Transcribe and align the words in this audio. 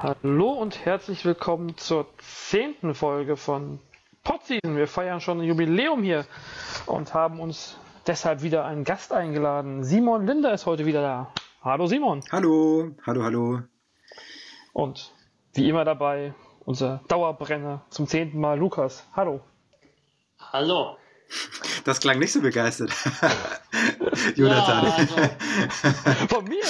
Hallo 0.00 0.52
und 0.52 0.84
herzlich 0.84 1.24
willkommen 1.24 1.76
zur 1.76 2.06
zehnten 2.18 2.94
Folge 2.94 3.36
von 3.36 3.80
Podseason. 4.22 4.76
Wir 4.76 4.86
feiern 4.86 5.20
schon 5.20 5.40
ein 5.40 5.44
Jubiläum 5.44 6.04
hier 6.04 6.24
und 6.86 7.14
haben 7.14 7.40
uns 7.40 7.76
deshalb 8.06 8.42
wieder 8.42 8.64
einen 8.64 8.84
Gast 8.84 9.12
eingeladen. 9.12 9.82
Simon 9.82 10.24
Linder 10.24 10.52
ist 10.52 10.66
heute 10.66 10.86
wieder 10.86 11.02
da. 11.02 11.32
Hallo 11.64 11.88
Simon. 11.88 12.22
Hallo, 12.30 12.92
hallo, 13.06 13.24
hallo. 13.24 13.62
Und 14.72 15.12
wie 15.54 15.68
immer 15.68 15.84
dabei 15.84 16.32
unser 16.64 17.00
Dauerbrenner 17.08 17.84
zum 17.90 18.06
zehnten 18.06 18.38
Mal 18.38 18.56
Lukas. 18.56 19.04
Hallo. 19.16 19.40
Hallo. 20.52 20.96
Das 21.84 21.98
klang 21.98 22.20
nicht 22.20 22.32
so 22.32 22.40
begeistert. 22.40 22.92
Jonathan. 24.36 24.84
Ja, 24.86 24.92
also. 24.92 25.16
Von 26.28 26.44
mir. 26.44 26.62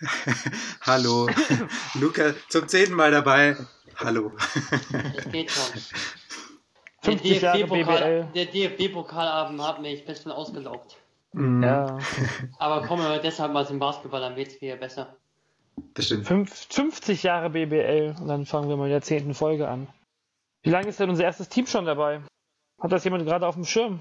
Hallo. 0.82 1.28
Luca, 1.94 2.34
zum 2.48 2.68
zehnten 2.68 2.94
Mal 2.94 3.10
dabei. 3.10 3.56
Hallo. 3.96 4.32
Das 5.14 5.30
geht 5.30 5.50
schon. 5.50 5.80
Der 7.04 8.46
DFB-Pokalabend 8.46 9.62
hat 9.62 9.80
mich 9.80 10.00
ein 10.00 10.06
bisschen 10.06 10.32
ausgelaugt. 10.32 10.96
Mhm. 11.32 11.62
Ja. 11.62 11.98
Aber 12.58 12.86
kommen 12.86 13.02
wir 13.02 13.18
deshalb 13.18 13.52
mal 13.52 13.66
zum 13.66 13.78
Basketball, 13.78 14.20
dann 14.20 14.36
wird 14.36 14.48
es 14.48 14.60
wieder 14.60 14.76
besser. 14.76 15.16
Bestimmt. 15.94 16.26
50 16.26 17.22
Jahre 17.22 17.50
BBL 17.50 18.16
und 18.20 18.28
dann 18.28 18.46
fangen 18.46 18.68
wir 18.68 18.76
mal 18.76 18.86
in 18.86 18.92
der 18.92 19.02
zehnten 19.02 19.34
Folge 19.34 19.68
an. 19.68 19.86
Wie 20.62 20.70
lange 20.70 20.88
ist 20.88 20.98
denn 20.98 21.10
unser 21.10 21.24
erstes 21.24 21.48
Team 21.48 21.66
schon 21.66 21.84
dabei? 21.84 22.22
Hat 22.80 22.92
das 22.92 23.04
jemand 23.04 23.24
gerade 23.24 23.46
auf 23.46 23.54
dem 23.54 23.64
Schirm? 23.64 24.00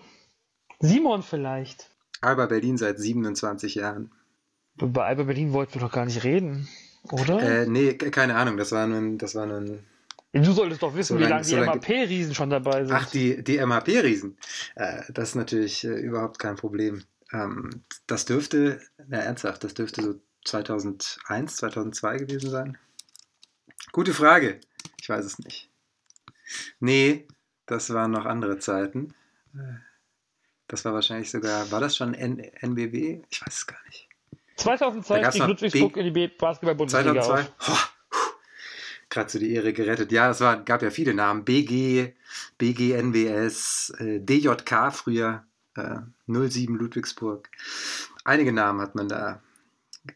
Simon 0.80 1.22
vielleicht. 1.22 1.90
Alba 2.22 2.46
Berlin 2.48 2.78
seit 2.78 2.98
27 2.98 3.76
Jahren. 3.76 4.12
Bei 4.78 5.06
Alba 5.06 5.24
Berlin 5.24 5.54
wollten 5.54 5.76
wir 5.76 5.82
doch 5.82 5.92
gar 5.92 6.06
nicht 6.06 6.24
reden, 6.24 6.68
oder? 7.12 7.42
Äh, 7.42 7.66
nee, 7.68 7.94
keine 7.94 8.36
Ahnung. 8.36 8.58
Das 8.58 8.72
war 8.72 8.88
nun, 8.88 9.18
das 9.18 9.36
war 9.36 9.46
nun. 9.46 9.84
Du 10.34 10.52
solltest 10.52 10.84
doch 10.84 10.94
wissen, 10.94 11.18
so 11.18 11.24
wie 11.24 11.30
lange 11.30 11.44
die 11.44 11.52
so 11.52 11.58
MHP-Riesen 11.58 12.36
schon 12.36 12.50
dabei 12.50 12.84
sind. 12.84 12.94
Ach, 12.94 13.10
die, 13.10 13.42
die 13.42 13.58
MHP-Riesen. 13.58 14.38
Äh, 14.76 15.04
das 15.10 15.30
ist 15.30 15.36
natürlich 15.36 15.86
äh, 15.86 15.94
überhaupt 15.94 16.40
kein 16.40 16.58
Problem. 16.58 17.04
Ähm, 17.32 17.84
das 18.06 18.26
dürfte, 18.26 18.82
na 19.08 19.20
ernsthaft, 19.20 19.64
das 19.64 19.74
dürfte 19.74 20.02
so 20.02 20.20
2001, 20.44 21.56
2002 21.56 22.18
gewesen 22.18 22.50
sein. 22.50 22.78
Gute 23.94 24.14
Frage. 24.14 24.60
Ich 25.02 25.08
weiß 25.08 25.24
es 25.24 25.40
nicht. 25.40 25.70
Nee, 26.82 27.28
das 27.66 27.94
waren 27.94 28.12
noch 28.12 28.26
andere 28.26 28.60
Zeiten. 28.60 29.14
Äh, 29.54 29.80
das 30.68 30.84
war 30.84 30.94
wahrscheinlich 30.94 31.32
sogar, 31.32 31.72
war 31.72 31.80
das 31.80 31.96
schon 31.96 32.14
N 32.14 32.40
NBW? 32.40 33.22
Ich 33.30 33.42
weiß 33.42 33.56
es 33.56 33.68
gar 33.68 33.84
nicht. 33.86 34.10
2002 34.56 35.32
stieg 35.32 35.48
Ludwigsburg 35.48 35.98
in 35.98 36.14
die 36.14 36.28
Basketball-Bundesliga 36.28 37.22
2002? 37.22 37.52
Oh, 37.68 37.78
Gerade 39.10 39.30
so 39.30 39.40
die 39.40 39.54
Ehre 39.54 39.74
gerettet. 39.74 40.12
Ja, 40.12 40.30
es 40.30 40.42
war, 40.42 40.64
gab 40.64 40.82
ja 40.82 40.90
viele 40.90 41.14
Namen. 41.14 41.46
BG, 41.46 42.14
BG 42.58 43.02
NWS, 43.02 43.94
äh, 44.00 44.20
DJK 44.20 44.92
früher, 44.92 45.44
äh, 45.76 46.00
07 46.28 46.76
Ludwigsburg. 46.76 47.50
Einige 48.24 48.52
Namen 48.52 48.82
hat 48.82 48.96
man 48.96 49.08
da 49.08 49.42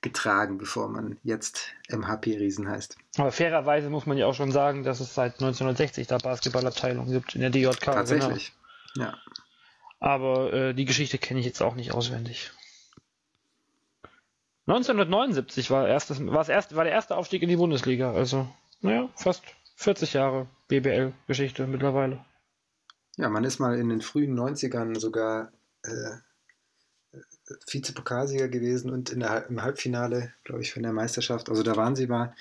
getragen, 0.01 0.57
bevor 0.57 0.87
man 0.87 1.17
jetzt 1.23 1.73
MHP-Riesen 1.89 2.69
heißt. 2.69 2.97
Aber 3.17 3.31
fairerweise 3.31 3.89
muss 3.89 4.05
man 4.05 4.17
ja 4.17 4.27
auch 4.27 4.35
schon 4.35 4.51
sagen, 4.51 4.83
dass 4.83 4.99
es 4.99 5.15
seit 5.15 5.33
1960 5.35 6.07
da 6.07 6.17
Basketballabteilungen 6.17 7.11
gibt 7.11 7.35
in 7.35 7.41
der 7.41 7.49
DJK. 7.49 7.79
Tatsächlich, 7.79 8.53
genau. 8.93 9.07
ja. 9.07 9.17
Aber 9.99 10.53
äh, 10.53 10.73
die 10.73 10.85
Geschichte 10.85 11.17
kenne 11.17 11.39
ich 11.39 11.45
jetzt 11.45 11.61
auch 11.61 11.75
nicht 11.75 11.91
auswendig. 11.91 12.51
1979 14.69 15.71
war, 15.71 15.87
erstes, 15.87 16.25
war, 16.25 16.47
erste, 16.47 16.75
war 16.75 16.83
der 16.83 16.93
erste 16.93 17.15
Aufstieg 17.15 17.41
in 17.41 17.49
die 17.49 17.55
Bundesliga. 17.55 18.13
Also, 18.13 18.47
naja, 18.81 19.09
fast 19.15 19.43
40 19.75 20.13
Jahre 20.13 20.47
BBL-Geschichte 20.67 21.67
mittlerweile. 21.67 22.23
Ja, 23.17 23.29
man 23.29 23.43
ist 23.43 23.59
mal 23.59 23.77
in 23.77 23.89
den 23.89 24.01
frühen 24.01 24.37
90ern 24.37 24.99
sogar 24.99 25.51
äh, 25.83 27.11
Vizepokalsieger 27.71 28.47
gewesen 28.47 28.91
und 28.91 29.09
in 29.09 29.21
der, 29.21 29.47
im 29.49 29.61
Halbfinale, 29.61 30.33
glaube 30.43 30.61
ich, 30.61 30.71
von 30.71 30.83
der 30.83 30.93
Meisterschaft. 30.93 31.49
Also 31.49 31.63
da 31.63 31.75
waren 31.75 31.95
sie 31.95 32.07
mal 32.07 32.35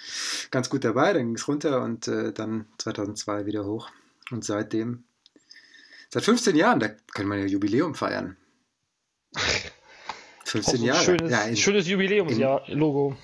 ganz 0.50 0.68
gut 0.68 0.84
dabei, 0.84 1.12
dann 1.12 1.26
ging 1.26 1.36
es 1.36 1.48
runter 1.48 1.82
und 1.82 2.08
äh, 2.08 2.32
dann 2.32 2.66
2002 2.78 3.46
wieder 3.46 3.64
hoch. 3.64 3.88
Und 4.30 4.44
seitdem 4.44 5.04
Seit 6.10 6.24
15 6.24 6.56
Jahren, 6.56 6.80
da 6.80 6.88
kann 6.88 7.26
man 7.26 7.38
ja 7.38 7.44
Jubiläum 7.44 7.94
feiern. 7.94 8.36
15 10.48 10.82
Jahre. 10.82 11.04
Schönes, 11.04 11.30
ja, 11.30 11.42
in, 11.42 11.56
schönes 11.56 11.86
Jubiläumsjahr-Logo. 11.88 13.16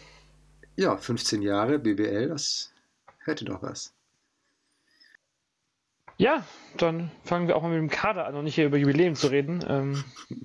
Ja, 0.76 0.96
15 0.96 1.40
Jahre 1.40 1.78
BBL, 1.78 2.28
das 2.28 2.72
hätte 3.24 3.46
doch 3.46 3.62
was. 3.62 3.94
Ja, 6.18 6.46
dann 6.76 7.10
fangen 7.24 7.48
wir 7.48 7.56
auch 7.56 7.62
mal 7.62 7.70
mit 7.70 7.78
dem 7.78 7.88
Kader 7.88 8.26
an 8.26 8.34
und 8.34 8.44
nicht 8.44 8.54
hier 8.54 8.66
über 8.66 8.76
Jubiläum 8.76 9.14
zu 9.14 9.28
reden. 9.28 9.64
Ähm, 9.66 10.04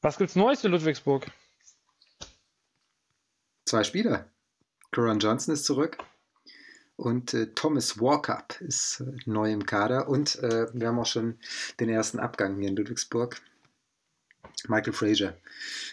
was 0.00 0.16
gibt's 0.16 0.36
Neues 0.36 0.60
für 0.60 0.68
Ludwigsburg? 0.68 1.26
Zwei 3.64 3.82
Spieler. 3.84 4.26
Coran 4.92 5.18
Johnson 5.18 5.54
ist 5.54 5.64
zurück. 5.64 5.98
Und 6.96 7.34
äh, 7.34 7.52
Thomas 7.54 8.00
Walkup 8.00 8.60
ist 8.60 9.00
äh, 9.00 9.16
neu 9.26 9.52
im 9.52 9.66
Kader. 9.66 10.08
Und 10.08 10.36
äh, 10.36 10.66
wir 10.72 10.88
haben 10.88 10.98
auch 10.98 11.06
schon 11.06 11.38
den 11.78 11.88
ersten 11.88 12.18
Abgang 12.20 12.56
hier 12.58 12.68
in 12.68 12.76
Ludwigsburg. 12.76 13.40
Michael 14.66 14.92
Fraser 14.92 15.34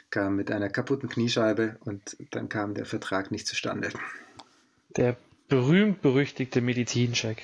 kam 0.09 0.35
mit 0.35 0.51
einer 0.51 0.69
kaputten 0.69 1.09
Kniescheibe 1.09 1.77
und 1.81 2.17
dann 2.31 2.49
kam 2.49 2.73
der 2.73 2.85
Vertrag 2.85 3.31
nicht 3.31 3.47
zustande. 3.47 3.89
Der 4.95 5.17
berühmt-berüchtigte 5.49 6.61
Medizincheck. 6.61 7.43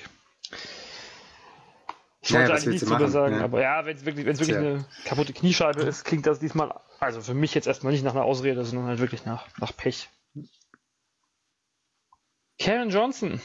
Ich 2.22 2.32
wollte 2.32 2.48
ja, 2.48 2.54
eigentlich 2.54 2.66
nichts 2.66 2.88
drüber 2.88 3.08
sagen, 3.08 3.36
ja. 3.36 3.44
aber 3.44 3.60
ja, 3.60 3.84
wenn 3.84 3.96
es 3.96 4.04
wirklich, 4.04 4.24
wenn's 4.24 4.38
wirklich 4.38 4.56
eine 4.56 4.84
kaputte 5.04 5.32
Kniescheibe 5.32 5.82
ist, 5.82 6.04
klingt 6.04 6.26
das 6.26 6.38
diesmal, 6.38 6.72
also 7.00 7.20
für 7.20 7.34
mich 7.34 7.52
jetzt 7.54 7.66
erstmal 7.66 7.92
nicht 7.92 8.04
nach 8.04 8.14
einer 8.14 8.24
Ausrede, 8.24 8.64
sondern 8.64 8.86
halt 8.86 9.00
wirklich 9.00 9.24
nach, 9.24 9.46
nach 9.58 9.76
Pech. 9.76 10.08
Karen 12.60 12.90
Johnson, 12.90 13.40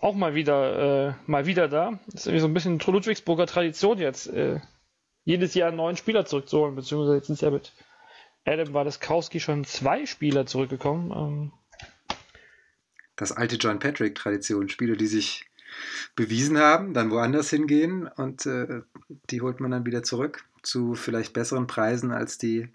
auch 0.00 0.14
mal 0.14 0.34
wieder, 0.34 1.08
äh, 1.08 1.14
mal 1.26 1.46
wieder 1.46 1.68
da. 1.68 1.98
Das 2.08 2.20
ist 2.20 2.26
irgendwie 2.26 2.40
so 2.40 2.46
ein 2.48 2.54
bisschen 2.54 2.78
Ludwigsburger 2.78 3.46
Tradition 3.46 3.98
jetzt, 3.98 4.26
äh, 4.26 4.60
jedes 5.28 5.52
Jahr 5.52 5.68
einen 5.68 5.76
neuen 5.76 5.98
Spieler 5.98 6.24
zurückzuholen, 6.24 6.74
beziehungsweise 6.74 7.16
jetzt 7.16 7.26
sind 7.26 7.42
ja 7.42 7.50
mit 7.50 7.74
Adam 8.46 8.72
Wadaskowski 8.72 9.40
schon 9.40 9.66
zwei 9.66 10.06
Spieler 10.06 10.46
zurückgekommen. 10.46 11.12
Ähm, 11.12 11.52
das 13.14 13.32
alte 13.32 13.56
John 13.56 13.78
Patrick-Tradition, 13.78 14.70
Spieler, 14.70 14.96
die 14.96 15.06
sich 15.06 15.44
bewiesen 16.16 16.56
haben, 16.56 16.94
dann 16.94 17.10
woanders 17.10 17.50
hingehen 17.50 18.06
und 18.06 18.46
äh, 18.46 18.80
die 19.28 19.42
holt 19.42 19.60
man 19.60 19.70
dann 19.70 19.84
wieder 19.84 20.02
zurück 20.02 20.46
zu 20.62 20.94
vielleicht 20.94 21.34
besseren 21.34 21.66
Preisen, 21.66 22.10
als 22.10 22.38
die 22.38 22.70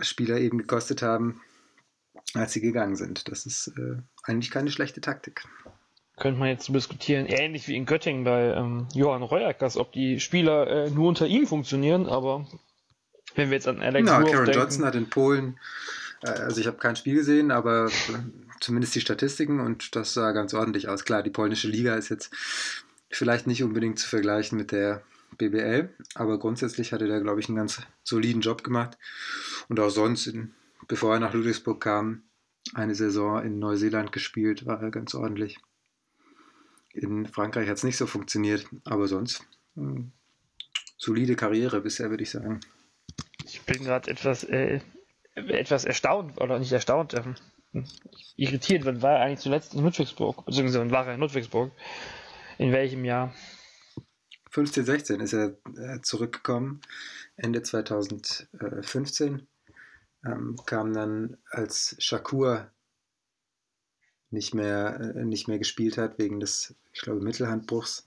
Spieler 0.00 0.38
eben 0.38 0.58
gekostet 0.58 1.00
haben, 1.00 1.40
als 2.34 2.54
sie 2.54 2.60
gegangen 2.60 2.96
sind. 2.96 3.30
Das 3.30 3.46
ist 3.46 3.68
äh, 3.78 3.98
eigentlich 4.24 4.50
keine 4.50 4.72
schlechte 4.72 5.00
Taktik. 5.00 5.44
Könnte 6.16 6.38
man 6.38 6.48
jetzt 6.48 6.68
diskutieren, 6.68 7.26
ähnlich 7.26 7.66
wie 7.66 7.76
in 7.76 7.86
Göttingen 7.86 8.24
bei 8.24 8.52
ähm, 8.54 8.86
Johann 8.94 9.22
Reuerkers, 9.22 9.76
ob 9.76 9.92
die 9.92 10.20
Spieler 10.20 10.66
äh, 10.68 10.90
nur 10.90 11.08
unter 11.08 11.26
ihm 11.26 11.46
funktionieren, 11.46 12.06
aber 12.06 12.46
wenn 13.34 13.50
wir 13.50 13.56
jetzt 13.56 13.66
an 13.66 13.82
Alex 13.82 14.06
Na, 14.06 14.22
Karen 14.22 14.44
denken, 14.44 14.60
Johnson 14.60 14.84
hat 14.84 14.94
in 14.94 15.10
Polen, 15.10 15.58
äh, 16.22 16.28
also 16.28 16.60
ich 16.60 16.68
habe 16.68 16.76
kein 16.76 16.94
Spiel 16.94 17.16
gesehen, 17.16 17.50
aber 17.50 17.90
zumindest 18.60 18.94
die 18.94 19.00
Statistiken 19.00 19.58
und 19.58 19.96
das 19.96 20.14
sah 20.14 20.30
ganz 20.32 20.54
ordentlich 20.54 20.88
aus. 20.88 21.04
Klar, 21.04 21.24
die 21.24 21.30
polnische 21.30 21.68
Liga 21.68 21.96
ist 21.96 22.10
jetzt 22.10 22.32
vielleicht 23.10 23.48
nicht 23.48 23.64
unbedingt 23.64 23.98
zu 23.98 24.08
vergleichen 24.08 24.56
mit 24.56 24.70
der 24.70 25.02
BBL, 25.36 25.88
aber 26.14 26.38
grundsätzlich 26.38 26.92
hat 26.92 27.02
er 27.02 27.08
da, 27.08 27.18
glaube 27.18 27.40
ich, 27.40 27.48
einen 27.48 27.56
ganz 27.56 27.80
soliden 28.04 28.40
Job 28.40 28.62
gemacht. 28.62 28.96
Und 29.68 29.80
auch 29.80 29.90
sonst 29.90 30.28
in 30.28 30.54
bevor 30.88 31.14
er 31.14 31.20
nach 31.20 31.34
Ludwigsburg 31.34 31.80
kam, 31.80 32.22
eine 32.72 32.94
Saison 32.94 33.42
in 33.42 33.58
Neuseeland 33.58 34.12
gespielt, 34.12 34.66
war 34.66 34.82
er 34.82 34.90
ganz 34.90 35.14
ordentlich. 35.14 35.58
In 36.94 37.26
Frankreich 37.26 37.68
hat 37.68 37.76
es 37.76 37.84
nicht 37.84 37.96
so 37.96 38.06
funktioniert, 38.06 38.66
aber 38.84 39.08
sonst 39.08 39.44
mh, 39.74 39.94
hm, 39.94 40.12
solide 40.96 41.36
Karriere 41.36 41.80
bisher, 41.80 42.10
würde 42.10 42.22
ich 42.22 42.30
sagen. 42.30 42.60
Ich 43.44 43.62
bin 43.62 43.84
gerade 43.84 44.10
etwas, 44.10 44.44
äh, 44.44 44.80
etwas 45.34 45.84
erstaunt, 45.84 46.40
oder 46.40 46.58
nicht 46.58 46.72
erstaunt, 46.72 47.14
ähm, 47.14 47.34
irritiert. 48.36 48.84
Wann 48.84 49.02
war 49.02 49.18
er 49.18 49.20
eigentlich 49.20 49.40
zuletzt 49.40 49.74
in 49.74 49.82
Ludwigsburg? 49.82 50.44
Beziehungsweise 50.46 50.80
wann 50.80 50.90
war 50.90 51.06
er 51.06 51.14
in 51.14 51.20
Ludwigsburg? 51.20 51.72
In 52.58 52.72
welchem 52.72 53.04
Jahr? 53.04 53.34
15, 54.50 54.84
16 54.84 55.20
ist 55.20 55.32
er 55.32 55.56
äh, 55.76 56.00
zurückgekommen, 56.00 56.80
Ende 57.36 57.62
2015 57.62 59.48
ähm, 60.24 60.56
kam 60.64 60.92
dann, 60.92 61.36
als 61.50 61.96
Shakur 61.98 62.70
nicht 64.34 64.54
mehr, 64.54 65.14
äh, 65.16 65.24
nicht 65.24 65.48
mehr 65.48 65.58
gespielt 65.58 65.96
hat, 65.96 66.18
wegen 66.18 66.40
des, 66.40 66.74
ich 66.92 67.00
glaube, 67.00 67.20
Mittelhandbruchs, 67.20 68.06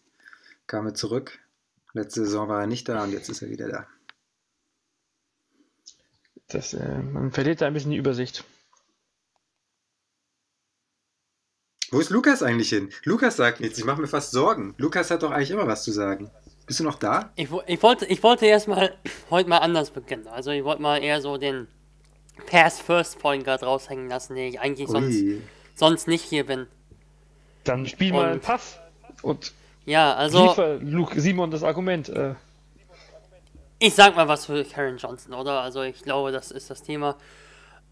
kam 0.68 0.86
er 0.86 0.94
zurück. 0.94 1.40
Letzte 1.94 2.26
Saison 2.26 2.48
war 2.48 2.62
er 2.62 2.68
nicht 2.68 2.88
da 2.88 3.04
und 3.04 3.12
jetzt 3.12 3.30
ist 3.30 3.42
er 3.42 3.50
wieder 3.50 3.68
da. 3.70 3.88
Das, 6.50 6.74
äh, 6.74 7.00
man 7.00 7.32
verliert 7.32 7.62
da 7.62 7.68
ein 7.68 7.74
bisschen 7.74 7.92
die 7.92 7.98
Übersicht. 7.98 8.44
Wo 11.90 12.00
ist 12.00 12.10
Lukas 12.10 12.44
eigentlich 12.44 12.70
hin? 12.70 12.90
Lukas 13.04 13.38
sagt 13.38 13.62
nichts, 13.62 13.80
ich 13.80 13.86
mache 13.86 14.02
mir 14.02 14.08
fast 14.08 14.32
Sorgen. 14.32 14.76
Lukas 14.78 15.10
hat 15.10 15.24
doch 15.24 15.32
eigentlich 15.32 15.52
immer 15.52 15.68
was 15.68 15.84
zu 15.84 15.92
sagen. 15.92 16.30
Bist 16.66 16.82
du 16.82 16.84
noch 16.84 17.00
da? 17.00 17.32
Ich, 17.36 17.50
ich 17.66 17.82
wollte, 17.82 18.06
ich 18.06 18.22
wollte 18.24 18.46
erstmal 18.46 18.98
heute 19.30 19.50
mal 19.50 19.60
anders 19.60 19.92
beginnen. 19.92 20.28
Also 20.28 20.52
ich 20.52 20.64
wollte 20.66 20.82
mal 20.82 21.02
eher 21.02 21.22
so 21.22 21.38
den 21.38 21.68
Pass 22.46 22.80
First 22.80 23.20
Point 23.20 23.46
Guard 23.46 23.64
raushängen 23.64 24.10
lassen, 24.10 24.36
den 24.36 24.50
ich 24.50 24.60
eigentlich 24.60 24.90
sonst, 24.90 25.18
sonst 25.78 26.08
nicht 26.08 26.24
hier 26.24 26.46
bin. 26.46 26.68
Dann 27.64 27.86
spiel 27.86 28.14
mal 28.14 28.32
einen 28.32 28.42
Pass 28.42 28.80
und 29.22 29.54
ja, 29.86 30.14
also 30.16 30.50
liefer 30.50 30.76
Luke 30.80 31.20
Simon 31.20 31.52
das 31.52 31.64
Argument. 31.64 32.10
Äh. 32.10 32.36
Ich 33.80 33.94
sag 33.94 34.16
mal 34.16 34.28
was 34.28 34.48
für 34.48 34.64
Karen 34.66 34.98
Johnson, 34.98 35.34
oder? 35.34 35.62
Also 35.62 35.82
ich 35.84 36.02
glaube, 36.04 36.32
das 36.32 36.52
ist 36.52 36.70
das 36.70 36.84
Thema. 36.84 37.16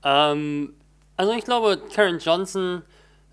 Ähm, 0.04 0.74
also 1.16 1.34
ich 1.34 1.46
glaube, 1.46 1.82
Karen 1.94 2.20
Johnson 2.20 2.82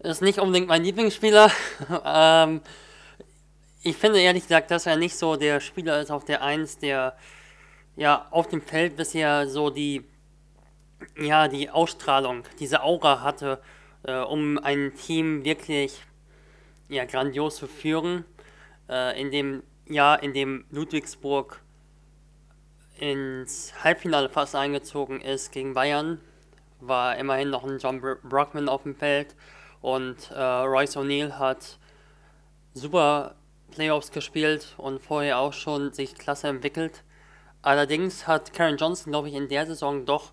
ist 0.00 0.22
nicht 0.22 0.38
unbedingt 0.38 0.68
mein 0.68 0.84
Lieblingsspieler. 0.84 1.50
ähm, 2.04 2.60
ich 3.82 3.96
finde 3.96 4.20
ehrlich 4.20 4.44
gesagt, 4.44 4.70
dass 4.70 4.86
er 4.86 4.96
nicht 4.96 5.16
so 5.16 5.36
der 5.36 5.60
Spieler 5.60 6.00
ist 6.00 6.10
auf 6.10 6.24
der 6.24 6.42
1, 6.42 6.78
der 6.78 7.16
ja 7.96 8.26
auf 8.30 8.48
dem 8.48 8.62
Feld 8.62 8.96
bisher 8.96 9.48
so 9.48 9.70
die 9.70 10.04
ja 11.18 11.48
die 11.48 11.68
Ausstrahlung, 11.68 12.44
diese 12.60 12.82
Aura 12.82 13.22
hatte, 13.22 13.60
äh, 14.04 14.20
um 14.20 14.58
ein 14.58 14.94
Team 14.94 15.44
wirklich 15.44 16.02
ja 16.88 17.04
grandios 17.04 17.56
zu 17.56 17.66
führen. 17.66 18.24
Äh, 18.88 19.20
in 19.20 19.30
dem 19.30 19.62
Jahr, 19.86 20.22
in 20.22 20.32
dem 20.32 20.64
Ludwigsburg 20.70 21.60
ins 22.98 23.72
Halbfinale 23.82 24.28
fast 24.28 24.54
eingezogen 24.54 25.20
ist 25.20 25.52
gegen 25.52 25.74
Bayern, 25.74 26.20
war 26.80 27.16
immerhin 27.16 27.50
noch 27.50 27.64
ein 27.64 27.78
John 27.78 28.00
Brockman 28.00 28.68
auf 28.68 28.84
dem 28.84 28.94
Feld 28.94 29.34
und 29.80 30.30
äh, 30.30 30.40
Royce 30.40 30.96
O'Neill 30.96 31.38
hat 31.38 31.78
super 32.74 33.34
Playoffs 33.72 34.12
gespielt 34.12 34.74
und 34.76 35.00
vorher 35.00 35.38
auch 35.38 35.52
schon 35.52 35.92
sich 35.92 36.14
klasse 36.14 36.48
entwickelt. 36.48 37.02
Allerdings 37.62 38.26
hat 38.26 38.52
Karen 38.52 38.76
Johnson, 38.76 39.12
glaube 39.12 39.28
ich, 39.28 39.34
in 39.34 39.48
der 39.48 39.66
Saison 39.66 40.04
doch 40.04 40.32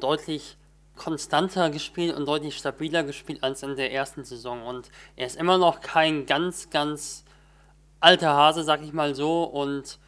deutlich 0.00 0.56
konstanter 1.02 1.70
gespielt 1.70 2.14
und 2.14 2.26
deutlich 2.26 2.56
stabiler 2.56 3.02
gespielt 3.02 3.42
als 3.42 3.62
in 3.62 3.76
der 3.76 3.92
ersten 3.92 4.24
Saison. 4.24 4.62
Und 4.62 4.90
er 5.16 5.26
ist 5.26 5.36
immer 5.36 5.58
noch 5.58 5.80
kein 5.80 6.26
ganz, 6.26 6.70
ganz 6.70 7.24
alter 8.00 8.34
Hase, 8.34 8.62
sag 8.62 8.82
ich 8.82 8.92
mal 8.92 9.14
so, 9.14 9.44
und 9.44 9.98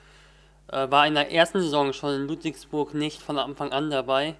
äh, 0.68 0.90
war 0.90 1.06
in 1.06 1.14
der 1.14 1.32
ersten 1.32 1.60
Saison 1.60 1.92
schon 1.92 2.14
in 2.14 2.28
Ludwigsburg 2.28 2.94
nicht 2.94 3.20
von 3.20 3.38
Anfang 3.38 3.72
an 3.72 3.90
dabei, 3.90 4.36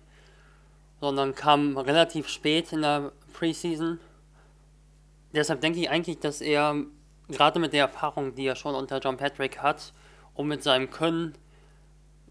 sondern 1.01 1.35
kam 1.35 1.77
relativ 1.77 2.29
spät 2.29 2.73
in 2.73 2.83
der 2.83 3.13
Preseason. 3.33 3.99
Deshalb 5.33 5.61
denke 5.61 5.81
ich 5.81 5.91
eigentlich, 5.91 6.21
dass 6.21 6.41
er 6.41 6.77
gerade 7.29 7.59
mit 7.59 7.73
der 7.73 7.87
Erfahrung, 7.87 8.35
die 8.37 8.47
er 8.47 8.55
schon 8.55 8.77
unter 8.77 8.99
John 9.01 9.17
Patrick 9.17 9.59
hat, 9.59 9.93
und 10.35 10.49
mit 10.49 10.63
seinem 10.63 10.91
Können, 10.91 11.35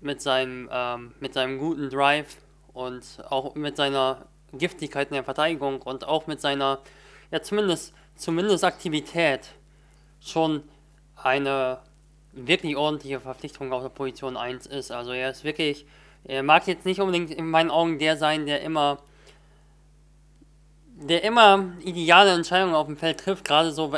mit 0.02 0.22
seinem, 0.22 0.70
ähm, 0.72 1.14
mit 1.20 1.34
seinem 1.34 1.58
guten 1.58 1.90
Drive 1.90 2.38
und 2.74 3.04
auch 3.30 3.56
mit 3.56 3.78
seiner 3.78 4.26
Giftigkeit 4.54 5.10
in 5.10 5.16
der 5.16 5.24
Verteidigung 5.24 5.82
und 5.82 6.06
auch 6.08 6.28
mit 6.28 6.42
seiner, 6.42 6.80
ja 7.32 7.42
zumindest, 7.42 7.94
zumindest 8.16 8.64
Aktivität 8.64 9.50
schon 10.20 10.64
eine 11.16 11.80
wirklich 12.32 12.76
ordentliche 12.76 13.20
Verpflichtung 13.20 13.72
auf 13.74 13.84
der 13.84 13.90
Position 13.90 14.38
1 14.38 14.66
ist. 14.68 14.92
Also 14.92 15.12
er 15.12 15.30
ist 15.30 15.44
wirklich, 15.44 15.86
er 16.24 16.44
mag 16.44 16.68
jetzt 16.68 16.86
nicht 16.86 17.00
unbedingt 17.00 17.32
in 17.32 17.50
meinen 17.50 17.72
Augen 17.72 18.00
der 18.00 18.18
sein, 18.18 18.46
der 18.46 18.62
immer 18.62 19.00
der 20.96 21.24
immer 21.24 21.74
ideale 21.84 22.32
Entscheidungen 22.32 22.76
auf 22.76 22.86
dem 22.88 22.98
Feld 22.98 23.20
trifft, 23.20 23.46
gerade 23.46 23.72
so, 23.72 23.94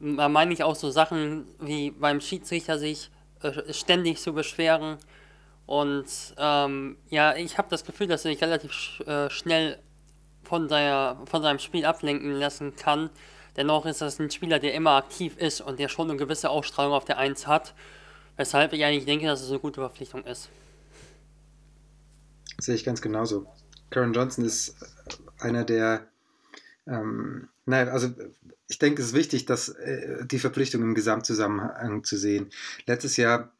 da 0.00 0.28
meine 0.28 0.52
ich 0.52 0.64
auch 0.64 0.74
so 0.74 0.90
Sachen 0.90 1.46
wie 1.60 1.90
beim 1.90 2.20
Schiedsrichter 2.20 2.78
sich 2.78 3.10
äh, 3.42 3.72
ständig 3.72 4.18
zu 4.18 4.32
beschweren. 4.32 4.96
Und 5.70 6.34
ähm, 6.36 6.96
ja, 7.10 7.36
ich 7.36 7.56
habe 7.56 7.68
das 7.70 7.84
Gefühl, 7.84 8.08
dass 8.08 8.24
er 8.24 8.32
sich 8.32 8.42
relativ 8.42 8.72
sch 8.72 9.02
äh, 9.02 9.30
schnell 9.30 9.78
von, 10.42 10.66
der, 10.66 11.16
von 11.26 11.42
seinem 11.42 11.60
Spiel 11.60 11.84
ablenken 11.84 12.32
lassen 12.32 12.74
kann. 12.74 13.08
Dennoch 13.56 13.86
ist 13.86 14.00
das 14.00 14.18
ein 14.18 14.32
Spieler, 14.32 14.58
der 14.58 14.74
immer 14.74 14.96
aktiv 14.96 15.36
ist 15.36 15.60
und 15.60 15.78
der 15.78 15.88
schon 15.88 16.10
eine 16.10 16.18
gewisse 16.18 16.50
Ausstrahlung 16.50 16.92
auf 16.92 17.04
der 17.04 17.18
1 17.18 17.46
hat. 17.46 17.72
Weshalb 18.36 18.72
ich 18.72 18.84
eigentlich 18.84 19.04
denke, 19.04 19.26
dass 19.26 19.42
es 19.42 19.48
eine 19.48 19.60
gute 19.60 19.80
Verpflichtung 19.80 20.24
ist. 20.24 20.48
Sehe 22.58 22.74
ich 22.74 22.82
ganz 22.82 23.00
genauso. 23.00 23.46
Karen 23.90 24.12
Johnson 24.12 24.44
ist 24.44 24.74
einer 25.38 25.62
der 25.62 26.08
ähm, 26.88 27.48
nein, 27.66 27.88
also 27.88 28.08
ich 28.66 28.80
denke, 28.80 29.02
es 29.02 29.08
ist 29.10 29.14
wichtig, 29.14 29.46
dass 29.46 29.68
äh, 29.68 30.26
die 30.26 30.40
Verpflichtung 30.40 30.82
im 30.82 30.96
Gesamtzusammenhang 30.96 32.02
zu 32.02 32.16
sehen. 32.16 32.50
Letztes 32.86 33.16
Jahr, 33.16 33.40
äh, 33.40 33.59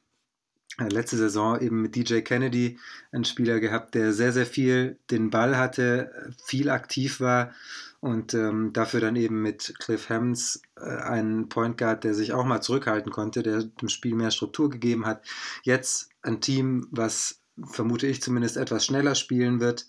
letzte 0.88 1.16
Saison 1.16 1.60
eben 1.60 1.82
mit 1.82 1.94
DJ 1.96 2.20
Kennedy 2.20 2.78
einen 3.12 3.24
Spieler 3.24 3.60
gehabt, 3.60 3.94
der 3.94 4.12
sehr, 4.12 4.32
sehr 4.32 4.46
viel 4.46 4.98
den 5.10 5.30
Ball 5.30 5.58
hatte, 5.58 6.32
viel 6.46 6.70
aktiv 6.70 7.20
war 7.20 7.52
und 8.00 8.32
ähm, 8.32 8.72
dafür 8.72 9.00
dann 9.00 9.16
eben 9.16 9.42
mit 9.42 9.74
Cliff 9.78 10.08
Hammonds 10.08 10.62
äh, 10.76 10.84
einen 10.84 11.48
Point 11.48 11.76
Guard, 11.76 12.04
der 12.04 12.14
sich 12.14 12.32
auch 12.32 12.44
mal 12.44 12.62
zurückhalten 12.62 13.12
konnte, 13.12 13.42
der 13.42 13.62
dem 13.64 13.88
Spiel 13.88 14.14
mehr 14.14 14.30
Struktur 14.30 14.70
gegeben 14.70 15.04
hat. 15.06 15.22
Jetzt 15.62 16.08
ein 16.22 16.40
Team, 16.40 16.88
was 16.90 17.40
vermute 17.62 18.06
ich 18.06 18.22
zumindest 18.22 18.56
etwas 18.56 18.86
schneller 18.86 19.14
spielen 19.14 19.60
wird, 19.60 19.86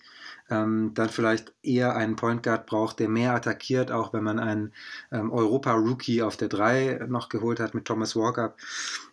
ähm, 0.50 0.92
dann 0.94 1.08
vielleicht 1.08 1.54
eher 1.62 1.96
einen 1.96 2.16
Point 2.16 2.42
Guard 2.42 2.66
braucht, 2.66 2.98
der 2.98 3.08
mehr 3.08 3.34
attackiert, 3.34 3.90
auch 3.90 4.12
wenn 4.12 4.24
man 4.24 4.38
einen 4.38 4.74
ähm, 5.10 5.30
Europa-Rookie 5.32 6.22
auf 6.22 6.36
der 6.36 6.48
3 6.48 7.06
noch 7.08 7.30
geholt 7.30 7.60
hat 7.60 7.74
mit 7.74 7.86
Thomas 7.86 8.14
Walker. 8.14 8.54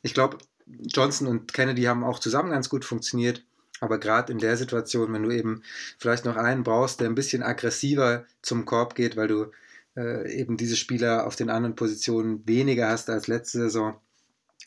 Ich 0.02 0.14
glaube, 0.14 0.38
Johnson 0.86 1.28
und 1.28 1.54
Kennedy 1.54 1.84
haben 1.84 2.04
auch 2.04 2.20
zusammen 2.20 2.52
ganz 2.52 2.70
gut 2.70 2.86
funktioniert. 2.86 3.44
Aber 3.82 3.98
gerade 3.98 4.32
in 4.32 4.40
der 4.40 4.58
Situation, 4.58 5.14
wenn 5.14 5.24
du 5.24 5.32
eben 5.32 5.64
vielleicht 5.98 6.26
noch 6.26 6.36
einen 6.36 6.64
brauchst, 6.64 7.00
der 7.00 7.08
ein 7.08 7.16
bisschen 7.16 7.44
aggressiver 7.44 8.26
zum 8.42 8.66
Korb 8.66 8.96
geht, 8.96 9.16
weil 9.16 9.28
du 9.28 9.52
äh, 9.96 10.32
eben 10.34 10.58
diese 10.58 10.76
Spieler 10.76 11.26
auf 11.26 11.36
den 11.36 11.50
anderen 11.50 11.76
Positionen 11.76 12.46
weniger 12.46 12.90
hast 12.90 13.10
als 13.10 13.28
letzte 13.28 13.60
Saison, 13.60 13.96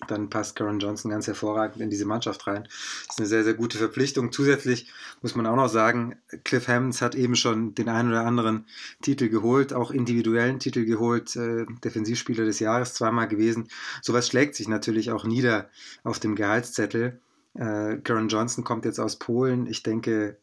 dann 0.09 0.31
passt 0.31 0.57
Karen 0.57 0.79
Johnson 0.79 1.11
ganz 1.11 1.27
hervorragend 1.27 1.81
in 1.81 1.91
diese 1.91 2.05
Mannschaft 2.05 2.47
rein. 2.47 2.65
Das 2.65 3.17
ist 3.17 3.19
eine 3.19 3.29
sehr, 3.29 3.45
sehr 3.45 3.55
gute 3.55 3.79
Verpflichtung. 3.79 4.33
Zusätzlich 4.33 4.91
muss 5.21 5.35
man 5.35 5.47
auch 5.47 5.57
noch 5.57 5.69
sagen, 5.69 6.17
Cliff 6.45 6.69
Hammonds 6.69 7.03
hat 7.03 7.15
eben 7.15 7.37
schon 7.37 7.75
den 7.75 7.89
einen 7.89 8.11
oder 8.11 8.25
anderen 8.25 8.67
Titel 9.01 9.29
geholt, 9.29 9.73
auch 9.73 9.91
individuellen 9.91 10.59
Titel 10.59 10.85
geholt, 10.85 11.37
äh, 11.37 11.67
Defensivspieler 11.85 12.45
des 12.45 12.61
Jahres 12.61 12.95
zweimal 12.95 13.29
gewesen. 13.29 13.69
Sowas 14.01 14.29
schlägt 14.29 14.55
sich 14.55 14.69
natürlich 14.69 15.11
auch 15.11 15.25
nieder 15.25 15.69
auf 16.05 16.19
dem 16.19 16.35
Gehaltszettel. 16.35 17.21
Äh, 17.55 17.99
Karen 17.99 18.29
Johnson 18.29 18.65
kommt 18.65 18.85
jetzt 18.85 18.99
aus 18.99 19.17
Polen. 19.17 19.67
Ich 19.67 19.83
denke, 19.83 20.37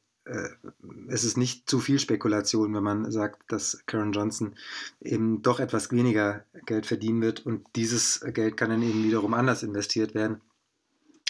es 1.08 1.24
ist 1.24 1.38
nicht 1.38 1.70
zu 1.70 1.80
viel 1.80 2.00
Spekulation, 2.00 2.74
wenn 2.74 2.84
man 2.84 3.12
sagt, 3.12 3.52
dass 3.52 3.84
Karen 3.86 4.12
Johnson 4.12 4.56
eben 5.02 5.42
doch 5.42 5.60
etwas 5.60 5.92
weniger 5.92 6.46
Geld 6.66 6.86
verdienen 6.86 7.22
wird 7.22 7.46
und 7.46 7.66
dieses 7.76 8.22
Geld 8.34 8.58
kann 8.58 8.70
dann 8.70 8.84
eben 8.84 9.04
wiederum 9.04 9.34
anders 9.34 9.64
investiert 9.64 10.14
werden 10.14 10.42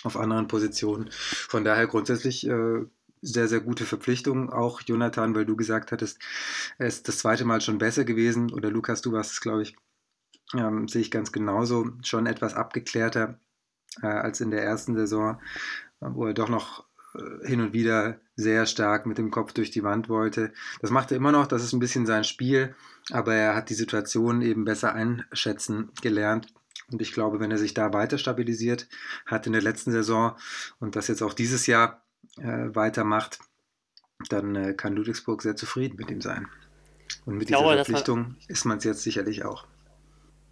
auf 0.03 0.18
anderen 0.18 0.48
Positionen. 0.48 1.10
Von 1.12 1.63
daher 1.63 1.88
grundsätzlich 1.88 2.48
äh, 2.48 2.86
sehr, 3.22 3.48
sehr 3.48 3.60
gute 3.60 3.86
Verpflichtung. 3.86 4.50
Auch 4.50 4.82
Jonathan, 4.82 5.36
weil 5.36 5.46
du 5.46 5.56
gesagt 5.56 5.91
hattest, 5.91 6.20
er 6.77 6.88
ist 6.88 7.08
das 7.08 7.20
zweite 7.20 7.46
Mal 7.46 7.62
schon 7.62 7.77
besser 7.77 8.06
gewesen 8.06 8.51
oder 8.51 8.70
Lukas, 8.70 9.01
du 9.01 9.12
warst 9.12 9.32
es, 9.34 9.41
glaube 9.41 9.63
ich, 9.63 9.75
ähm, 10.53 10.88
sehe 10.88 11.01
ich 11.01 11.12
ganz 11.12 11.32
genauso, 11.32 11.89
schon 12.01 12.25
etwas 12.25 12.53
abgeklärter 12.53 13.39
äh, 14.01 14.08
als 14.08 14.41
in 14.41 14.51
der 14.51 14.63
ersten 14.63 14.96
Saison, 14.96 15.39
wo 16.00 16.25
er 16.25 16.34
doch 16.34 16.50
noch 16.50 16.86
äh, 17.15 17.48
hin 17.48 17.62
und 17.62 17.74
wieder 17.74 18.20
sehr 18.39 18.65
stark 18.65 19.05
mit 19.05 19.17
dem 19.17 19.31
Kopf 19.31 19.53
durch 19.53 19.72
die 19.72 19.84
Wand 19.84 20.10
wollte. 20.10 20.51
Das 20.81 20.91
macht 20.91 21.12
er 21.12 21.17
immer 21.17 21.31
noch, 21.31 21.48
das 21.48 21.63
ist 21.63 21.74
ein 21.74 21.79
bisschen 21.79 22.05
sein 22.05 22.24
Spiel, 22.24 22.75
aber 23.12 23.36
er 23.36 23.55
hat 23.55 23.69
die 23.69 23.75
Situation 23.75 24.41
eben 24.41 24.65
besser 24.65 24.93
einschätzen 24.93 25.91
gelernt. 26.01 26.48
Und 26.91 27.01
ich 27.01 27.12
glaube, 27.12 27.39
wenn 27.39 27.51
er 27.51 27.58
sich 27.58 27.74
da 27.74 27.93
weiter 27.93 28.17
stabilisiert 28.17 28.88
hat 29.25 29.46
in 29.46 29.53
der 29.53 29.62
letzten 29.62 29.91
Saison 29.91 30.36
und 30.79 30.96
das 30.96 31.08
jetzt 31.08 31.22
auch 31.22 31.34
dieses 31.34 31.67
Jahr 31.67 32.01
äh, 32.38 32.74
weitermacht, 32.74 33.39
dann 34.29 34.55
äh, 34.55 34.74
kann 34.74 34.96
Ludwigsburg 34.96 35.41
sehr 35.41 35.55
zufrieden 35.55 35.98
mit 35.98 36.10
ihm 36.10 36.22
sein. 36.22 36.48
Und 37.25 37.38
mit 37.38 37.50
dieser 37.50 37.60
Verpflichtung 37.60 38.22
man, 38.22 38.38
ist 38.48 38.65
man 38.65 38.77
es 38.77 38.84
jetzt 38.84 39.03
sicherlich 39.03 39.46
auch. 39.46 39.65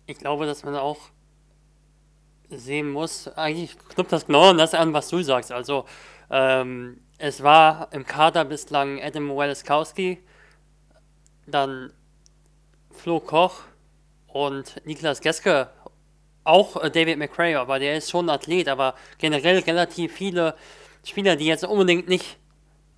Ich 0.05 0.17
glaube, 0.17 0.45
dass 0.45 0.63
man 0.63 0.75
auch 0.75 1.09
sehen 2.49 2.89
muss, 2.89 3.27
eigentlich 3.29 3.77
knüpft 3.89 4.11
das 4.11 4.25
genau 4.25 4.49
an 4.49 4.57
das 4.57 4.73
an, 4.73 4.93
was 4.93 5.09
du 5.09 5.21
sagst. 5.21 5.51
Also 5.51 5.85
ähm, 6.29 7.01
es 7.17 7.43
war 7.43 7.89
im 7.91 8.05
Kader 8.05 8.45
bislang 8.45 9.01
Adam 9.01 9.35
Waleskowski, 9.35 10.19
dann 11.45 11.91
Flo 12.91 13.19
Koch 13.19 13.61
und 14.27 14.85
Niklas 14.85 15.21
Geske, 15.21 15.69
auch 16.43 16.81
äh, 16.81 16.89
David 16.89 17.17
McRae, 17.17 17.55
aber 17.55 17.79
der 17.79 17.97
ist 17.97 18.09
schon 18.09 18.29
Athlet, 18.29 18.67
aber 18.67 18.95
generell 19.17 19.59
relativ 19.59 20.13
viele 20.13 20.55
Spieler, 21.03 21.35
die 21.35 21.45
jetzt 21.45 21.63
unbedingt 21.63 22.07
nicht 22.07 22.37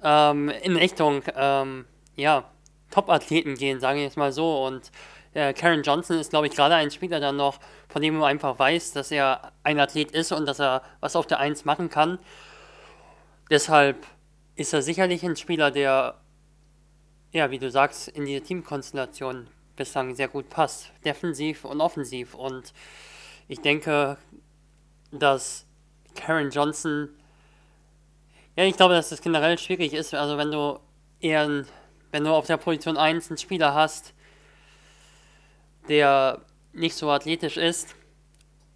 ähm, 0.04 0.50
in 0.50 0.76
Richtung 0.76 1.24
ähm, 1.36 1.86
ja, 2.16 2.46
Top-Athleten 2.92 3.56
gehen, 3.56 3.80
sage 3.80 4.00
ich 4.00 4.06
jetzt 4.06 4.18
mal 4.18 4.32
so. 4.32 4.66
Und 4.66 4.92
äh, 5.34 5.54
Karen 5.54 5.84
Johnson 5.84 6.18
ist, 6.18 6.32
glaube 6.32 6.48
ich, 6.48 6.56
gerade 6.56 6.76
ein 6.76 6.92
Spieler 6.92 7.20
dann 7.20 7.36
noch, 7.36 7.60
von 7.88 8.02
dem 8.02 8.18
du 8.18 8.24
einfach 8.24 8.58
weißt, 8.58 8.96
dass 8.96 9.12
er 9.12 9.52
ein 9.64 9.80
Athlet 9.80 10.12
ist 10.12 10.32
und 10.32 10.46
dass 10.46 10.60
er 10.60 10.82
was 11.00 11.16
auf 11.16 11.28
der 11.28 11.40
Eins 11.40 11.66
machen 11.66 11.90
kann. 11.90 12.20
Deshalb 13.50 14.06
ist 14.56 14.74
er 14.74 14.82
sicherlich 14.82 15.24
ein 15.24 15.36
Spieler, 15.36 15.72
der, 15.72 16.16
ja, 17.32 17.52
wie 17.52 17.60
du 17.60 17.70
sagst, 17.70 18.08
in 18.10 18.26
diese 18.26 18.42
Teamkonstellation 18.42 19.48
bislang 19.76 20.14
sehr 20.16 20.28
gut 20.28 20.50
passt. 20.50 20.92
Defensiv 21.06 21.66
und 21.66 21.82
offensiv. 21.82 22.36
Und 22.36 22.74
ich 23.48 23.62
denke, 23.62 24.18
dass 25.12 25.66
Karen 26.16 26.52
Johnson, 26.52 27.10
ja, 28.56 28.66
ich 28.66 28.76
glaube, 28.76 28.94
dass 28.94 29.10
das 29.10 29.22
generell 29.22 29.58
schwierig 29.58 29.94
ist. 29.94 30.14
Also, 30.14 30.38
wenn 30.38 30.52
du 30.52 30.80
eher, 31.22 31.66
wenn 32.12 32.24
du 32.24 32.32
auf 32.32 32.46
der 32.46 32.58
Position 32.58 32.98
1 32.98 33.30
einen 33.30 33.38
Spieler 33.38 33.74
hast, 33.74 34.14
der 35.90 36.42
nicht 36.74 36.96
so 36.96 37.10
athletisch 37.10 37.58
ist 37.58 37.96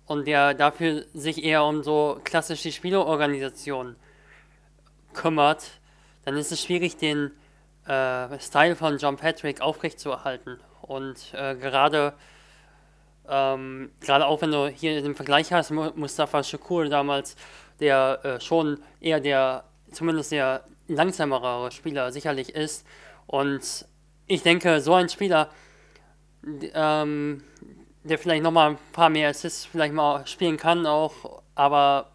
und 0.05 0.27
der 0.27 0.53
dafür 0.53 1.05
sich 1.13 1.43
eher 1.43 1.63
um 1.63 1.83
so 1.83 2.19
klassische 2.23 2.71
Spielorganisation 2.71 3.95
kümmert, 5.13 5.79
dann 6.25 6.35
ist 6.35 6.51
es 6.51 6.61
schwierig, 6.61 6.97
den 6.97 7.31
äh, 7.87 8.39
Style 8.39 8.75
von 8.75 8.97
John 8.97 9.17
Patrick 9.17 9.61
aufrechtzuerhalten. 9.61 10.59
Und 10.81 11.33
äh, 11.33 11.55
gerade 11.55 12.13
ähm, 13.27 13.91
gerade 14.01 14.25
auch 14.25 14.41
wenn 14.41 14.51
du 14.51 14.67
hier 14.67 15.01
den 15.01 15.15
Vergleich 15.15 15.53
hast, 15.53 15.71
Mustafa 15.71 16.43
Shakur 16.43 16.89
damals, 16.89 17.35
der 17.79 18.19
äh, 18.23 18.41
schon 18.41 18.79
eher 18.99 19.19
der, 19.19 19.63
zumindest 19.91 20.31
der 20.31 20.65
langsamere 20.87 21.71
Spieler 21.71 22.11
sicherlich 22.11 22.53
ist. 22.53 22.85
Und 23.25 23.85
ich 24.27 24.43
denke, 24.43 24.81
so 24.81 24.93
ein 24.93 25.09
Spieler, 25.09 25.49
ähm, 26.73 27.43
der 28.03 28.17
vielleicht 28.17 28.43
nochmal 28.43 28.71
ein 28.71 28.77
paar 28.91 29.09
mehr 29.09 29.29
Assists 29.29 29.65
vielleicht 29.65 29.93
mal 29.93 30.25
spielen 30.27 30.57
kann 30.57 30.85
auch, 30.85 31.41
aber 31.55 32.09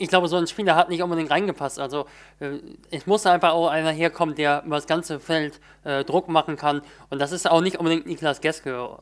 ich 0.00 0.08
glaube, 0.08 0.28
so 0.28 0.36
ein 0.36 0.46
Spieler 0.46 0.76
hat 0.76 0.88
nicht 0.88 1.02
unbedingt 1.02 1.30
reingepasst. 1.30 1.78
Also 1.78 2.06
äh, 2.40 2.58
es 2.90 3.06
muss 3.06 3.26
einfach 3.26 3.52
auch 3.52 3.68
einer 3.68 3.90
herkommen, 3.90 4.34
der 4.34 4.62
über 4.64 4.76
das 4.76 4.86
ganze 4.86 5.20
Feld 5.20 5.60
äh, 5.84 6.04
Druck 6.04 6.28
machen 6.28 6.56
kann. 6.56 6.80
Und 7.10 7.18
das 7.18 7.32
ist 7.32 7.48
auch 7.48 7.60
nicht 7.60 7.76
unbedingt 7.76 8.06
Niklas 8.06 8.40
Geske. 8.40 8.98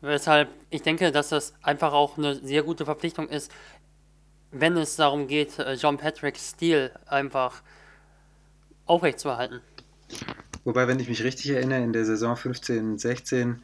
Weshalb 0.00 0.48
ich 0.70 0.82
denke, 0.82 1.12
dass 1.12 1.28
das 1.28 1.54
einfach 1.62 1.92
auch 1.92 2.18
eine 2.18 2.34
sehr 2.34 2.64
gute 2.64 2.84
Verpflichtung 2.84 3.28
ist, 3.28 3.52
wenn 4.50 4.76
es 4.76 4.96
darum 4.96 5.28
geht, 5.28 5.60
äh, 5.60 5.74
John 5.74 5.96
Patricks 5.96 6.50
Stil 6.50 6.90
einfach 7.06 7.62
aufrechtzuerhalten. 8.84 9.60
Wobei, 10.64 10.88
wenn 10.88 10.98
ich 10.98 11.08
mich 11.08 11.22
richtig 11.22 11.52
erinnere, 11.52 11.82
in 11.82 11.92
der 11.92 12.04
Saison 12.04 12.36
15, 12.36 12.98
16 12.98 13.62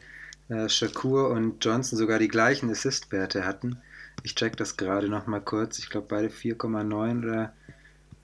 äh, 0.52 0.68
Shakur 0.68 1.30
und 1.30 1.64
Johnson 1.64 1.98
sogar 1.98 2.18
die 2.18 2.28
gleichen 2.28 2.70
Assist-Werte 2.70 3.44
hatten. 3.44 3.80
Ich 4.22 4.34
check 4.34 4.56
das 4.56 4.76
gerade 4.76 5.08
noch 5.08 5.26
mal 5.26 5.40
kurz. 5.40 5.78
Ich 5.78 5.88
glaube 5.88 6.06
beide 6.08 6.28
4,9 6.28 7.22
oder 7.22 7.52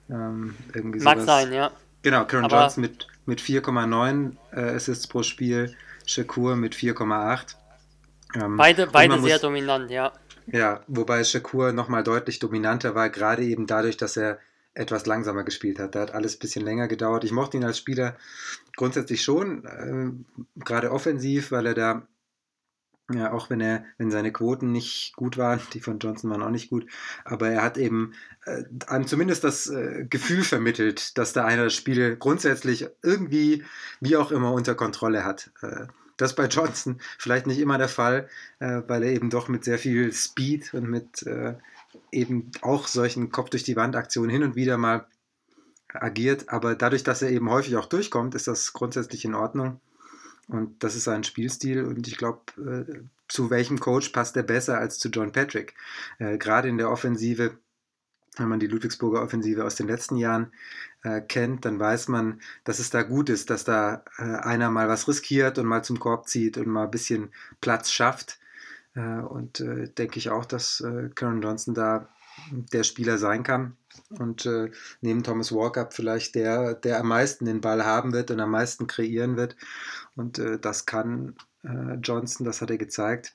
ähm, 0.09 0.55
irgendwie 0.73 0.99
Mag 0.99 1.19
sowas. 1.19 1.25
sein, 1.25 1.53
ja. 1.53 1.71
Genau, 2.01 2.25
Karen 2.25 2.45
Aber 2.45 2.61
Johnson 2.61 2.81
mit, 2.81 3.07
mit 3.25 3.41
4,9 3.41 4.35
äh, 4.51 4.75
Assists 4.75 5.07
pro 5.07 5.23
Spiel, 5.23 5.75
Shakur 6.05 6.55
mit 6.55 6.75
4,8. 6.75 7.55
Ähm, 8.35 8.57
beide 8.57 8.87
beide 8.87 9.19
sehr 9.19 9.33
muss, 9.33 9.41
dominant, 9.41 9.89
ja. 9.89 10.13
Ja, 10.47 10.81
wobei 10.87 11.23
Shakur 11.23 11.73
nochmal 11.73 12.03
deutlich 12.03 12.39
dominanter 12.39 12.95
war, 12.95 13.09
gerade 13.09 13.43
eben 13.43 13.67
dadurch, 13.67 13.97
dass 13.97 14.17
er 14.17 14.39
etwas 14.73 15.05
langsamer 15.05 15.43
gespielt 15.43 15.79
hat. 15.79 15.95
Da 15.95 16.01
hat 16.01 16.13
alles 16.13 16.35
ein 16.35 16.39
bisschen 16.39 16.63
länger 16.63 16.87
gedauert. 16.87 17.23
Ich 17.23 17.31
mochte 17.31 17.57
ihn 17.57 17.65
als 17.65 17.77
Spieler 17.77 18.15
grundsätzlich 18.75 19.23
schon, 19.23 19.65
äh, 19.65 20.63
gerade 20.63 20.91
offensiv, 20.91 21.51
weil 21.51 21.65
er 21.65 21.73
da 21.73 22.07
ja, 23.13 23.31
auch 23.31 23.49
wenn 23.49 23.61
er, 23.61 23.83
wenn 23.97 24.11
seine 24.11 24.31
Quoten 24.31 24.71
nicht 24.71 25.15
gut 25.15 25.37
waren, 25.37 25.59
die 25.73 25.79
von 25.79 25.99
Johnson 25.99 26.29
waren 26.29 26.43
auch 26.43 26.49
nicht 26.49 26.69
gut, 26.69 26.85
aber 27.25 27.49
er 27.49 27.63
hat 27.63 27.77
eben 27.77 28.13
äh, 28.45 28.63
einem 28.87 29.07
zumindest 29.07 29.43
das 29.43 29.67
äh, 29.67 30.05
Gefühl 30.09 30.43
vermittelt, 30.43 31.17
dass 31.17 31.33
da 31.33 31.45
einer 31.45 31.65
das 31.65 31.75
Spiel 31.75 32.15
grundsätzlich 32.17 32.87
irgendwie, 33.01 33.63
wie 33.99 34.17
auch 34.17 34.31
immer, 34.31 34.53
unter 34.53 34.75
Kontrolle 34.75 35.23
hat. 35.23 35.51
Äh, 35.61 35.87
das 36.17 36.35
bei 36.35 36.47
Johnson 36.47 36.99
vielleicht 37.17 37.47
nicht 37.47 37.59
immer 37.59 37.77
der 37.77 37.87
Fall, 37.87 38.27
äh, 38.59 38.81
weil 38.87 39.03
er 39.03 39.13
eben 39.13 39.29
doch 39.29 39.47
mit 39.47 39.63
sehr 39.63 39.79
viel 39.79 40.11
Speed 40.11 40.73
und 40.73 40.89
mit 40.89 41.23
äh, 41.23 41.55
eben 42.11 42.51
auch 42.61 42.87
solchen 42.87 43.31
Kopf 43.31 43.49
durch 43.49 43.63
die 43.63 43.75
Wand 43.75 43.95
Aktionen 43.95 44.29
hin 44.29 44.43
und 44.43 44.55
wieder 44.55 44.77
mal 44.77 45.07
agiert, 45.93 46.49
aber 46.49 46.75
dadurch, 46.75 47.03
dass 47.03 47.21
er 47.21 47.29
eben 47.29 47.49
häufig 47.49 47.75
auch 47.77 47.87
durchkommt, 47.87 48.35
ist 48.35 48.47
das 48.47 48.73
grundsätzlich 48.73 49.25
in 49.25 49.33
Ordnung. 49.33 49.79
Und 50.49 50.83
das 50.83 50.95
ist 50.95 51.03
sein 51.03 51.23
Spielstil 51.23 51.83
und 51.83 52.07
ich 52.07 52.17
glaube, 52.17 52.41
äh, 52.57 53.03
zu 53.27 53.51
welchem 53.51 53.79
Coach 53.79 54.09
passt 54.09 54.35
er 54.35 54.43
besser 54.43 54.79
als 54.79 54.97
zu 54.97 55.09
John 55.09 55.31
Patrick? 55.31 55.75
Äh, 56.17 56.39
Gerade 56.39 56.67
in 56.67 56.79
der 56.79 56.89
Offensive, 56.89 57.57
wenn 58.37 58.47
man 58.49 58.59
die 58.59 58.67
Ludwigsburger 58.67 59.21
Offensive 59.21 59.63
aus 59.63 59.75
den 59.75 59.87
letzten 59.87 60.15
Jahren 60.17 60.51
äh, 61.03 61.21
kennt, 61.21 61.65
dann 61.65 61.79
weiß 61.79 62.07
man, 62.07 62.41
dass 62.63 62.79
es 62.79 62.89
da 62.89 63.03
gut 63.03 63.29
ist, 63.29 63.51
dass 63.51 63.63
da 63.63 64.03
äh, 64.17 64.23
einer 64.23 64.71
mal 64.71 64.89
was 64.89 65.07
riskiert 65.07 65.59
und 65.59 65.67
mal 65.67 65.83
zum 65.83 65.99
Korb 65.99 66.27
zieht 66.27 66.57
und 66.57 66.67
mal 66.67 66.85
ein 66.85 66.91
bisschen 66.91 67.31
Platz 67.61 67.91
schafft. 67.91 68.39
Äh, 68.95 69.19
und 69.19 69.59
äh, 69.59 69.87
denke 69.89 70.17
ich 70.17 70.31
auch, 70.31 70.45
dass 70.45 70.83
Karen 71.13 71.43
Johnson 71.43 71.75
da 71.75 72.09
der 72.51 72.83
Spieler 72.83 73.17
sein 73.17 73.43
kann 73.43 73.77
und 74.09 74.45
äh, 74.45 74.71
neben 75.01 75.23
Thomas 75.23 75.51
Walkup 75.51 75.93
vielleicht 75.93 76.35
der, 76.35 76.73
der 76.73 76.99
am 76.99 77.07
meisten 77.07 77.45
den 77.45 77.61
Ball 77.61 77.85
haben 77.85 78.13
wird 78.13 78.31
und 78.31 78.39
am 78.39 78.51
meisten 78.51 78.87
kreieren 78.87 79.37
wird. 79.37 79.55
Und 80.15 80.39
äh, 80.39 80.59
das 80.59 80.85
kann 80.85 81.35
äh, 81.63 81.95
Johnson, 81.95 82.45
das 82.45 82.61
hat 82.61 82.69
er 82.69 82.77
gezeigt. 82.77 83.33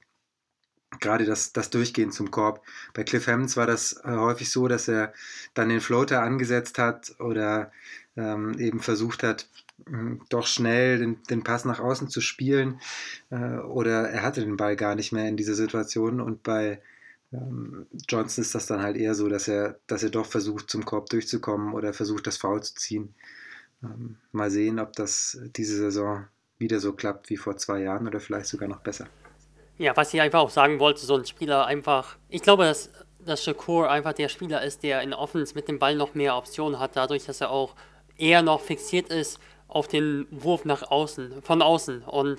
Gerade 1.01 1.25
das, 1.25 1.53
das 1.53 1.71
Durchgehen 1.71 2.13
zum 2.13 2.31
Korb. 2.31 2.63
Bei 2.93 3.03
Cliff 3.03 3.27
Hammonds 3.27 3.57
war 3.57 3.67
das 3.67 3.95
äh, 4.05 4.11
häufig 4.11 4.51
so, 4.51 4.69
dass 4.69 4.89
er 4.89 5.13
dann 5.55 5.69
den 5.69 5.81
Floater 5.81 6.23
angesetzt 6.23 6.79
hat 6.79 7.17
oder 7.19 7.73
ähm, 8.17 8.57
eben 8.59 8.81
versucht 8.81 9.25
hat, 9.25 9.49
hm, 9.87 10.23
doch 10.29 10.47
schnell 10.47 10.99
den, 10.99 11.23
den, 11.25 11.43
Pass 11.43 11.65
nach 11.65 11.81
außen 11.81 12.09
zu 12.09 12.21
spielen. 12.21 12.81
Äh, 13.31 13.59
oder 13.59 14.09
er 14.09 14.23
hatte 14.23 14.43
den 14.43 14.57
Ball 14.57 14.77
gar 14.77 14.95
nicht 14.95 15.13
mehr 15.13 15.29
in 15.29 15.37
dieser 15.37 15.55
Situation. 15.55 16.21
Und 16.21 16.43
bei 16.45 16.81
ähm, 17.35 17.87
Johnson 18.09 18.43
ist 18.43 18.55
das 18.55 18.67
dann 18.67 18.83
halt 18.83 18.97
eher 18.97 19.15
so, 19.15 19.29
dass 19.29 19.49
er, 19.49 19.79
dass 19.87 20.03
er 20.03 20.11
doch 20.11 20.27
versucht, 20.27 20.71
zum 20.71 20.85
Korb 20.85 21.11
durchzukommen 21.11 21.75
oder 21.75 21.93
versucht, 21.93 22.27
das 22.27 22.37
Foul 22.37 22.63
zu 22.63 22.75
ziehen. 22.75 23.15
Ähm, 23.83 24.17
mal 24.33 24.51
sehen, 24.51 24.79
ob 24.79 24.93
das 24.95 25.39
diese 25.57 25.77
Saison 25.77 26.27
wieder 26.59 26.81
so 26.81 26.93
klappt 26.93 27.31
wie 27.31 27.37
vor 27.37 27.57
zwei 27.57 27.81
Jahren 27.81 28.07
oder 28.07 28.21
vielleicht 28.21 28.47
sogar 28.47 28.69
noch 28.69 28.81
besser. 28.81 29.09
Ja, 29.77 29.97
was 29.97 30.15
ich 30.15 30.21
einfach 30.21 30.41
auch 30.41 30.51
sagen 30.51 30.79
wollte, 30.79 31.05
so 31.05 31.17
ein 31.17 31.27
Spieler 31.27 31.67
einfach, 31.67 32.17
ich 32.29 32.43
glaube, 32.43 32.65
dass, 32.65 32.91
dass 33.19 33.43
Shakur 33.43 33.91
einfach 33.91 34.13
der 34.13 34.29
Spieler 34.29 34.63
ist, 34.63 34.85
der 34.85 35.03
in 35.03 35.13
Offense 35.13 35.55
mit 35.55 35.67
dem 35.67 35.81
Ball 35.81 35.97
noch 35.97 36.15
mehr 36.15 36.37
Optionen 36.37 36.79
hat, 36.79 36.95
dadurch, 36.95 37.25
dass 37.25 37.41
er 37.41 37.51
auch 37.51 37.75
eher 38.17 38.43
noch 38.43 38.61
fixiert 38.61 39.09
ist 39.09 39.41
auf 39.67 39.89
den 39.89 40.29
Wurf 40.31 40.65
nach 40.65 40.89
außen, 40.89 41.43
von 41.43 41.61
außen 41.61 42.03
und 42.03 42.39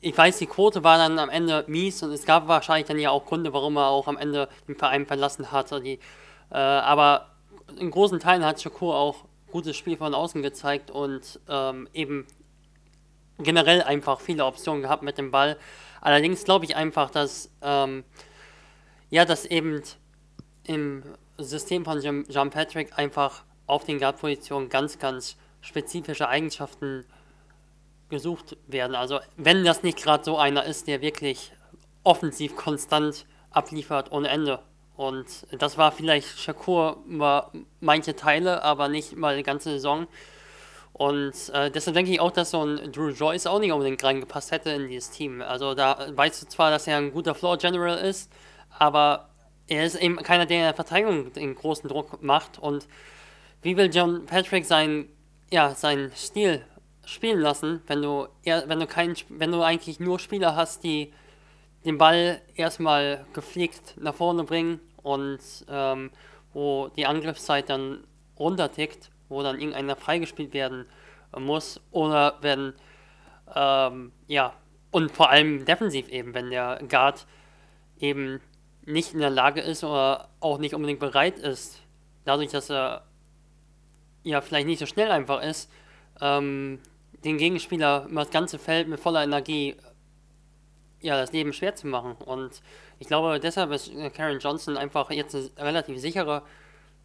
ich 0.00 0.16
weiß, 0.16 0.38
die 0.38 0.46
Quote 0.46 0.82
war 0.84 0.98
dann 0.98 1.18
am 1.18 1.28
Ende 1.28 1.64
mies 1.66 2.02
und 2.02 2.12
es 2.12 2.24
gab 2.24 2.48
wahrscheinlich 2.48 2.86
dann 2.86 2.98
ja 2.98 3.10
auch 3.10 3.26
Gründe, 3.26 3.52
warum 3.52 3.76
er 3.76 3.88
auch 3.88 4.08
am 4.08 4.16
Ende 4.16 4.48
den 4.66 4.76
Verein 4.76 5.06
verlassen 5.06 5.52
hat. 5.52 5.70
Die, 5.84 5.98
äh, 6.50 6.56
aber 6.56 7.30
in 7.78 7.90
großen 7.90 8.18
Teilen 8.20 8.44
hat 8.44 8.60
Shakur 8.60 8.96
auch 8.96 9.24
gutes 9.50 9.76
Spiel 9.76 9.96
von 9.96 10.14
außen 10.14 10.42
gezeigt 10.42 10.90
und 10.90 11.40
ähm, 11.48 11.88
eben 11.92 12.26
generell 13.38 13.82
einfach 13.82 14.20
viele 14.20 14.44
Optionen 14.44 14.82
gehabt 14.82 15.02
mit 15.02 15.18
dem 15.18 15.30
Ball. 15.30 15.56
Allerdings 16.00 16.44
glaube 16.44 16.64
ich 16.64 16.76
einfach, 16.76 17.10
dass 17.10 17.50
ähm, 17.62 18.04
ja, 19.10 19.24
dass 19.24 19.44
eben 19.44 19.82
im 20.64 21.02
System 21.36 21.84
von 21.84 22.00
John 22.00 22.50
Patrick 22.50 22.96
einfach 22.96 23.42
auf 23.66 23.84
den 23.84 23.98
Guard-Positionen 23.98 24.68
ganz, 24.68 24.98
ganz 24.98 25.36
spezifische 25.60 26.28
Eigenschaften 26.28 27.04
gesucht 28.10 28.56
werden. 28.66 28.94
Also 28.94 29.20
wenn 29.36 29.64
das 29.64 29.82
nicht 29.82 30.02
gerade 30.02 30.24
so 30.24 30.36
einer 30.36 30.64
ist, 30.64 30.86
der 30.86 31.00
wirklich 31.00 31.52
offensiv 32.04 32.56
konstant 32.56 33.26
abliefert 33.50 34.12
ohne 34.12 34.28
Ende. 34.28 34.60
Und 34.96 35.46
das 35.50 35.78
war 35.78 35.92
vielleicht 35.92 36.38
Shakur 36.38 36.98
über 37.08 37.52
manche 37.80 38.14
Teile, 38.14 38.62
aber 38.62 38.88
nicht 38.88 39.16
mal 39.16 39.36
die 39.36 39.42
ganze 39.42 39.70
Saison. 39.70 40.06
Und 40.92 41.34
äh, 41.54 41.70
deshalb 41.70 41.94
denke 41.94 42.12
ich 42.12 42.20
auch, 42.20 42.30
dass 42.30 42.50
so 42.50 42.62
ein 42.62 42.92
Drew 42.92 43.08
Joyce 43.08 43.46
auch 43.46 43.58
nicht 43.58 43.72
unbedingt 43.72 44.04
reingepasst 44.04 44.50
hätte 44.50 44.70
in 44.70 44.88
dieses 44.88 45.10
Team. 45.10 45.40
Also 45.40 45.74
da 45.74 46.06
weißt 46.14 46.42
du 46.42 46.48
zwar, 46.48 46.70
dass 46.70 46.86
er 46.86 46.98
ein 46.98 47.12
guter 47.12 47.34
Floor 47.34 47.56
General 47.56 47.96
ist, 47.96 48.30
aber 48.78 49.30
er 49.66 49.86
ist 49.86 49.94
eben 49.94 50.16
keiner, 50.16 50.44
der 50.44 50.58
in 50.58 50.64
der 50.64 50.74
Verteidigung 50.74 51.32
den 51.32 51.54
großen 51.54 51.88
Druck 51.88 52.22
macht. 52.22 52.58
Und 52.58 52.86
wie 53.62 53.78
will 53.78 53.90
John 53.90 54.26
Patrick 54.26 54.66
sein, 54.66 55.08
ja, 55.50 55.74
seinen 55.74 56.12
Stil 56.14 56.62
spielen 57.10 57.40
lassen, 57.40 57.82
wenn 57.86 58.02
du 58.02 58.28
wenn 58.44 58.80
du 58.80 58.86
keinen, 58.86 59.16
wenn 59.28 59.52
du 59.52 59.62
eigentlich 59.62 60.00
nur 60.00 60.18
Spieler 60.18 60.56
hast, 60.56 60.84
die 60.84 61.12
den 61.84 61.98
Ball 61.98 62.40
erstmal 62.54 63.24
gepflegt 63.32 63.94
nach 63.98 64.14
vorne 64.14 64.44
bringen 64.44 64.80
und 65.02 65.40
ähm, 65.68 66.10
wo 66.52 66.88
die 66.88 67.06
Angriffszeit 67.06 67.70
dann 67.70 68.04
runtertickt, 68.38 69.10
wo 69.28 69.42
dann 69.42 69.58
irgendeiner 69.58 69.96
freigespielt 69.96 70.52
werden 70.52 70.86
muss 71.38 71.80
oder 71.90 72.38
wenn 72.40 72.74
ähm, 73.54 74.12
ja 74.26 74.54
und 74.90 75.10
vor 75.12 75.30
allem 75.30 75.64
defensiv 75.64 76.08
eben, 76.08 76.34
wenn 76.34 76.50
der 76.50 76.80
Guard 76.88 77.26
eben 77.98 78.40
nicht 78.84 79.14
in 79.14 79.20
der 79.20 79.30
Lage 79.30 79.60
ist 79.60 79.84
oder 79.84 80.28
auch 80.40 80.58
nicht 80.58 80.74
unbedingt 80.74 81.00
bereit 81.00 81.38
ist, 81.38 81.82
dadurch, 82.24 82.50
dass 82.50 82.70
er 82.70 83.04
ja 84.22 84.40
vielleicht 84.40 84.66
nicht 84.66 84.78
so 84.78 84.86
schnell 84.86 85.10
einfach 85.10 85.42
ist, 85.42 85.70
ähm, 86.20 86.80
den 87.24 87.38
Gegenspieler 87.38 88.06
über 88.08 88.22
das 88.22 88.30
ganze 88.30 88.58
Feld 88.58 88.88
mit 88.88 89.00
voller 89.00 89.22
Energie 89.22 89.76
ja, 91.00 91.16
das 91.16 91.32
Leben 91.32 91.52
schwer 91.52 91.74
zu 91.74 91.86
machen. 91.86 92.14
Und 92.14 92.60
ich 92.98 93.06
glaube, 93.06 93.40
deshalb 93.40 93.70
ist 93.72 93.90
Karen 94.14 94.38
Johnson 94.38 94.76
einfach 94.76 95.10
jetzt 95.10 95.34
eine 95.34 95.50
relativ 95.58 95.98
sichere 95.98 96.42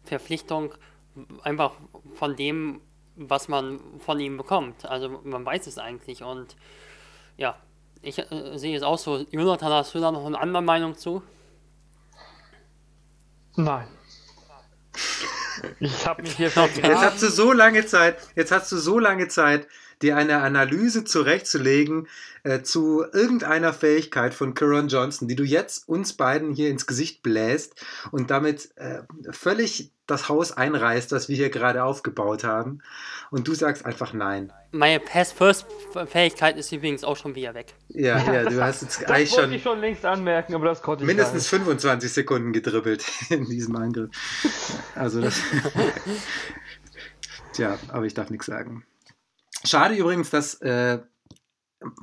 Verpflichtung, 0.04 0.74
einfach 1.42 1.72
von 2.14 2.36
dem, 2.36 2.80
was 3.16 3.48
man 3.48 3.80
von 3.98 4.20
ihm 4.20 4.36
bekommt. 4.36 4.84
Also 4.84 5.20
man 5.24 5.44
weiß 5.44 5.66
es 5.66 5.78
eigentlich. 5.78 6.22
Und 6.22 6.56
ja, 7.36 7.56
ich 8.02 8.18
äh, 8.18 8.58
sehe 8.58 8.76
es 8.76 8.82
auch 8.82 8.98
so. 8.98 9.24
Jonathan, 9.30 9.72
hast 9.72 9.94
du 9.94 10.00
da 10.00 10.12
noch 10.12 10.26
eine 10.26 10.38
andere 10.38 10.62
Meinung 10.62 10.96
zu? 10.96 11.22
Nein. 13.56 13.88
Ich 15.80 16.06
habe 16.06 16.22
mich 16.22 16.36
hier 16.36 16.50
vergraben. 16.50 16.90
Jetzt 16.90 17.00
hast 17.00 17.22
du 17.22 17.30
so 17.30 17.52
lange 17.52 17.86
Zeit, 17.86 18.18
jetzt 18.34 18.52
hast 18.52 18.70
du 18.70 18.76
so 18.76 18.98
lange 18.98 19.28
Zeit, 19.28 19.66
dir 20.02 20.16
eine 20.16 20.38
Analyse 20.38 21.04
zurechtzulegen 21.04 22.08
äh, 22.42 22.62
zu 22.62 23.04
irgendeiner 23.12 23.72
Fähigkeit 23.72 24.34
von 24.34 24.54
Kieran 24.54 24.88
Johnson, 24.88 25.28
die 25.28 25.36
du 25.36 25.44
jetzt 25.44 25.88
uns 25.88 26.12
beiden 26.12 26.52
hier 26.52 26.70
ins 26.70 26.86
Gesicht 26.86 27.22
bläst 27.22 27.74
und 28.10 28.30
damit 28.30 28.70
äh, 28.76 29.02
völlig 29.30 29.92
das 30.06 30.28
Haus 30.28 30.52
einreißt, 30.52 31.10
das 31.10 31.28
wir 31.28 31.36
hier 31.36 31.50
gerade 31.50 31.82
aufgebaut 31.82 32.44
haben. 32.44 32.80
Und 33.30 33.48
du 33.48 33.54
sagst 33.54 33.84
einfach 33.84 34.12
nein. 34.12 34.52
Meine 34.70 35.00
Pass-First-Fähigkeit 35.00 36.56
ist 36.56 36.70
übrigens 36.70 37.02
auch 37.02 37.16
schon 37.16 37.34
wieder 37.34 37.54
weg. 37.54 37.74
Ja, 37.88 38.18
ja, 38.32 38.44
du 38.48 38.62
hast 38.62 38.82
jetzt 38.82 39.02
das 39.02 39.10
eigentlich 39.10 39.32
wollte 39.32 39.42
schon 39.42 39.52
ich 39.54 39.62
schon 39.62 39.80
längst 39.80 40.04
anmerken, 40.04 40.54
aber 40.54 40.66
das 40.66 40.82
konnte 40.82 41.02
ich 41.02 41.06
mindestens 41.08 41.50
gar 41.50 41.58
nicht. 41.58 41.66
25 41.66 42.12
Sekunden 42.12 42.52
gedribbelt 42.52 43.04
in 43.30 43.46
diesem 43.46 43.74
Angriff. 43.74 44.10
Also 44.94 45.20
das. 45.20 45.40
Tja, 47.52 47.78
aber 47.88 48.04
ich 48.04 48.14
darf 48.14 48.30
nichts 48.30 48.46
sagen. 48.46 48.84
Schade 49.66 49.96
übrigens, 49.96 50.30
dass, 50.30 50.54
äh, 50.60 51.00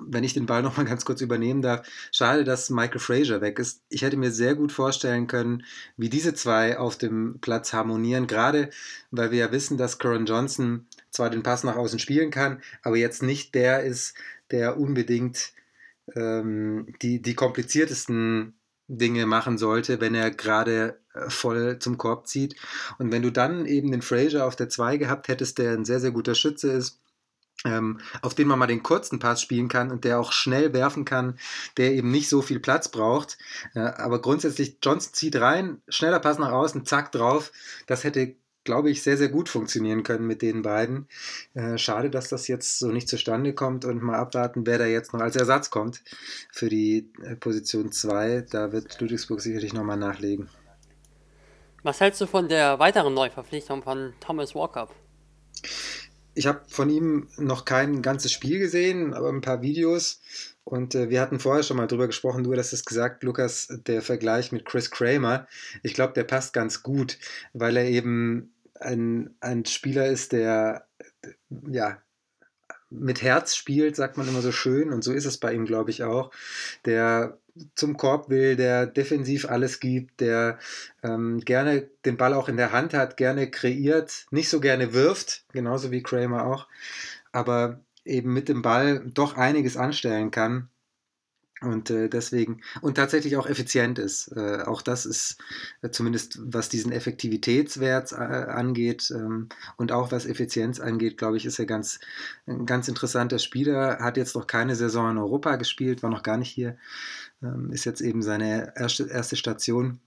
wenn 0.05 0.23
ich 0.23 0.33
den 0.33 0.45
Ball 0.45 0.61
nochmal 0.63 0.85
ganz 0.85 1.05
kurz 1.05 1.21
übernehmen 1.21 1.61
darf, 1.61 1.87
schade, 2.11 2.43
dass 2.43 2.69
Michael 2.69 2.99
Frazier 2.99 3.41
weg 3.41 3.59
ist. 3.59 3.81
Ich 3.89 4.01
hätte 4.01 4.17
mir 4.17 4.31
sehr 4.31 4.55
gut 4.55 4.71
vorstellen 4.71 5.27
können, 5.27 5.63
wie 5.97 6.09
diese 6.09 6.33
zwei 6.33 6.77
auf 6.77 6.97
dem 6.97 7.39
Platz 7.41 7.73
harmonieren, 7.73 8.27
gerade 8.27 8.69
weil 9.11 9.31
wir 9.31 9.39
ja 9.39 9.51
wissen, 9.51 9.77
dass 9.77 9.99
Coron 9.99 10.25
Johnson 10.25 10.87
zwar 11.09 11.29
den 11.29 11.43
Pass 11.43 11.63
nach 11.63 11.75
außen 11.75 11.99
spielen 11.99 12.31
kann, 12.31 12.61
aber 12.81 12.97
jetzt 12.97 13.23
nicht 13.23 13.55
der 13.55 13.83
ist, 13.83 14.15
der 14.51 14.77
unbedingt 14.77 15.53
ähm, 16.15 16.93
die, 17.01 17.21
die 17.21 17.35
kompliziertesten 17.35 18.53
Dinge 18.87 19.25
machen 19.25 19.57
sollte, 19.57 20.01
wenn 20.01 20.15
er 20.15 20.31
gerade 20.31 20.99
äh, 21.13 21.29
voll 21.29 21.79
zum 21.79 21.97
Korb 21.97 22.27
zieht. 22.27 22.55
Und 22.97 23.11
wenn 23.11 23.21
du 23.21 23.31
dann 23.31 23.65
eben 23.65 23.91
den 23.91 24.01
Frazier 24.01 24.45
auf 24.45 24.55
der 24.55 24.69
2 24.69 24.97
gehabt 24.97 25.27
hättest, 25.27 25.57
der 25.57 25.71
ein 25.71 25.85
sehr, 25.85 25.99
sehr 25.99 26.11
guter 26.11 26.35
Schütze 26.35 26.71
ist, 26.71 26.99
ähm, 27.65 27.99
auf 28.21 28.35
den 28.35 28.47
man 28.47 28.59
mal 28.59 28.67
den 28.67 28.83
kurzen 28.83 29.19
Pass 29.19 29.41
spielen 29.41 29.67
kann 29.67 29.91
und 29.91 30.03
der 30.03 30.19
auch 30.19 30.31
schnell 30.31 30.73
werfen 30.73 31.05
kann, 31.05 31.37
der 31.77 31.93
eben 31.93 32.11
nicht 32.11 32.29
so 32.29 32.41
viel 32.41 32.59
Platz 32.59 32.89
braucht. 32.89 33.37
Äh, 33.73 33.79
aber 33.79 34.21
grundsätzlich, 34.21 34.77
Johnson 34.83 35.13
zieht 35.13 35.35
rein, 35.37 35.81
schneller 35.87 36.19
Pass 36.19 36.39
nach 36.39 36.51
außen, 36.51 36.85
zack 36.85 37.11
drauf. 37.11 37.51
Das 37.87 38.03
hätte, 38.03 38.35
glaube 38.63 38.89
ich, 38.89 39.01
sehr, 39.01 39.17
sehr 39.17 39.29
gut 39.29 39.49
funktionieren 39.49 40.03
können 40.03 40.27
mit 40.27 40.41
den 40.41 40.61
beiden. 40.61 41.07
Äh, 41.53 41.77
schade, 41.77 42.09
dass 42.09 42.29
das 42.29 42.47
jetzt 42.47 42.79
so 42.79 42.87
nicht 42.87 43.07
zustande 43.07 43.53
kommt 43.53 43.85
und 43.85 44.01
mal 44.01 44.17
abwarten, 44.17 44.65
wer 44.65 44.77
da 44.77 44.85
jetzt 44.85 45.13
noch 45.13 45.21
als 45.21 45.35
Ersatz 45.35 45.69
kommt 45.69 46.01
für 46.51 46.69
die 46.69 47.11
äh, 47.23 47.35
Position 47.35 47.91
2. 47.91 48.45
Da 48.49 48.71
wird 48.71 48.99
Ludwigsburg 48.99 49.41
sicherlich 49.41 49.73
nochmal 49.73 49.97
nachlegen. 49.97 50.49
Was 51.83 51.99
hältst 51.99 52.21
du 52.21 52.27
von 52.27 52.47
der 52.47 52.79
weiteren 52.79 53.13
Neuverpflichtung 53.13 53.83
von 53.83 54.13
Thomas 54.21 54.55
Walker? 54.55 54.89
Ich 56.35 56.47
habe 56.47 56.61
von 56.67 56.89
ihm 56.89 57.27
noch 57.37 57.65
kein 57.65 58.01
ganzes 58.01 58.31
Spiel 58.31 58.59
gesehen, 58.59 59.13
aber 59.13 59.29
ein 59.29 59.41
paar 59.41 59.61
Videos. 59.61 60.21
Und 60.63 60.95
äh, 60.95 61.09
wir 61.09 61.21
hatten 61.21 61.39
vorher 61.39 61.63
schon 61.63 61.77
mal 61.77 61.87
drüber 61.87 62.07
gesprochen, 62.07 62.43
du 62.43 62.55
hast 62.55 62.73
es 62.73 62.85
gesagt, 62.85 63.23
Lukas, 63.23 63.67
der 63.85 64.01
Vergleich 64.01 64.51
mit 64.51 64.65
Chris 64.65 64.89
Kramer. 64.91 65.47
Ich 65.83 65.93
glaube, 65.93 66.13
der 66.13 66.23
passt 66.23 66.53
ganz 66.53 66.83
gut, 66.83 67.17
weil 67.53 67.77
er 67.77 67.85
eben 67.85 68.53
ein, 68.79 69.35
ein 69.41 69.65
Spieler 69.65 70.07
ist, 70.07 70.31
der 70.31 70.87
ja 71.69 72.01
mit 72.89 73.21
Herz 73.21 73.55
spielt, 73.55 73.95
sagt 73.95 74.17
man 74.17 74.27
immer 74.27 74.41
so 74.41 74.51
schön. 74.51 74.91
Und 74.91 75.03
so 75.03 75.11
ist 75.11 75.25
es 75.25 75.37
bei 75.37 75.53
ihm, 75.53 75.65
glaube 75.65 75.89
ich, 75.89 76.03
auch. 76.03 76.31
Der 76.85 77.37
zum 77.75 77.97
Korb 77.97 78.29
will, 78.29 78.55
der 78.55 78.87
defensiv 78.87 79.45
alles 79.49 79.79
gibt, 79.79 80.21
der 80.21 80.57
ähm, 81.03 81.39
gerne 81.39 81.89
den 82.05 82.17
Ball 82.17 82.33
auch 82.33 82.49
in 82.49 82.57
der 82.57 82.71
Hand 82.71 82.93
hat, 82.93 83.17
gerne 83.17 83.49
kreiert, 83.49 84.25
nicht 84.31 84.49
so 84.49 84.59
gerne 84.59 84.93
wirft, 84.93 85.45
genauso 85.53 85.91
wie 85.91 86.03
Kramer 86.03 86.45
auch, 86.45 86.67
aber 87.31 87.79
eben 88.05 88.33
mit 88.33 88.49
dem 88.49 88.61
Ball 88.61 89.03
doch 89.05 89.37
einiges 89.37 89.77
anstellen 89.77 90.31
kann. 90.31 90.69
Und 91.63 91.89
äh, 91.89 92.09
deswegen, 92.09 92.61
und 92.81 92.95
tatsächlich 92.95 93.37
auch 93.37 93.47
effizient 93.47 93.99
ist. 93.99 94.27
Äh, 94.35 94.63
auch 94.63 94.81
das 94.81 95.05
ist 95.05 95.37
äh, 95.81 95.89
zumindest, 95.89 96.39
was 96.43 96.69
diesen 96.69 96.91
Effektivitätswert 96.91 98.11
äh, 98.11 98.15
angeht 98.15 99.11
ähm, 99.15 99.49
und 99.77 99.91
auch 99.91 100.11
was 100.11 100.25
Effizienz 100.25 100.79
angeht, 100.79 101.17
glaube 101.17 101.37
ich, 101.37 101.45
ist 101.45 101.59
er 101.59 101.65
ganz, 101.65 101.99
ein 102.45 102.65
ganz 102.65 102.87
interessanter 102.87 103.39
Spieler. 103.39 103.99
Hat 103.99 104.17
jetzt 104.17 104.35
noch 104.35 104.47
keine 104.47 104.75
Saison 104.75 105.11
in 105.11 105.17
Europa 105.17 105.55
gespielt, 105.55 106.03
war 106.03 106.09
noch 106.09 106.23
gar 106.23 106.37
nicht 106.37 106.49
hier. 106.49 106.77
Ähm, 107.41 107.71
ist 107.71 107.85
jetzt 107.85 108.01
eben 108.01 108.21
seine 108.21 108.73
erste, 108.75 109.07
erste 109.09 109.35
Station 109.35 109.99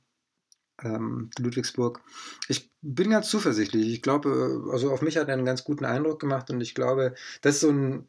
ähm, 0.82 1.30
Ludwigsburg. 1.38 2.00
Ich 2.48 2.70
bin 2.82 3.10
ganz 3.10 3.28
zuversichtlich. 3.28 3.92
Ich 3.92 4.02
glaube, 4.02 4.64
also 4.70 4.90
auf 4.90 5.02
mich 5.02 5.16
hat 5.16 5.28
er 5.28 5.34
einen 5.34 5.46
ganz 5.46 5.64
guten 5.64 5.84
Eindruck 5.84 6.20
gemacht 6.20 6.50
und 6.50 6.60
ich 6.60 6.74
glaube, 6.74 7.14
das 7.40 7.60
so 7.60 7.70
ein, 7.70 8.06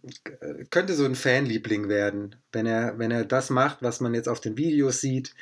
könnte 0.70 0.94
so 0.94 1.06
ein 1.06 1.16
Fanliebling 1.16 1.90
werden, 1.90 2.36
wenn 2.52 2.66
er, 2.66 3.00
wenn 3.00 3.12
er 3.12 3.26
das 3.26 3.50
macht, 3.50 3.82
was 3.82 4.02
man 4.02 4.14
jetzt 4.14 4.30
auf 4.30 4.42
den 4.42 4.58
Videos 4.58 5.02
sieht. 5.02 5.34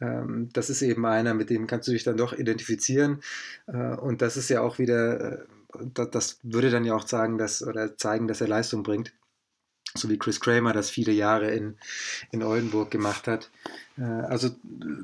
Ähm, 0.00 0.48
das 0.52 0.70
ist 0.70 0.82
eben 0.82 1.04
einer, 1.06 1.34
mit 1.34 1.50
dem 1.50 1.66
kannst 1.66 1.88
du 1.88 1.92
dich 1.92 2.04
dann 2.04 2.16
doch 2.16 2.32
identifizieren. 2.32 3.22
Äh, 3.66 3.94
und 3.96 4.22
das 4.22 4.36
ist 4.36 4.48
ja 4.48 4.62
auch 4.62 4.78
wieder, 4.78 5.32
äh, 5.32 5.46
das, 5.94 6.10
das 6.10 6.40
würde 6.42 6.70
dann 6.70 6.84
ja 6.84 6.94
auch 6.94 7.06
sagen, 7.06 7.38
dass, 7.38 7.62
oder 7.62 7.96
zeigen, 7.96 8.28
dass 8.28 8.40
er 8.40 8.48
Leistung 8.48 8.82
bringt 8.82 9.12
so 9.94 10.08
wie 10.08 10.18
Chris 10.18 10.40
Kramer 10.40 10.72
das 10.72 10.90
viele 10.90 11.12
Jahre 11.12 11.50
in, 11.50 11.76
in 12.30 12.42
Oldenburg 12.42 12.90
gemacht 12.90 13.26
hat. 13.26 13.50
Äh, 13.98 14.02
also 14.02 14.50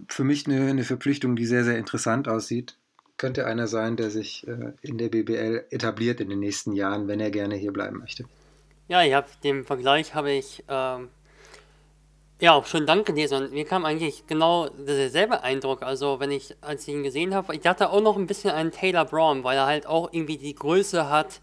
für 0.09 0.25
mich 0.25 0.47
eine, 0.47 0.71
eine 0.71 0.85
Verpflichtung, 0.85 1.37
die 1.37 1.47
sehr, 1.47 1.65
sehr 1.65 1.79
interessant 1.79 2.29
aussieht. 2.29 2.77
Könnte 3.17 3.47
einer 3.47 3.67
sein, 3.67 3.97
der 3.97 4.11
sich 4.11 4.47
äh, 4.47 4.73
in 4.83 4.99
der 4.99 5.09
BBL 5.09 5.67
etabliert 5.71 6.21
in 6.21 6.31
den 6.31 6.39
nächsten 6.39 6.73
Jahren, 6.73 7.09
wenn 7.09 7.21
er 7.21 7.31
gerne 7.31 7.57
hier 7.57 7.73
bleiben 7.73 7.99
möchte. 7.99 8.25
Ja, 8.89 9.03
ich 9.03 9.13
habe 9.13 9.27
den 9.45 9.65
Vergleich 9.65 10.15
habe 10.15 10.31
ich 10.31 10.65
ähm, 10.69 11.09
ja 12.41 12.53
auch 12.53 12.67
schon 12.67 12.87
Dank 12.87 13.07
gelesen 13.07 13.43
und 13.43 13.53
mir 13.53 13.65
kam 13.65 13.85
eigentlich 13.85 14.27
genau 14.27 14.69
derselbe 14.69 15.43
Eindruck. 15.43 15.83
Also 15.83 16.21
wenn 16.21 16.31
ich, 16.31 16.57
als 16.63 16.87
ich 16.87 16.95
ihn 16.95 17.03
gesehen 17.03 17.35
habe, 17.35 17.55
ich 17.55 17.61
dachte 17.61 17.91
auch 17.91 18.01
noch 18.01 18.17
ein 18.17 18.27
bisschen 18.27 18.51
an 18.51 18.71
Taylor 18.71 19.05
Brown, 19.05 19.45
weil 19.45 19.59
er 19.59 19.67
halt 19.67 19.87
auch 19.87 20.13
irgendwie 20.13 20.39
die 20.39 20.55
Größe 20.55 21.11
hat 21.11 21.41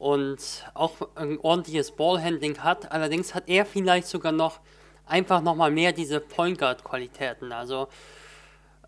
und 0.00 0.64
auch 0.72 0.94
ein 1.14 1.38
ordentliches 1.40 1.92
Ballhandling 1.92 2.58
hat. 2.58 2.90
Allerdings 2.90 3.34
hat 3.34 3.44
er 3.48 3.66
vielleicht 3.66 4.08
sogar 4.08 4.32
noch 4.32 4.60
einfach 5.06 5.42
nochmal 5.42 5.70
mehr 5.70 5.92
diese 5.92 6.20
Point 6.20 6.58
Guard 6.58 6.82
Qualitäten. 6.82 7.52
Also 7.52 7.86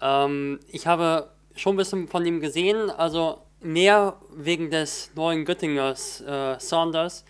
ähm, 0.01 0.59
ich 0.69 0.87
habe 0.87 1.31
schon 1.55 1.75
ein 1.75 1.77
bisschen 1.77 2.09
von 2.09 2.25
ihm 2.25 2.41
gesehen, 2.41 2.89
also 2.91 3.43
mehr 3.61 4.17
wegen 4.35 4.71
des 4.71 5.11
neuen 5.15 5.45
Göttingers 5.45 6.23
äh, 6.23 6.59
Saunders, 6.59 7.27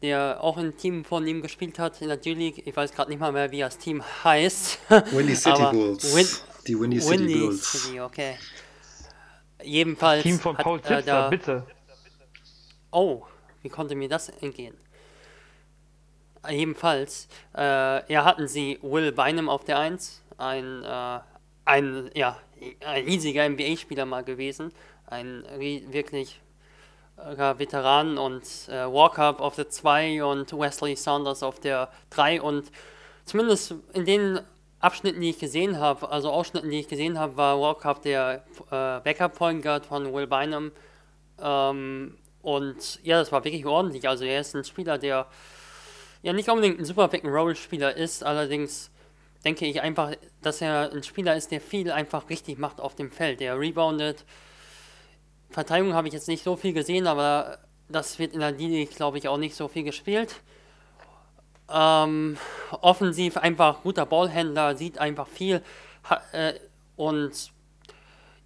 der 0.00 0.42
auch 0.42 0.56
im 0.56 0.74
Team 0.74 1.04
von 1.04 1.26
ihm 1.26 1.42
gespielt 1.42 1.78
hat 1.78 2.00
in 2.00 2.08
der 2.08 2.16
G-League. 2.16 2.66
Ich 2.66 2.74
weiß 2.74 2.92
gerade 2.92 3.10
nicht 3.10 3.20
mal 3.20 3.32
mehr, 3.32 3.50
wie 3.52 3.60
das 3.60 3.76
Team 3.76 4.02
heißt. 4.24 4.78
Windy 5.12 5.36
City 5.36 5.60
Aber 5.60 5.72
Bulls. 5.72 6.16
Win 6.16 6.26
die 6.66 6.80
Windy 6.80 7.00
City 7.02 7.18
Windy 7.20 7.38
Bulls. 7.38 7.70
City, 7.72 8.00
okay. 8.00 8.38
Jedenfalls. 9.62 10.22
Team 10.22 10.40
von 10.40 10.56
hat, 10.56 10.64
Paul 10.64 10.78
äh, 10.78 10.82
Tipster, 10.82 11.02
da- 11.02 11.28
bitte. 11.28 11.66
Oh, 12.90 13.22
wie 13.62 13.68
konnte 13.68 13.94
mir 13.94 14.08
das 14.08 14.28
entgehen? 14.28 14.76
Jedenfalls, 16.48 17.28
äh, 17.56 18.12
ja, 18.12 18.24
hatten 18.24 18.46
sie 18.46 18.78
Will 18.82 19.12
Bynum 19.12 19.48
auf 19.48 19.64
der 19.64 19.78
1, 19.78 20.22
ein, 20.38 20.84
äh, 20.84 21.18
ein, 21.64 22.10
ja, 22.14 22.38
ein 22.84 23.04
riesiger 23.04 23.48
NBA-Spieler 23.48 24.06
mal 24.06 24.22
gewesen, 24.22 24.72
ein 25.06 25.44
wirklich 25.58 26.40
äh, 27.16 27.58
Veteran 27.58 28.18
und 28.18 28.44
äh, 28.68 28.86
Walkup 28.86 29.40
auf 29.40 29.56
der 29.56 29.68
2 29.68 30.24
und 30.24 30.52
Wesley 30.52 30.96
Saunders 30.96 31.42
auf 31.42 31.60
der 31.60 31.90
3 32.10 32.42
und 32.42 32.70
zumindest 33.24 33.74
in 33.92 34.04
den 34.04 34.40
Abschnitten, 34.78 35.20
die 35.20 35.30
ich 35.30 35.38
gesehen 35.38 35.80
habe, 35.80 36.08
also 36.10 36.30
Ausschnitten, 36.30 36.70
die 36.70 36.80
ich 36.80 36.88
gesehen 36.88 37.18
habe, 37.18 37.36
war 37.36 37.60
Walkup 37.60 38.02
der 38.02 38.44
äh, 38.70 39.00
Backup-Point 39.00 39.62
Guard 39.62 39.86
von 39.86 40.12
Will 40.12 40.26
Bynum 40.26 40.70
ähm, 41.42 42.16
und 42.46 43.00
ja, 43.02 43.18
das 43.18 43.32
war 43.32 43.42
wirklich 43.42 43.66
ordentlich. 43.66 44.08
Also 44.08 44.24
er 44.24 44.40
ist 44.40 44.54
ein 44.54 44.62
Spieler, 44.62 44.98
der 44.98 45.26
ja 46.22 46.32
nicht 46.32 46.48
unbedingt 46.48 46.78
ein 46.78 46.84
super 46.84 47.08
Pick-and-Roll-Spieler 47.08 47.96
ist, 47.96 48.22
allerdings 48.22 48.92
denke 49.44 49.66
ich 49.66 49.80
einfach, 49.80 50.12
dass 50.42 50.60
er 50.60 50.92
ein 50.92 51.02
Spieler 51.02 51.34
ist, 51.34 51.50
der 51.50 51.60
viel 51.60 51.90
einfach 51.90 52.30
richtig 52.30 52.56
macht 52.56 52.80
auf 52.80 52.94
dem 52.94 53.10
Feld. 53.10 53.40
Der 53.40 53.58
reboundet. 53.58 54.24
Verteidigung 55.50 55.94
habe 55.94 56.06
ich 56.06 56.14
jetzt 56.14 56.28
nicht 56.28 56.44
so 56.44 56.54
viel 56.54 56.72
gesehen, 56.72 57.08
aber 57.08 57.58
das 57.88 58.20
wird 58.20 58.32
in 58.32 58.38
der 58.38 58.52
Liga, 58.52 58.88
glaube 58.94 59.18
ich, 59.18 59.26
auch 59.26 59.38
nicht 59.38 59.56
so 59.56 59.66
viel 59.66 59.82
gespielt. 59.82 60.36
Ähm, 61.68 62.36
offensiv 62.80 63.38
einfach 63.38 63.82
guter 63.82 64.06
Ballhändler, 64.06 64.76
sieht 64.76 64.98
einfach 64.98 65.26
viel 65.26 65.62
ha, 66.08 66.20
äh, 66.30 66.54
und 66.94 67.50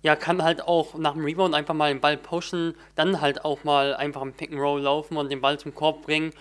ja, 0.02 0.16
kann 0.16 0.42
halt 0.42 0.62
auch 0.62 0.94
nach 0.94 1.12
dem 1.12 1.24
Rebound 1.24 1.54
einfach 1.54 1.74
mal 1.74 1.92
den 1.92 2.00
Ball 2.00 2.16
pushen, 2.16 2.74
dann 2.94 3.20
halt 3.20 3.44
auch 3.44 3.64
mal 3.64 3.94
einfach 3.94 4.22
im 4.22 4.32
Pick 4.32 4.50
and 4.50 4.60
Roll 4.60 4.80
laufen 4.82 5.16
und 5.16 5.30
den 5.30 5.40
Ball 5.40 5.58
zum 5.58 5.74
Korb 5.74 6.02
bringen. 6.02 6.32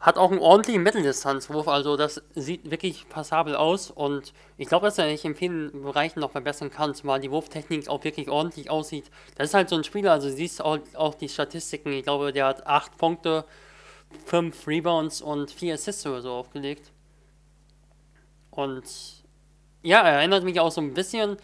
Hat 0.00 0.16
auch 0.16 0.30
einen 0.30 0.38
ordentlichen 0.38 0.84
Mitteldistanzwurf, 0.84 1.66
also 1.66 1.96
das 1.96 2.22
sieht 2.34 2.70
wirklich 2.70 3.08
passabel 3.08 3.56
aus 3.56 3.90
und 3.90 4.32
ich 4.56 4.68
glaube, 4.68 4.86
dass 4.86 4.98
er 4.98 5.08
sich 5.08 5.24
in 5.24 5.34
vielen 5.34 5.82
Bereichen 5.82 6.20
noch 6.20 6.30
verbessern 6.30 6.70
kann, 6.70 6.94
zumal 6.94 7.18
die 7.18 7.32
Wurftechnik 7.32 7.88
auch 7.88 8.04
wirklich 8.04 8.28
ordentlich 8.28 8.70
aussieht. 8.70 9.10
Das 9.36 9.48
ist 9.48 9.54
halt 9.54 9.68
so 9.68 9.74
ein 9.74 9.82
Spieler, 9.82 10.12
also 10.12 10.28
siehst 10.30 10.62
auch, 10.62 10.78
auch 10.94 11.14
die 11.14 11.28
Statistiken, 11.28 11.92
ich 11.92 12.04
glaube, 12.04 12.32
der 12.32 12.46
hat 12.46 12.64
8 12.64 12.96
Punkte, 12.96 13.44
5 14.26 14.68
Rebounds 14.68 15.20
und 15.20 15.50
4 15.50 15.74
Assists 15.74 16.06
oder 16.06 16.22
so 16.22 16.30
aufgelegt. 16.30 16.92
Und 18.52 18.84
ja, 19.82 20.02
er 20.02 20.18
erinnert 20.18 20.44
mich 20.44 20.60
auch 20.60 20.70
so 20.70 20.80
ein 20.80 20.94
bisschen 20.94 21.38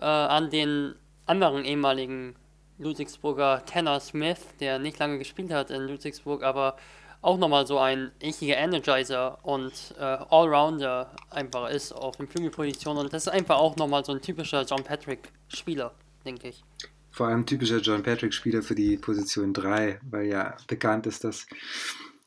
äh, 0.00 0.04
an 0.04 0.50
den 0.50 0.94
anderen 1.26 1.64
ehemaligen 1.64 2.36
Ludwigsburger 2.78 3.64
Tanner 3.66 4.00
Smith, 4.00 4.40
der 4.60 4.78
nicht 4.78 4.98
lange 4.98 5.18
gespielt 5.18 5.52
hat 5.52 5.70
in 5.70 5.82
Ludwigsburg, 5.82 6.42
aber 6.42 6.76
auch 7.20 7.38
nochmal 7.38 7.66
so 7.66 7.78
ein 7.78 8.12
richtiger 8.22 8.56
Energizer 8.56 9.44
und 9.44 9.72
äh, 9.98 10.02
Allrounder 10.02 11.10
einfach 11.30 11.68
ist 11.68 11.92
auf 11.92 12.16
den 12.16 12.28
Flügelposition 12.28 12.96
und 12.96 13.12
das 13.12 13.26
ist 13.26 13.32
einfach 13.32 13.56
auch 13.56 13.76
nochmal 13.76 14.04
so 14.04 14.12
ein 14.12 14.22
typischer 14.22 14.62
John 14.62 14.84
Patrick 14.84 15.32
Spieler, 15.48 15.92
denke 16.24 16.48
ich. 16.48 16.62
Vor 17.10 17.26
allem 17.26 17.44
typischer 17.44 17.78
John 17.78 18.04
Patrick 18.04 18.32
Spieler 18.32 18.62
für 18.62 18.76
die 18.76 18.96
Position 18.96 19.52
3, 19.52 19.98
weil 20.08 20.26
ja 20.26 20.56
bekannt 20.68 21.06
ist, 21.06 21.24
dass 21.24 21.46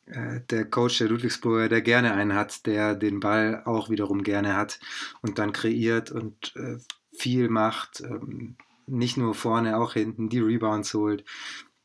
äh, 0.08 0.42
der 0.50 0.66
Coach 0.66 0.98
der 0.98 1.08
Ludwigsburger, 1.08 1.70
der 1.70 1.82
gerne 1.82 2.14
einen 2.14 2.36
hat, 2.36 2.66
der 2.66 2.96
den 2.96 3.22
Ball 3.22 3.64
auch 3.64 3.90
wiederum 3.90 4.24
gerne 4.24 4.58
hat 4.58 4.80
und 5.22 5.40
dann 5.40 5.54
kreiert 5.54 6.12
und 6.12 6.54
äh, 6.58 6.78
viel 7.22 7.50
macht, 7.50 8.02
ähm, 8.02 8.56
nicht 8.88 9.18
nur 9.18 9.36
vorne, 9.36 9.78
auch 9.78 9.94
hinten, 9.94 10.30
die 10.30 10.40
Rebounds 10.40 10.94
holt. 10.94 11.24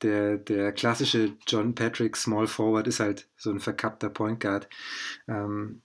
Der, 0.03 0.37
der 0.37 0.73
klassische 0.73 1.35
John 1.47 1.75
Patrick 1.75 2.17
Small 2.17 2.47
Forward 2.47 2.87
ist 2.87 3.01
halt 3.01 3.29
so 3.37 3.51
ein 3.51 3.61
verkappter 3.61 4.11
Point 4.11 4.41
Guard. 4.41 4.69
Ähm, 5.29 5.81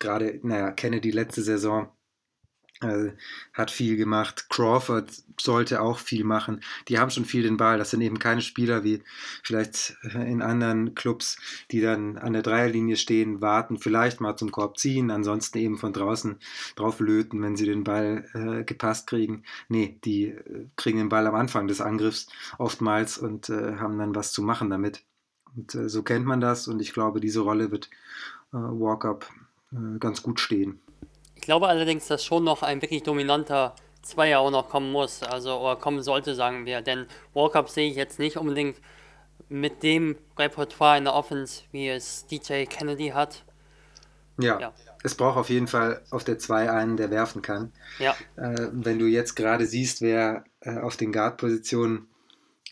Gerade, 0.00 0.40
naja, 0.42 0.70
Kennedy 0.72 1.10
letzte 1.10 1.42
Saison 1.42 1.88
äh, 2.84 3.12
hat 3.52 3.70
viel 3.70 3.96
gemacht. 3.96 4.46
Crawford 4.50 5.10
sollte 5.40 5.80
auch 5.80 5.98
viel 5.98 6.24
machen. 6.24 6.60
Die 6.88 6.98
haben 6.98 7.10
schon 7.10 7.24
viel 7.24 7.42
den 7.42 7.56
Ball. 7.56 7.78
Das 7.78 7.90
sind 7.90 8.00
eben 8.00 8.18
keine 8.18 8.42
Spieler 8.42 8.84
wie 8.84 9.02
vielleicht 9.42 9.96
in 10.14 10.42
anderen 10.42 10.94
Clubs, 10.94 11.38
die 11.70 11.80
dann 11.80 12.18
an 12.18 12.32
der 12.32 12.42
Dreierlinie 12.42 12.96
stehen, 12.96 13.40
warten, 13.40 13.78
vielleicht 13.78 14.20
mal 14.20 14.36
zum 14.36 14.52
Korb 14.52 14.78
ziehen, 14.78 15.10
ansonsten 15.10 15.58
eben 15.58 15.78
von 15.78 15.92
draußen 15.92 16.36
drauf 16.76 17.00
löten, 17.00 17.42
wenn 17.42 17.56
sie 17.56 17.66
den 17.66 17.84
Ball 17.84 18.28
äh, 18.34 18.64
gepasst 18.64 19.06
kriegen. 19.06 19.44
Nee, 19.68 19.98
die 20.04 20.26
äh, 20.26 20.66
kriegen 20.76 20.98
den 20.98 21.08
Ball 21.08 21.26
am 21.26 21.34
Anfang 21.34 21.66
des 21.66 21.80
Angriffs 21.80 22.28
oftmals 22.58 23.18
und 23.18 23.48
äh, 23.48 23.76
haben 23.76 23.98
dann 23.98 24.14
was 24.14 24.32
zu 24.32 24.42
machen 24.42 24.70
damit. 24.70 25.02
Und 25.56 25.74
äh, 25.74 25.88
so 25.88 26.02
kennt 26.02 26.26
man 26.26 26.40
das 26.40 26.68
und 26.68 26.80
ich 26.80 26.92
glaube, 26.92 27.20
diese 27.20 27.40
Rolle 27.40 27.70
wird 27.70 27.90
Walkup 28.52 29.28
ganz 29.98 30.22
gut 30.22 30.38
stehen. 30.38 30.78
Ich 31.44 31.46
glaube 31.46 31.68
allerdings, 31.68 32.06
dass 32.06 32.24
schon 32.24 32.42
noch 32.42 32.62
ein 32.62 32.80
wirklich 32.80 33.02
dominanter 33.02 33.74
Zweier 34.00 34.40
auch 34.40 34.50
noch 34.50 34.70
kommen 34.70 34.90
muss, 34.90 35.22
also 35.22 35.60
oder 35.60 35.76
kommen 35.76 36.00
sollte, 36.00 36.34
sagen 36.34 36.64
wir. 36.64 36.80
Denn 36.80 37.04
Walkup 37.34 37.68
sehe 37.68 37.90
ich 37.90 37.96
jetzt 37.96 38.18
nicht 38.18 38.38
unbedingt 38.38 38.78
mit 39.50 39.82
dem 39.82 40.16
Repertoire 40.38 40.96
in 40.96 41.04
der 41.04 41.12
Offense, 41.12 41.64
wie 41.70 41.90
es 41.90 42.26
DJ 42.28 42.64
Kennedy 42.64 43.08
hat. 43.08 43.44
Ja, 44.38 44.58
ja. 44.58 44.72
es 45.02 45.14
braucht 45.14 45.36
auf 45.36 45.50
jeden 45.50 45.66
Fall 45.66 46.00
auf 46.10 46.24
der 46.24 46.38
2 46.38 46.70
einen, 46.70 46.96
der 46.96 47.10
werfen 47.10 47.42
kann. 47.42 47.74
Ja. 47.98 48.16
Äh, 48.36 48.70
wenn 48.72 48.98
du 48.98 49.04
jetzt 49.04 49.34
gerade 49.34 49.66
siehst, 49.66 50.00
wer 50.00 50.44
äh, 50.60 50.78
auf 50.78 50.96
den 50.96 51.12
Guard-Positionen 51.12 52.08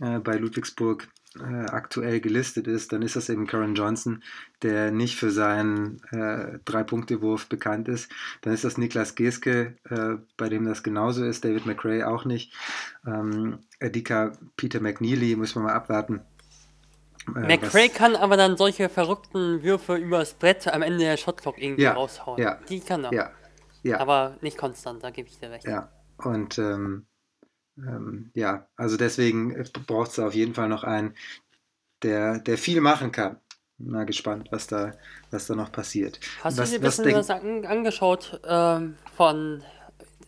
äh, 0.01 0.19
bei 0.19 0.37
Ludwigsburg 0.37 1.09
äh, 1.40 1.66
aktuell 1.66 2.21
gelistet 2.21 2.66
ist, 2.66 2.92
dann 2.92 3.03
ist 3.03 3.16
das 3.16 3.29
eben 3.29 3.47
Karen 3.47 3.75
Johnson, 3.75 4.23
der 4.62 4.90
nicht 4.90 5.16
für 5.16 5.31
seinen 5.31 6.03
äh, 6.11 6.59
Drei-Punkte-Wurf 6.64 7.49
bekannt 7.49 7.88
ist. 7.88 8.11
Dann 8.42 8.53
ist 8.53 8.64
das 8.64 8.79
Niklas 8.79 9.14
Geske, 9.14 9.77
äh, 9.88 10.16
bei 10.37 10.49
dem 10.49 10.64
das 10.64 10.83
genauso 10.83 11.25
ist, 11.25 11.45
David 11.45 11.66
McRae 11.66 12.05
auch 12.05 12.25
nicht. 12.25 12.53
Ähm, 13.07 13.61
Edika 13.81 14.33
Peter 14.57 14.81
McNeely, 14.81 15.37
muss 15.37 15.55
man 15.55 15.64
mal 15.64 15.75
abwarten. 15.75 16.21
Äh, 17.29 17.40
McRae 17.40 17.88
kann 17.88 18.16
aber 18.16 18.37
dann 18.37 18.57
solche 18.57 18.88
verrückten 18.88 19.62
Würfe 19.62 19.97
übers 19.97 20.35
Brett 20.35 20.66
am 20.68 20.83
Ende 20.83 20.99
der 20.99 21.16
Shotclock 21.16 21.59
irgendwie 21.59 21.83
ja, 21.83 21.92
raushauen. 21.92 22.40
Ja, 22.40 22.59
Die 22.68 22.81
kann 22.81 23.05
er. 23.05 23.12
Ja, 23.12 23.31
ja. 23.83 24.01
Aber 24.01 24.37
nicht 24.40 24.59
konstant, 24.59 25.03
da 25.03 25.11
gebe 25.11 25.29
ich 25.29 25.38
dir 25.38 25.51
recht. 25.51 25.66
Ja, 25.66 25.90
und 26.18 26.59
ähm, 26.59 27.07
ähm, 27.79 28.31
ja, 28.35 28.67
also 28.77 28.97
deswegen 28.97 29.55
äh, 29.55 29.65
braucht 29.87 30.13
es 30.13 30.19
auf 30.19 30.35
jeden 30.35 30.55
Fall 30.55 30.69
noch 30.69 30.85
einen, 30.85 31.15
der, 32.03 32.39
der 32.39 32.59
viel 32.59 32.81
machen 32.81 33.13
kann. 33.13 33.37
Mal 33.79 34.07
gespannt, 34.07 34.49
was 34.53 34.67
da, 34.67 34.93
was 35.31 35.47
da 35.47 35.55
noch 35.55 35.73
passiert. 35.73 36.21
Hast 36.43 36.59
was, 36.59 36.71
du 36.71 36.79
dir 36.79 36.83
ein 36.83 36.87
bisschen 36.87 37.15
was 37.15 37.31
an, 37.31 37.65
angeschaut 37.65 38.41
ähm, 38.47 38.97
von, 39.17 39.65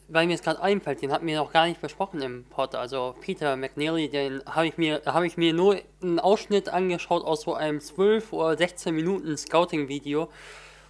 weil 0.09 0.27
mir 0.27 0.33
jetzt 0.33 0.43
gerade 0.43 0.61
einfällt, 0.61 1.03
den 1.03 1.13
hatten 1.13 1.27
wir 1.27 1.37
noch 1.37 1.53
gar 1.53 1.67
nicht 1.67 1.81
besprochen 1.81 2.21
im 2.21 2.45
Pod, 2.45 2.75
also 2.75 3.15
Peter 3.21 3.57
McNeely, 3.57 4.09
den 4.09 4.43
habe 4.47 4.67
ich 4.67 4.77
mir, 4.77 5.03
habe 5.07 5.27
ich 5.27 5.37
mir 5.37 5.53
nur 5.53 5.79
einen 6.03 6.19
Ausschnitt 6.19 6.69
angeschaut 6.69 7.23
aus 7.25 7.43
so 7.43 7.55
einem 7.55 7.81
12 7.81 8.33
oder 8.33 8.57
16 8.57 8.95
Minuten 8.95 9.37
Scouting-Video, 9.37 10.31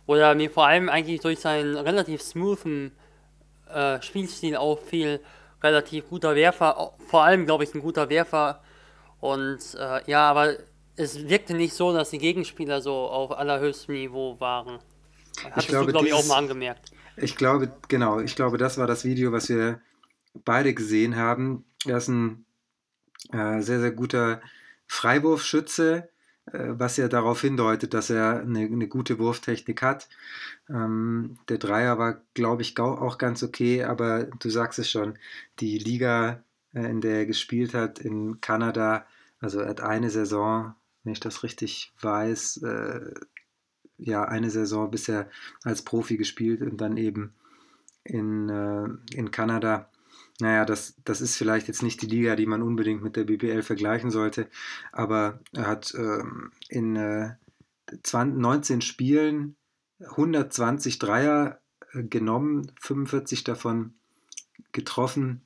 wo 0.07 0.15
er 0.15 0.35
mir 0.35 0.51
vor 0.51 0.67
allem 0.67 0.89
eigentlich 0.89 1.21
durch 1.21 1.41
seinen 1.41 1.77
relativ 1.77 2.23
smoothen 2.23 2.93
äh, 3.69 4.01
Spielstil 4.01 4.57
auffiel, 4.57 5.21
relativ 5.65 6.09
guter 6.09 6.35
Werfer, 6.35 6.93
vor 7.09 7.25
allem 7.25 7.47
glaube 7.47 7.65
ich 7.65 7.75
ein 7.75 7.81
guter 7.81 8.09
Werfer. 8.09 8.63
Und 9.21 9.59
äh, 9.79 10.09
ja, 10.09 10.31
aber 10.31 10.55
es 10.97 11.29
wirkte 11.29 11.55
nicht 11.55 11.75
so, 11.75 11.93
dass 11.93 12.11
die 12.11 12.19
Gegenspieler 12.19 12.81
so 12.81 12.93
auf 12.93 13.37
allerhöchstem 13.37 13.95
Niveau 13.95 14.39
waren. 14.39 14.79
Hattest 15.43 15.59
ich 15.59 15.69
glaube, 15.69 15.87
du, 15.87 15.93
glaube 15.93 16.07
ich, 16.09 16.13
auch 16.13 16.27
mal 16.27 16.39
angemerkt. 16.39 16.93
Ich 17.17 17.37
glaube, 17.37 17.73
genau, 17.89 18.21
ich 18.21 18.37
glaube, 18.37 18.59
das 18.59 18.79
war 18.79 18.87
das 18.87 19.05
Video, 19.05 19.33
was 19.33 19.49
wir 19.49 19.81
beide 20.45 20.75
gesehen 20.75 21.17
haben. 21.17 21.65
Er 21.87 21.97
ist 21.97 22.09
ein 22.09 22.45
äh, 23.33 23.61
sehr, 23.61 23.81
sehr 23.81 23.93
guter 23.93 24.41
Freiwurfschütze, 24.87 26.09
was 26.53 26.97
ja 26.97 27.09
darauf 27.09 27.41
hindeutet, 27.41 27.95
dass 27.95 28.11
er 28.11 28.41
eine, 28.41 28.61
eine 28.61 28.89
gute 28.89 29.19
Wurftechnik 29.19 29.83
hat. 29.83 30.09
Ähm, 30.69 31.39
der 31.49 31.59
Dreier 31.59 31.99
war, 31.99 32.21
glaube 32.35 32.63
ich, 32.63 32.79
auch 32.79 33.19
ganz 33.19 33.43
okay, 33.43 33.85
aber 33.85 34.25
du 34.25 34.51
sagst 34.51 34.79
es 34.79 34.91
schon, 34.91 35.19
die 35.61 35.79
Liga, 35.79 36.43
äh, 36.75 36.89
in 36.91 37.01
der 37.01 37.19
er 37.21 37.27
gespielt 37.27 37.75
hat 37.75 37.99
in 37.99 38.41
Kanada, 38.41 39.07
also 39.41 39.61
er 39.61 39.71
hat 39.71 39.81
eine 39.81 40.11
Saison, 40.11 40.75
wenn 41.03 41.13
ich 41.13 41.21
das 41.21 41.43
richtig 41.43 41.93
weiß, 42.01 42.59
äh, 42.59 43.15
ja, 43.99 44.25
eine 44.25 44.51
Saison 44.51 44.91
bisher 44.91 45.29
als 45.63 45.83
Profi 45.83 46.17
gespielt 46.17 46.63
und 46.63 46.79
dann 46.81 46.97
eben 46.97 47.35
in, 48.05 48.49
äh, 48.49 49.17
in 49.17 49.31
Kanada. 49.31 49.89
Naja, 50.41 50.65
das, 50.65 50.97
das 51.05 51.21
ist 51.21 51.37
vielleicht 51.37 51.69
jetzt 51.69 51.83
nicht 51.83 52.03
die 52.03 52.07
Liga, 52.07 52.35
die 52.35 52.47
man 52.47 52.63
unbedingt 52.63 53.03
mit 53.03 53.15
der 53.17 53.25
BBL 53.25 53.63
vergleichen 53.63 54.11
sollte, 54.11 54.49
aber 54.91 55.41
er 55.53 55.67
hat 55.69 55.95
ähm, 55.97 56.51
in 56.69 56.97
äh, 56.97 57.35
20, 58.03 58.41
19 58.41 58.81
Spielen 58.81 59.57
120 60.01 60.99
Dreier 60.99 61.61
äh, 61.93 62.03
genommen, 62.03 62.73
45 62.81 63.45
davon 63.45 63.95
getroffen. 64.73 65.43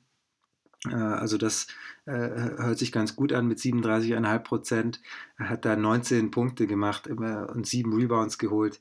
Äh, 0.87 0.95
also 0.95 1.37
das 1.37 1.67
äh, 2.05 2.11
hört 2.11 2.79
sich 2.79 2.91
ganz 2.91 3.15
gut 3.15 3.33
an 3.33 3.47
mit 3.47 3.59
37,5 3.59 4.39
Prozent. 4.39 5.01
Er 5.37 5.49
hat 5.49 5.65
da 5.65 5.75
19 5.75 6.31
Punkte 6.31 6.67
gemacht 6.67 7.07
und 7.07 7.67
7 7.67 7.93
Rebounds 7.93 8.37
geholt 8.37 8.79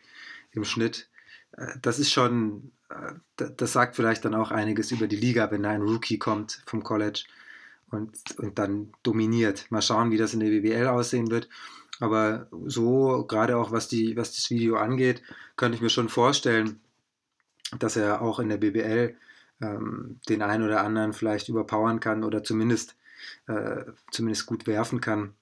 im 0.52 0.64
Schnitt. 0.64 1.08
Das 1.82 1.98
ist 1.98 2.12
schon, 2.12 2.72
das 3.36 3.72
sagt 3.72 3.96
vielleicht 3.96 4.24
dann 4.24 4.34
auch 4.34 4.50
einiges 4.50 4.92
über 4.92 5.06
die 5.06 5.16
Liga, 5.16 5.50
wenn 5.50 5.62
da 5.62 5.70
ein 5.70 5.82
Rookie 5.82 6.18
kommt 6.18 6.62
vom 6.66 6.82
College 6.82 7.24
und, 7.90 8.16
und 8.38 8.58
dann 8.58 8.92
dominiert. 9.02 9.70
Mal 9.70 9.82
schauen, 9.82 10.10
wie 10.10 10.18
das 10.18 10.34
in 10.34 10.40
der 10.40 10.48
BBL 10.48 10.86
aussehen 10.86 11.30
wird. 11.30 11.48
Aber 12.00 12.48
so, 12.66 13.24
gerade 13.26 13.56
auch 13.56 13.72
was, 13.72 13.88
die, 13.88 14.16
was 14.16 14.34
das 14.34 14.50
Video 14.50 14.76
angeht, 14.76 15.22
könnte 15.56 15.76
ich 15.76 15.82
mir 15.82 15.90
schon 15.90 16.08
vorstellen, 16.08 16.80
dass 17.78 17.96
er 17.96 18.22
auch 18.22 18.38
in 18.38 18.48
der 18.48 18.58
BBL 18.58 19.16
ähm, 19.60 20.20
den 20.28 20.42
einen 20.42 20.64
oder 20.64 20.82
anderen 20.82 21.12
vielleicht 21.12 21.48
überpowern 21.48 22.00
kann 22.00 22.24
oder 22.24 22.44
zumindest, 22.44 22.96
äh, 23.46 23.84
zumindest 24.10 24.46
gut 24.46 24.66
werfen 24.66 25.00
kann. 25.00 25.34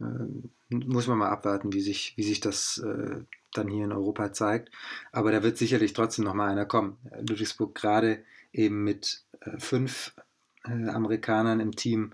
Äh, 0.00 0.74
muss 0.74 1.06
man 1.06 1.18
mal 1.18 1.30
abwarten, 1.30 1.72
wie 1.72 1.80
sich, 1.80 2.14
wie 2.16 2.22
sich 2.22 2.40
das 2.40 2.78
äh, 2.78 3.20
dann 3.52 3.68
hier 3.68 3.84
in 3.84 3.92
Europa 3.92 4.32
zeigt. 4.32 4.70
Aber 5.12 5.32
da 5.32 5.42
wird 5.42 5.56
sicherlich 5.56 5.92
trotzdem 5.92 6.24
noch 6.24 6.34
mal 6.34 6.50
einer 6.50 6.66
kommen. 6.66 6.98
Ludwigsburg 7.28 7.74
gerade 7.74 8.24
eben 8.52 8.84
mit 8.84 9.24
äh, 9.40 9.58
fünf 9.58 10.14
äh, 10.64 10.88
Amerikanern 10.88 11.60
im 11.60 11.76
Team, 11.76 12.12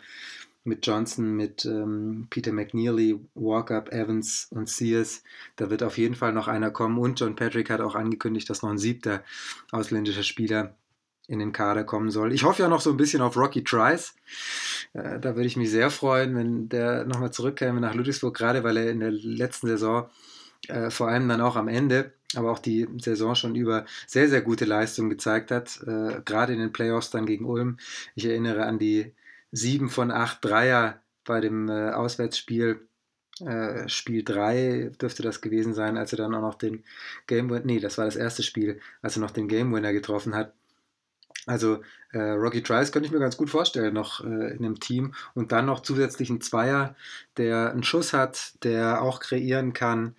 mit 0.62 0.86
Johnson, 0.86 1.36
mit 1.36 1.64
ähm, 1.64 2.26
Peter 2.28 2.52
McNeely, 2.52 3.18
Walkup, 3.34 3.90
Evans 3.92 4.48
und 4.50 4.68
Sears. 4.68 5.22
Da 5.56 5.70
wird 5.70 5.82
auf 5.82 5.96
jeden 5.96 6.14
Fall 6.14 6.32
noch 6.32 6.48
einer 6.48 6.70
kommen. 6.70 6.98
Und 6.98 7.18
John 7.18 7.34
Patrick 7.34 7.70
hat 7.70 7.80
auch 7.80 7.94
angekündigt, 7.94 8.50
dass 8.50 8.62
noch 8.62 8.70
ein 8.70 8.78
siebter 8.78 9.24
ausländischer 9.70 10.22
Spieler 10.22 10.76
in 11.30 11.38
den 11.38 11.52
Kader 11.52 11.84
kommen 11.84 12.10
soll. 12.10 12.32
Ich 12.32 12.42
hoffe 12.42 12.62
ja 12.62 12.68
noch 12.68 12.80
so 12.80 12.90
ein 12.90 12.96
bisschen 12.96 13.22
auf 13.22 13.36
Rocky 13.36 13.62
Trice. 13.62 14.14
Äh, 14.94 15.20
da 15.20 15.36
würde 15.36 15.46
ich 15.46 15.56
mich 15.56 15.70
sehr 15.70 15.90
freuen, 15.90 16.34
wenn 16.34 16.68
der 16.68 17.04
nochmal 17.04 17.30
zurückkäme 17.30 17.80
nach 17.80 17.94
Ludwigsburg, 17.94 18.36
gerade 18.36 18.64
weil 18.64 18.76
er 18.76 18.90
in 18.90 18.98
der 18.98 19.12
letzten 19.12 19.68
Saison 19.68 20.10
äh, 20.66 20.90
vor 20.90 21.06
allem 21.06 21.28
dann 21.28 21.40
auch 21.40 21.54
am 21.54 21.68
Ende, 21.68 22.12
aber 22.34 22.50
auch 22.50 22.58
die 22.58 22.88
Saison 22.98 23.36
schon 23.36 23.54
über 23.54 23.86
sehr, 24.08 24.28
sehr 24.28 24.42
gute 24.42 24.64
Leistungen 24.64 25.08
gezeigt 25.08 25.52
hat, 25.52 25.80
äh, 25.86 26.20
gerade 26.24 26.52
in 26.52 26.58
den 26.58 26.72
Playoffs 26.72 27.10
dann 27.10 27.26
gegen 27.26 27.44
Ulm. 27.44 27.78
Ich 28.16 28.24
erinnere 28.24 28.66
an 28.66 28.80
die 28.80 29.14
sieben 29.52 29.88
von 29.88 30.10
acht 30.10 30.44
Dreier 30.44 31.00
bei 31.24 31.40
dem 31.40 31.68
äh, 31.68 31.90
Auswärtsspiel. 31.90 32.88
Äh, 33.40 33.88
Spiel 33.88 34.24
3 34.24 34.90
dürfte 35.00 35.22
das 35.22 35.40
gewesen 35.40 35.74
sein, 35.74 35.96
als 35.96 36.12
er 36.12 36.18
dann 36.18 36.34
auch 36.34 36.42
noch 36.42 36.56
den 36.56 36.84
Game 37.28 37.48
Winner, 37.50 37.64
nee, 37.64 37.78
das 37.78 37.96
war 37.98 38.04
das 38.04 38.16
erste 38.16 38.42
Spiel, 38.42 38.80
als 39.00 39.16
er 39.16 39.20
noch 39.20 39.30
den 39.30 39.48
Game 39.48 39.72
Winner 39.72 39.92
getroffen 39.92 40.34
hat. 40.34 40.52
Also 41.46 41.82
äh, 42.12 42.18
Rocky 42.18 42.62
Trice 42.62 42.92
könnte 42.92 43.06
ich 43.06 43.12
mir 43.12 43.18
ganz 43.18 43.36
gut 43.36 43.50
vorstellen, 43.50 43.94
noch 43.94 44.20
äh, 44.20 44.54
in 44.54 44.64
einem 44.64 44.78
Team 44.78 45.14
und 45.34 45.52
dann 45.52 45.66
noch 45.66 45.80
zusätzlich 45.80 46.30
ein 46.30 46.40
Zweier, 46.40 46.94
der 47.36 47.70
einen 47.70 47.82
Schuss 47.82 48.12
hat, 48.12 48.62
der 48.62 49.02
auch 49.02 49.20
kreieren 49.20 49.72
kann. 49.72 50.14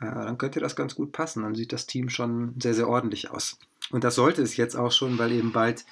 Äh, 0.00 0.06
dann 0.06 0.38
könnte 0.38 0.60
das 0.60 0.76
ganz 0.76 0.94
gut 0.94 1.12
passen. 1.12 1.42
Dann 1.42 1.54
sieht 1.54 1.72
das 1.72 1.86
Team 1.86 2.08
schon 2.08 2.54
sehr, 2.60 2.74
sehr 2.74 2.88
ordentlich 2.88 3.30
aus. 3.30 3.58
Und 3.90 4.02
das 4.02 4.14
sollte 4.14 4.42
es 4.42 4.56
jetzt 4.56 4.76
auch 4.76 4.92
schon, 4.92 5.18
weil 5.18 5.32
eben 5.32 5.52
bald 5.52 5.84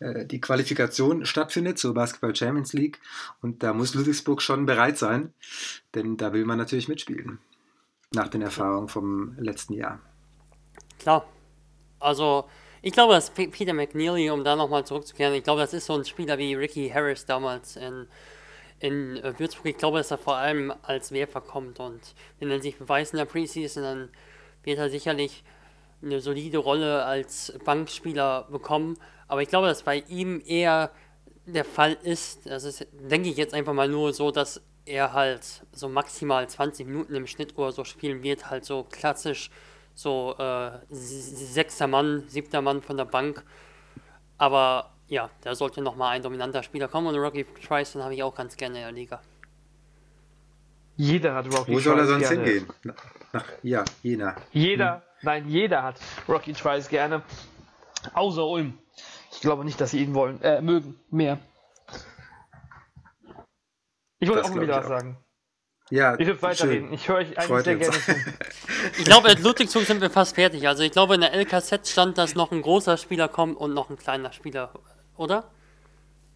äh, 0.00 0.26
die 0.26 0.40
Qualifikation 0.40 1.24
stattfindet 1.24 1.78
zur 1.78 1.94
Basketball 1.94 2.36
Champions 2.36 2.72
League. 2.72 3.00
Und 3.40 3.62
da 3.62 3.72
muss 3.72 3.94
Ludwigsburg 3.94 4.42
schon 4.42 4.66
bereit 4.66 4.98
sein, 4.98 5.32
denn 5.94 6.16
da 6.16 6.32
will 6.32 6.44
man 6.44 6.58
natürlich 6.58 6.88
mitspielen. 6.88 7.38
Nach 8.12 8.28
den 8.28 8.42
Erfahrungen 8.42 8.88
vom 8.88 9.34
letzten 9.38 9.74
Jahr. 9.74 10.00
Klar. 10.98 11.26
Also, 12.00 12.48
ich 12.82 12.92
glaube, 12.92 13.14
dass 13.14 13.30
Peter 13.30 13.72
McNeely, 13.72 14.30
um 14.30 14.44
da 14.44 14.56
nochmal 14.56 14.84
zurückzukehren, 14.84 15.34
ich 15.34 15.44
glaube, 15.44 15.60
das 15.60 15.72
ist 15.72 15.86
so 15.86 15.94
ein 15.94 16.04
Spieler 16.04 16.38
wie 16.38 16.54
Ricky 16.54 16.88
Harris 16.88 17.26
damals 17.26 17.76
in, 17.76 18.06
in 18.80 19.16
äh, 19.16 19.38
Würzburg. 19.38 19.66
Ich 19.66 19.76
glaube, 19.78 19.98
dass 19.98 20.10
er 20.10 20.18
vor 20.18 20.36
allem 20.36 20.72
als 20.82 21.12
Werfer 21.12 21.40
kommt 21.40 21.80
und 21.80 22.00
wenn 22.38 22.50
er 22.50 22.60
sich 22.60 22.76
beweist 22.76 23.12
in 23.12 23.18
der 23.18 23.24
Preseason, 23.24 23.82
dann 23.82 24.08
wird 24.62 24.78
er 24.78 24.90
sicherlich 24.90 25.42
eine 26.02 26.20
solide 26.20 26.58
Rolle 26.58 27.04
als 27.04 27.52
Bankspieler 27.64 28.46
bekommen. 28.50 28.96
Aber 29.26 29.42
ich 29.42 29.48
glaube, 29.48 29.66
dass 29.66 29.82
bei 29.82 30.04
ihm 30.08 30.42
eher 30.46 30.90
der 31.46 31.64
Fall 31.64 31.96
ist, 32.02 32.46
das 32.46 32.64
ist, 32.64 32.86
denke 32.92 33.28
ich 33.28 33.36
jetzt 33.36 33.54
einfach 33.54 33.72
mal 33.72 33.88
nur 33.88 34.12
so, 34.12 34.30
dass 34.30 34.62
er 34.84 35.12
halt 35.12 35.42
so 35.72 35.88
maximal 35.88 36.48
20 36.48 36.86
Minuten 36.86 37.14
im 37.14 37.26
Schnitt 37.26 37.56
oder 37.58 37.72
so 37.72 37.84
spielen 37.84 38.22
wird, 38.22 38.50
halt 38.50 38.64
so 38.64 38.84
klassisch 38.84 39.50
so 39.98 40.36
äh, 40.38 40.70
sechster 40.90 41.88
Mann, 41.88 42.22
siebter 42.28 42.62
Mann 42.62 42.82
von 42.82 42.96
der 42.96 43.04
Bank. 43.04 43.42
Aber 44.36 44.94
ja, 45.08 45.28
da 45.40 45.56
sollte 45.56 45.82
nochmal 45.82 46.14
ein 46.14 46.22
dominanter 46.22 46.62
Spieler 46.62 46.86
kommen 46.86 47.08
und 47.08 47.16
Rocky 47.16 47.44
Trice, 47.66 47.94
den 47.94 48.04
habe 48.04 48.14
ich 48.14 48.22
auch 48.22 48.34
ganz 48.34 48.56
gerne 48.56 48.76
in 48.76 48.82
der 48.82 48.92
Liga. 48.92 49.20
Jeder 50.96 51.34
hat 51.34 51.46
Rocky 51.46 51.72
Wo 51.72 51.74
Trice. 51.74 51.74
Wo 51.74 51.80
soll 51.80 51.98
er 51.98 52.06
sonst 52.06 52.28
gerne. 52.28 52.44
hingehen? 52.44 52.72
Nach, 53.32 53.44
ja, 53.64 53.84
Jena. 54.04 54.36
Jeder, 54.52 54.94
hm. 54.94 55.02
nein, 55.22 55.48
jeder 55.48 55.82
hat 55.82 56.00
Rocky 56.28 56.52
Trice 56.52 56.88
gerne. 56.88 57.22
Außer 58.14 58.46
Ulm. 58.46 58.78
Ich 59.32 59.40
glaube 59.40 59.64
nicht, 59.64 59.80
dass 59.80 59.90
sie 59.90 60.04
ihn 60.04 60.14
wollen, 60.14 60.40
äh, 60.42 60.62
mögen, 60.62 61.00
mehr. 61.10 61.40
Ich 64.20 64.28
wollte 64.28 64.44
auch 64.44 64.54
wieder 64.54 64.76
was 64.76 64.86
sagen. 64.86 65.18
Ja, 65.90 66.18
ich 66.18 66.26
will 66.26 66.40
weiterreden. 66.42 66.92
Ich 66.92 67.08
höre 67.08 67.16
euch 67.16 67.38
eigentlich 67.38 67.64
sehr 67.64 67.76
gerne 67.76 67.98
zu. 67.98 68.12
ich 68.98 69.04
glaube, 69.04 69.30
in 69.30 69.42
Ludwigsburg 69.42 69.84
sind 69.84 70.00
wir 70.00 70.10
fast 70.10 70.34
fertig. 70.34 70.68
Also 70.68 70.82
ich 70.82 70.92
glaube, 70.92 71.14
in 71.14 71.22
der 71.22 71.32
LKZ 71.32 71.88
stand, 71.88 72.18
dass 72.18 72.34
noch 72.34 72.52
ein 72.52 72.62
großer 72.62 72.96
Spieler 72.96 73.28
kommt 73.28 73.56
und 73.56 73.72
noch 73.72 73.88
ein 73.88 73.96
kleiner 73.96 74.32
Spieler, 74.32 74.72
oder? 75.16 75.50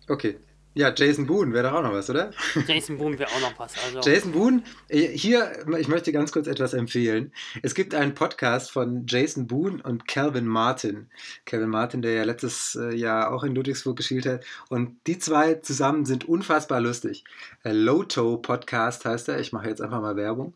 Okay, 0.09 0.39
ja, 0.75 0.93
Jason 0.95 1.27
Boone 1.27 1.53
wäre 1.53 1.69
doch 1.69 1.79
auch 1.79 1.83
noch 1.83 1.93
was, 1.93 2.09
oder? 2.09 2.31
Jason 2.67 2.97
Boone 2.97 3.19
wäre 3.19 3.31
auch 3.31 3.41
noch 3.41 3.59
was. 3.59 3.75
Also. 3.85 4.01
Jason 4.09 4.33
Boone, 4.33 4.63
äh, 4.89 5.09
hier, 5.09 5.53
ich 5.79 5.89
möchte 5.89 6.13
ganz 6.13 6.33
kurz 6.33 6.47
etwas 6.47 6.73
empfehlen. 6.73 7.33
Es 7.63 7.75
gibt 7.75 7.95
einen 7.95 8.15
Podcast 8.15 8.71
von 8.71 9.07
Jason 9.07 9.47
Boone 9.47 9.83
und 9.83 10.09
Calvin 10.09 10.47
Martin. 10.47 11.11
Calvin 11.45 11.69
Martin, 11.69 12.01
der 12.01 12.13
ja 12.13 12.25
letztes 12.25 12.75
äh, 12.75 12.95
Jahr 12.95 13.33
auch 13.33 13.45
in 13.45 13.55
Ludwigsburg 13.55 13.97
gespielt 13.97 14.25
hat. 14.25 14.45
Und 14.71 14.97
die 15.07 15.19
zwei 15.19 15.55
zusammen 15.55 16.07
sind 16.07 16.25
unfassbar 16.27 16.81
lustig. 16.81 17.25
Äh, 17.65 17.73
Loto 17.73 18.39
Podcast 18.39 19.05
heißt 19.05 19.29
er. 19.29 19.41
Ich 19.41 19.53
mache 19.53 19.69
jetzt 19.69 19.83
einfach 19.83 20.01
mal 20.01 20.17
Werbung. 20.17 20.55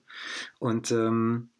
Und 0.59 0.91
ähm, 0.93 1.51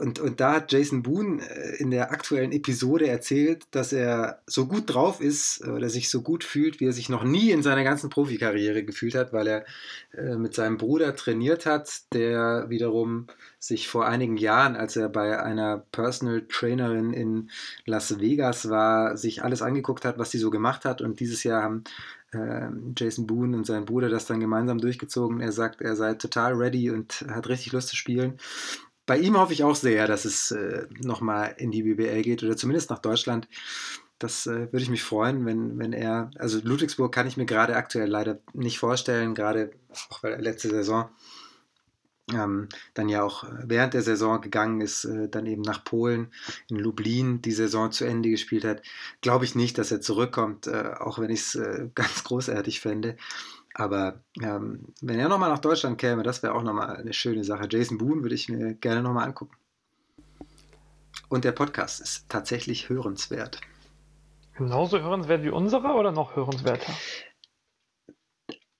und, 0.00 0.18
und 0.18 0.40
da 0.40 0.54
hat 0.54 0.72
Jason 0.72 1.02
Boone 1.02 1.42
äh, 1.46 1.76
in 1.76 1.90
der 1.90 2.10
aktuellen 2.10 2.52
Episode 2.52 3.06
erzählt, 3.06 3.64
dass 3.70 3.92
er 3.92 4.40
so 4.46 4.66
gut 4.66 4.84
drauf 4.86 5.20
ist 5.20 5.62
oder 5.66 5.90
sich 5.90 6.08
so 6.08 6.22
gut 6.22 6.42
fühlt, 6.42 6.80
wie 6.80 6.86
er 6.86 6.94
sich 6.94 7.10
noch 7.10 7.22
nie 7.22 7.50
in 7.50 7.62
seiner 7.62 7.84
ganzen 7.84 8.08
Profikarriere 8.08 8.82
gefühlt 8.82 9.14
hat, 9.14 9.34
weil 9.34 9.46
er 9.46 9.66
äh, 10.14 10.36
mit 10.36 10.54
seinem 10.54 10.78
Bruder 10.78 11.14
trainiert 11.14 11.66
hat, 11.66 12.00
der 12.14 12.70
wiederum 12.70 13.26
sich 13.58 13.88
vor 13.88 14.06
einigen 14.06 14.38
Jahren, 14.38 14.74
als 14.74 14.96
er 14.96 15.10
bei 15.10 15.38
einer 15.38 15.84
Personal 15.92 16.46
Trainerin 16.48 17.12
in 17.12 17.50
Las 17.84 18.18
Vegas 18.18 18.70
war, 18.70 19.18
sich 19.18 19.44
alles 19.44 19.60
angeguckt 19.60 20.06
hat, 20.06 20.18
was 20.18 20.30
sie 20.30 20.38
so 20.38 20.48
gemacht 20.48 20.86
hat. 20.86 21.02
Und 21.02 21.20
dieses 21.20 21.44
Jahr 21.44 21.62
haben 21.62 21.84
äh, 22.32 22.68
Jason 22.96 23.26
Boone 23.26 23.54
und 23.54 23.66
sein 23.66 23.84
Bruder 23.84 24.08
das 24.08 24.24
dann 24.24 24.40
gemeinsam 24.40 24.78
durchgezogen. 24.78 25.40
Er 25.40 25.52
sagt, 25.52 25.82
er 25.82 25.94
sei 25.94 26.14
total 26.14 26.54
ready 26.54 26.90
und 26.90 27.26
hat 27.28 27.50
richtig 27.50 27.72
Lust 27.72 27.88
zu 27.88 27.96
spielen 27.96 28.38
bei 29.06 29.18
ihm 29.18 29.38
hoffe 29.38 29.52
ich 29.52 29.64
auch 29.64 29.74
sehr, 29.74 30.06
dass 30.06 30.24
es 30.24 30.50
äh, 30.50 30.86
nochmal 31.00 31.54
in 31.58 31.70
die 31.70 31.82
BBL 31.82 32.22
geht 32.22 32.42
oder 32.42 32.56
zumindest 32.56 32.90
nach 32.90 33.00
Deutschland. 33.00 33.48
Das 34.18 34.46
äh, 34.46 34.72
würde 34.72 34.82
ich 34.82 34.90
mich 34.90 35.02
freuen, 35.02 35.46
wenn, 35.46 35.78
wenn 35.78 35.92
er, 35.92 36.30
also 36.38 36.60
Ludwigsburg 36.62 37.12
kann 37.12 37.26
ich 37.26 37.36
mir 37.36 37.46
gerade 37.46 37.76
aktuell 37.76 38.08
leider 38.08 38.38
nicht 38.52 38.78
vorstellen, 38.78 39.34
gerade 39.34 39.70
auch 40.10 40.22
weil 40.22 40.32
er 40.32 40.42
letzte 40.42 40.68
Saison 40.68 41.08
ähm, 42.34 42.68
dann 42.94 43.08
ja 43.08 43.22
auch 43.22 43.44
während 43.64 43.94
der 43.94 44.02
Saison 44.02 44.40
gegangen 44.40 44.80
ist, 44.80 45.04
äh, 45.04 45.28
dann 45.28 45.46
eben 45.46 45.62
nach 45.62 45.84
Polen, 45.84 46.32
in 46.68 46.76
Lublin 46.76 47.42
die 47.42 47.52
Saison 47.52 47.92
zu 47.92 48.04
Ende 48.04 48.30
gespielt 48.30 48.64
hat, 48.64 48.82
glaube 49.20 49.44
ich 49.44 49.54
nicht, 49.54 49.78
dass 49.78 49.90
er 49.90 50.00
zurückkommt, 50.00 50.66
äh, 50.66 50.94
auch 50.98 51.18
wenn 51.18 51.30
ich 51.30 51.40
es 51.40 51.54
äh, 51.54 51.88
ganz 51.94 52.24
großartig 52.24 52.80
fände. 52.80 53.16
Aber 53.80 54.22
ähm, 54.42 54.92
wenn 55.00 55.18
er 55.18 55.30
nochmal 55.30 55.48
nach 55.48 55.58
Deutschland 55.58 55.96
käme, 55.96 56.22
das 56.22 56.42
wäre 56.42 56.54
auch 56.54 56.62
nochmal 56.62 56.98
eine 56.98 57.14
schöne 57.14 57.44
Sache. 57.44 57.66
Jason 57.70 57.96
Boone 57.96 58.20
würde 58.20 58.34
ich 58.34 58.50
mir 58.50 58.74
gerne 58.74 59.02
nochmal 59.02 59.24
angucken. 59.24 59.56
Und 61.30 61.46
der 61.46 61.52
Podcast 61.52 61.98
ist 62.02 62.28
tatsächlich 62.28 62.90
hörenswert. 62.90 63.58
Genauso 64.54 65.00
hörenswert 65.00 65.44
wie 65.44 65.48
unserer 65.48 65.96
oder 65.96 66.12
noch 66.12 66.36
hörenswerter? 66.36 66.92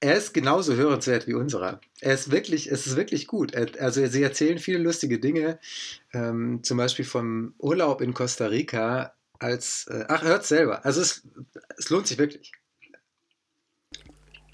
Er 0.00 0.16
ist 0.16 0.34
genauso 0.34 0.74
hörenswert 0.74 1.26
wie 1.26 1.32
unserer. 1.32 1.80
Er 2.00 2.12
ist 2.12 2.30
wirklich, 2.30 2.70
es 2.70 2.86
ist 2.86 2.96
wirklich 2.96 3.26
gut. 3.26 3.56
Also 3.56 4.06
sie 4.06 4.22
erzählen 4.22 4.58
viele 4.58 4.80
lustige 4.80 5.18
Dinge, 5.18 5.60
ähm, 6.12 6.62
zum 6.62 6.76
Beispiel 6.76 7.06
vom 7.06 7.54
Urlaub 7.56 8.02
in 8.02 8.12
Costa 8.12 8.48
Rica 8.48 9.14
als, 9.38 9.86
äh, 9.86 10.04
ach, 10.08 10.22
hört 10.22 10.44
selber. 10.44 10.84
Also 10.84 11.00
es, 11.00 11.26
es 11.78 11.88
lohnt 11.88 12.06
sich 12.06 12.18
wirklich. 12.18 12.52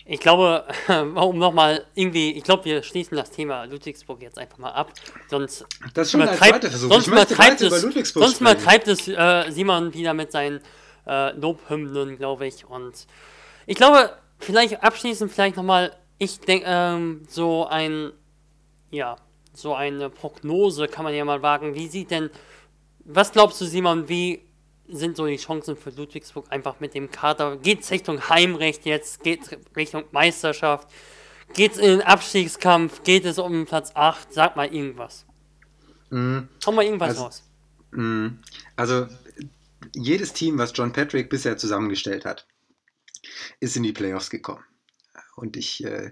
Ich 0.08 0.20
glaube, 0.20 0.64
um 0.88 1.38
nochmal 1.38 1.84
irgendwie, 1.94 2.30
ich 2.32 2.44
glaube, 2.44 2.64
wir 2.64 2.82
schließen 2.84 3.16
das 3.16 3.30
Thema 3.30 3.64
Ludwigsburg 3.64 4.22
jetzt 4.22 4.38
einfach 4.38 4.58
mal 4.58 4.70
ab. 4.70 4.92
Sonst 5.28 5.64
das 5.94 6.06
ist 6.06 6.12
schon 6.12 6.22
ein 6.22 6.36
zweiter 6.36 6.70
Versuch. 6.70 6.90
Sonst 6.90 7.08
übertreibt 7.08 7.60
es, 7.60 8.12
sonst 8.12 8.40
übertreibt 8.40 8.86
es 8.86 9.08
äh, 9.08 9.50
Simon 9.50 9.92
wieder 9.94 10.14
mit 10.14 10.30
seinen 10.30 10.60
äh, 11.06 11.32
Lobhymnen, 11.32 12.16
glaube 12.16 12.46
ich. 12.46 12.64
Und 12.64 13.06
ich 13.66 13.76
glaube, 13.76 14.12
vielleicht 14.38 14.82
abschließend 14.82 15.32
vielleicht 15.32 15.56
nochmal, 15.56 15.96
ich 16.18 16.38
denke, 16.38 16.66
ähm, 16.68 17.26
so 17.28 17.66
ein, 17.66 18.12
ja, 18.90 19.16
so 19.52 19.74
eine 19.74 20.08
Prognose 20.08 20.86
kann 20.86 21.04
man 21.04 21.14
ja 21.14 21.24
mal 21.24 21.42
wagen. 21.42 21.74
Wie 21.74 21.88
sieht 21.88 22.12
denn, 22.12 22.30
was 23.04 23.32
glaubst 23.32 23.60
du, 23.60 23.64
Simon, 23.64 24.08
wie 24.08 24.45
sind 24.88 25.16
so 25.16 25.26
die 25.26 25.36
Chancen 25.36 25.76
für 25.76 25.90
Ludwigsburg 25.90 26.46
einfach 26.50 26.80
mit 26.80 26.94
dem 26.94 27.10
Kader? 27.10 27.56
Geht 27.56 27.80
es 27.80 27.90
Richtung 27.90 28.28
Heimrecht 28.28 28.86
jetzt? 28.86 29.22
Geht 29.22 29.42
es 29.42 29.76
Richtung 29.76 30.04
Meisterschaft? 30.12 30.88
Geht 31.54 31.72
es 31.72 31.78
in 31.78 31.98
den 31.98 32.02
Abstiegskampf? 32.02 33.02
Geht 33.02 33.24
es 33.24 33.38
um 33.38 33.66
Platz 33.66 33.92
8? 33.94 34.32
Sag 34.32 34.56
mal 34.56 34.72
irgendwas. 34.72 35.26
Mhm. 36.10 36.48
Hau 36.64 36.72
mal 36.72 36.84
irgendwas 36.84 37.10
also, 37.10 37.24
raus. 37.24 37.42
Mhm. 37.92 38.40
Also, 38.76 39.08
jedes 39.94 40.32
Team, 40.32 40.58
was 40.58 40.72
John 40.74 40.92
Patrick 40.92 41.30
bisher 41.30 41.56
zusammengestellt 41.56 42.24
hat, 42.24 42.46
ist 43.60 43.76
in 43.76 43.82
die 43.82 43.92
Playoffs 43.92 44.30
gekommen. 44.30 44.64
Und 45.36 45.56
ich 45.56 45.84
äh, 45.84 46.10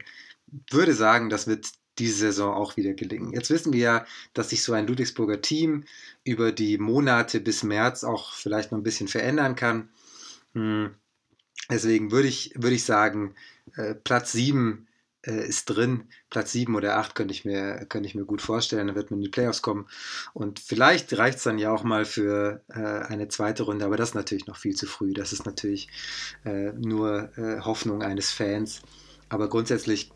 würde 0.71 0.95
sagen, 0.95 1.31
das 1.31 1.47
wird 1.47 1.73
diese 1.99 2.17
Saison 2.17 2.55
auch 2.55 2.77
wieder 2.77 2.95
gelingen. 2.95 3.33
Jetzt 3.33 3.51
wissen 3.51 3.73
wir 3.73 3.81
ja, 3.81 4.07
dass 4.33 4.51
sich 4.51 4.63
so 4.63 4.73
ein 4.73 4.87
Ludwigsburger 4.87 5.41
Team 5.41 5.85
über 6.25 6.53
die 6.53 6.79
Monate 6.79 7.41
bis 7.41 7.63
März 7.63 8.05
auch 8.05 8.33
vielleicht 8.33 8.73
noch 8.73 8.79
ein 8.79 8.85
bisschen 8.85 9.09
verändern 9.09 9.55
kann. 9.55 9.89
Hm. 10.55 10.95
Deswegen 11.71 12.11
würde 12.11 12.29
ich, 12.29 12.53
würde 12.57 12.77
ich 12.77 12.85
sagen, 12.85 13.35
äh, 13.77 13.95
Platz 13.95 14.33
7 14.33 14.87
äh, 15.23 15.47
ist 15.49 15.67
drin. 15.67 16.09
Platz 16.31 16.53
7 16.53 16.75
oder 16.75 16.99
8 16.99 17.15
könnte 17.15 17.33
ich, 17.33 17.45
mir, 17.45 17.87
könnte 17.89 18.09
ich 18.09 18.15
mir 18.15 18.25
gut 18.25 18.43
vorstellen. 18.43 18.89
Dann 18.89 18.97
wird 18.97 19.11
man 19.11 19.19
in 19.19 19.25
die 19.25 19.31
Playoffs 19.31 19.63
kommen. 19.63 19.89
Und 20.35 20.61
vielleicht 20.61 21.17
reicht 21.17 21.39
es 21.39 21.45
dann 21.45 21.59
ja 21.59 21.73
auch 21.73 21.85
mal 21.85 22.05
für 22.05 22.63
äh, 22.69 22.81
eine 22.81 23.29
zweite 23.29 23.63
Runde, 23.63 23.85
aber 23.87 23.97
das 23.97 24.11
ist 24.11 24.15
natürlich 24.15 24.47
noch 24.47 24.57
viel 24.57 24.75
zu 24.75 24.87
früh. 24.87 25.13
Das 25.13 25.33
ist 25.33 25.47
natürlich 25.47 25.89
nur 26.45 27.31
Hoffnung 27.37 28.03
eines 28.03 28.31
Fans. 28.31 28.83
Aber 29.29 29.49
grundsätzlich 29.49 30.11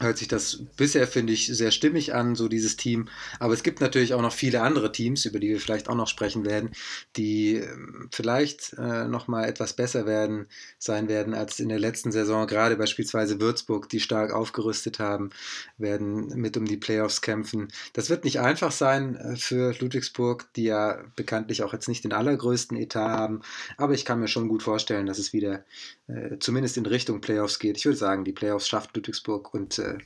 hört 0.00 0.18
sich 0.18 0.28
das 0.28 0.60
bisher, 0.76 1.06
finde 1.06 1.32
ich, 1.32 1.46
sehr 1.46 1.70
stimmig 1.70 2.14
an, 2.14 2.34
so 2.34 2.48
dieses 2.48 2.76
Team. 2.76 3.08
Aber 3.38 3.54
es 3.54 3.62
gibt 3.62 3.80
natürlich 3.80 4.14
auch 4.14 4.22
noch 4.22 4.32
viele 4.32 4.62
andere 4.62 4.90
Teams, 4.90 5.24
über 5.24 5.38
die 5.38 5.48
wir 5.48 5.60
vielleicht 5.60 5.88
auch 5.88 5.94
noch 5.94 6.08
sprechen 6.08 6.44
werden, 6.44 6.70
die 7.16 7.56
ähm, 7.56 8.08
vielleicht 8.10 8.74
äh, 8.78 9.06
nochmal 9.06 9.48
etwas 9.48 9.74
besser 9.74 10.06
werden, 10.06 10.46
sein 10.78 11.08
werden 11.08 11.34
als 11.34 11.60
in 11.60 11.68
der 11.68 11.78
letzten 11.78 12.10
Saison. 12.10 12.46
Gerade 12.46 12.76
beispielsweise 12.76 13.40
Würzburg, 13.40 13.88
die 13.88 14.00
stark 14.00 14.32
aufgerüstet 14.32 14.98
haben, 14.98 15.30
werden 15.78 16.28
mit 16.40 16.56
um 16.56 16.64
die 16.64 16.76
Playoffs 16.76 17.20
kämpfen. 17.20 17.68
Das 17.92 18.10
wird 18.10 18.24
nicht 18.24 18.40
einfach 18.40 18.72
sein 18.72 19.16
äh, 19.16 19.36
für 19.36 19.74
Ludwigsburg, 19.78 20.52
die 20.54 20.64
ja 20.64 21.02
bekanntlich 21.16 21.62
auch 21.62 21.72
jetzt 21.72 21.88
nicht 21.88 22.04
den 22.04 22.12
allergrößten 22.12 22.76
Etat 22.76 23.10
haben. 23.10 23.42
Aber 23.76 23.94
ich 23.94 24.04
kann 24.04 24.20
mir 24.20 24.28
schon 24.28 24.48
gut 24.48 24.62
vorstellen, 24.62 25.06
dass 25.06 25.18
es 25.18 25.32
wieder 25.32 25.64
äh, 26.12 26.38
zumindest 26.38 26.76
in 26.76 26.86
Richtung 26.86 27.20
Playoffs 27.20 27.58
geht. 27.58 27.76
Ich 27.76 27.84
würde 27.84 27.96
sagen, 27.96 28.24
die 28.24 28.32
Playoffs 28.32 28.68
schafft 28.68 28.94
Ludwigsburg 28.96 29.52
und 29.54 29.78
äh, 29.78 29.98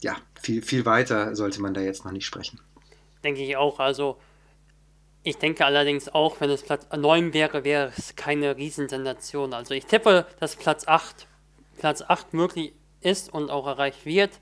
ja, 0.00 0.16
viel, 0.40 0.62
viel 0.62 0.86
weiter 0.86 1.36
sollte 1.36 1.60
man 1.60 1.74
da 1.74 1.80
jetzt 1.80 2.04
noch 2.04 2.12
nicht 2.12 2.26
sprechen. 2.26 2.60
Denke 3.22 3.42
ich 3.42 3.56
auch. 3.56 3.78
Also, 3.78 4.18
ich 5.22 5.36
denke 5.36 5.64
allerdings 5.64 6.08
auch, 6.08 6.40
wenn 6.40 6.50
es 6.50 6.62
Platz 6.62 6.86
9 6.96 7.32
wäre, 7.34 7.64
wäre 7.64 7.92
es 7.96 8.16
keine 8.16 8.56
Riesensensation. 8.56 9.52
Also, 9.52 9.74
ich 9.74 9.86
tippe, 9.86 10.26
dass 10.40 10.56
Platz 10.56 10.86
8, 10.86 11.26
Platz 11.78 12.02
8 12.02 12.34
möglich 12.34 12.72
ist 13.00 13.32
und 13.32 13.50
auch 13.50 13.66
erreicht 13.66 14.06
wird. 14.06 14.40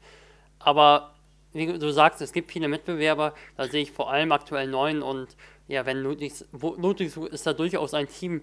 Aber 0.59 1.15
wie 1.53 1.67
du 1.79 1.93
sagst, 1.93 2.21
es 2.21 2.33
gibt 2.33 2.53
viele 2.53 2.69
Mitbewerber. 2.69 3.35
Da 3.57 3.67
sehe 3.69 3.83
ich 3.83 3.93
vor 3.93 4.11
allem 4.11 4.33
aktuell 4.33 4.69
9 4.69 5.03
und 5.03 5.37
ja, 5.69 5.87
wenn 5.87 5.99
Ludwigs, 5.99 6.45
Ludwigsburg 6.53 7.33
ist 7.33 7.47
da 7.47 7.53
durchaus 7.53 7.95
ein 7.95 8.09
Team, 8.09 8.43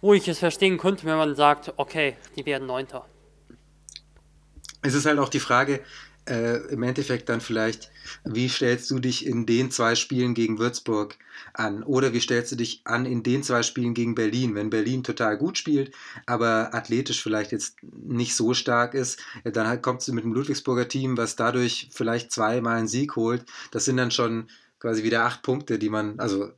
wo 0.00 0.14
ich 0.14 0.28
es 0.28 0.38
verstehen 0.38 0.78
könnte, 0.78 1.04
wenn 1.06 1.16
man 1.16 1.34
sagt, 1.34 1.72
okay, 1.76 2.16
die 2.36 2.46
werden 2.46 2.66
Neunter 2.66 3.06
es 4.86 4.94
ist 4.94 5.06
halt 5.06 5.18
auch 5.18 5.28
die 5.28 5.40
Frage, 5.40 5.80
äh, 6.28 6.56
im 6.72 6.82
Endeffekt 6.82 7.28
dann 7.28 7.40
vielleicht, 7.40 7.90
wie 8.24 8.48
stellst 8.48 8.90
du 8.90 8.98
dich 8.98 9.26
in 9.26 9.46
den 9.46 9.70
zwei 9.70 9.94
Spielen 9.94 10.34
gegen 10.34 10.58
Würzburg 10.58 11.16
an? 11.54 11.82
Oder 11.82 12.12
wie 12.12 12.20
stellst 12.20 12.52
du 12.52 12.56
dich 12.56 12.80
an 12.84 13.06
in 13.06 13.22
den 13.22 13.42
zwei 13.42 13.62
Spielen 13.62 13.94
gegen 13.94 14.14
Berlin? 14.14 14.54
Wenn 14.54 14.70
Berlin 14.70 15.04
total 15.04 15.36
gut 15.38 15.58
spielt, 15.58 15.94
aber 16.24 16.74
athletisch 16.74 17.22
vielleicht 17.22 17.52
jetzt 17.52 17.76
nicht 17.82 18.34
so 18.34 18.54
stark 18.54 18.94
ist, 18.94 19.20
dann 19.44 19.68
halt 19.68 19.82
kommst 19.82 20.08
du 20.08 20.12
mit 20.12 20.24
dem 20.24 20.32
Ludwigsburger 20.32 20.88
Team, 20.88 21.16
was 21.16 21.36
dadurch 21.36 21.88
vielleicht 21.92 22.32
zweimal 22.32 22.78
einen 22.78 22.88
Sieg 22.88 23.14
holt. 23.16 23.44
Das 23.70 23.84
sind 23.84 23.96
dann 23.96 24.10
schon 24.10 24.48
quasi 24.80 25.04
wieder 25.04 25.24
acht 25.24 25.42
Punkte, 25.42 25.78
die 25.78 25.90
man, 25.90 26.18
also 26.18 26.50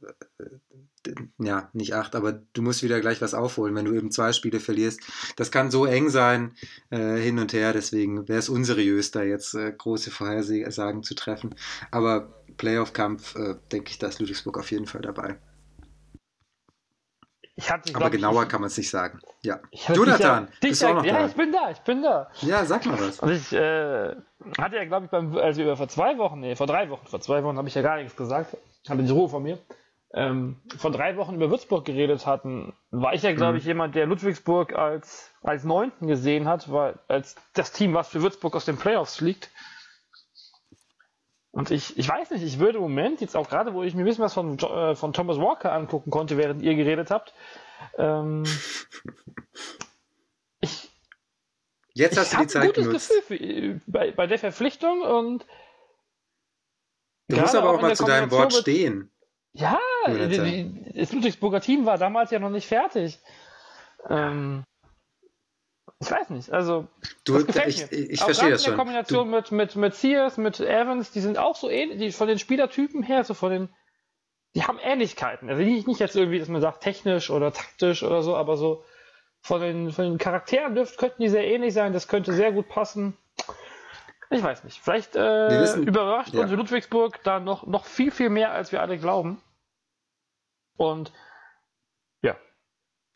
ja, 1.38 1.70
nicht 1.72 1.94
acht, 1.94 2.14
aber 2.14 2.32
du 2.32 2.62
musst 2.62 2.82
wieder 2.82 3.00
gleich 3.00 3.20
was 3.20 3.34
aufholen, 3.34 3.74
wenn 3.74 3.84
du 3.84 3.94
eben 3.94 4.10
zwei 4.10 4.32
Spiele 4.32 4.60
verlierst. 4.60 5.00
Das 5.36 5.50
kann 5.50 5.70
so 5.70 5.84
eng 5.84 6.08
sein, 6.08 6.52
äh, 6.90 7.16
hin 7.16 7.38
und 7.38 7.52
her, 7.52 7.72
deswegen 7.72 8.28
wäre 8.28 8.38
es 8.38 8.48
unseriös, 8.48 9.10
da 9.10 9.22
jetzt 9.22 9.54
äh, 9.54 9.72
große 9.72 10.10
Vorhersagen 10.10 11.02
zu 11.02 11.14
treffen. 11.14 11.54
Aber 11.90 12.42
Playoff-Kampf, 12.56 13.36
äh, 13.36 13.54
denke 13.72 13.90
ich, 13.90 13.98
da 13.98 14.08
ist 14.08 14.20
Ludwigsburg 14.20 14.58
auf 14.58 14.70
jeden 14.70 14.86
Fall 14.86 15.02
dabei. 15.02 15.38
Hatte, 17.60 17.92
aber 17.94 18.10
genauer 18.10 18.44
ich, 18.44 18.48
kann 18.48 18.60
man 18.60 18.68
es 18.68 18.76
nicht 18.76 18.90
sagen. 18.90 19.18
Ja. 19.42 19.58
Jonathan, 19.72 20.46
dich, 20.62 20.70
bist 20.70 20.82
du 20.82 20.86
auch 20.86 20.94
noch 20.94 21.04
ja, 21.04 21.14
da? 21.14 21.26
ich 21.26 21.34
bin 21.34 21.50
da, 21.50 21.70
ich 21.70 21.78
bin 21.78 22.02
da. 22.02 22.30
Ja, 22.42 22.64
sag 22.64 22.86
mal 22.86 23.00
was. 23.00 23.18
Und 23.18 23.32
ich 23.32 23.52
äh, 23.52 24.14
hatte 24.58 24.76
ja, 24.76 24.84
glaube 24.84 25.06
ich, 25.06 25.10
beim, 25.10 25.36
also 25.36 25.74
vor 25.74 25.88
zwei 25.88 26.18
Wochen, 26.18 26.38
nee, 26.38 26.54
vor 26.54 26.68
drei 26.68 26.88
Wochen, 26.88 27.04
vor 27.08 27.20
zwei 27.20 27.42
Wochen 27.42 27.56
habe 27.56 27.66
ich 27.66 27.74
ja 27.74 27.82
gar 27.82 27.96
nichts 27.96 28.14
gesagt. 28.14 28.56
Hatte 28.88 29.02
die 29.02 29.10
Ruhe 29.10 29.28
von 29.28 29.42
mir 29.42 29.58
ähm, 30.18 30.56
vor 30.76 30.90
drei 30.90 31.16
Wochen 31.16 31.36
über 31.36 31.48
Würzburg 31.48 31.84
geredet 31.84 32.26
hatten, 32.26 32.74
war 32.90 33.14
ich 33.14 33.22
ja, 33.22 33.32
glaube 33.32 33.52
mhm. 33.52 33.58
ich, 33.58 33.64
jemand, 33.64 33.94
der 33.94 34.06
Ludwigsburg 34.06 34.74
als, 34.74 35.30
als 35.42 35.62
Neunten 35.62 36.08
gesehen 36.08 36.48
hat, 36.48 36.72
weil 36.72 36.98
als 37.06 37.36
das 37.54 37.70
Team, 37.70 37.94
was 37.94 38.08
für 38.08 38.20
Würzburg 38.20 38.56
aus 38.56 38.64
den 38.64 38.76
Playoffs 38.76 39.16
fliegt. 39.16 39.50
Und 41.52 41.70
ich, 41.70 41.96
ich 41.96 42.08
weiß 42.08 42.32
nicht, 42.32 42.42
ich 42.42 42.58
würde 42.58 42.78
im 42.78 42.82
Moment, 42.82 43.20
jetzt 43.20 43.36
auch 43.36 43.48
gerade, 43.48 43.74
wo 43.74 43.84
ich 43.84 43.94
mir 43.94 44.02
ein 44.02 44.06
bisschen 44.06 44.24
was 44.24 44.34
von, 44.34 44.58
äh, 44.58 44.96
von 44.96 45.12
Thomas 45.12 45.38
Walker 45.38 45.72
angucken 45.72 46.10
konnte, 46.10 46.36
während 46.36 46.62
ihr 46.62 46.74
geredet 46.74 47.12
habt, 47.12 47.32
ähm, 47.96 48.42
ich, 50.60 50.90
Jetzt 51.94 52.18
hast 52.18 52.32
du 52.32 52.38
die 52.38 52.46
Zeit 52.48 52.62
ein 52.62 52.84
gutes 52.84 53.08
Gefühl 53.08 53.22
für, 53.22 53.80
bei, 53.86 54.10
bei 54.10 54.26
der 54.26 54.40
Verpflichtung 54.40 55.02
und 55.02 55.46
Du 57.28 57.36
musst 57.36 57.54
aber 57.54 57.70
auch 57.70 57.80
mal 57.80 57.94
zu 57.94 58.04
deinem 58.04 58.30
Wort 58.30 58.54
stehen. 58.54 59.10
Ja, 59.58 59.78
das 60.06 61.12
Ludwigsburger 61.12 61.60
Team 61.60 61.84
war 61.84 61.98
damals 61.98 62.30
ja 62.30 62.38
noch 62.38 62.50
nicht 62.50 62.68
fertig. 62.68 63.18
Ähm, 64.08 64.62
ich 66.00 66.10
weiß 66.10 66.30
nicht, 66.30 66.52
also 66.52 66.86
du, 67.24 67.38
ich, 67.38 67.46
mir. 67.46 67.92
ich, 67.92 68.20
verstehe 68.20 68.50
das 68.50 68.62
schon. 68.62 68.72
In 68.72 68.76
der 68.76 68.84
Kombination 68.84 69.30
du, 69.30 69.36
mit, 69.36 69.50
mit, 69.50 69.74
mit 69.74 69.94
Sears, 69.96 70.36
mit 70.36 70.60
Evans, 70.60 71.10
die 71.10 71.20
sind 71.20 71.38
auch 71.38 71.56
so 71.56 71.68
ähnlich, 71.68 71.98
die, 71.98 72.12
von 72.12 72.28
den 72.28 72.38
Spielertypen 72.38 73.02
her, 73.02 73.24
so 73.24 73.34
von 73.34 73.50
den, 73.50 73.68
die 74.54 74.62
haben 74.62 74.78
Ähnlichkeiten. 74.78 75.50
Also 75.50 75.60
nicht, 75.60 75.88
nicht 75.88 75.98
jetzt 75.98 76.14
irgendwie, 76.14 76.38
dass 76.38 76.48
man 76.48 76.60
sagt, 76.60 76.84
technisch 76.84 77.30
oder 77.30 77.52
taktisch 77.52 78.04
oder 78.04 78.22
so, 78.22 78.36
aber 78.36 78.56
so 78.56 78.84
von 79.40 79.60
den, 79.60 79.90
von 79.90 80.04
den 80.04 80.18
Charakteren 80.18 80.76
dürft, 80.76 80.98
könnten 80.98 81.20
die 81.20 81.28
sehr 81.28 81.44
ähnlich 81.44 81.74
sein, 81.74 81.92
das 81.92 82.06
könnte 82.06 82.32
sehr 82.32 82.52
gut 82.52 82.68
passen. 82.68 83.16
Ich 84.30 84.42
weiß 84.42 84.62
nicht. 84.62 84.78
Vielleicht 84.80 85.16
äh, 85.16 85.60
wissen, 85.60 85.86
überrascht 85.86 86.34
ja. 86.34 86.42
uns 86.42 86.52
Ludwigsburg 86.52 87.22
da 87.24 87.40
noch, 87.40 87.66
noch 87.66 87.86
viel, 87.86 88.12
viel 88.12 88.28
mehr, 88.28 88.52
als 88.52 88.70
wir 88.70 88.82
alle 88.82 88.98
glauben. 88.98 89.40
Und 90.78 91.12
ja. 92.22 92.36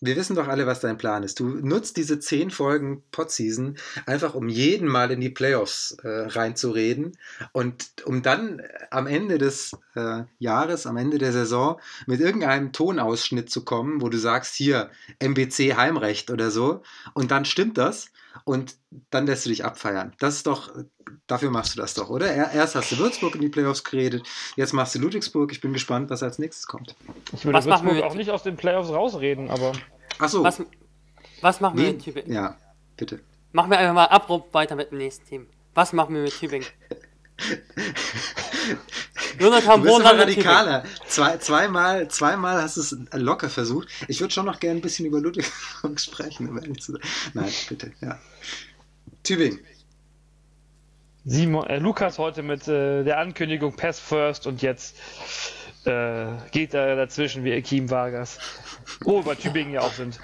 Wir 0.01 0.16
wissen 0.16 0.35
doch 0.35 0.48
alle, 0.48 0.66
was 0.66 0.81
dein 0.81 0.98
Plan 0.98 1.22
ist. 1.22 1.38
Du 1.38 1.46
nutzt 1.46 1.96
diese 1.96 2.18
zehn 2.18 2.51
Folgen 2.51 3.05
Podseason 3.12 3.77
einfach, 4.05 4.35
um 4.35 4.48
jeden 4.48 4.88
Mal 4.88 5.12
in 5.12 5.20
die 5.20 5.31
Playoffs 5.31 5.96
äh, 6.03 6.09
reinzureden 6.09 7.16
und 7.53 7.92
um 8.05 8.20
dann 8.20 8.61
am 8.90 9.07
Ende 9.07 9.38
des 9.38 9.77
äh, 9.94 10.25
Jahres, 10.38 10.87
am 10.87 10.96
Ende 10.96 11.18
der 11.18 11.33
Saison 11.33 11.81
mit 12.07 12.20
irgendeinem 12.20 12.72
Tonausschnitt 12.72 13.48
zu 13.48 13.64
kommen, 13.64 14.03
wo 14.03 14.09
du 14.09 14.18
sagst, 14.18 14.57
hier 14.57 14.90
MBC 15.20 15.77
Heimrecht 15.77 16.31
oder 16.31 16.51
so. 16.51 16.83
Und 17.14 17.31
dann 17.31 17.44
stimmt 17.44 17.79
das 17.79 18.11
und 18.45 18.77
dann 19.11 19.27
lässt 19.27 19.47
du 19.47 19.51
dich 19.51 19.64
abfeiern. 19.64 20.14
Das 20.18 20.37
ist 20.37 20.47
doch, 20.47 20.73
dafür 21.27 21.51
machst 21.51 21.75
du 21.75 21.81
das 21.81 21.95
doch, 21.95 22.11
oder? 22.11 22.33
Erst 22.53 22.75
hast 22.75 22.92
du 22.92 22.99
Würzburg 22.99 23.35
in 23.35 23.40
die 23.40 23.49
Playoffs 23.49 23.85
geredet, 23.85 24.27
jetzt 24.57 24.73
machst 24.73 24.95
du 24.95 24.99
Ludwigsburg. 24.99 25.53
Ich 25.53 25.61
bin 25.61 25.73
gespannt, 25.73 26.11
was 26.11 26.23
als 26.23 26.38
nächstes 26.38 26.66
kommt. 26.66 26.95
Ich 27.33 27.45
würde 27.45 27.59
was 27.59 27.66
Würzburg 27.66 28.03
auch 28.03 28.14
nicht 28.14 28.31
aus 28.31 28.42
den 28.42 28.57
Playoffs 28.57 28.90
rausreden, 28.90 29.51
aber. 29.51 29.73
Achso. 30.18 30.42
Was, 30.45 30.62
was 31.40 31.61
machen 31.61 31.79
wir 31.79 31.92
mit 31.92 32.03
Tübingen? 32.03 32.33
Ja, 32.33 32.57
bitte. 32.97 33.21
Machen 33.53 33.71
wir 33.71 33.79
einfach 33.79 33.95
mal 33.95 34.07
abrupt 34.07 34.55
weiter 34.55 34.77
mit 34.77 34.90
dem 34.90 34.99
nächsten 34.99 35.27
Team. 35.27 35.47
Was 35.75 35.92
machen 35.92 36.14
wir 36.14 36.23
mit 36.23 36.38
Tübingen? 36.38 36.66
Jonathan 39.38 39.83
du 39.83 39.87
bist 39.87 40.01
immer 40.01 40.18
radikaler. 40.18 40.85
Zwei, 41.07 41.37
zweimal, 41.38 42.09
zweimal 42.09 42.63
hast 42.63 42.77
du 42.77 42.81
es 42.81 42.96
locker 43.13 43.48
versucht. 43.48 43.88
Ich 44.09 44.21
würde 44.21 44.33
schon 44.33 44.46
noch 44.46 44.61
gerne 44.61 44.81
ein 44.81 44.83
bisschen 44.83 45.07
über 45.07 45.21
Ludwigsburg 45.21 46.00
sprechen, 46.00 46.48
um 46.48 46.59
ehrlich 46.59 46.83
zu 46.83 46.92
sein. 46.92 47.02
Nein, 47.35 47.52
bitte, 47.69 47.92
ja. 48.00 48.19
Tübingen. 49.23 49.61
Simon, 51.25 51.67
äh, 51.69 51.79
Lukas 51.79 52.19
heute 52.19 52.42
mit 52.42 52.67
äh, 52.67 53.04
der 53.04 53.19
Ankündigung 53.19 53.77
Pass 53.77 54.00
First 54.00 54.46
und 54.48 54.61
jetzt 54.61 54.96
äh, 55.85 56.27
geht 56.50 56.75
er 56.75 56.96
dazwischen 56.96 57.44
wie 57.44 57.54
Akim 57.54 57.90
Vargas. 57.90 58.38
Wo 59.02 59.25
wir 59.25 59.38
Tübingen 59.38 59.75
ja 59.75 59.83
auch 59.83 59.92
sind. 59.92 60.19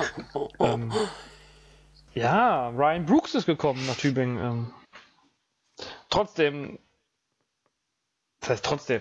Ähm, 0.58 0.92
ja, 2.14 2.68
Ryan 2.70 3.06
Brooks 3.06 3.34
ist 3.34 3.46
gekommen 3.46 3.84
nach 3.86 3.96
Tübingen. 3.96 4.38
Ähm, 4.38 4.72
trotzdem, 6.10 6.78
das 8.40 8.50
heißt 8.50 8.64
trotzdem, 8.64 9.00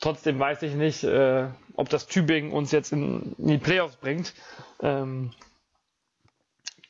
trotzdem 0.00 0.38
weiß 0.38 0.62
ich 0.62 0.74
nicht, 0.74 1.04
äh, 1.04 1.48
ob 1.74 1.88
das 1.88 2.06
Tübingen 2.06 2.52
uns 2.52 2.72
jetzt 2.72 2.92
in, 2.92 3.34
in 3.38 3.46
die 3.46 3.58
Playoffs 3.58 3.96
bringt. 3.96 4.34
Ähm, 4.80 5.32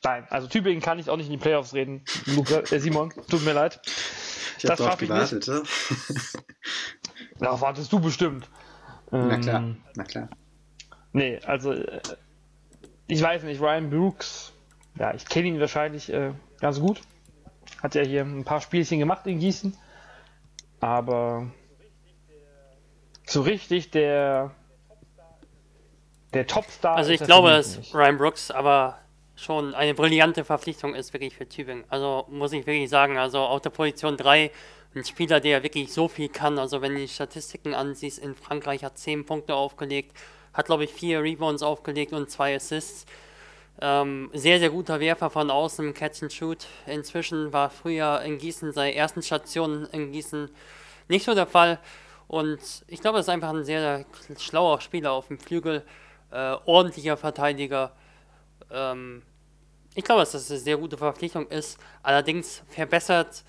nein, 0.03 0.27
also 0.29 0.47
Tübingen 0.47 0.81
kann 0.81 0.99
ich 0.99 1.09
auch 1.09 1.17
nicht 1.17 1.27
in 1.27 1.33
die 1.33 1.37
Playoffs 1.37 1.73
reden. 1.73 2.03
Luca, 2.25 2.59
äh, 2.59 2.79
Simon, 2.79 3.13
tut 3.29 3.43
mir 3.43 3.53
leid. 3.53 3.79
Ich 4.57 4.63
das 4.63 4.79
ich 4.79 4.97
gewartet, 4.97 5.47
nicht. 5.47 6.37
Darauf 7.39 7.61
wartest 7.61 7.91
du 7.91 7.99
bestimmt. 7.99 8.49
Na 9.11 9.37
klar, 9.37 9.61
ähm, 9.61 9.83
na 9.95 10.03
klar. 10.03 10.29
Nee, 11.11 11.39
also 11.45 11.73
äh, 11.73 12.01
ich 13.07 13.21
weiß 13.21 13.43
nicht, 13.43 13.61
Ryan 13.61 13.89
Brooks, 13.89 14.53
ja, 14.97 15.13
ich 15.13 15.25
kenne 15.25 15.49
ihn 15.49 15.59
wahrscheinlich 15.59 16.11
äh, 16.11 16.33
ganz 16.59 16.79
gut. 16.79 17.01
Hat 17.81 17.95
ja 17.95 18.03
hier 18.03 18.21
ein 18.21 18.43
paar 18.43 18.61
Spielchen 18.61 18.99
gemacht 18.99 19.27
in 19.27 19.39
Gießen. 19.39 19.75
Aber 20.79 21.51
so 23.33 23.41
richtig 23.41 23.91
der 23.91 24.51
der 26.33 26.47
Topstar. 26.47 26.95
Also 26.95 27.11
ich 27.11 27.21
glaube, 27.21 27.49
dass 27.49 27.77
nicht. 27.77 27.93
Ryan 27.93 28.17
Brooks 28.17 28.51
aber 28.51 28.99
schon 29.35 29.73
eine 29.75 29.93
brillante 29.93 30.45
Verpflichtung 30.45 30.95
ist 30.95 31.13
wirklich 31.13 31.35
für 31.35 31.47
Tübingen. 31.47 31.83
Also 31.89 32.25
muss 32.29 32.53
ich 32.53 32.65
wirklich 32.65 32.89
sagen, 32.89 33.17
also 33.17 33.39
auf 33.39 33.61
der 33.61 33.71
Position 33.71 34.17
3 34.17 34.51
ein 34.95 35.03
Spieler, 35.03 35.39
der 35.39 35.63
wirklich 35.63 35.91
so 35.91 36.07
viel 36.07 36.29
kann. 36.29 36.59
Also 36.59 36.81
wenn 36.81 36.93
du 36.93 36.99
die 36.99 37.07
Statistiken 37.07 37.73
ansiehst, 37.73 38.19
in 38.19 38.35
Frankreich 38.35 38.83
hat 38.83 38.97
10 38.97 39.25
Punkte 39.25 39.55
aufgelegt, 39.55 40.15
hat 40.53 40.67
glaube 40.67 40.83
ich 40.83 40.93
4 40.93 41.21
Rebounds 41.21 41.63
aufgelegt 41.63 42.13
und 42.13 42.29
2 42.29 42.55
Assists. 42.55 43.05
Ähm, 43.81 44.29
sehr, 44.33 44.59
sehr 44.59 44.69
guter 44.69 44.99
Werfer 44.99 45.31
von 45.31 45.49
außen, 45.49 45.95
Catch 45.95 46.23
and 46.23 46.33
Shoot. 46.33 46.67
Inzwischen 46.85 47.51
war 47.51 47.71
früher 47.71 48.21
in 48.21 48.37
Gießen 48.37 48.71
seine 48.71 48.93
ersten 48.93 49.23
Stationen 49.23 49.87
in 49.87 50.11
Gießen 50.11 50.51
nicht 51.07 51.25
so 51.25 51.33
der 51.33 51.47
Fall. 51.47 51.79
Und 52.27 52.59
ich 52.87 53.01
glaube, 53.01 53.17
er 53.17 53.21
ist 53.21 53.29
einfach 53.29 53.49
ein 53.49 53.63
sehr 53.63 54.05
schlauer 54.37 54.81
Spieler 54.81 55.11
auf 55.11 55.27
dem 55.27 55.39
Flügel, 55.39 55.85
äh, 56.31 56.55
ordentlicher 56.65 57.17
Verteidiger. 57.17 57.91
Ähm, 58.71 59.23
ich 59.95 60.03
glaube, 60.03 60.21
dass 60.21 60.31
das 60.31 60.49
eine 60.49 60.59
sehr 60.59 60.77
gute 60.77 60.97
Verpflichtung 60.97 61.47
ist. 61.47 61.77
Allerdings 62.01 62.63
verbessert 62.69 63.43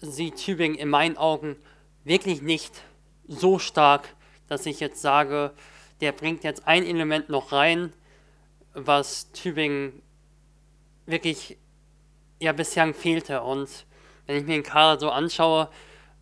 sie 0.00 0.30
Tübingen 0.30 0.76
in 0.76 0.90
meinen 0.90 1.16
Augen 1.16 1.56
wirklich 2.04 2.42
nicht 2.42 2.82
so 3.26 3.58
stark, 3.58 4.14
dass 4.48 4.66
ich 4.66 4.80
jetzt 4.80 5.00
sage, 5.00 5.52
der 6.00 6.12
bringt 6.12 6.44
jetzt 6.44 6.66
ein 6.66 6.84
Element 6.84 7.30
noch 7.30 7.52
rein, 7.52 7.92
was 8.74 9.32
Tübingen 9.32 10.02
wirklich 11.06 11.56
ja 12.38 12.52
bislang 12.52 12.92
fehlte. 12.92 13.42
Und 13.42 13.86
wenn 14.26 14.36
ich 14.36 14.44
mir 14.44 14.54
den 14.54 14.62
Kader 14.62 15.00
so 15.00 15.10
anschaue, 15.10 15.70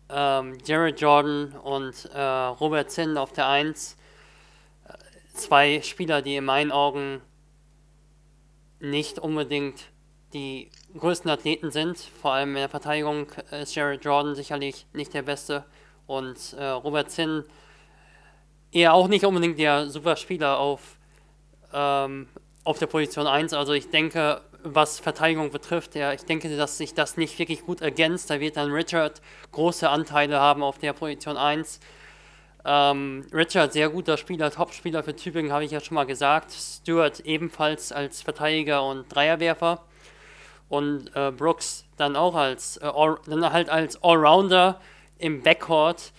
ähm, 0.09 0.57
Jared 0.63 0.99
Jordan 0.99 1.53
und 1.63 2.05
äh, 2.13 2.19
Robert 2.19 2.91
Zinn 2.91 3.17
auf 3.17 3.33
der 3.33 3.47
1, 3.47 3.97
äh, 4.87 4.93
zwei 5.33 5.81
Spieler, 5.81 6.21
die 6.21 6.35
in 6.35 6.45
meinen 6.45 6.71
Augen 6.71 7.21
nicht 8.79 9.19
unbedingt 9.19 9.85
die 10.33 10.69
größten 10.97 11.31
Athleten 11.31 11.71
sind. 11.71 11.97
Vor 11.97 12.33
allem 12.33 12.49
in 12.49 12.55
der 12.55 12.69
Verteidigung 12.69 13.27
ist 13.51 13.75
Jared 13.75 14.03
Jordan 14.03 14.35
sicherlich 14.35 14.85
nicht 14.93 15.13
der 15.13 15.21
Beste 15.23 15.65
und 16.07 16.53
äh, 16.53 16.65
Robert 16.65 17.09
Zinn 17.09 17.43
eher 18.71 18.93
auch 18.93 19.07
nicht 19.07 19.25
unbedingt 19.25 19.57
der 19.57 19.89
Superspieler 19.89 20.59
auf, 20.59 20.97
ähm, 21.73 22.27
auf 22.63 22.77
der 22.77 22.87
Position 22.87 23.27
1. 23.27 23.53
Also 23.53 23.73
ich 23.73 23.89
denke, 23.89 24.41
was 24.65 24.99
Verteidigung 24.99 25.51
betrifft, 25.51 25.95
ja, 25.95 26.11
ich 26.11 26.25
denke, 26.25 26.55
dass 26.57 26.77
sich 26.77 26.93
das 26.93 27.17
nicht 27.17 27.37
wirklich 27.39 27.65
gut 27.65 27.81
ergänzt. 27.81 28.29
Da 28.29 28.39
wird 28.39 28.57
dann 28.57 28.71
Richard 28.71 29.21
große 29.51 29.89
Anteile 29.89 30.39
haben 30.39 30.63
auf 30.63 30.77
der 30.79 30.93
Position 30.93 31.37
1. 31.37 31.79
Ähm, 32.65 33.27
Richard, 33.31 33.73
sehr 33.73 33.89
guter 33.89 34.17
Spieler, 34.17 34.49
Top-Spieler 34.49 35.03
für 35.03 35.15
Tübingen, 35.15 35.51
habe 35.51 35.63
ich 35.63 35.71
ja 35.71 35.79
schon 35.79 35.95
mal 35.95 36.05
gesagt. 36.05 36.51
Stewart 36.51 37.19
ebenfalls 37.21 37.91
als 37.91 38.23
Verteidiger 38.23 38.83
und 38.83 39.07
Dreierwerfer. 39.13 39.83
Und 40.67 41.15
äh, 41.15 41.31
Brooks 41.31 41.85
dann 41.95 42.15
auch 42.15 42.33
als, 42.33 42.77
äh, 42.77 42.85
all, 42.85 43.19
dann 43.27 43.53
halt 43.53 43.69
als 43.69 44.01
Allrounder 44.03 44.81
im 45.19 45.43
Backcourt. 45.43 46.11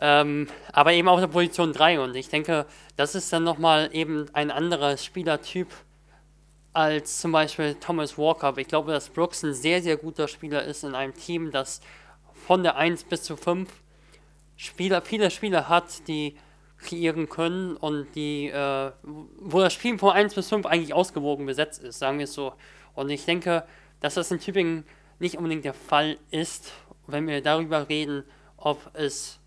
Ähm, 0.00 0.48
aber 0.72 0.92
eben 0.92 1.08
auf 1.08 1.20
der 1.20 1.28
Position 1.28 1.72
3. 1.72 2.00
Und 2.00 2.16
ich 2.16 2.28
denke, 2.28 2.66
das 2.96 3.14
ist 3.14 3.32
dann 3.32 3.44
nochmal 3.44 3.90
eben 3.92 4.26
ein 4.32 4.50
anderer 4.50 4.96
Spielertyp 4.96 5.68
als 6.78 7.18
zum 7.18 7.32
Beispiel 7.32 7.74
Thomas 7.74 8.16
Walker. 8.16 8.56
Ich 8.56 8.68
glaube, 8.68 8.92
dass 8.92 9.08
Brooks 9.08 9.42
ein 9.42 9.52
sehr, 9.52 9.82
sehr 9.82 9.96
guter 9.96 10.28
Spieler 10.28 10.62
ist 10.62 10.84
in 10.84 10.94
einem 10.94 11.12
Team, 11.12 11.50
das 11.50 11.80
von 12.46 12.62
der 12.62 12.76
1 12.76 13.02
bis 13.02 13.24
zu 13.24 13.36
5 13.36 13.68
Spieler, 14.54 15.02
viele 15.02 15.32
Spieler 15.32 15.68
hat, 15.68 16.06
die 16.06 16.36
kreieren 16.78 17.28
können 17.28 17.76
und 17.76 18.14
die, 18.14 18.46
äh, 18.46 18.92
wo 19.02 19.58
das 19.58 19.72
Spiel 19.72 19.98
von 19.98 20.12
1 20.12 20.34
bis 20.36 20.50
5 20.50 20.66
eigentlich 20.66 20.94
ausgewogen 20.94 21.46
besetzt 21.46 21.82
ist, 21.82 21.98
sagen 21.98 22.18
wir 22.18 22.24
es 22.24 22.34
so. 22.34 22.52
Und 22.94 23.10
ich 23.10 23.24
denke, 23.24 23.64
dass 23.98 24.14
das 24.14 24.30
in 24.30 24.38
Tübingen 24.38 24.84
nicht 25.18 25.36
unbedingt 25.36 25.64
der 25.64 25.74
Fall 25.74 26.16
ist, 26.30 26.72
wenn 27.08 27.26
wir 27.26 27.42
darüber 27.42 27.88
reden, 27.88 28.22
ob 28.56 28.88
es 28.94 29.40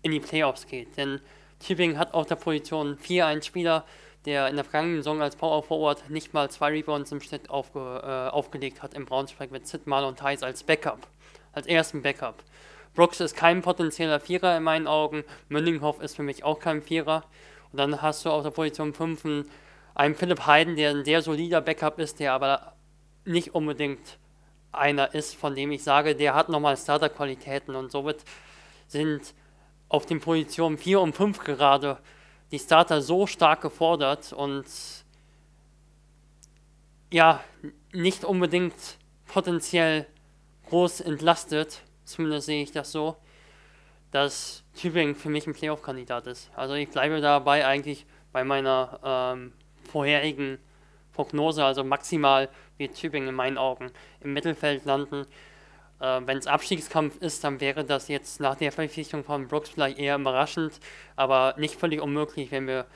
in 0.00 0.10
die 0.10 0.20
Playoffs 0.20 0.66
geht. 0.66 0.96
Denn 0.96 1.20
Tübingen 1.58 1.98
hat 1.98 2.14
auf 2.14 2.24
der 2.24 2.36
Position 2.36 2.96
4 2.96 3.26
einen 3.26 3.42
Spieler, 3.42 3.84
der 4.24 4.48
in 4.48 4.56
der 4.56 4.64
vergangenen 4.64 4.98
Saison 4.98 5.20
als 5.20 5.36
Power 5.36 5.62
Forward 5.62 6.08
nicht 6.10 6.32
mal 6.32 6.50
zwei 6.50 6.70
Rebounds 6.70 7.12
im 7.12 7.20
Schnitt 7.20 7.50
aufge, 7.50 7.80
äh, 7.80 8.30
aufgelegt 8.30 8.82
hat 8.82 8.94
im 8.94 9.04
Braunschweig 9.04 9.50
mit 9.50 9.66
Sid 9.66 9.86
und 9.86 10.18
Thais 10.18 10.42
als 10.42 10.62
Backup, 10.62 11.06
als 11.52 11.66
ersten 11.66 12.02
Backup. 12.02 12.42
Brooks 12.94 13.20
ist 13.20 13.36
kein 13.36 13.62
potenzieller 13.62 14.20
Vierer 14.20 14.56
in 14.56 14.62
meinen 14.62 14.86
Augen. 14.86 15.24
Mündinghoff 15.48 16.00
ist 16.00 16.16
für 16.16 16.22
mich 16.22 16.44
auch 16.44 16.60
kein 16.60 16.82
Vierer. 16.82 17.24
Und 17.72 17.78
dann 17.78 18.02
hast 18.02 18.24
du 18.24 18.30
auf 18.30 18.42
der 18.42 18.50
Position 18.50 18.92
5 18.92 19.24
einen, 19.24 19.50
einen 19.94 20.14
Philipp 20.14 20.46
Heiden, 20.46 20.76
der 20.76 20.90
ein 20.90 21.04
sehr 21.04 21.22
solider 21.22 21.62
Backup 21.62 21.98
ist, 21.98 22.20
der 22.20 22.34
aber 22.34 22.74
nicht 23.24 23.54
unbedingt 23.54 24.18
einer 24.72 25.14
ist, 25.14 25.34
von 25.36 25.54
dem 25.54 25.72
ich 25.72 25.82
sage, 25.82 26.14
der 26.14 26.34
hat 26.34 26.48
nochmal 26.48 26.76
Starter-Qualitäten 26.76 27.74
und 27.74 27.90
somit 27.90 28.24
sind 28.88 29.34
auf 29.88 30.06
den 30.06 30.20
Positionen 30.20 30.78
4 30.78 31.00
und 31.00 31.14
5 31.14 31.40
gerade 31.44 31.98
die 32.52 32.58
Starter 32.58 33.00
so 33.00 33.26
stark 33.26 33.62
gefordert 33.62 34.32
und 34.32 34.66
ja, 37.10 37.42
nicht 37.92 38.24
unbedingt 38.24 38.74
potenziell 39.26 40.06
groß 40.68 41.00
entlastet, 41.00 41.82
zumindest 42.04 42.46
sehe 42.46 42.62
ich 42.62 42.70
das 42.70 42.92
so, 42.92 43.16
dass 44.10 44.64
Tübingen 44.74 45.14
für 45.14 45.30
mich 45.30 45.46
ein 45.46 45.54
Playoff-Kandidat 45.54 46.26
ist. 46.26 46.50
Also 46.54 46.74
ich 46.74 46.90
bleibe 46.90 47.20
dabei 47.20 47.66
eigentlich 47.66 48.06
bei 48.32 48.44
meiner 48.44 49.00
ähm, 49.02 49.52
vorherigen 49.90 50.58
Prognose, 51.12 51.64
also 51.64 51.84
maximal 51.84 52.48
wird 52.78 52.94
Tübingen 52.94 53.30
in 53.30 53.34
meinen 53.34 53.58
Augen 53.58 53.90
im 54.20 54.32
Mittelfeld 54.32 54.84
landen. 54.84 55.26
Äh, 56.02 56.20
Wenn 56.26 56.36
es 56.36 56.48
Abstiegskampf 56.48 57.16
ist, 57.22 57.44
dann 57.44 57.60
wäre 57.60 57.84
das 57.84 58.08
jetzt 58.08 58.40
nach 58.40 58.56
der 58.56 58.72
Verpflichtung 58.72 59.22
von 59.22 59.46
Brooks 59.46 59.70
vielleicht 59.70 59.98
eher 59.98 60.18
überraschend, 60.18 60.80
aber 61.14 61.54
nicht 61.58 61.76
völlig 61.76 62.00
unmöglich, 62.00 62.50
wenn 62.50 62.66
wir 62.66 62.86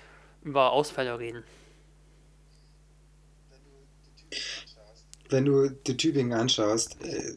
über 0.43 0.73
Ausfälle 0.73 1.19
reden. 1.19 1.45
Wenn 5.29 5.45
du 5.45 5.71
die 5.71 5.97
Tübingen 5.97 6.37
anschaust, 6.37 7.01
äh, 7.05 7.37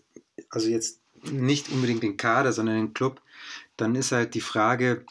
also 0.50 0.68
jetzt 0.70 1.02
nicht 1.24 1.70
unbedingt 1.70 2.02
den 2.02 2.18
Kader, 2.18 2.52
sondern 2.52 2.76
den 2.78 2.94
Club, 2.96 3.22
dann 3.78 3.94
ist 3.94 4.12
halt 4.12 4.34
die 4.34 4.42
Frage, 4.42 5.06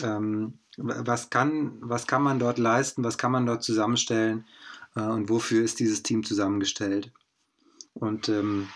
ähm, 0.00 0.58
was, 0.76 1.30
kann, 1.30 1.78
was 1.80 2.06
kann 2.06 2.22
man 2.22 2.38
dort 2.38 2.58
leisten, 2.58 3.02
was 3.02 3.18
kann 3.18 3.32
man 3.32 3.46
dort 3.46 3.64
zusammenstellen 3.64 4.46
äh, 4.94 5.00
und 5.00 5.28
wofür 5.28 5.64
ist 5.64 5.80
dieses 5.80 6.04
Team 6.04 6.22
zusammengestellt. 6.24 7.10
Und 7.94 8.28
ähm, 8.28 8.68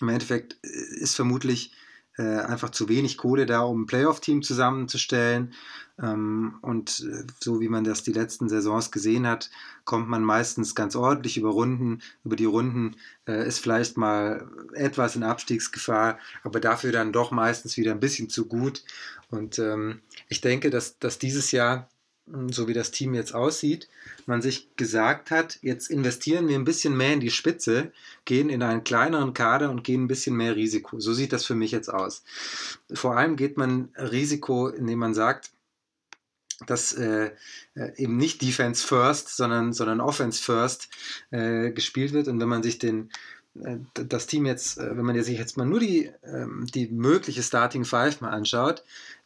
im 0.00 0.08
Endeffekt 0.08 0.54
ist 0.64 1.16
vermutlich 1.16 1.72
äh, 2.20 2.22
einfach 2.22 2.70
zu 2.70 2.88
wenig 2.88 3.16
Kohle 3.16 3.46
da, 3.46 3.60
um 3.60 3.82
ein 3.82 3.86
Playoff-Team 3.86 4.42
zusammenzustellen. 4.42 5.54
Ähm, 6.02 6.58
und 6.60 7.00
äh, 7.00 7.24
so 7.40 7.60
wie 7.60 7.68
man 7.68 7.84
das 7.84 8.02
die 8.02 8.12
letzten 8.12 8.48
Saisons 8.48 8.90
gesehen 8.90 9.26
hat, 9.26 9.50
kommt 9.84 10.08
man 10.08 10.22
meistens 10.22 10.74
ganz 10.74 10.96
ordentlich 10.96 11.38
über 11.38 11.50
Runden. 11.50 12.02
Über 12.24 12.36
die 12.36 12.44
Runden 12.44 12.96
äh, 13.26 13.46
ist 13.46 13.60
vielleicht 13.60 13.96
mal 13.96 14.50
etwas 14.74 15.16
in 15.16 15.22
Abstiegsgefahr, 15.22 16.18
aber 16.42 16.60
dafür 16.60 16.92
dann 16.92 17.12
doch 17.12 17.30
meistens 17.30 17.76
wieder 17.76 17.92
ein 17.92 18.00
bisschen 18.00 18.28
zu 18.28 18.46
gut. 18.46 18.84
Und 19.30 19.58
ähm, 19.58 20.00
ich 20.28 20.40
denke, 20.40 20.70
dass, 20.70 20.98
dass 20.98 21.18
dieses 21.18 21.52
Jahr 21.52 21.88
so 22.26 22.68
wie 22.68 22.74
das 22.74 22.90
Team 22.90 23.14
jetzt 23.14 23.34
aussieht, 23.34 23.88
man 24.26 24.42
sich 24.42 24.68
gesagt 24.76 25.30
hat, 25.30 25.58
jetzt 25.62 25.90
investieren 25.90 26.48
wir 26.48 26.56
ein 26.56 26.64
bisschen 26.64 26.96
mehr 26.96 27.12
in 27.12 27.20
die 27.20 27.30
Spitze, 27.30 27.92
gehen 28.24 28.48
in 28.50 28.62
einen 28.62 28.84
kleineren 28.84 29.34
Kader 29.34 29.70
und 29.70 29.84
gehen 29.84 30.04
ein 30.04 30.08
bisschen 30.08 30.36
mehr 30.36 30.56
Risiko. 30.56 31.00
So 31.00 31.12
sieht 31.12 31.32
das 31.32 31.44
für 31.44 31.54
mich 31.54 31.72
jetzt 31.72 31.88
aus. 31.88 32.22
Vor 32.92 33.16
allem 33.16 33.36
geht 33.36 33.56
man 33.56 33.88
Risiko, 33.96 34.68
indem 34.68 35.00
man 35.00 35.14
sagt, 35.14 35.50
dass 36.66 36.92
äh, 36.92 37.30
äh 37.74 37.96
eben 37.96 38.16
nicht 38.16 38.42
Defense 38.42 38.86
First, 38.86 39.36
sondern, 39.36 39.72
sondern 39.72 40.00
Offense 40.00 40.42
First 40.42 40.90
äh, 41.30 41.70
gespielt 41.70 42.12
wird. 42.12 42.28
Und 42.28 42.38
wenn 42.38 42.48
man 42.48 42.62
sich 42.62 42.78
den, 42.78 43.10
äh, 43.54 43.78
das 43.94 44.26
Team 44.26 44.44
jetzt, 44.44 44.78
äh, 44.78 44.96
wenn 44.96 45.06
man 45.06 45.20
sich 45.22 45.38
jetzt 45.38 45.56
mal 45.56 45.66
nur 45.66 45.80
die, 45.80 46.10
ähm, 46.22 46.66
die 46.74 46.88
mögliche 46.88 47.42
Starting 47.42 47.86
Five 47.86 48.20
mal 48.20 48.30
anschaut, 48.30 48.84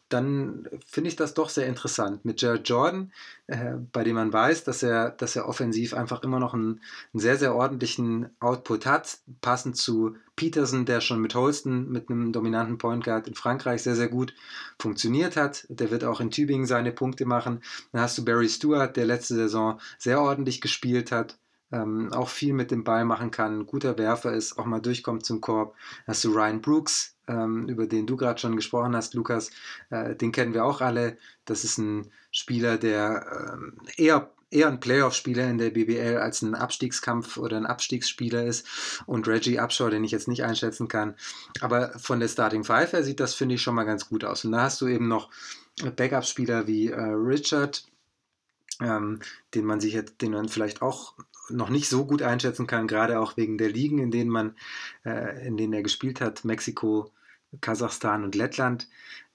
dann 0.09 0.69
finde 0.87 1.09
ich 1.09 1.17
das 1.17 1.35
doch 1.35 1.49
sehr 1.49 1.67
interessant. 1.67 2.25
Mit 2.25 2.41
Jared 2.41 2.69
Jordan, 2.69 3.13
äh, 3.47 3.75
bei 3.93 4.05
dem 4.05 4.17
man 4.17 4.33
weiß, 4.33 4.65
dass 4.65 4.83
er, 4.83 5.11
dass 5.11 5.35
er 5.37 5.49
offensiv 5.49 5.95
einfach 5.95 6.23
immer 6.23 6.39
noch 6.39 6.55
einen, 6.55 6.81
einen, 7.13 7.21
sehr, 7.21 7.37
sehr 7.37 7.55
ordentlichen 7.55 8.31
Output 8.41 8.87
hat, 8.87 9.19
passend 9.41 9.77
zu 9.77 10.17
Peterson, 10.37 10.85
der 10.85 11.01
schon 11.01 11.21
mit 11.21 11.35
Holston, 11.35 11.91
mit 11.91 12.11
einem 12.11 12.33
dominanten 12.33 12.79
Point 12.79 13.05
Guard 13.05 13.29
in 13.29 13.35
Frankreich 13.35 13.83
sehr, 13.83 13.97
sehr 13.97 14.09
gut 14.09 14.35
funktioniert 14.79 15.37
hat. 15.37 15.67
Der 15.69 15.91
wird 15.91 16.05
auch 16.05 16.21
in 16.21 16.31
Tübingen 16.31 16.67
seine 16.67 16.93
Punkte 16.93 17.25
machen. 17.25 17.63
Dann 17.93 18.03
hast 18.03 18.19
du 18.19 18.25
Barry 18.25 18.49
Stewart, 18.49 18.97
der 18.97 19.07
letzte 19.07 19.35
Saison 19.35 19.81
sehr 19.99 20.21
ordentlich 20.21 20.61
gespielt 20.61 21.13
hat 21.13 21.39
ähm, 21.73 22.13
auch 22.13 22.29
viel 22.29 22.53
mit 22.53 22.71
dem 22.71 22.85
Ball 22.85 23.05
machen 23.05 23.31
kann, 23.31 23.67
guter 23.67 23.99
Werfer 23.99 24.33
ist, 24.33 24.59
auch 24.59 24.67
mal 24.67 24.81
durchkommt 24.81 25.25
zum 25.25 25.41
Korb. 25.41 25.75
Hast 26.07 26.25
du 26.25 26.33
Ryan 26.33 26.61
Brooks, 26.61 27.17
ähm, 27.27 27.69
über 27.69 27.87
den 27.87 28.07
du 28.07 28.17
gerade 28.17 28.41
schon 28.41 28.57
gesprochen 28.57 28.95
hast, 28.95 29.15
Lukas, 29.15 29.51
äh, 29.91 30.15
den 30.15 30.33
kennen 30.33 30.55
wir 30.55 30.65
auch 30.65 30.81
alle. 30.81 31.17
Das 31.45 31.65
ist 31.65 31.79
ein 31.79 32.11
Spieler, 32.31 32.77
der 32.79 33.55
ähm, 33.55 33.77
eher 33.97 34.31
eher 34.55 34.69
ein 34.69 34.81
Playoff-Spieler 34.81 35.51
in 35.51 35.59
der 35.59 35.71
BBL 35.71 36.19
als 36.19 36.41
ein 36.43 36.55
Abstiegskampf 36.55 37.37
oder 37.37 37.57
ein 37.57 37.67
Abstiegsspieler 37.67 38.45
ist. 38.45 39.03
Und 39.07 39.27
Reggie 39.27 39.59
Upshaw, 39.59 39.91
den 39.91 40.05
ich 40.05 40.13
jetzt 40.13 40.29
nicht 40.29 40.45
einschätzen 40.45 40.87
kann. 40.87 41.17
Aber 41.61 41.99
von 41.99 42.21
der 42.21 42.29
Starting 42.29 42.63
Five 42.63 42.93
her 42.93 43.03
sieht 43.03 43.21
das, 43.21 43.35
finde 43.35 43.57
ich, 43.57 43.63
schon 43.63 43.75
mal 43.75 43.85
ganz 43.85 44.09
gut 44.09 44.25
aus. 44.25 44.45
Und 44.45 44.53
da 44.53 44.63
hast 44.63 44.81
du 44.81 44.87
eben 44.87 45.09
noch 45.09 45.31
Backup-Spieler 45.97 46.67
wie 46.69 46.89
äh, 46.91 47.01
Richard, 47.01 47.85
ähm, 48.81 49.21
den 49.55 49.65
man 49.65 49.81
sich 49.81 49.95
jetzt, 49.95 50.23
den 50.23 50.33
man 50.33 50.49
vielleicht 50.49 50.83
auch 50.83 51.15
noch 51.51 51.71
nicht 51.71 51.89
so 51.89 52.07
gut 52.07 52.23
einschätzen 52.23 52.67
kann, 52.67 52.87
gerade 52.87 53.21
auch 53.21 53.37
wegen 53.37 53.59
der 53.59 53.71
Ligen, 53.71 53.99
in 53.99 54.11
denen 54.11 54.31
man, 54.31 54.57
äh, 55.05 55.47
in 55.47 55.57
denen 55.57 55.73
er 55.73 55.83
gespielt 55.83 56.21
hat, 56.21 56.45
Mexiko, 56.45 57.13
Kasachstan 57.61 58.25
und 58.25 58.35
Lettland. 58.35 58.89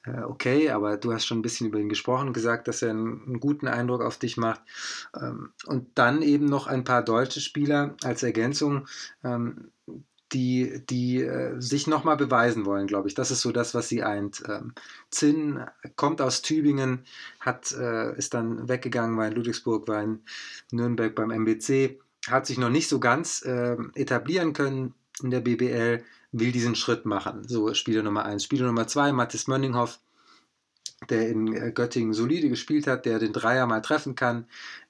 Äh, 0.05 0.21
okay, 0.21 0.69
aber 0.69 0.97
du 0.97 1.13
hast 1.13 1.25
schon 1.25 1.39
ein 1.39 1.43
bisschen 1.43 1.67
über 1.67 1.79
ihn 1.79 1.89
gesprochen 1.89 2.33
gesagt, 2.33 2.67
dass 2.67 2.81
er 2.81 2.91
einen, 2.91 3.23
einen 3.25 3.39
guten 3.39 3.67
Eindruck 3.67 4.01
auf 4.01 4.17
dich 4.17 4.37
macht. 4.37 4.61
Ähm, 5.19 5.51
und 5.65 5.97
dann 5.97 6.21
eben 6.21 6.45
noch 6.45 6.67
ein 6.67 6.83
paar 6.83 7.03
deutsche 7.03 7.41
Spieler 7.41 7.95
als 8.03 8.23
Ergänzung, 8.23 8.87
ähm, 9.23 9.71
die, 10.33 10.81
die 10.89 11.21
äh, 11.23 11.59
sich 11.59 11.87
nochmal 11.87 12.17
beweisen 12.17 12.65
wollen, 12.65 12.87
glaube 12.87 13.07
ich. 13.07 13.15
Das 13.15 13.31
ist 13.31 13.41
so 13.41 13.51
das, 13.51 13.73
was 13.73 13.89
sie 13.89 14.03
eint. 14.03 14.43
Ähm, 14.47 14.73
Zinn 15.09 15.65
kommt 15.95 16.21
aus 16.21 16.41
Tübingen, 16.41 17.05
hat, 17.39 17.71
äh, 17.71 18.15
ist 18.17 18.33
dann 18.33 18.69
weggegangen, 18.69 19.17
war 19.17 19.27
in 19.27 19.33
Ludwigsburg, 19.33 19.87
war 19.87 20.03
in 20.03 20.19
Nürnberg 20.71 21.15
beim 21.15 21.31
MBC, 21.31 21.99
hat 22.27 22.45
sich 22.45 22.57
noch 22.57 22.69
nicht 22.69 22.89
so 22.89 22.99
ganz 22.99 23.41
äh, 23.43 23.77
etablieren 23.95 24.53
können 24.53 24.93
in 25.21 25.31
der 25.31 25.41
BBL, 25.41 26.03
will 26.31 26.51
diesen 26.51 26.75
Schritt 26.75 27.05
machen. 27.05 27.47
So 27.47 27.73
Spieler 27.73 28.03
Nummer 28.03 28.25
1. 28.25 28.43
Spieler 28.43 28.67
Nummer 28.67 28.87
2, 28.87 29.11
Mathis 29.11 29.47
Mönninghoff, 29.47 29.99
der 31.07 31.29
in 31.29 31.53
äh, 31.53 31.71
Göttingen 31.71 32.13
solide 32.13 32.49
gespielt 32.49 32.87
hat, 32.87 33.05
der 33.05 33.19
den 33.19 33.33
Dreier 33.33 33.65
mal 33.65 33.81
treffen 33.81 34.15
kann, 34.15 34.45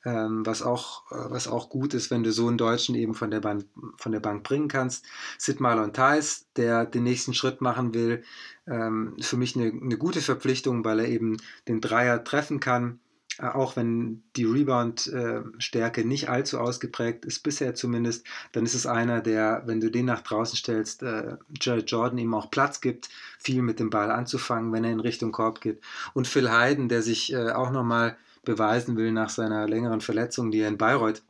ähm, 0.06 0.46
was, 0.46 0.62
auch, 0.62 1.12
äh, 1.12 1.30
was 1.30 1.48
auch 1.48 1.70
gut 1.70 1.94
ist, 1.94 2.10
wenn 2.10 2.24
du 2.24 2.32
so 2.32 2.48
einen 2.48 2.58
Deutschen 2.58 2.96
eben 2.96 3.14
von 3.14 3.30
der, 3.32 3.42
Bank, 3.42 3.66
von 3.98 4.12
der 4.12 4.20
Bank 4.20 4.44
bringen 4.44 4.68
kannst. 4.68 5.06
Sid 5.38 5.60
Marlon 5.60 5.94
Theis, 5.94 6.48
der 6.56 6.86
den 6.86 7.04
nächsten 7.04 7.34
Schritt 7.34 7.62
machen 7.62 7.94
will, 7.94 8.24
ähm, 8.68 9.16
für 9.20 9.38
mich 9.38 9.56
eine, 9.56 9.72
eine 9.72 9.98
gute 9.98 10.22
Verpflichtung, 10.22 10.84
weil 10.84 11.00
er 11.00 11.08
eben 11.08 11.38
den 11.68 11.82
Dreier 11.82 12.24
treffen 12.24 12.60
kann 12.60 13.00
auch 13.42 13.76
wenn 13.76 14.24
die 14.36 14.46
Rebound-Stärke 14.46 16.06
nicht 16.06 16.30
allzu 16.30 16.60
ausgeprägt 16.60 17.26
ist, 17.26 17.42
bisher 17.42 17.76
zumindest, 17.76 18.26
dann 18.52 18.66
ist 18.66 18.74
es 18.74 18.86
einer, 18.86 19.22
der, 19.22 19.64
wenn 19.66 19.80
du 19.80 19.90
den 19.90 20.06
nach 20.06 20.22
draußen 20.22 20.58
stellst, 20.58 21.04
äh, 21.04 21.38
Jared 21.60 21.90
Jordan 21.90 22.18
ihm 22.18 22.34
auch 22.34 22.52
Platz 22.52 22.82
gibt, 22.82 23.10
viel 23.38 23.62
mit 23.62 23.80
dem 23.80 23.90
Ball 23.90 24.12
anzufangen, 24.12 24.72
wenn 24.74 24.84
er 24.84 24.92
in 24.92 25.00
Richtung 25.00 25.32
Korb 25.32 25.62
geht. 25.62 25.82
Und 26.14 26.28
Phil 26.28 26.52
Hayden, 26.52 26.90
der 26.90 27.02
sich 27.02 27.34
äh, 27.34 27.52
auch 27.52 27.72
nochmal 27.72 28.18
beweisen 28.44 28.98
will 28.98 29.12
nach 29.12 29.30
seiner 29.30 29.68
längeren 29.68 30.02
Verletzung, 30.02 30.52
die 30.52 30.60
er 30.60 30.68
in 30.68 30.78
Bayreuth 30.78 31.22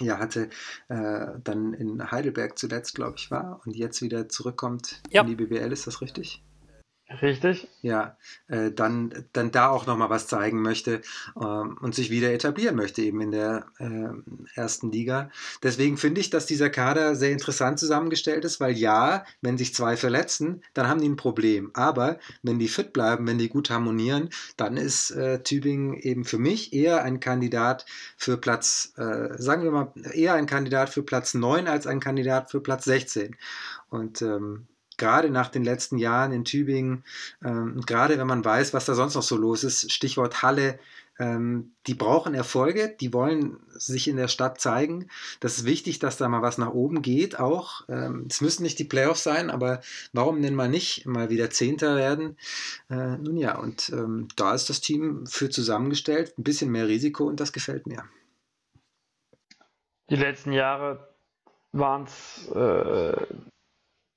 ja, 0.00 0.18
hatte, 0.18 0.48
äh, 0.88 1.26
dann 1.42 1.74
in 1.74 2.10
Heidelberg 2.10 2.58
zuletzt, 2.58 2.94
glaube 2.94 3.14
ich, 3.16 3.30
war 3.30 3.60
und 3.64 3.74
jetzt 3.74 4.02
wieder 4.02 4.28
zurückkommt 4.28 5.00
ja. 5.10 5.22
in 5.22 5.28
die 5.28 5.34
BBL, 5.34 5.72
ist 5.72 5.86
das 5.86 6.00
richtig? 6.00 6.42
Richtig. 7.22 7.66
Ja, 7.80 8.18
äh, 8.48 8.70
dann, 8.70 9.24
dann 9.32 9.50
da 9.50 9.70
auch 9.70 9.86
nochmal 9.86 10.10
was 10.10 10.26
zeigen 10.26 10.60
möchte 10.60 11.00
ähm, 11.40 11.78
und 11.80 11.94
sich 11.94 12.10
wieder 12.10 12.34
etablieren 12.34 12.76
möchte, 12.76 13.00
eben 13.00 13.22
in 13.22 13.30
der 13.30 13.64
äh, 13.78 14.10
ersten 14.54 14.92
Liga. 14.92 15.30
Deswegen 15.62 15.96
finde 15.96 16.20
ich, 16.20 16.28
dass 16.28 16.44
dieser 16.44 16.68
Kader 16.68 17.16
sehr 17.16 17.30
interessant 17.30 17.78
zusammengestellt 17.78 18.44
ist, 18.44 18.60
weil 18.60 18.76
ja, 18.76 19.24
wenn 19.40 19.56
sich 19.56 19.74
zwei 19.74 19.96
verletzen, 19.96 20.62
dann 20.74 20.86
haben 20.86 21.00
die 21.00 21.08
ein 21.08 21.16
Problem. 21.16 21.70
Aber 21.72 22.18
wenn 22.42 22.58
die 22.58 22.68
fit 22.68 22.92
bleiben, 22.92 23.26
wenn 23.26 23.38
die 23.38 23.48
gut 23.48 23.70
harmonieren, 23.70 24.28
dann 24.58 24.76
ist 24.76 25.10
äh, 25.12 25.42
Tübingen 25.42 25.94
eben 25.94 26.26
für 26.26 26.38
mich 26.38 26.74
eher 26.74 27.04
ein 27.04 27.20
Kandidat 27.20 27.86
für 28.18 28.36
Platz, 28.36 28.92
äh, 28.98 29.30
sagen 29.40 29.62
wir 29.62 29.70
mal, 29.70 29.92
eher 30.12 30.34
ein 30.34 30.46
Kandidat 30.46 30.90
für 30.90 31.02
Platz 31.02 31.32
9 31.32 31.68
als 31.68 31.86
ein 31.86 32.00
Kandidat 32.00 32.50
für 32.50 32.60
Platz 32.60 32.84
16. 32.84 33.34
Und 33.88 34.20
ähm, 34.20 34.66
gerade 34.98 35.30
nach 35.30 35.48
den 35.48 35.64
letzten 35.64 35.98
Jahren 35.98 36.32
in 36.32 36.44
Tübingen, 36.44 37.04
ähm, 37.44 37.80
gerade 37.86 38.18
wenn 38.18 38.26
man 38.26 38.44
weiß, 38.44 38.74
was 38.74 38.84
da 38.84 38.94
sonst 38.94 39.14
noch 39.14 39.22
so 39.22 39.36
los 39.36 39.64
ist, 39.64 39.90
Stichwort 39.90 40.42
Halle, 40.42 40.78
ähm, 41.18 41.72
die 41.86 41.94
brauchen 41.94 42.34
Erfolge, 42.34 42.94
die 43.00 43.12
wollen 43.12 43.58
sich 43.70 44.06
in 44.06 44.16
der 44.16 44.28
Stadt 44.28 44.60
zeigen. 44.60 45.08
Das 45.40 45.58
ist 45.58 45.64
wichtig, 45.64 45.98
dass 45.98 46.16
da 46.16 46.28
mal 46.28 46.42
was 46.42 46.58
nach 46.58 46.72
oben 46.72 47.02
geht 47.02 47.40
auch. 47.40 47.88
Ähm, 47.88 48.26
es 48.30 48.40
müssen 48.40 48.62
nicht 48.62 48.78
die 48.78 48.84
Playoffs 48.84 49.24
sein, 49.24 49.50
aber 49.50 49.80
warum 50.12 50.40
denn 50.42 50.54
mal 50.54 50.68
nicht 50.68 51.06
mal 51.06 51.28
wieder 51.28 51.50
Zehnter 51.50 51.96
werden? 51.96 52.36
Äh, 52.88 53.18
nun 53.18 53.36
ja, 53.36 53.58
und 53.58 53.90
ähm, 53.90 54.28
da 54.36 54.54
ist 54.54 54.70
das 54.70 54.80
Team 54.80 55.26
für 55.26 55.50
zusammengestellt, 55.50 56.38
ein 56.38 56.44
bisschen 56.44 56.70
mehr 56.70 56.86
Risiko 56.86 57.24
und 57.24 57.40
das 57.40 57.52
gefällt 57.52 57.86
mir. 57.86 58.04
Die 60.10 60.16
letzten 60.16 60.52
Jahre 60.52 61.08
waren 61.72 62.04
es 62.04 62.48
äh, 62.54 63.26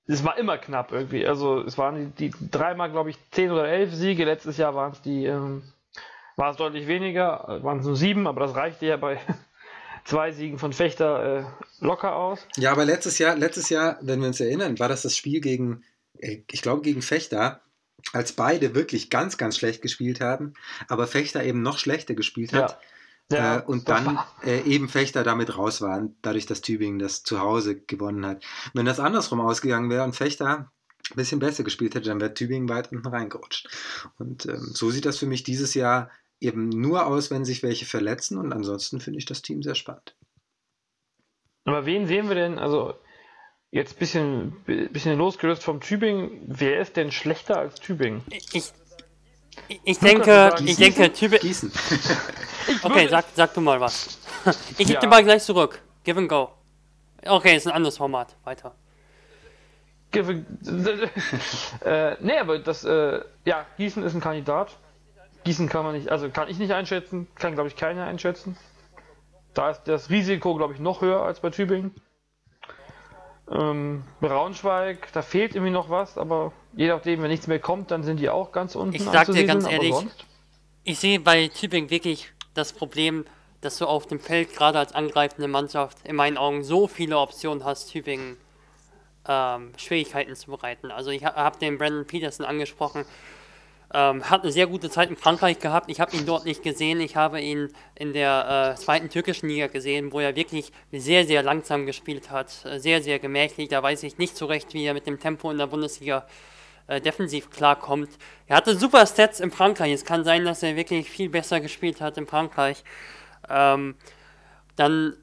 es 0.08 0.24
war 0.24 0.38
immer 0.38 0.58
knapp 0.58 0.92
irgendwie. 0.92 1.26
Also 1.26 1.62
es 1.62 1.78
waren 1.78 2.14
die, 2.16 2.30
die 2.30 2.50
dreimal, 2.50 2.92
glaube 2.92 3.10
ich, 3.10 3.18
zehn 3.32 3.52
oder 3.52 3.68
elf 3.68 3.94
Siege. 3.94 4.26
Letztes 4.26 4.58
Jahr 4.58 4.76
waren 4.76 4.92
es 4.94 5.02
die, 5.02 5.26
ähm, 5.26 5.64
war 6.36 6.52
es 6.52 6.58
deutlich 6.58 6.88
weniger, 6.88 7.60
waren 7.64 7.80
es 7.80 7.86
nur 7.86 7.96
sieben, 7.96 8.28
aber 8.28 8.42
das 8.42 8.56
reichte 8.56 8.86
ja 8.86 8.98
bei 8.98 9.20
zwei 10.06 10.32
Siegen 10.32 10.58
von 10.58 10.74
Fechter 10.74 11.40
äh, 11.40 11.86
locker 11.86 12.16
aus. 12.16 12.46
Ja, 12.58 12.72
aber 12.72 12.86
letztes 12.86 13.20
Jahr, 13.20 13.36
letztes 13.36 13.70
Jahr, 13.70 13.98
wenn 14.02 14.20
wir 14.22 14.28
uns 14.28 14.40
erinnern, 14.40 14.80
war 14.80 14.90
das 14.90 15.04
das 15.04 15.16
Spiel 15.16 15.40
gegen, 15.42 15.84
äh, 16.18 16.40
ich 16.52 16.62
glaube, 16.62 16.82
gegen 16.82 17.02
Fechter, 17.02 17.62
als 18.14 18.34
beide 18.34 18.74
wirklich 18.74 19.10
ganz, 19.10 19.38
ganz 19.38 19.58
schlecht 19.58 19.82
gespielt 19.82 20.22
haben, 20.22 20.56
aber 20.88 21.08
Fechter 21.08 21.44
eben 21.44 21.62
noch 21.62 21.78
schlechter 21.78 22.16
gespielt 22.16 22.54
hat. 22.54 22.72
Ja. 22.72 22.78
Ja, 23.32 23.60
äh, 23.60 23.64
und 23.64 23.90
dann 23.90 24.20
äh, 24.44 24.62
eben 24.62 24.90
Fechter 24.90 25.24
damit 25.24 25.58
raus 25.58 25.82
waren, 25.82 26.16
dadurch, 26.22 26.46
dass 26.46 26.62
Tübingen 26.62 27.00
das 27.00 27.24
zu 27.24 27.40
Hause 27.40 27.80
gewonnen 27.80 28.26
hat. 28.26 28.44
Wenn 28.74 28.86
das 28.86 29.00
andersrum 29.00 29.42
ausgegangen 29.42 29.90
wäre 29.90 30.04
und 30.04 30.16
Fechter 30.16 30.72
ein 31.10 31.16
bisschen 31.16 31.40
besser 31.40 31.64
gespielt 31.64 31.96
hätte, 31.96 32.10
dann 32.10 32.22
wäre 32.22 32.34
Tübingen 32.34 32.70
weit 32.70 32.92
unten 32.92 33.08
reingerutscht. 33.08 33.70
Und 34.18 34.46
ähm, 34.46 34.72
so 34.74 34.92
sieht 34.92 35.06
das 35.06 35.18
für 35.18 35.26
mich 35.26 35.44
dieses 35.44 35.74
Jahr 35.74 36.10
eben 36.40 36.70
nur 36.70 37.06
aus, 37.06 37.32
wenn 37.32 37.46
sich 37.46 37.64
welche 37.64 37.86
verletzen. 37.86 38.38
Und 38.38 38.54
ansonsten 38.54 39.00
finde 39.00 39.20
ich 39.20 39.26
das 39.26 39.42
Team 39.42 39.62
sehr 39.62 39.76
spannend. 39.76 40.16
Aber 41.66 41.86
wen 41.86 42.08
sehen 42.08 42.28
wir 42.28 42.36
denn? 42.36 42.58
Also 42.58 42.96
jetzt 43.72 43.96
ein 43.96 44.00
bisschen, 44.00 44.90
bisschen 44.92 45.18
losgelöst 45.18 45.64
vom 45.64 45.80
Tübingen. 45.80 46.42
Wer 46.48 46.82
ist 46.82 46.98
denn 46.98 47.12
schlechter 47.12 47.58
als 47.58 47.80
Tübingen? 47.80 48.24
Ich, 48.30 48.72
ich 49.84 50.00
denke, 50.00 50.56
ich 50.66 50.78
denke, 50.78 51.12
Typ. 51.12 51.40
Gießen. 51.40 51.72
okay, 52.84 53.08
sag, 53.08 53.26
sag 53.36 53.54
du 53.54 53.62
mal 53.62 53.80
was. 53.80 54.18
Ich 54.72 54.78
gebe 54.78 54.94
ja. 54.94 55.00
den 55.00 55.10
Ball 55.10 55.24
gleich 55.24 55.44
zurück. 55.44 55.80
Give 56.04 56.18
and 56.18 56.28
go. 56.28 56.50
Okay, 57.24 57.56
ist 57.56 57.68
ein 57.68 57.74
anderes 57.74 57.98
Format. 57.98 58.36
Weiter. 58.44 58.74
Give 60.12 60.32
äh, 61.86 62.16
nee, 62.20 62.38
aber 62.38 62.60
das, 62.60 62.84
äh, 62.84 63.22
ja, 63.46 63.66
Gießen 63.78 64.04
ist 64.04 64.14
ein 64.14 64.22
Kandidat. 64.22 64.76
Gießen 65.44 65.70
kann 65.70 65.84
man 65.84 65.94
nicht, 65.96 66.10
also 66.10 66.30
kann 66.30 66.50
ich 66.50 66.60
nicht 66.60 66.74
einschätzen, 66.74 67.28
kann 67.36 67.54
glaube 67.54 67.70
ich 67.70 67.76
keiner 67.76 68.06
einschätzen. 68.06 68.58
Da 69.54 69.72
ist 69.72 69.84
das 69.86 70.10
Risiko, 70.10 70.56
glaube 70.56 70.74
ich, 70.74 70.80
noch 70.80 71.02
höher 71.02 71.22
als 71.22 71.40
bei 71.40 71.50
Tübingen. 71.50 71.94
Ähm, 73.52 74.04
Braunschweig, 74.22 75.10
da 75.12 75.22
fehlt 75.22 75.56
irgendwie 75.56 75.74
noch 75.74 75.90
was, 75.90 76.18
aber 76.18 76.54
je 76.74 76.88
nachdem, 76.88 77.22
wenn 77.22 77.30
nichts 77.30 77.48
mehr 77.48 77.60
kommt, 77.60 77.92
dann 77.92 78.04
sind 78.04 78.20
die 78.20 78.30
auch 78.30 78.52
ganz 78.52 78.76
unten. 78.76 78.96
Ich 78.96 79.04
sag 79.04 79.28
dir 79.28 79.46
ganz 79.46 79.68
ehrlich, 79.68 79.96
ich 80.84 81.00
sehe 81.00 81.20
bei 81.20 81.48
Tübingen 81.48 81.90
wirklich 81.90 82.32
das 82.54 82.72
Problem, 82.72 83.26
dass 83.60 83.78
du 83.78 83.86
auf 83.86 84.08
dem 84.08 84.20
Feld 84.20 84.56
gerade 84.56 84.80
als 84.80 84.94
angreifende 84.94 85.48
Mannschaft 85.48 85.98
in 86.06 86.16
meinen 86.16 86.38
Augen 86.38 86.64
so 86.64 86.88
viele 86.88 87.18
Optionen 87.18 87.66
hast, 87.66 87.92
Tübingen 87.92 88.38
ähm, 89.28 89.74
Schwierigkeiten 89.78 90.36
zu 90.36 90.50
bereiten. 90.50 90.90
Also 90.90 91.12
ich 91.12 91.24
habe 91.26 91.60
den 91.60 91.78
Brandon 91.78 92.06
Peterson 92.06 92.46
angesprochen, 92.46 93.06
ähm, 93.94 94.30
hat 94.30 94.44
eine 94.44 94.52
sehr 94.52 94.68
gute 94.68 94.90
Zeit 94.90 95.10
in 95.10 95.18
Frankreich 95.18 95.60
gehabt. 95.60 95.90
Ich 95.90 96.00
habe 96.00 96.16
ihn 96.16 96.26
dort 96.26 96.46
nicht 96.46 96.64
gesehen. 96.64 97.02
Ich 97.02 97.16
habe 97.16 97.42
ihn 97.42 97.70
in 97.96 98.14
der 98.14 98.74
äh, 98.74 98.80
zweiten 98.80 99.10
türkischen 99.10 99.50
Liga 99.50 99.68
gesehen, 99.68 100.12
wo 100.14 100.20
er 100.20 100.36
wirklich 100.36 100.72
sehr, 100.92 101.26
sehr 101.26 101.44
langsam 101.44 101.86
gespielt 101.86 102.32
hat. 102.32 102.66
Äh, 102.66 102.80
sehr, 102.80 103.02
sehr 103.02 103.20
gemächlich. 103.20 103.70
Da 103.70 103.84
weiß 103.84 104.04
ich 104.04 104.18
nicht 104.18 104.38
so 104.38 104.46
recht, 104.46 104.74
wie 104.74 104.86
er 104.86 104.94
mit 104.94 105.08
dem 105.08 105.20
Tempo 105.20 105.52
in 105.52 105.58
der 105.58 105.68
Bundesliga 105.68 106.26
äh, 106.88 107.02
defensiv 107.02 107.50
klarkommt. 107.50 108.10
Er 108.48 108.58
hatte 108.58 108.78
super 108.78 109.06
Stats 109.06 109.40
in 109.40 109.52
Frankreich. 109.52 109.92
Es 109.92 110.06
kann 110.06 110.24
sein, 110.24 110.46
dass 110.46 110.64
er 110.64 110.76
wirklich 110.76 111.10
viel 111.10 111.30
besser 111.30 111.60
gespielt 111.60 112.00
hat 112.00 112.18
in 112.18 112.28
Frankreich. 112.28 112.84
Ähm, 113.50 113.96
dann 114.78 115.18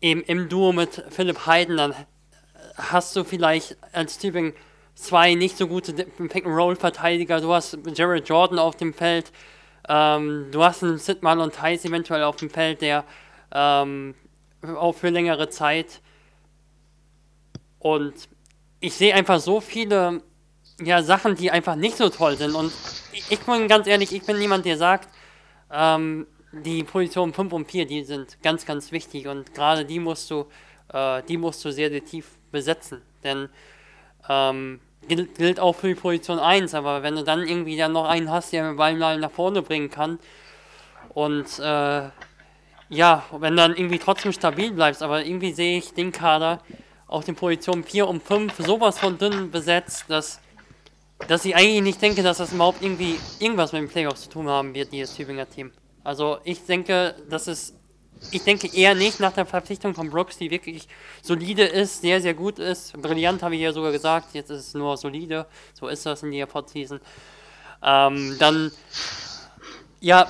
eben 0.00 0.22
im 0.22 0.48
Duo 0.48 0.72
mit 0.72 1.04
Philipp 1.10 1.46
Heiden, 1.46 1.76
dann 1.76 1.94
hast 2.76 3.14
du 3.14 3.24
vielleicht 3.24 3.76
als 3.92 4.18
Tübingen 4.18 4.52
zwei 4.94 5.34
nicht 5.34 5.56
so 5.56 5.66
gute 5.66 5.92
Pick-and-Roll-Verteidiger. 5.92 7.40
Du 7.40 7.52
hast 7.52 7.78
Jared 7.94 8.28
Jordan 8.28 8.58
auf 8.58 8.76
dem 8.76 8.94
Feld. 8.94 9.32
Ähm, 9.88 10.48
du 10.50 10.62
hast 10.64 10.82
einen 10.82 10.98
Sid 10.98 11.22
Marlon 11.22 11.52
Theis 11.52 11.84
eventuell 11.84 12.22
auf 12.22 12.36
dem 12.36 12.50
Feld, 12.50 12.80
der 12.80 13.04
ähm, 13.52 14.14
auch 14.62 14.94
für 14.94 15.10
längere 15.10 15.48
Zeit. 15.50 16.00
Und 17.78 18.14
ich 18.80 18.94
sehe 18.94 19.14
einfach 19.14 19.40
so 19.40 19.60
viele 19.60 20.22
ja, 20.80 21.02
Sachen, 21.02 21.36
die 21.36 21.50
einfach 21.50 21.76
nicht 21.76 21.96
so 21.96 22.08
toll 22.08 22.36
sind. 22.36 22.54
Und 22.54 22.72
ich, 23.12 23.30
ich 23.30 23.40
bin 23.40 23.68
ganz 23.68 23.86
ehrlich, 23.86 24.12
ich 24.12 24.24
bin 24.24 24.38
niemand, 24.38 24.64
der 24.64 24.76
sagt, 24.76 25.08
ähm, 25.70 26.26
die 26.52 26.84
Positionen 26.84 27.34
5 27.34 27.52
und 27.52 27.70
4, 27.70 27.86
die 27.86 28.04
sind 28.04 28.40
ganz, 28.42 28.64
ganz 28.64 28.92
wichtig. 28.92 29.26
Und 29.26 29.54
gerade 29.54 29.84
die 29.84 29.98
musst 29.98 30.30
du, 30.30 30.46
äh, 30.92 31.22
die 31.24 31.36
musst 31.36 31.64
du 31.64 31.70
sehr, 31.72 31.90
sehr 31.90 32.04
tief 32.04 32.38
besetzen. 32.50 33.02
Denn 33.22 33.48
ähm, 34.28 34.80
gilt, 35.08 35.36
gilt 35.36 35.60
auch 35.60 35.74
für 35.74 35.88
die 35.88 35.94
Position 35.94 36.38
1, 36.38 36.74
aber 36.74 37.02
wenn 37.02 37.14
du 37.14 37.24
dann 37.24 37.46
irgendwie 37.46 37.76
dann 37.76 37.92
noch 37.92 38.06
einen 38.06 38.30
hast, 38.30 38.52
der 38.52 38.64
den 38.66 38.76
Ball 38.76 38.96
mal 38.96 39.18
nach 39.18 39.30
vorne 39.30 39.62
bringen 39.62 39.90
kann 39.90 40.18
und 41.10 41.58
äh, 41.58 42.08
ja, 42.88 43.24
wenn 43.38 43.56
dann 43.56 43.74
irgendwie 43.74 43.98
trotzdem 43.98 44.32
stabil 44.32 44.72
bleibst, 44.72 45.02
aber 45.02 45.24
irgendwie 45.24 45.52
sehe 45.52 45.78
ich 45.78 45.94
den 45.94 46.12
Kader 46.12 46.60
auf 47.06 47.24
den 47.24 47.34
Positionen 47.34 47.84
4 47.84 48.08
und 48.08 48.22
5 48.22 48.54
sowas 48.58 48.98
von 48.98 49.18
dünn 49.18 49.50
besetzt, 49.50 50.04
dass, 50.08 50.40
dass 51.28 51.44
ich 51.44 51.54
eigentlich 51.56 51.82
nicht 51.82 52.02
denke, 52.02 52.22
dass 52.22 52.38
das 52.38 52.52
überhaupt 52.52 52.82
irgendwie 52.82 53.18
irgendwas 53.38 53.72
mit 53.72 53.82
den 53.82 53.88
Playoffs 53.88 54.22
zu 54.22 54.30
tun 54.30 54.48
haben 54.48 54.74
wird, 54.74 54.92
dieses 54.92 55.14
Tübinger 55.14 55.48
Team. 55.48 55.72
Also 56.02 56.38
ich 56.44 56.64
denke, 56.66 57.14
dass 57.30 57.46
es 57.46 57.74
ich 58.30 58.42
denke 58.42 58.68
eher 58.74 58.94
nicht 58.94 59.20
nach 59.20 59.32
der 59.32 59.46
Verpflichtung 59.46 59.94
von 59.94 60.10
Brooks, 60.10 60.38
die 60.38 60.50
wirklich 60.50 60.88
solide 61.22 61.64
ist, 61.64 62.00
sehr, 62.00 62.20
sehr 62.20 62.34
gut 62.34 62.58
ist. 62.58 63.00
Brillant 63.00 63.42
habe 63.42 63.54
ich 63.54 63.60
ja 63.60 63.72
sogar 63.72 63.92
gesagt, 63.92 64.34
jetzt 64.34 64.50
ist 64.50 64.68
es 64.68 64.74
nur 64.74 64.96
solide. 64.96 65.46
So 65.72 65.88
ist 65.88 66.04
das 66.06 66.22
in 66.22 66.32
der 66.32 66.46
Podseason. 66.46 67.00
Ähm, 67.82 68.36
dann, 68.38 68.72
ja, 70.00 70.26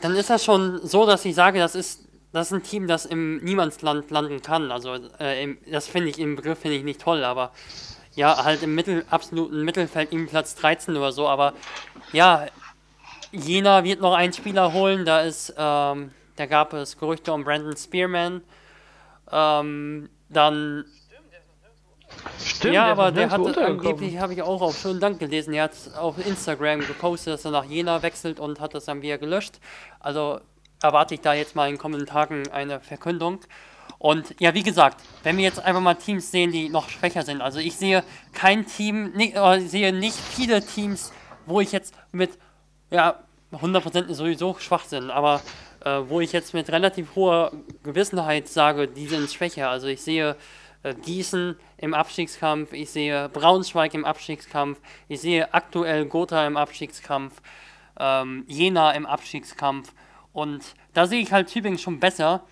dann 0.00 0.14
ist 0.14 0.30
das 0.30 0.44
schon 0.44 0.86
so, 0.86 1.06
dass 1.06 1.24
ich 1.24 1.34
sage, 1.34 1.58
das 1.58 1.74
ist, 1.74 2.02
das 2.32 2.48
ist 2.48 2.52
ein 2.52 2.62
Team, 2.62 2.86
das 2.86 3.06
im 3.06 3.42
Niemandsland 3.42 4.10
landen 4.10 4.42
kann. 4.42 4.70
Also, 4.70 4.94
äh, 5.18 5.42
im, 5.42 5.58
das 5.70 5.86
finde 5.86 6.10
ich 6.10 6.18
im 6.18 6.36
Begriff 6.36 6.58
finde 6.58 6.76
ich 6.76 6.84
nicht 6.84 7.00
toll, 7.00 7.24
aber 7.24 7.52
ja, 8.14 8.44
halt 8.44 8.62
im 8.62 8.74
Mittel, 8.74 9.04
absoluten 9.10 9.62
Mittelfeld, 9.64 10.12
im 10.12 10.28
Platz 10.28 10.54
13 10.56 10.96
oder 10.96 11.12
so. 11.12 11.28
Aber 11.28 11.54
ja, 12.12 12.46
Jena 13.32 13.82
wird 13.84 14.00
noch 14.00 14.14
einen 14.14 14.32
Spieler 14.32 14.72
holen, 14.72 15.04
da 15.04 15.20
ist, 15.20 15.54
ähm, 15.56 16.12
da 16.36 16.46
gab 16.46 16.72
es 16.72 16.98
Gerüchte 16.98 17.32
um 17.32 17.44
Brandon 17.44 17.76
Spearman. 17.76 18.42
Ähm, 19.30 20.10
dann. 20.28 20.84
Stimmt, 22.38 22.74
ja, 22.74 22.86
aber 22.86 23.10
der 23.10 23.30
hat 23.30 23.58
angeblich, 23.58 24.18
habe 24.18 24.34
ich 24.34 24.42
auch 24.42 24.60
auf 24.60 24.78
schönen 24.78 25.00
Dank 25.00 25.18
gelesen, 25.18 25.52
er 25.52 25.64
hat 25.64 25.72
auf 25.96 26.24
Instagram 26.24 26.80
gepostet, 26.80 27.34
dass 27.34 27.44
er 27.44 27.50
nach 27.50 27.64
Jena 27.64 28.02
wechselt 28.02 28.38
und 28.38 28.60
hat 28.60 28.74
das 28.74 28.84
dann 28.84 29.02
wieder 29.02 29.18
gelöscht. 29.18 29.58
Also 29.98 30.40
erwarte 30.80 31.14
ich 31.14 31.20
da 31.22 31.34
jetzt 31.34 31.56
mal 31.56 31.68
in 31.68 31.76
kommenden 31.76 32.06
Tagen 32.06 32.48
eine 32.50 32.78
Verkündung. 32.80 33.40
Und 33.98 34.38
ja, 34.38 34.54
wie 34.54 34.62
gesagt, 34.62 35.02
wenn 35.22 35.36
wir 35.38 35.44
jetzt 35.44 35.58
einfach 35.58 35.80
mal 35.80 35.94
Teams 35.94 36.30
sehen, 36.30 36.52
die 36.52 36.68
noch 36.68 36.88
schwächer 36.88 37.22
sind. 37.22 37.40
Also 37.40 37.58
ich 37.58 37.74
sehe 37.76 38.04
kein 38.32 38.66
Team, 38.66 39.12
nicht, 39.12 39.34
äh, 39.34 39.60
sehe 39.60 39.92
nicht 39.92 40.16
viele 40.16 40.64
Teams, 40.64 41.12
wo 41.46 41.60
ich 41.60 41.72
jetzt 41.72 41.94
mit, 42.12 42.38
ja, 42.90 43.18
100% 43.52 44.12
sowieso 44.12 44.56
schwach 44.58 44.84
sind, 44.84 45.10
aber 45.10 45.40
äh, 45.84 46.00
wo 46.08 46.20
ich 46.20 46.32
jetzt 46.32 46.54
mit 46.54 46.70
relativ 46.70 47.14
hoher 47.14 47.52
Gewissenheit 47.82 48.48
sage, 48.48 48.88
die 48.88 49.06
sind 49.06 49.30
schwächer. 49.30 49.68
Also 49.68 49.86
ich 49.86 50.02
sehe 50.02 50.36
äh, 50.82 50.94
Gießen 50.94 51.56
im 51.78 51.94
Abstiegskampf, 51.94 52.72
ich 52.72 52.90
sehe 52.90 53.28
Braunschweig 53.30 53.94
im 53.94 54.04
Abstiegskampf, 54.04 54.80
ich 55.08 55.20
sehe 55.20 55.52
aktuell 55.52 56.06
Gotha 56.06 56.46
im 56.46 56.56
Abstiegskampf, 56.56 57.40
ähm, 57.98 58.44
Jena 58.48 58.92
im 58.92 59.06
Abstiegskampf 59.06 59.92
und 60.32 60.74
da 60.92 61.06
sehe 61.06 61.20
ich 61.20 61.32
halt 61.32 61.48
Tübingen 61.48 61.78
schon 61.78 62.00
besser 62.00 62.42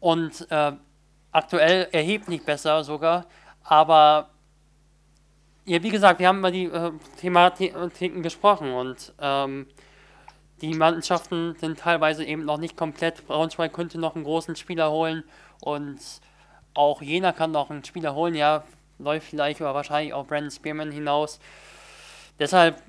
und 0.00 0.46
äh, 0.50 0.72
aktuell 1.32 1.88
erheblich 1.92 2.44
besser 2.44 2.84
sogar, 2.84 3.26
aber 3.62 4.30
ja, 5.64 5.82
wie 5.82 5.90
gesagt, 5.90 6.20
wir 6.20 6.28
haben 6.28 6.40
über 6.40 6.50
die 6.50 6.66
äh, 6.66 6.92
Thematiken 7.20 8.22
gesprochen 8.22 8.72
und 8.72 9.14
ähm, 9.20 9.66
die 10.66 10.74
Mannschaften 10.74 11.56
sind 11.56 11.78
teilweise 11.78 12.24
eben 12.24 12.44
noch 12.44 12.58
nicht 12.58 12.76
komplett. 12.76 13.26
Braunschweig 13.26 13.72
könnte 13.72 13.98
noch 13.98 14.14
einen 14.14 14.24
großen 14.24 14.56
Spieler 14.56 14.90
holen 14.90 15.24
und 15.60 15.98
auch 16.74 17.02
Jena 17.02 17.32
kann 17.32 17.52
noch 17.52 17.70
einen 17.70 17.84
Spieler 17.84 18.14
holen. 18.14 18.34
Ja, 18.34 18.64
läuft 18.98 19.28
vielleicht 19.28 19.60
oder 19.60 19.74
wahrscheinlich 19.74 20.12
auch 20.12 20.26
Brandon 20.26 20.50
Spearman 20.50 20.90
hinaus. 20.90 21.38
Deshalb 22.38 22.82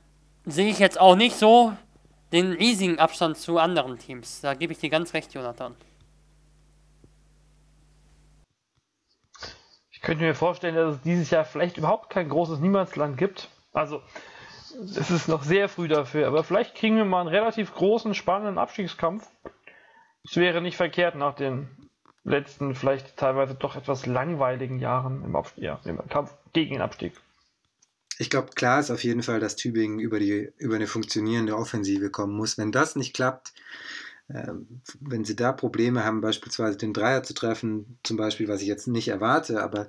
sehe 0.46 0.70
ich 0.70 0.80
jetzt 0.80 1.00
auch 1.00 1.16
nicht 1.16 1.36
so 1.36 1.74
den 2.32 2.54
riesigen 2.54 3.00
Abstand 3.00 3.38
zu 3.38 3.58
anderen 3.58 3.98
Teams. 3.98 4.42
Da 4.42 4.54
gebe 4.54 4.74
ich 4.74 4.80
dir 4.80 4.90
ganz 4.90 5.14
recht, 5.14 5.34
Jonathan. 5.34 5.76
Ich 9.92 10.02
könnte 10.02 10.24
mir 10.24 10.36
vorstellen, 10.36 10.76
dass 10.76 10.96
es 10.96 11.02
dieses 11.02 11.30
Jahr 11.30 11.46
vielleicht 11.46 11.78
überhaupt 11.78 12.10
kein 12.10 12.30
großes 12.30 12.60
Niemandsland 12.60 13.18
gibt. 13.18 13.50
Also 13.74 14.02
es 14.80 15.12
ist 15.12 15.28
noch 15.28 15.44
sehr 15.44 15.70
früh 15.70 15.88
dafür, 15.88 16.28
aber 16.28 16.44
vielleicht 16.44 16.76
kriegen 16.76 16.98
wir 16.98 17.06
mal 17.06 17.22
einen 17.22 17.30
relativ 17.30 17.74
großen, 17.74 18.14
spannenden 18.14 18.58
Abstiegskampf. 18.58 19.28
Es 20.24 20.38
wäre 20.38 20.62
nicht 20.62 20.78
verkehrt 20.78 21.16
nach 21.16 21.36
den 21.36 21.68
letzten, 22.24 22.76
vielleicht 22.76 23.18
teilweise 23.18 23.56
doch 23.56 23.76
etwas 23.76 24.06
langweiligen 24.06 24.80
Jahren 24.80 25.24
im, 25.24 25.36
Abstieg, 25.36 25.64
ja, 25.64 25.80
im 25.86 25.98
Kampf 26.10 26.34
gegen 26.54 26.74
den 26.74 26.82
Abstieg. 26.82 27.14
Ich 28.18 28.30
glaube, 28.30 28.50
klar 28.56 28.80
ist 28.80 28.92
auf 28.92 29.04
jeden 29.04 29.24
Fall, 29.24 29.40
dass 29.40 29.56
Tübingen 29.56 30.00
über, 30.00 30.20
die, 30.20 30.52
über 30.58 30.76
eine 30.76 30.88
funktionierende 30.88 31.56
Offensive 31.56 32.10
kommen 32.10 32.36
muss. 32.36 32.58
Wenn 32.58 32.72
das 32.72 32.96
nicht 32.96 33.14
klappt, 33.14 33.54
wenn 34.28 35.24
sie 35.24 35.36
da 35.36 35.52
Probleme 35.52 36.04
haben, 36.04 36.22
beispielsweise 36.22 36.78
den 36.78 36.94
Dreier 36.94 37.22
zu 37.22 37.34
treffen, 37.36 38.00
zum 38.04 38.18
Beispiel, 38.18 38.48
was 38.48 38.62
ich 38.62 38.68
jetzt 38.68 38.88
nicht 38.88 39.08
erwarte, 39.08 39.62
aber 39.62 39.88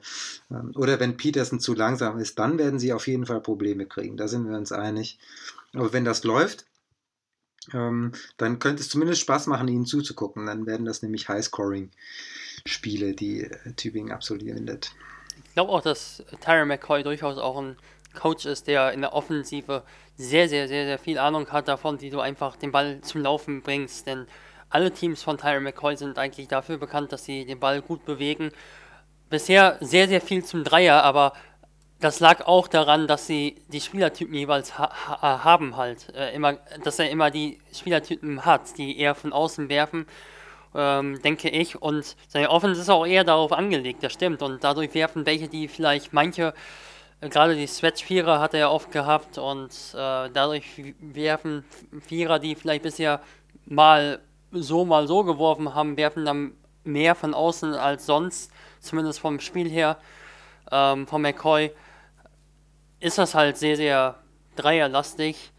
ähm, 0.50 0.72
oder 0.74 1.00
wenn 1.00 1.16
Peterson 1.16 1.58
zu 1.58 1.74
langsam 1.74 2.18
ist, 2.18 2.38
dann 2.38 2.58
werden 2.58 2.78
sie 2.78 2.92
auf 2.92 3.06
jeden 3.06 3.24
Fall 3.24 3.40
Probleme 3.40 3.86
kriegen. 3.86 4.16
Da 4.16 4.28
sind 4.28 4.46
wir 4.48 4.56
uns 4.56 4.72
einig. 4.72 5.18
Aber 5.72 5.92
wenn 5.92 6.04
das 6.04 6.22
läuft, 6.24 6.66
ähm, 7.72 8.12
dann 8.36 8.58
könnte 8.58 8.82
es 8.82 8.90
zumindest 8.90 9.22
Spaß 9.22 9.46
machen, 9.46 9.68
ihnen 9.68 9.86
zuzugucken. 9.86 10.46
Dann 10.46 10.66
werden 10.66 10.84
das 10.84 11.02
nämlich 11.02 11.28
High-Scoring-Spiele, 11.28 13.14
die 13.14 13.44
äh, 13.44 13.72
Tübingen 13.74 14.12
absolvieren 14.12 14.68
wird. 14.68 14.92
Ich 15.44 15.54
glaube 15.54 15.72
auch, 15.72 15.82
dass 15.82 16.22
Tyron 16.42 16.68
McCoy 16.68 17.02
durchaus 17.02 17.38
auch 17.38 17.56
ein 17.56 17.76
Coach 18.16 18.46
ist, 18.46 18.66
der 18.66 18.92
in 18.92 19.02
der 19.02 19.12
Offensive 19.12 19.84
sehr, 20.16 20.48
sehr, 20.48 20.66
sehr, 20.66 20.86
sehr 20.86 20.98
viel 20.98 21.18
Ahnung 21.18 21.48
hat 21.50 21.68
davon, 21.68 22.00
wie 22.00 22.10
du 22.10 22.20
einfach 22.20 22.56
den 22.56 22.72
Ball 22.72 23.00
zum 23.02 23.22
Laufen 23.22 23.62
bringst. 23.62 24.06
Denn 24.06 24.26
alle 24.68 24.90
Teams 24.90 25.22
von 25.22 25.38
Tyron 25.38 25.62
McCoy 25.62 25.96
sind 25.96 26.18
eigentlich 26.18 26.48
dafür 26.48 26.78
bekannt, 26.78 27.12
dass 27.12 27.24
sie 27.24 27.44
den 27.44 27.60
Ball 27.60 27.82
gut 27.82 28.04
bewegen. 28.04 28.50
Bisher 29.30 29.76
sehr, 29.80 30.08
sehr 30.08 30.20
viel 30.20 30.44
zum 30.44 30.64
Dreier, 30.64 31.02
aber 31.02 31.32
das 32.00 32.20
lag 32.20 32.46
auch 32.46 32.68
daran, 32.68 33.06
dass 33.06 33.26
sie 33.26 33.62
die 33.68 33.80
Spielertypen 33.80 34.34
jeweils 34.34 34.78
ha 34.78 34.90
ha 35.20 35.44
haben 35.44 35.76
halt. 35.76 36.14
Äh, 36.14 36.34
immer, 36.34 36.54
dass 36.84 36.98
er 36.98 37.10
immer 37.10 37.30
die 37.30 37.58
Spielertypen 37.72 38.44
hat, 38.44 38.76
die 38.76 38.98
eher 38.98 39.14
von 39.14 39.32
außen 39.32 39.68
werfen, 39.68 40.06
ähm, 40.74 41.20
denke 41.22 41.48
ich. 41.48 41.80
Und 41.80 42.16
seine 42.28 42.50
Offense 42.50 42.80
ist 42.80 42.90
auch 42.90 43.06
eher 43.06 43.24
darauf 43.24 43.52
angelegt, 43.52 44.02
das 44.02 44.12
stimmt. 44.12 44.42
Und 44.42 44.62
dadurch 44.62 44.94
werfen 44.94 45.24
welche, 45.26 45.48
die 45.48 45.68
vielleicht 45.68 46.12
manche 46.12 46.52
gerade 47.20 47.56
die 47.56 47.66
Switch-Vierer 47.66 48.40
hat 48.40 48.54
er 48.54 48.60
ja 48.60 48.70
oft 48.70 48.90
gehabt 48.90 49.38
und 49.38 49.70
äh, 49.94 50.30
dadurch 50.30 50.94
werfen 51.00 51.64
Vierer, 52.00 52.38
die 52.38 52.54
vielleicht 52.54 52.82
bisher 52.82 53.20
mal 53.64 54.20
so, 54.52 54.84
mal 54.84 55.06
so 55.06 55.24
geworfen 55.24 55.74
haben, 55.74 55.96
werfen 55.96 56.24
dann 56.24 56.52
mehr 56.84 57.14
von 57.14 57.34
außen 57.34 57.74
als 57.74 58.06
sonst, 58.06 58.50
zumindest 58.80 59.20
vom 59.20 59.40
Spiel 59.40 59.68
her, 59.68 59.98
ähm, 60.70 61.06
von 61.06 61.22
McCoy, 61.22 61.72
ist 63.00 63.18
das 63.18 63.34
halt 63.34 63.56
sehr, 63.56 63.76
sehr 63.76 64.16
dreierlastig. 64.56 65.52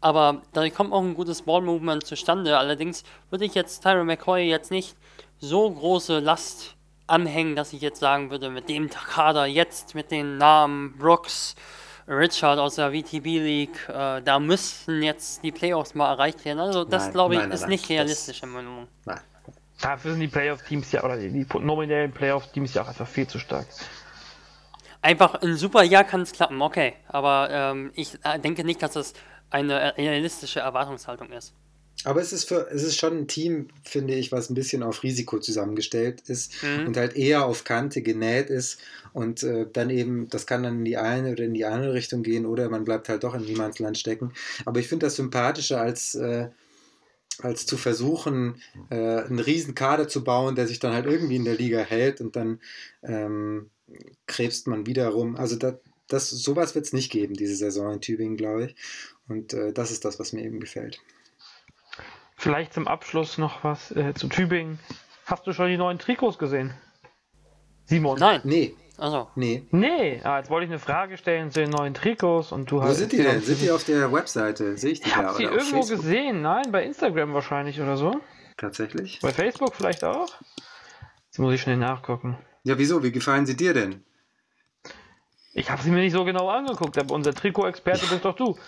Aber 0.00 0.42
dadurch 0.52 0.74
kommt 0.74 0.92
auch 0.92 1.02
ein 1.02 1.14
gutes 1.14 1.42
Ball-Movement 1.42 2.04
zustande. 2.04 2.58
Allerdings 2.58 3.04
würde 3.30 3.44
ich 3.44 3.54
jetzt 3.54 3.82
Tyron 3.82 4.06
McCoy 4.06 4.48
jetzt 4.48 4.70
nicht 4.70 4.96
so 5.38 5.70
große 5.70 6.18
Last 6.18 6.76
anhängen, 7.12 7.54
dass 7.54 7.72
ich 7.72 7.82
jetzt 7.82 8.00
sagen 8.00 8.30
würde, 8.30 8.50
mit 8.50 8.68
dem 8.68 8.88
Kader 8.88 9.46
jetzt, 9.46 9.94
mit 9.94 10.10
den 10.10 10.38
Namen 10.38 10.96
Brooks, 10.98 11.54
Richard 12.08 12.58
aus 12.58 12.76
der 12.76 12.90
VTB 12.90 13.24
League, 13.24 13.88
äh, 13.88 14.22
da 14.22 14.40
müssten 14.40 15.02
jetzt 15.02 15.44
die 15.44 15.52
Playoffs 15.52 15.94
mal 15.94 16.10
erreicht 16.10 16.44
werden. 16.44 16.58
Also 16.58 16.84
das 16.84 17.12
glaube 17.12 17.34
ich 17.34 17.40
nein, 17.40 17.50
nein, 17.50 17.54
ist 17.54 17.68
nicht 17.68 17.88
realistisch 17.88 18.42
im 18.42 18.52
Moment. 18.52 18.88
Nein. 19.04 19.20
Dafür 19.80 20.12
sind 20.12 20.20
die 20.20 20.28
Playoff-Teams 20.28 20.92
ja, 20.92 21.04
oder 21.04 21.16
die, 21.16 21.30
die 21.30 21.46
nominellen 21.58 22.12
Playoff-Teams 22.12 22.74
ja 22.74 22.82
auch 22.82 22.88
einfach 22.88 23.06
viel 23.06 23.26
zu 23.26 23.38
stark. 23.38 23.66
Einfach 25.00 25.34
ein 25.42 25.56
super 25.56 25.82
Jahr 25.82 26.04
kann 26.04 26.22
es 26.22 26.32
klappen, 26.32 26.62
okay. 26.62 26.94
Aber 27.08 27.48
ähm, 27.50 27.92
ich 27.94 28.18
äh, 28.24 28.38
denke 28.38 28.64
nicht, 28.64 28.82
dass 28.82 28.92
das 28.92 29.12
eine 29.50 29.96
realistische 29.96 30.60
Erwartungshaltung 30.60 31.30
ist. 31.30 31.54
Aber 32.04 32.20
es 32.20 32.32
ist, 32.32 32.48
für, 32.48 32.68
es 32.70 32.82
ist 32.82 32.96
schon 32.96 33.16
ein 33.16 33.28
Team, 33.28 33.68
finde 33.84 34.14
ich, 34.14 34.32
was 34.32 34.50
ein 34.50 34.54
bisschen 34.54 34.82
auf 34.82 35.02
Risiko 35.02 35.38
zusammengestellt 35.38 36.22
ist 36.26 36.62
mhm. 36.62 36.88
und 36.88 36.96
halt 36.96 37.16
eher 37.16 37.44
auf 37.46 37.64
Kante 37.64 38.02
genäht 38.02 38.50
ist 38.50 38.78
und 39.12 39.42
äh, 39.42 39.66
dann 39.72 39.90
eben, 39.90 40.28
das 40.28 40.46
kann 40.46 40.62
dann 40.62 40.78
in 40.78 40.84
die 40.84 40.96
eine 40.96 41.32
oder 41.32 41.44
in 41.44 41.54
die 41.54 41.64
andere 41.64 41.94
Richtung 41.94 42.22
gehen 42.22 42.46
oder 42.46 42.68
man 42.68 42.84
bleibt 42.84 43.08
halt 43.08 43.24
doch 43.24 43.34
in 43.34 43.44
Niemandsland 43.44 43.98
stecken. 43.98 44.32
Aber 44.64 44.80
ich 44.80 44.88
finde 44.88 45.06
das 45.06 45.16
sympathischer 45.16 45.80
als, 45.80 46.14
äh, 46.14 46.48
als 47.38 47.66
zu 47.66 47.76
versuchen, 47.76 48.60
äh, 48.90 48.94
einen 48.94 49.38
riesen 49.38 49.74
Kader 49.74 50.08
zu 50.08 50.24
bauen, 50.24 50.54
der 50.54 50.66
sich 50.66 50.80
dann 50.80 50.92
halt 50.92 51.06
irgendwie 51.06 51.36
in 51.36 51.44
der 51.44 51.56
Liga 51.56 51.80
hält 51.80 52.20
und 52.20 52.36
dann 52.36 52.60
ähm, 53.02 53.70
krebst 54.26 54.66
man 54.66 54.86
wieder 54.86 55.08
rum. 55.08 55.36
Also 55.36 55.56
das, 55.56 55.74
das, 56.08 56.30
sowas 56.30 56.74
wird 56.74 56.86
es 56.86 56.92
nicht 56.92 57.10
geben, 57.10 57.34
diese 57.34 57.56
Saison 57.56 57.92
in 57.92 58.00
Tübingen, 58.00 58.36
glaube 58.36 58.66
ich. 58.66 58.76
Und 59.28 59.54
äh, 59.54 59.72
das 59.72 59.90
ist 59.90 60.04
das, 60.04 60.18
was 60.18 60.32
mir 60.32 60.44
eben 60.44 60.60
gefällt. 60.60 61.00
Vielleicht 62.42 62.72
zum 62.74 62.88
Abschluss 62.88 63.38
noch 63.38 63.62
was 63.62 63.92
äh, 63.92 64.14
zu 64.14 64.26
Tübingen. 64.26 64.80
Hast 65.26 65.46
du 65.46 65.52
schon 65.52 65.68
die 65.68 65.76
neuen 65.76 66.00
Trikots 66.00 66.38
gesehen? 66.38 66.74
Simon? 67.84 68.18
Nein. 68.18 68.40
Nee. 68.42 68.74
Also. 68.98 69.28
Nee. 69.36 69.64
Nee, 69.70 70.20
ah, 70.24 70.38
jetzt 70.38 70.50
wollte 70.50 70.64
ich 70.64 70.70
eine 70.72 70.80
Frage 70.80 71.16
stellen 71.16 71.52
zu 71.52 71.60
den 71.60 71.70
neuen 71.70 71.94
Trikots 71.94 72.50
und 72.50 72.68
du 72.68 72.78
Wo 72.78 72.82
hast. 72.82 72.96
sind 72.96 73.12
die 73.12 73.18
denn? 73.18 73.40
Sind 73.42 73.60
die 73.60 73.70
auf 73.70 73.84
der 73.84 74.12
Webseite? 74.12 74.76
Sehe 74.76 74.90
ich 74.90 75.00
die 75.00 75.06
Ich 75.06 75.14
da? 75.14 75.22
hab 75.22 75.36
sie 75.36 75.44
irgendwo 75.44 75.76
Facebook? 75.76 75.98
gesehen. 75.98 76.42
Nein, 76.42 76.72
bei 76.72 76.82
Instagram 76.84 77.32
wahrscheinlich 77.32 77.80
oder 77.80 77.96
so. 77.96 78.20
Tatsächlich? 78.56 79.20
Bei 79.22 79.30
Facebook 79.32 79.76
vielleicht 79.76 80.02
auch. 80.02 80.28
Jetzt 81.26 81.38
muss 81.38 81.54
ich 81.54 81.62
schnell 81.62 81.76
nachgucken. 81.76 82.36
Ja, 82.64 82.76
wieso? 82.76 83.04
Wie 83.04 83.12
gefallen 83.12 83.46
sie 83.46 83.56
dir 83.56 83.72
denn? 83.72 84.04
Ich 85.52 85.70
habe 85.70 85.80
sie 85.80 85.92
mir 85.92 86.00
nicht 86.00 86.12
so 86.12 86.24
genau 86.24 86.48
angeguckt, 86.48 86.98
aber 86.98 87.14
unser 87.14 87.34
Trikot-Experte 87.34 88.04
bist 88.08 88.24
doch 88.24 88.34
du. 88.34 88.58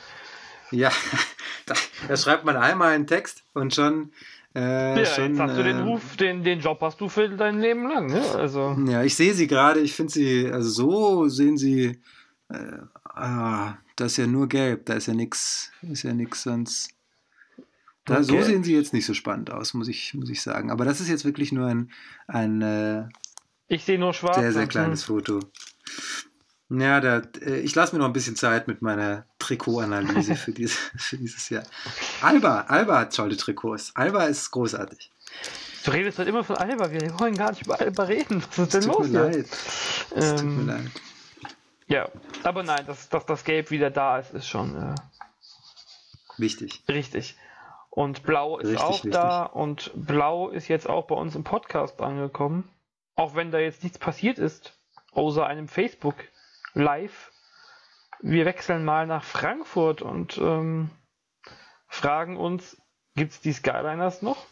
Ja, 0.74 0.90
da, 1.66 1.74
da 2.08 2.16
schreibt 2.16 2.44
man 2.44 2.56
einmal 2.56 2.92
einen 2.92 3.06
Text 3.06 3.42
und 3.54 3.74
schon. 3.74 4.12
Äh, 4.54 5.00
Ja, 5.00 5.04
schon 5.06 5.30
jetzt 5.30 5.40
hast 5.40 5.56
du 5.56 5.62
den 5.64 5.78
äh, 5.78 5.82
Ruf, 5.82 6.16
den, 6.16 6.44
den 6.44 6.60
Job 6.60 6.78
hast 6.80 7.00
du 7.00 7.08
für 7.08 7.28
dein 7.28 7.60
Leben 7.60 7.88
lang, 7.88 8.06
ne? 8.06 8.22
Also. 8.36 8.76
Ja, 8.86 9.02
ich 9.02 9.14
sehe 9.16 9.34
sie 9.34 9.46
gerade. 9.46 9.80
Ich 9.80 9.94
finde 9.94 10.12
sie, 10.12 10.48
also 10.50 10.68
so 10.70 11.28
sehen 11.28 11.56
sie. 11.58 12.00
Äh, 12.50 12.78
ah, 13.04 13.74
da 13.96 14.04
ist 14.04 14.16
ja 14.16 14.26
nur 14.26 14.48
gelb. 14.48 14.86
Da 14.86 14.94
ist 14.94 15.06
ja 15.06 15.14
nichts. 15.14 15.72
Ist 15.82 16.02
ja 16.04 16.12
nichts 16.14 16.42
sonst. 16.44 16.90
Da, 18.04 18.22
so 18.22 18.34
Okay. 18.34 18.44
sehen 18.44 18.62
sie 18.64 18.74
jetzt 18.76 18.92
nicht 18.92 19.06
so 19.06 19.14
spannend 19.14 19.50
aus, 19.50 19.72
muss 19.74 19.88
ich, 19.88 20.12
muss 20.14 20.28
ich 20.28 20.42
sagen. 20.42 20.70
Aber 20.70 20.84
das 20.84 21.00
ist 21.00 21.08
jetzt 21.08 21.24
wirklich 21.24 21.50
nur 21.52 21.66
ein, 21.66 21.90
ein 22.28 22.60
äh, 22.62 23.08
Ich 23.66 23.84
sehe 23.84 23.98
nur 23.98 24.12
schwarz. 24.12 24.36
sehr, 24.36 24.52
sehr 24.52 24.62
und, 24.64 24.68
kleines 24.68 25.04
Foto. 25.04 25.40
Ja, 26.70 27.00
da, 27.00 27.22
äh, 27.42 27.58
ich 27.60 27.74
lasse 27.74 27.94
mir 27.94 27.98
noch 28.00 28.06
ein 28.06 28.12
bisschen 28.12 28.36
Zeit 28.36 28.66
mit 28.68 28.82
meiner 28.82 29.26
Trikotanalyse 29.38 30.34
für, 30.36 30.52
diese, 30.52 30.76
für 30.96 31.16
dieses 31.18 31.48
Jahr. 31.50 31.62
Alba, 32.22 32.62
Alba 32.62 33.00
hat 33.00 33.14
tolle 33.14 33.36
Trikots. 33.36 33.92
Alba 33.94 34.24
ist 34.24 34.50
großartig. 34.50 35.10
Du 35.84 35.90
redest 35.90 36.18
halt 36.18 36.28
immer 36.28 36.42
von 36.44 36.56
Alba. 36.56 36.90
Wir 36.90 37.18
wollen 37.20 37.36
gar 37.36 37.50
nicht 37.50 37.66
über 37.66 37.78
Alba 37.78 38.04
reden. 38.04 38.42
Was 38.56 38.58
ist 38.58 38.74
denn 38.74 38.80
Es 38.80 38.86
los 38.86 38.96
tut 38.96 39.10
mir 39.10 39.20
leid. 39.30 39.46
Es 40.16 40.30
tut 40.30 40.40
Ähm, 40.40 40.66
mir 40.66 40.72
leid. 40.72 40.90
Ja, 41.86 42.08
aber 42.42 42.62
nein, 42.62 42.86
dass, 42.86 43.10
dass 43.10 43.26
das 43.26 43.44
Gelb 43.44 43.70
wieder 43.70 43.90
da 43.90 44.18
ist, 44.18 44.32
ist 44.32 44.48
schon 44.48 44.74
äh, 44.74 44.94
Wichtig. 46.38 46.82
richtig. 46.88 47.36
Und 47.90 48.22
Blau 48.24 48.58
ist 48.58 48.68
Richtig, 48.70 48.82
auch 48.82 48.94
richtig. 48.94 49.12
da 49.12 49.44
und 49.44 49.92
Blau 49.94 50.48
ist 50.48 50.66
jetzt 50.68 50.88
auch 50.88 51.06
bei 51.06 51.14
uns 51.14 51.36
im 51.36 51.44
Podcast 51.44 52.00
angekommen. 52.00 52.68
Auch 53.14 53.36
wenn 53.36 53.52
da 53.52 53.58
jetzt 53.58 53.84
nichts 53.84 53.98
passiert 53.98 54.38
ist, 54.38 54.76
außer 55.12 55.46
einem 55.46 55.68
Facebook 55.68 56.16
Live. 56.74 57.32
Wir 58.20 58.44
wechseln 58.44 58.84
mal 58.84 59.06
nach 59.06 59.24
Frankfurt 59.24 60.02
und 60.02 60.38
ähm, 60.38 60.90
fragen 61.88 62.36
uns, 62.36 62.76
gibt's 63.14 63.40
die 63.40 63.52
Skyliners 63.52 64.22
noch? 64.22 64.46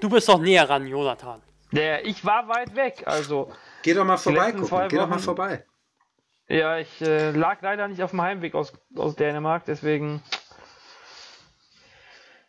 Du 0.00 0.08
bist 0.08 0.28
doch 0.28 0.40
näher 0.40 0.68
ran, 0.68 0.86
Jonathan. 0.86 1.42
Der, 1.72 2.06
ich 2.06 2.24
war 2.24 2.48
weit 2.48 2.74
weg, 2.76 3.04
also 3.06 3.52
Geh 3.82 3.94
doch 3.94 4.04
mal 4.04 4.16
vorbei, 4.16 4.52
gucken. 4.52 4.88
Geh 4.88 4.96
doch 4.96 5.08
mal 5.08 5.18
vorbei. 5.18 5.64
Ja, 6.48 6.78
ich 6.78 7.00
äh, 7.00 7.30
lag 7.32 7.60
leider 7.62 7.88
nicht 7.88 8.02
auf 8.02 8.10
dem 8.10 8.22
Heimweg 8.22 8.54
aus, 8.54 8.72
aus 8.96 9.16
Dänemark, 9.16 9.64
deswegen 9.64 10.22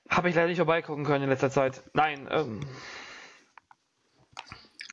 habe 0.09 0.29
ich 0.29 0.35
leider 0.35 0.47
nicht 0.47 0.57
vorbeigucken 0.57 1.03
können 1.03 1.23
in 1.23 1.29
letzter 1.29 1.49
Zeit. 1.49 1.83
Nein, 1.93 2.27
ähm, 2.31 2.59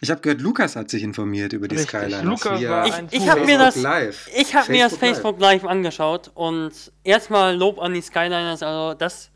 Ich 0.01 0.11
habe 0.11 0.21
gehört, 0.21 0.41
Lukas 0.41 0.77
hat 0.77 0.91
sich 0.91 1.03
informiert 1.03 1.53
über 1.53 1.69
die 1.69 1.77
Richtig, 1.77 1.91
Skyliners. 2.01 2.25
Lukas 2.25 2.63
war 2.69 2.87
Ich, 2.87 2.95
ein 2.95 3.09
ich 3.11 3.29
habe 3.29 3.41
mir 3.41 3.59
Facebook 3.59 3.75
das, 3.75 3.77
Live. 3.77 4.29
ich 4.37 4.55
habe 4.55 4.73
mir 4.73 4.85
das 4.85 4.97
Facebook 4.97 5.39
Facebook 5.39 5.41
Live 5.41 5.65
angeschaut 5.65 6.31
und 6.35 6.93
erstmal 7.05 7.57
Lob 7.57 7.79
an 7.81 7.95
die 7.95 8.03
Skyliners. 8.03 8.63
Also 8.63 8.95
das 8.99 9.31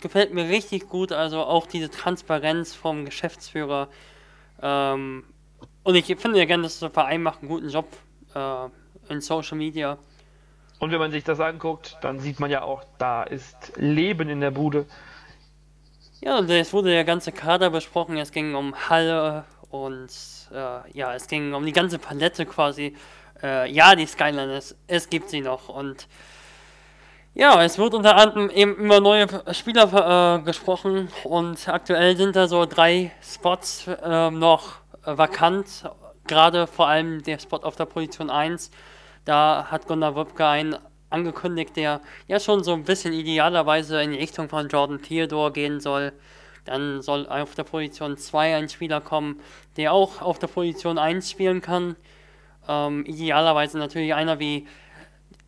gefällt 0.00 0.32
mir 0.34 0.48
richtig 0.48 0.88
gut. 0.88 1.12
Also 1.12 1.40
auch 1.42 1.66
diese 1.66 1.90
Transparenz 1.90 2.74
vom 2.74 3.04
Geschäftsführer. 3.04 3.88
Ähm, 4.62 5.24
und 5.84 5.94
ich 5.94 6.06
finde 6.06 6.38
ja 6.38 6.44
gerne, 6.44 6.64
dass 6.64 6.80
der 6.80 6.90
Verein 6.90 7.22
macht 7.22 7.40
einen 7.40 7.48
guten 7.48 7.68
Job 7.68 7.86
äh, 8.34 9.12
in 9.12 9.20
Social 9.20 9.56
Media. 9.58 9.98
und 10.78 10.90
wenn 10.90 10.98
man 10.98 11.10
sich 11.10 11.24
das 11.24 11.40
anguckt, 11.40 11.98
dann 12.02 12.18
sieht 12.20 12.40
man 12.40 12.50
ja 12.50 12.62
auch, 12.62 12.84
da 12.98 13.22
ist 13.22 13.72
Leben 13.76 14.28
in 14.28 14.40
der 14.40 14.50
Bude. 14.50 14.86
Ja, 16.22 16.38
und 16.38 16.50
es 16.50 16.72
wurde 16.72 16.90
der 16.90 17.04
ganze 17.04 17.32
Kader 17.32 17.70
besprochen. 17.70 18.16
Es 18.18 18.30
ging 18.32 18.54
um 18.54 18.74
Halle 18.88 19.44
und 19.70 20.10
äh, 20.52 20.90
ja, 20.92 21.14
es 21.14 21.26
ging 21.26 21.54
um 21.54 21.64
die 21.64 21.72
ganze 21.72 21.98
Palette 21.98 22.44
quasi. 22.44 22.96
Äh, 23.42 23.70
ja, 23.72 23.94
die 23.94 24.06
Skyliners, 24.06 24.76
es 24.86 25.08
gibt 25.08 25.30
sie 25.30 25.40
noch. 25.40 25.68
Und 25.68 26.08
ja, 27.34 27.62
es 27.62 27.78
wird 27.78 27.94
unter 27.94 28.16
anderem 28.16 28.50
eben 28.50 28.74
über 28.74 29.00
neue 29.00 29.26
Spieler 29.52 30.38
äh, 30.38 30.42
gesprochen. 30.42 31.08
Und 31.24 31.68
aktuell 31.68 32.16
sind 32.16 32.36
da 32.36 32.48
so 32.48 32.66
drei 32.66 33.12
Spots 33.22 33.86
äh, 33.86 34.30
noch 34.30 34.74
vakant. 35.04 35.88
Gerade 36.26 36.66
vor 36.66 36.88
allem 36.88 37.22
der 37.22 37.38
Spot 37.38 37.58
auf 37.58 37.76
der 37.76 37.86
Position 37.86 38.30
1. 38.30 38.70
Da 39.24 39.68
hat 39.70 39.86
Gunnar 39.86 40.16
Wöpke 40.16 40.46
einen 40.46 40.76
angekündigt, 41.10 41.76
der 41.76 42.00
ja 42.26 42.40
schon 42.40 42.64
so 42.64 42.72
ein 42.72 42.84
bisschen 42.84 43.12
idealerweise 43.12 44.02
in 44.02 44.12
die 44.12 44.18
Richtung 44.18 44.48
von 44.48 44.68
Jordan 44.68 45.02
Theodore 45.02 45.52
gehen 45.52 45.80
soll. 45.80 46.12
Dann 46.70 47.02
soll 47.02 47.26
auf 47.26 47.56
der 47.56 47.64
Position 47.64 48.16
2 48.16 48.54
ein 48.54 48.68
Spieler 48.68 49.00
kommen, 49.00 49.40
der 49.76 49.92
auch 49.92 50.22
auf 50.22 50.38
der 50.38 50.46
Position 50.46 50.98
1 50.98 51.28
spielen 51.28 51.60
kann. 51.60 51.96
Ähm, 52.68 53.04
idealerweise 53.06 53.76
natürlich 53.76 54.14
einer 54.14 54.38
wie 54.38 54.68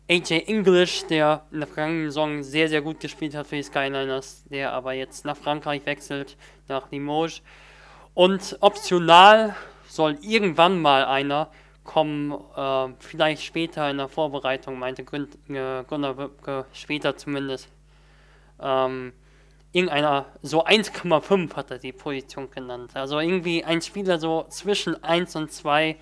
AJ 0.09 0.47
English, 0.47 1.05
der 1.05 1.45
in 1.51 1.59
der 1.59 1.67
vergangenen 1.67 2.07
Saison 2.07 2.43
sehr, 2.43 2.67
sehr 2.67 2.81
gut 2.81 2.99
gespielt 2.99 3.35
hat 3.35 3.47
für 3.47 3.55
die 3.55 3.63
Skyliners, 3.63 4.43
der 4.49 4.73
aber 4.73 4.91
jetzt 4.91 5.23
nach 5.23 5.37
Frankreich 5.37 5.85
wechselt, 5.85 6.35
nach 6.67 6.91
Limoges. 6.91 7.41
Und 8.13 8.57
optional 8.59 9.55
soll 9.87 10.17
irgendwann 10.21 10.81
mal 10.81 11.05
einer 11.05 11.49
kommen, 11.85 12.33
äh, 12.33 12.93
vielleicht 12.99 13.43
später 13.43 13.89
in 13.89 13.97
der 13.97 14.09
Vorbereitung, 14.09 14.77
meinte 14.77 15.05
Gün 15.05 15.29
äh, 15.47 15.85
Gunnar 15.87 16.17
Wöpke, 16.17 16.65
später 16.73 17.15
zumindest. 17.15 17.69
Ähm, 18.59 19.13
irgendeiner, 19.73 20.27
so 20.41 20.65
1,5 20.65 21.55
hat 21.55 21.71
er 21.71 21.79
die 21.79 21.91
Position 21.91 22.49
genannt. 22.49 22.91
Also 22.93 23.19
irgendwie 23.19 23.63
ein 23.63 23.81
Spieler 23.81 24.19
so 24.19 24.45
zwischen 24.49 25.03
1 25.03 25.35
und 25.35 25.51
2. 25.51 25.97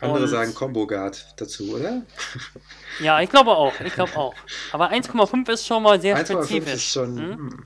Andere 0.00 0.22
Und- 0.22 0.28
sagen 0.28 0.54
Combo 0.54 0.86
Guard 0.86 1.34
dazu, 1.36 1.74
oder? 1.74 2.02
Ja, 3.00 3.20
ich 3.22 3.30
glaube 3.30 3.50
auch, 3.52 3.72
ich 3.80 3.94
glaube 3.94 4.14
auch. 4.16 4.34
Aber 4.70 4.90
1,5 4.90 5.48
ist 5.50 5.66
schon 5.66 5.82
mal 5.82 6.00
sehr 6.00 6.16
1,5 6.16 6.44
spezifisch. 6.44 6.74
ist 6.74 6.92
schon. 6.92 7.16
Hm? 7.16 7.30
hm. 7.30 7.64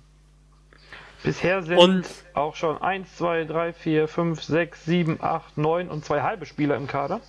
Bisher 1.25 1.63
sind 1.65 1.77
Und 1.79 2.07
auch 2.35 2.55
schon 2.55 2.81
1, 2.81 3.17
2, 3.17 3.45
3, 3.45 3.73
4, 3.73 4.07
5, 4.07 4.43
6, 4.45 4.85
7, 4.85 5.19
8, 5.21 5.59
9 5.59 5.89
und 5.89 6.05
zwei 6.05 6.23
halbe 6.23 6.47
Spieler 6.47 6.77
im 6.77 6.87
Kader. 6.87 7.21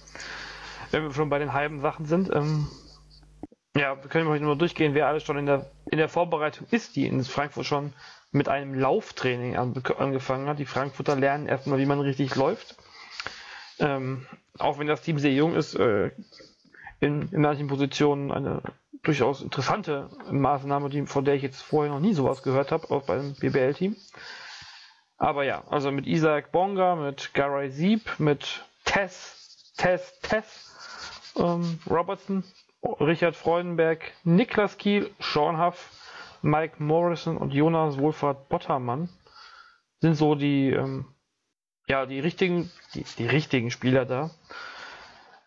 Wenn 0.91 1.03
wir 1.03 1.13
schon 1.13 1.29
bei 1.29 1.39
den 1.39 1.53
halben 1.53 1.81
Sachen 1.81 2.05
sind. 2.05 2.29
Ähm, 2.31 2.67
ja, 3.77 4.01
wir 4.01 4.09
können 4.09 4.27
heute 4.27 4.43
nur 4.43 4.57
durchgehen, 4.57 4.93
wer 4.93 5.07
alles 5.07 5.23
schon 5.23 5.37
in 5.37 5.45
der, 5.45 5.69
in 5.91 5.97
der 5.97 6.09
Vorbereitung 6.09 6.67
ist, 6.71 6.95
die 6.95 7.05
in 7.05 7.23
Frankfurt 7.23 7.65
schon 7.65 7.93
mit 8.31 8.49
einem 8.49 8.73
Lauftraining 8.73 9.55
an, 9.55 9.73
angefangen 9.97 10.47
hat. 10.47 10.59
Die 10.59 10.65
Frankfurter 10.65 11.15
lernen 11.15 11.47
erstmal, 11.47 11.79
wie 11.79 11.85
man 11.85 11.99
richtig 11.99 12.35
läuft. 12.35 12.75
Ähm, 13.79 14.25
auch 14.57 14.79
wenn 14.79 14.87
das 14.87 15.01
Team 15.01 15.19
sehr 15.19 15.33
jung 15.33 15.55
ist, 15.55 15.75
äh, 15.75 16.11
in, 16.99 17.29
in 17.31 17.41
manchen 17.41 17.67
Positionen 17.67 18.31
eine 18.31 18.61
durchaus 19.03 19.41
interessante 19.41 20.09
Maßnahme, 20.29 20.89
die, 20.89 21.05
von 21.05 21.23
der 21.23 21.35
ich 21.35 21.43
jetzt 21.43 21.61
vorher 21.61 21.93
noch 21.93 21.99
nie 21.99 22.13
sowas 22.13 22.43
gehört 22.43 22.71
habe, 22.71 22.89
auch 22.89 23.03
beim 23.05 23.33
BBL-Team. 23.35 23.95
Aber 25.17 25.43
ja, 25.43 25.63
also 25.69 25.91
mit 25.91 26.05
Isaac 26.07 26.51
Bonga, 26.51 26.95
mit 26.95 27.33
Garay 27.33 27.69
Sieb, 27.69 28.19
mit 28.19 28.65
Tess, 28.85 29.73
Tess, 29.77 30.19
Tess, 30.21 31.33
ähm, 31.37 31.79
Robertson, 31.89 32.43
Richard 32.83 33.35
Freudenberg, 33.35 34.13
Niklas 34.23 34.77
Kiel, 34.77 35.09
Sean 35.19 35.59
Huff, 35.59 35.91
Mike 36.41 36.81
Morrison 36.81 37.37
und 37.37 37.53
Jonas 37.53 37.97
Wohlfahrt 37.97 38.47
Bottermann 38.49 39.09
sind 40.01 40.15
so 40.15 40.35
die, 40.35 40.71
ähm, 40.71 41.05
ja, 41.87 42.05
die 42.05 42.19
richtigen, 42.19 42.69
die, 42.93 43.05
die 43.17 43.27
richtigen 43.27 43.71
Spieler 43.71 44.05
da. 44.05 44.31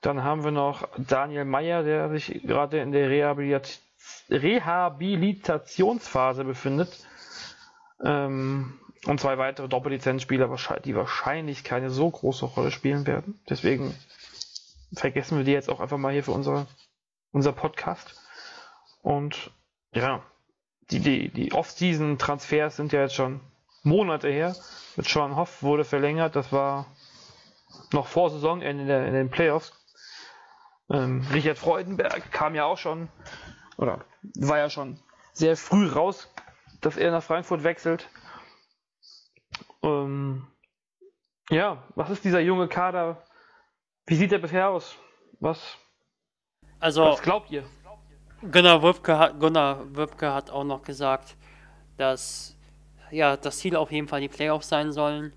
Dann 0.00 0.24
haben 0.24 0.44
wir 0.44 0.50
noch 0.50 0.88
Daniel 0.96 1.44
Meyer, 1.44 1.82
der 1.82 2.08
sich 2.10 2.40
gerade 2.42 2.80
in 2.80 2.92
der 2.92 3.10
Rehabilit 3.10 3.80
Rehabilitationsphase 4.30 6.44
befindet. 6.44 7.06
Ähm, 8.02 8.80
und 9.06 9.20
zwei 9.20 9.38
weitere 9.38 9.68
Doppellizenzspieler, 9.68 10.54
die 10.84 10.94
wahrscheinlich 10.94 11.64
keine 11.64 11.88
so 11.90 12.10
große 12.10 12.44
Rolle 12.44 12.70
spielen 12.70 13.06
werden. 13.06 13.40
Deswegen 13.48 13.94
vergessen 14.92 15.38
wir 15.38 15.44
die 15.44 15.52
jetzt 15.52 15.70
auch 15.70 15.80
einfach 15.80 15.96
mal 15.96 16.12
hier 16.12 16.24
für 16.24 16.32
unsere, 16.32 16.66
unser 17.32 17.52
Podcast. 17.52 18.20
Und 19.02 19.50
ja, 19.92 20.22
die, 20.90 21.00
die, 21.00 21.28
die 21.30 21.52
Off-Season-Transfers 21.52 22.76
sind 22.76 22.92
ja 22.92 23.02
jetzt 23.02 23.14
schon 23.14 23.40
Monate 23.82 24.28
her. 24.28 24.54
Mit 24.96 25.08
Sean 25.08 25.36
Hoff 25.36 25.62
wurde 25.62 25.84
verlängert, 25.84 26.36
das 26.36 26.52
war 26.52 26.86
noch 27.92 28.06
vor 28.06 28.30
Saisonende 28.30 28.82
in, 28.82 28.88
der, 28.88 29.06
in 29.06 29.14
den 29.14 29.30
Playoffs. 29.30 29.72
Ähm, 30.90 31.26
Richard 31.32 31.58
Freudenberg 31.58 32.32
kam 32.32 32.54
ja 32.54 32.64
auch 32.64 32.78
schon, 32.78 33.08
oder 33.76 34.04
war 34.34 34.58
ja 34.58 34.68
schon 34.68 34.98
sehr 35.32 35.56
früh 35.56 35.88
raus, 35.88 36.28
dass 36.80 36.96
er 36.96 37.12
nach 37.12 37.22
Frankfurt 37.22 37.62
wechselt. 37.62 38.08
Ähm, 39.82 40.46
ja, 41.48 41.84
was 41.94 42.10
ist 42.10 42.24
dieser 42.24 42.40
junge 42.40 42.68
Kader? 42.68 43.24
Wie 44.06 44.16
sieht 44.16 44.32
er 44.32 44.38
bisher 44.38 44.68
aus? 44.68 44.96
Was, 45.38 45.78
Also, 46.80 47.04
was 47.04 47.22
glaubt 47.22 47.50
ihr? 47.50 47.64
Gunnar 48.50 48.82
Wöpke, 48.82 49.18
hat, 49.18 49.38
Gunnar 49.38 49.84
Wöpke 49.94 50.32
hat 50.32 50.50
auch 50.50 50.64
noch 50.64 50.82
gesagt, 50.82 51.36
dass 51.98 52.56
ja, 53.10 53.36
das 53.36 53.58
Ziel 53.58 53.76
auf 53.76 53.92
jeden 53.92 54.08
Fall 54.08 54.22
die 54.22 54.28
Playoffs 54.28 54.68
sein 54.68 54.92
sollen. 54.92 55.32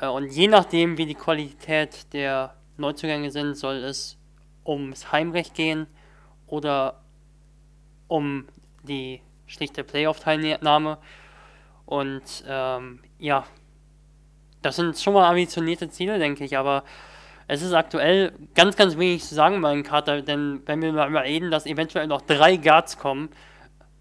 Äh, 0.00 0.06
Und 0.06 0.28
je 0.28 0.46
nachdem, 0.46 0.96
wie 0.96 1.06
die 1.06 1.14
Qualität 1.14 2.12
der 2.12 2.54
Neuzugänge 2.76 3.30
sind, 3.30 3.56
soll 3.56 3.76
es 3.76 4.16
ums 4.64 5.10
Heimrecht 5.10 5.54
gehen 5.54 5.88
oder 6.46 7.00
um 8.06 8.46
die 8.84 9.22
schlichte 9.46 9.82
Playoff-Teilnahme. 9.82 10.98
Und 11.84 12.44
ähm, 12.46 13.02
ja, 13.18 13.44
das 14.62 14.76
sind 14.76 14.96
schon 14.98 15.14
mal 15.14 15.28
ambitionierte 15.28 15.88
Ziele, 15.90 16.18
denke 16.18 16.44
ich, 16.44 16.56
aber 16.56 16.84
es 17.50 17.62
ist 17.62 17.72
aktuell 17.72 18.32
ganz, 18.54 18.76
ganz 18.76 18.96
wenig 18.96 19.24
zu 19.24 19.34
sagen 19.34 19.60
bei 19.60 19.74
den 19.74 19.82
Kater, 19.82 20.22
denn 20.22 20.62
wenn 20.66 20.80
wir 20.82 20.92
mal 20.92 21.16
reden, 21.16 21.50
dass 21.50 21.66
eventuell 21.66 22.06
noch 22.06 22.20
drei 22.20 22.56
Guards 22.56 22.96
kommen, 22.96 23.28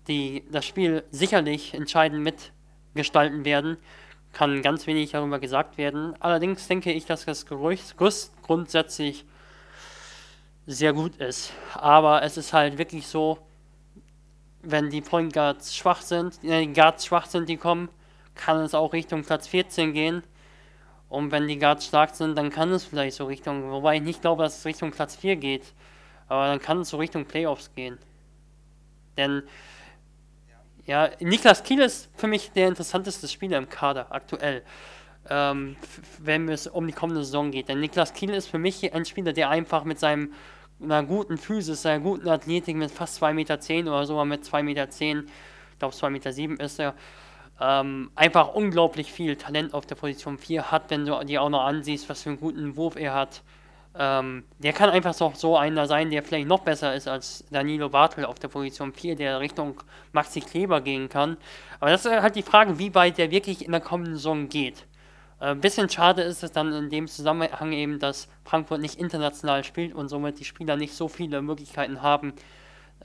die 0.08 0.44
das 0.52 0.68
Spiel 0.68 1.04
sicherlich 1.10 1.74
entscheidend 1.74 2.22
mitgestalten 2.22 3.46
werden, 3.46 3.78
kann 4.34 4.62
ganz 4.62 4.86
wenig 4.86 5.10
darüber 5.10 5.40
gesagt 5.40 5.80
werden. 5.80 6.14
Allerdings 6.20 6.68
denke 6.68 6.92
ich, 6.94 7.08
dass 7.08 7.26
das 7.26 7.48
Gerücht 7.48 7.96
grundsätzlich 8.44 9.26
sehr 10.68 10.94
gut 10.94 11.16
ist. 11.16 11.52
Aber 11.74 12.22
es 12.22 12.38
ist 12.38 12.54
halt 12.54 12.78
wirklich 12.78 13.08
so, 13.08 13.40
wenn 14.62 14.92
die 14.92 15.02
Point 15.02 15.34
Guards 15.34 15.76
schwach 15.76 16.02
sind, 16.04 16.44
äh, 16.44 16.68
die 16.68 16.74
Guards 16.74 17.08
schwach 17.08 17.26
sind, 17.26 17.50
die 17.50 17.58
kommen, 17.58 17.90
kann 18.36 18.58
es 18.58 18.76
auch 18.76 18.94
Richtung 18.94 19.24
Platz 19.24 19.48
14 19.48 19.94
gehen. 19.94 20.22
Und 21.10 21.32
wenn 21.32 21.48
die 21.48 21.58
Guards 21.58 21.88
stark 21.88 22.16
sind, 22.16 22.38
dann 22.38 22.52
kann 22.52 22.72
es 22.72 22.86
vielleicht 22.86 23.18
so 23.18 23.26
Richtung, 23.26 23.72
wobei 23.72 23.96
ich 23.96 24.02
nicht 24.04 24.22
glaube, 24.22 24.44
dass 24.44 24.60
es 24.60 24.66
Richtung 24.66 24.92
Platz 24.92 25.16
4 25.16 25.36
geht, 25.38 25.74
aber 26.28 26.46
dann 26.48 26.60
kann 26.60 26.82
es 26.82 26.90
so 26.90 26.98
Richtung 26.98 27.26
Playoffs 27.26 27.74
gehen. 27.76 27.98
Denn, 29.18 29.44
ja, 30.86 31.10
Niklas 31.20 31.64
Kiel 31.64 31.82
ist 31.82 32.10
für 32.16 32.28
mich 32.28 32.52
der 32.52 32.68
interessanteste 32.68 33.28
Spieler 33.28 33.58
im 33.58 33.68
Kader 33.68 34.12
aktuell, 34.12 34.64
ähm, 35.30 35.76
wenn 36.20 36.48
es 36.48 36.68
um 36.68 36.86
die 36.86 36.94
kommende 36.94 37.24
Saison 37.24 37.50
geht. 37.50 37.70
Denn 37.70 37.80
Niklas 37.80 38.14
Kiel 38.14 38.30
ist 38.30 38.48
für 38.48 38.60
mich 38.60 38.94
ein 38.94 39.06
Spieler, 39.06 39.34
der 39.34 39.50
einfach 39.50 39.84
mit 39.84 40.00
seinem 40.00 40.32
einer 40.82 41.04
guten 41.04 41.38
Physis, 41.38 41.82
seiner 41.82 42.02
guten 42.02 42.30
Athletik 42.30 42.76
mit 42.76 42.92
fast 42.92 43.22
2,10 43.22 43.34
Meter 43.34 43.92
oder 43.92 44.06
sogar 44.06 44.26
mit 44.26 44.44
2,10 44.44 44.64
Meter, 44.64 44.88
ich 44.90 45.80
glaube 45.80 45.94
2,7 45.94 46.10
Meter 46.50 46.64
ist 46.64 46.80
er, 46.80 46.96
ähm, 47.60 48.12
einfach 48.16 48.54
unglaublich 48.54 49.12
viel 49.12 49.36
Talent 49.36 49.74
auf 49.74 49.86
der 49.86 49.96
Position 49.96 50.38
4 50.38 50.72
hat, 50.72 50.90
wenn 50.90 51.06
du 51.06 51.24
dir 51.26 51.42
auch 51.42 51.50
noch 51.50 51.64
ansiehst, 51.66 52.10
was 52.10 52.24
für 52.24 52.30
einen 52.30 52.40
guten 52.40 52.76
Wurf 52.76 52.96
er 52.96 53.14
hat. 53.14 53.44
Ähm, 53.96 54.46
der 54.60 54.72
kann 54.74 54.90
einfach 54.92 55.14
so, 55.14 55.34
so 55.36 55.58
einer 55.58 55.88
sein, 55.88 56.10
der 56.12 56.24
vielleicht 56.24 56.48
noch 56.48 56.62
besser 56.62 56.96
ist 56.96 57.08
als 57.08 57.44
Danilo 57.52 57.90
Bartel 57.90 58.26
auf 58.26 58.40
der 58.40 58.48
Position 58.48 58.94
4, 58.94 59.16
der 59.16 59.40
Richtung 59.40 59.82
Maxi 60.14 60.42
Kleber 60.42 60.80
gehen 60.82 61.10
kann. 61.10 61.38
Aber 61.80 61.92
das 61.92 62.06
ist 62.06 62.12
halt 62.12 62.36
die 62.36 62.44
Frage, 62.44 62.80
wie 62.80 62.94
weit 62.96 63.18
der 63.18 63.32
wirklich 63.32 63.66
in 63.66 63.72
der 63.72 63.82
kommenden 63.82 64.16
Saison 64.16 64.48
geht. 64.48 64.86
Ein 65.40 65.58
Äh, 65.58 65.62
bisschen 65.62 65.90
schade 65.90 66.22
ist 66.22 66.44
es 66.44 66.52
dann 66.52 66.72
in 66.74 66.90
dem 66.90 67.08
Zusammenhang 67.08 67.72
eben, 67.74 68.00
dass 68.00 68.28
Frankfurt 68.44 68.82
nicht 68.82 68.96
international 69.00 69.64
spielt 69.64 69.94
und 69.96 70.10
somit 70.10 70.40
die 70.40 70.46
Spieler 70.46 70.76
nicht 70.76 70.94
so 70.94 71.08
viele 71.08 71.42
Möglichkeiten 71.42 72.02
haben, 72.02 72.34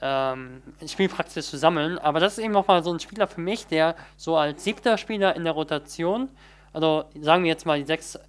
ähm, 0.01 0.61
Spielpraxis 0.85 1.49
zu 1.49 1.57
sammeln. 1.57 1.97
Aber 1.99 2.19
das 2.19 2.37
ist 2.37 2.43
eben 2.43 2.53
nochmal 2.53 2.83
so 2.83 2.93
ein 2.93 2.99
Spieler 2.99 3.27
für 3.27 3.41
mich, 3.41 3.67
der 3.67 3.95
so 4.17 4.37
als 4.37 4.63
siebter 4.63 4.97
Spieler 4.97 5.35
in 5.35 5.43
der 5.43 5.53
Rotation, 5.53 6.29
also 6.73 7.05
sagen 7.19 7.43
wir 7.43 7.49
jetzt 7.49 7.65
mal 7.65 7.79
die 7.79 7.85
sechs, 7.85 8.19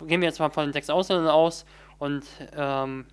gehen 0.00 0.20
wir 0.20 0.28
jetzt 0.28 0.40
mal 0.40 0.50
von 0.50 0.66
den 0.66 0.72
sechs 0.72 0.90
Ausländern 0.90 1.28
aus 1.28 1.64
und 1.98 2.24
ähm, 2.56 3.06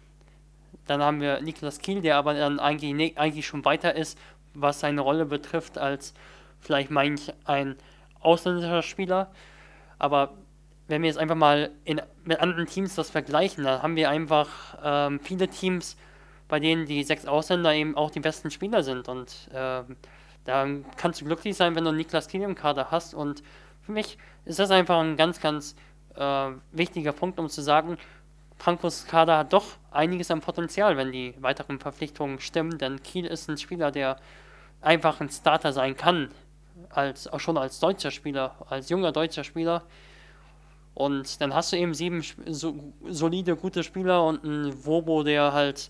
dann 0.88 1.02
haben 1.02 1.22
wir 1.22 1.42
Niklas 1.42 1.80
Kiel, 1.80 2.02
der 2.02 2.18
aber 2.18 2.34
dann 2.34 2.60
eigentlich, 2.60 3.18
eigentlich 3.18 3.46
schon 3.48 3.66
weiter 3.66 3.96
ist, 3.96 4.18
was 4.54 4.80
seine 4.80 5.02
Rolle 5.02 5.26
betrifft, 5.26 5.78
als 5.78 6.14
vielleicht 6.60 6.92
manch 6.92 7.34
ein 7.46 7.76
ausländischer 8.20 8.82
Spieler. 8.82 9.32
Aber 10.00 10.34
wenn 10.88 11.02
wir 11.02 11.10
jetzt 11.10 11.18
einfach 11.18 11.36
mal 11.36 11.72
in, 11.84 12.02
mit 12.24 12.40
anderen 12.40 12.68
Teams 12.68 12.96
das 12.96 13.10
vergleichen, 13.10 13.64
dann 13.64 13.82
haben 13.82 13.96
wir 13.96 14.10
einfach 14.10 14.50
ähm, 14.84 15.20
viele 15.20 15.48
Teams, 15.48 15.98
bei 16.48 16.60
denen 16.60 16.86
die 16.86 17.04
sechs 17.04 17.26
Ausländer 17.26 17.74
eben 17.74 17.96
auch 17.96 18.12
die 18.12 18.20
besten 18.20 18.52
Spieler 18.52 18.84
sind. 18.84 19.08
Und 19.08 19.50
ähm, 19.54 19.98
da 20.44 20.68
kannst 20.98 21.22
du 21.22 21.26
glücklich 21.26 21.56
sein, 21.56 21.76
wenn 21.76 21.86
du 21.86 21.92
Niklas 21.92 22.28
Kiel 22.28 22.42
im 22.42 22.56
Kader 22.56 22.92
hast. 22.92 23.14
Und 23.14 23.44
für 23.82 23.92
mich 23.92 24.18
ist 24.46 24.60
das 24.60 24.72
einfach 24.72 25.00
ein 25.00 25.18
ganz, 25.18 25.40
ganz 25.40 25.76
äh, 26.16 26.50
wichtiger 26.72 27.12
Punkt, 27.12 27.40
um 27.40 27.50
zu 27.50 27.62
sagen, 27.62 27.98
Frankfurts 28.58 29.06
Kader 29.08 29.40
hat 29.40 29.54
doch 29.54 29.66
einiges 29.92 30.32
an 30.32 30.40
Potenzial, 30.42 30.98
wenn 30.98 31.12
die 31.12 31.34
weiteren 31.40 31.80
Verpflichtungen 31.80 32.40
stimmen. 32.40 32.78
Denn 32.78 33.02
Kiel 33.04 33.26
ist 33.26 33.50
ein 33.50 33.58
Spieler, 33.58 33.92
der 33.92 34.18
einfach 34.82 35.20
ein 35.20 35.30
Starter 35.30 35.74
sein 35.74 35.96
kann. 35.98 36.30
Als, 36.90 37.28
auch 37.28 37.40
schon 37.40 37.58
als 37.58 37.80
deutscher 37.80 38.12
Spieler, 38.12 38.56
als 38.70 38.90
junger 38.90 39.12
deutscher 39.12 39.44
Spieler. 39.44 39.84
Und 40.94 41.42
dann 41.42 41.54
hast 41.54 41.72
du 41.72 41.78
eben 41.78 41.94
sieben 41.94 42.24
so, 42.48 42.94
solide, 43.08 43.56
gute 43.56 43.84
Spieler 43.84 44.24
und 44.24 44.44
einen 44.44 44.86
Wobo, 44.86 45.24
der 45.24 45.52
halt 45.52 45.90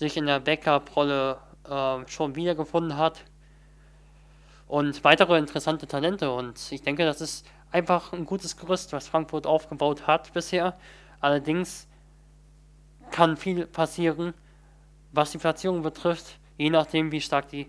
sich 0.00 0.16
in 0.16 0.24
der 0.24 0.40
Backup-Rolle 0.40 1.38
äh, 1.68 2.08
schon 2.08 2.34
wiedergefunden 2.34 2.96
hat. 2.96 3.22
Und 4.66 5.04
weitere 5.04 5.36
interessante 5.36 5.86
Talente. 5.86 6.32
Und 6.32 6.72
ich 6.72 6.80
denke, 6.80 7.04
das 7.04 7.20
ist 7.20 7.46
einfach 7.70 8.14
ein 8.14 8.24
gutes 8.24 8.56
Gerüst, 8.56 8.94
was 8.94 9.08
Frankfurt 9.08 9.46
aufgebaut 9.46 10.06
hat 10.06 10.32
bisher. 10.32 10.78
Allerdings 11.20 11.86
kann 13.10 13.36
viel 13.36 13.66
passieren, 13.66 14.32
was 15.12 15.32
die 15.32 15.38
Platzierung 15.38 15.82
betrifft, 15.82 16.38
je 16.56 16.70
nachdem, 16.70 17.12
wie 17.12 17.20
stark 17.20 17.48
die 17.48 17.68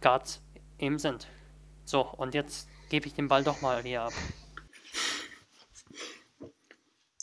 Guards 0.00 0.42
eben 0.78 0.98
sind. 0.98 1.28
So, 1.84 2.00
und 2.00 2.34
jetzt 2.34 2.68
gebe 2.88 3.06
ich 3.06 3.14
den 3.14 3.28
Ball 3.28 3.44
doch 3.44 3.60
mal 3.60 3.80
hier 3.82 4.02
ab. 4.02 4.12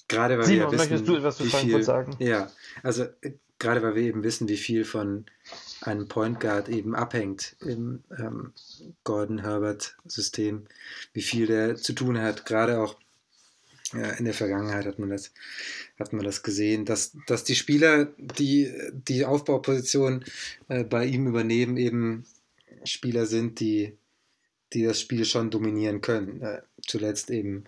Gerade 0.07 0.37
weil 0.37 0.45
Simon, 0.45 0.59
wir 0.59 0.65
ja 0.65 0.71
wissen, 0.71 0.77
möchtest 0.77 1.07
du 1.09 1.15
etwas 1.17 1.37
zu 1.37 1.43
Frankfurt 1.43 1.73
viel, 1.73 1.83
sagen? 1.83 2.15
Ja, 2.19 2.49
also 2.81 3.03
äh, 3.21 3.33
gerade 3.59 3.81
weil 3.81 3.95
wir 3.95 4.03
eben 4.03 4.23
wissen, 4.23 4.47
wie 4.49 4.57
viel 4.57 4.85
von 4.85 5.25
einem 5.81 6.07
Point 6.07 6.39
Guard 6.39 6.69
eben 6.69 6.95
abhängt 6.95 7.55
im 7.61 8.03
ähm, 8.17 8.53
Gordon 9.03 9.39
Herbert 9.39 9.97
System, 10.05 10.65
wie 11.13 11.21
viel 11.21 11.47
der 11.47 11.75
zu 11.75 11.93
tun 11.93 12.19
hat, 12.19 12.45
gerade 12.45 12.79
auch 12.79 12.97
äh, 13.93 14.17
in 14.17 14.25
der 14.25 14.33
Vergangenheit 14.33 14.85
hat 14.85 14.99
man 14.99 15.09
das, 15.09 15.31
hat 15.99 16.13
man 16.13 16.25
das 16.25 16.43
gesehen, 16.43 16.85
dass, 16.85 17.15
dass 17.27 17.43
die 17.43 17.55
Spieler, 17.55 18.13
die 18.17 18.71
die 18.91 19.25
Aufbauposition 19.25 20.25
äh, 20.67 20.83
bei 20.83 21.05
ihm 21.05 21.27
übernehmen, 21.27 21.77
eben 21.77 22.25
Spieler 22.83 23.25
sind, 23.25 23.59
die, 23.59 23.97
die 24.73 24.83
das 24.83 24.99
Spiel 24.99 25.25
schon 25.25 25.49
dominieren 25.49 26.01
können. 26.01 26.41
Äh, 26.41 26.61
zuletzt 26.85 27.29
eben 27.31 27.65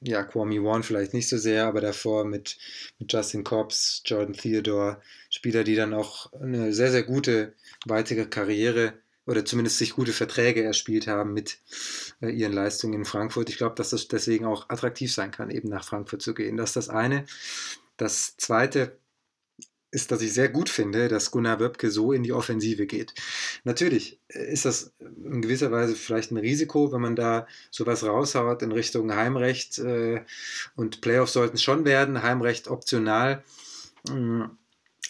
ja, 0.00 0.22
Kwame 0.24 0.62
Warren 0.62 0.82
vielleicht 0.82 1.14
nicht 1.14 1.28
so 1.28 1.38
sehr, 1.38 1.66
aber 1.66 1.80
davor 1.80 2.24
mit, 2.24 2.58
mit 2.98 3.12
Justin 3.12 3.44
Cobbs, 3.44 4.02
Jordan 4.04 4.34
Theodore, 4.34 5.00
Spieler, 5.30 5.64
die 5.64 5.74
dann 5.74 5.94
auch 5.94 6.32
eine 6.32 6.72
sehr, 6.72 6.90
sehr 6.90 7.02
gute 7.02 7.54
weitere 7.86 8.26
Karriere 8.26 8.94
oder 9.26 9.44
zumindest 9.44 9.78
sich 9.78 9.94
gute 9.94 10.12
Verträge 10.12 10.64
erspielt 10.64 11.06
haben 11.06 11.34
mit 11.34 11.58
äh, 12.22 12.30
ihren 12.30 12.52
Leistungen 12.52 12.94
in 12.94 13.04
Frankfurt. 13.04 13.50
Ich 13.50 13.58
glaube, 13.58 13.74
dass 13.74 13.90
das 13.90 14.08
deswegen 14.08 14.46
auch 14.46 14.70
attraktiv 14.70 15.12
sein 15.12 15.30
kann, 15.30 15.50
eben 15.50 15.68
nach 15.68 15.84
Frankfurt 15.84 16.22
zu 16.22 16.32
gehen. 16.34 16.56
Das 16.56 16.70
ist 16.70 16.76
das 16.76 16.88
eine. 16.88 17.26
Das 17.98 18.36
zweite 18.38 18.96
ist, 19.90 20.10
dass 20.12 20.22
ich 20.22 20.32
sehr 20.34 20.48
gut 20.48 20.68
finde, 20.68 21.08
dass 21.08 21.30
Gunnar 21.30 21.60
Wöbke 21.60 21.90
so 21.90 22.12
in 22.12 22.22
die 22.22 22.32
Offensive 22.32 22.86
geht. 22.86 23.14
Natürlich 23.64 24.20
ist 24.28 24.64
das 24.64 24.92
in 24.98 25.40
gewisser 25.40 25.70
Weise 25.70 25.94
vielleicht 25.94 26.30
ein 26.30 26.36
Risiko, 26.36 26.92
wenn 26.92 27.00
man 27.00 27.16
da 27.16 27.46
sowas 27.70 28.04
raushaut 28.04 28.62
in 28.62 28.72
Richtung 28.72 29.14
Heimrecht 29.14 29.78
äh, 29.78 30.22
und 30.76 31.00
Playoffs 31.00 31.32
sollten 31.32 31.56
es 31.56 31.62
schon 31.62 31.84
werden, 31.84 32.22
Heimrecht 32.22 32.68
optional. 32.68 33.42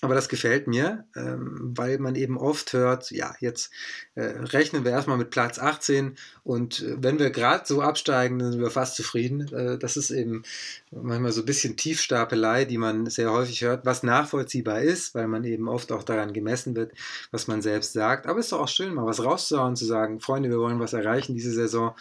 Aber 0.00 0.14
das 0.14 0.28
gefällt 0.28 0.68
mir, 0.68 1.06
ähm, 1.16 1.72
weil 1.76 1.98
man 1.98 2.14
eben 2.14 2.38
oft 2.38 2.72
hört, 2.72 3.10
ja, 3.10 3.34
jetzt 3.40 3.72
äh, 4.14 4.22
rechnen 4.22 4.84
wir 4.84 4.92
erstmal 4.92 5.18
mit 5.18 5.30
Platz 5.30 5.58
18 5.58 6.16
und 6.44 6.82
äh, 6.82 6.96
wenn 7.02 7.18
wir 7.18 7.30
gerade 7.30 7.64
so 7.66 7.82
absteigen, 7.82 8.38
dann 8.38 8.52
sind 8.52 8.60
wir 8.60 8.70
fast 8.70 8.94
zufrieden. 8.94 9.52
Äh, 9.52 9.76
das 9.76 9.96
ist 9.96 10.10
eben 10.10 10.44
manchmal 10.92 11.32
so 11.32 11.42
ein 11.42 11.46
bisschen 11.46 11.76
Tiefstapelei, 11.76 12.64
die 12.64 12.78
man 12.78 13.06
sehr 13.06 13.32
häufig 13.32 13.62
hört, 13.62 13.86
was 13.86 14.04
nachvollziehbar 14.04 14.82
ist, 14.82 15.16
weil 15.16 15.26
man 15.26 15.42
eben 15.42 15.68
oft 15.68 15.90
auch 15.90 16.04
daran 16.04 16.32
gemessen 16.32 16.76
wird, 16.76 16.92
was 17.32 17.48
man 17.48 17.60
selbst 17.60 17.92
sagt. 17.92 18.28
Aber 18.28 18.38
es 18.38 18.46
ist 18.46 18.52
doch 18.52 18.60
auch 18.60 18.68
schön, 18.68 18.94
mal 18.94 19.04
was 19.04 19.24
rauszuhauen, 19.24 19.74
zu 19.74 19.84
sagen, 19.84 20.20
Freunde, 20.20 20.48
wir 20.48 20.60
wollen 20.60 20.78
was 20.78 20.92
erreichen 20.92 21.34
diese 21.34 21.50
Saison. 21.50 21.96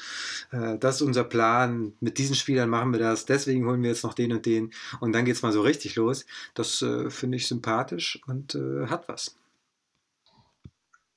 Äh, 0.52 0.78
das 0.78 0.98
ist 0.98 1.02
unser 1.02 1.24
Plan. 1.24 1.93
Mit 2.00 2.20
diesen 2.20 2.36
Spielern 2.36 2.70
machen 2.70 2.91
wir 2.91 3.00
das. 3.00 3.26
Deswegen 3.26 3.66
holen 3.66 3.82
wir 3.82 3.89
jetzt 3.89 4.04
noch 4.04 4.14
den 4.14 4.34
und 4.34 4.45
den. 4.45 4.72
Und 5.00 5.14
dann 5.14 5.26
geht 5.26 5.36
es 5.36 5.41
mal 5.41 5.52
so 5.52 5.62
richtig 5.62 5.95
los. 5.95 6.28
Das 6.54 6.84
äh, 6.84 7.10
finde 7.10 7.38
ich 7.38 7.48
sympathisch 7.48 7.87
und 8.28 8.56
äh, 8.56 8.88
hat 8.88 9.08
was. 9.08 9.36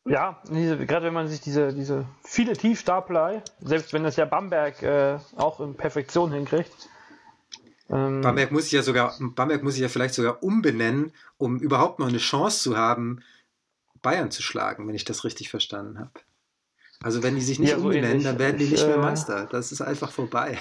Ja, 0.06 0.42
diese, 0.50 0.86
gerade 0.86 1.06
wenn 1.06 1.14
man 1.14 1.28
sich 1.28 1.40
diese, 1.40 1.74
diese 1.74 2.06
viele 2.24 2.54
Tiefstapelei, 2.54 3.42
selbst 3.60 3.92
wenn 3.92 4.02
das 4.02 4.16
ja 4.16 4.24
Bamberg 4.24 4.82
äh, 4.82 5.18
auch 5.36 5.60
in 5.60 5.74
Perfektion 5.74 6.32
hinkriegt. 6.32 6.88
Ähm, 7.90 8.22
Bamberg 8.22 8.50
muss 8.50 8.66
ich 8.66 8.72
ja 8.72 8.82
sogar, 8.82 9.14
Bamberg 9.20 9.62
muss 9.62 9.74
ich 9.74 9.80
ja 9.80 9.88
vielleicht 9.88 10.14
sogar 10.14 10.42
umbenennen, 10.42 11.12
um 11.36 11.58
überhaupt 11.58 11.98
noch 11.98 12.08
eine 12.08 12.18
Chance 12.18 12.62
zu 12.62 12.76
haben, 12.76 13.22
Bayern 14.00 14.30
zu 14.30 14.42
schlagen, 14.42 14.88
wenn 14.88 14.94
ich 14.94 15.04
das 15.04 15.24
richtig 15.24 15.50
verstanden 15.50 15.98
habe. 15.98 16.12
Also 17.02 17.22
wenn 17.22 17.34
die 17.34 17.40
sich 17.40 17.58
nicht 17.58 17.70
ja, 17.70 17.78
so 17.78 17.84
umbenennen, 17.84 18.10
ähnlich. 18.10 18.26
dann 18.26 18.38
werden 18.38 18.58
die 18.58 18.68
nicht 18.68 18.86
mehr 18.86 18.96
äh, 18.96 19.00
Meister. 19.00 19.48
Das 19.50 19.72
ist 19.72 19.80
einfach 19.80 20.10
vorbei. 20.10 20.58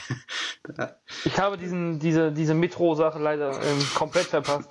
ich 1.25 1.37
habe 1.37 1.57
diesen, 1.57 1.99
diese, 1.99 2.31
diese 2.31 2.53
Metro-Sache 2.53 3.19
leider 3.19 3.61
ähm, 3.61 3.85
komplett 3.93 4.27
verpasst. 4.27 4.69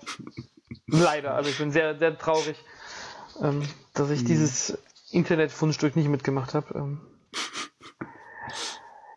Leider. 0.89 1.35
Also 1.35 1.51
ich 1.51 1.59
bin 1.59 1.71
sehr, 1.71 1.99
sehr 1.99 2.17
traurig, 2.19 2.57
ähm, 3.41 3.63
dass 3.95 4.11
ich 4.11 4.23
mhm. 4.23 4.27
dieses 4.27 4.79
Internetfundstück 5.11 5.97
nicht 5.97 6.09
mitgemacht 6.09 6.55
habe. 6.55 6.75
Ähm. 6.75 7.01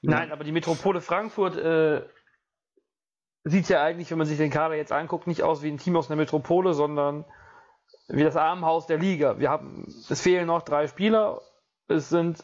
Nein, 0.01 0.31
aber 0.31 0.43
die 0.43 0.51
Metropole 0.51 1.01
Frankfurt 1.01 1.57
äh, 1.57 2.01
sieht 3.43 3.69
ja 3.69 3.83
eigentlich, 3.83 4.11
wenn 4.11 4.17
man 4.17 4.27
sich 4.27 4.37
den 4.37 4.51
Kader 4.51 4.75
jetzt 4.75 4.91
anguckt, 4.91 5.27
nicht 5.27 5.43
aus 5.43 5.61
wie 5.61 5.69
ein 5.69 5.77
Team 5.77 5.95
aus 5.95 6.09
einer 6.09 6.17
Metropole, 6.17 6.73
sondern 6.73 7.25
wie 8.07 8.23
das 8.23 8.35
Armenhaus 8.35 8.87
der 8.87 8.97
Liga. 8.97 9.39
Wir 9.39 9.49
haben, 9.49 9.85
es 10.09 10.21
fehlen 10.21 10.47
noch 10.47 10.63
drei 10.63 10.87
Spieler 10.87 11.41
es 11.91 12.09
sind 12.09 12.43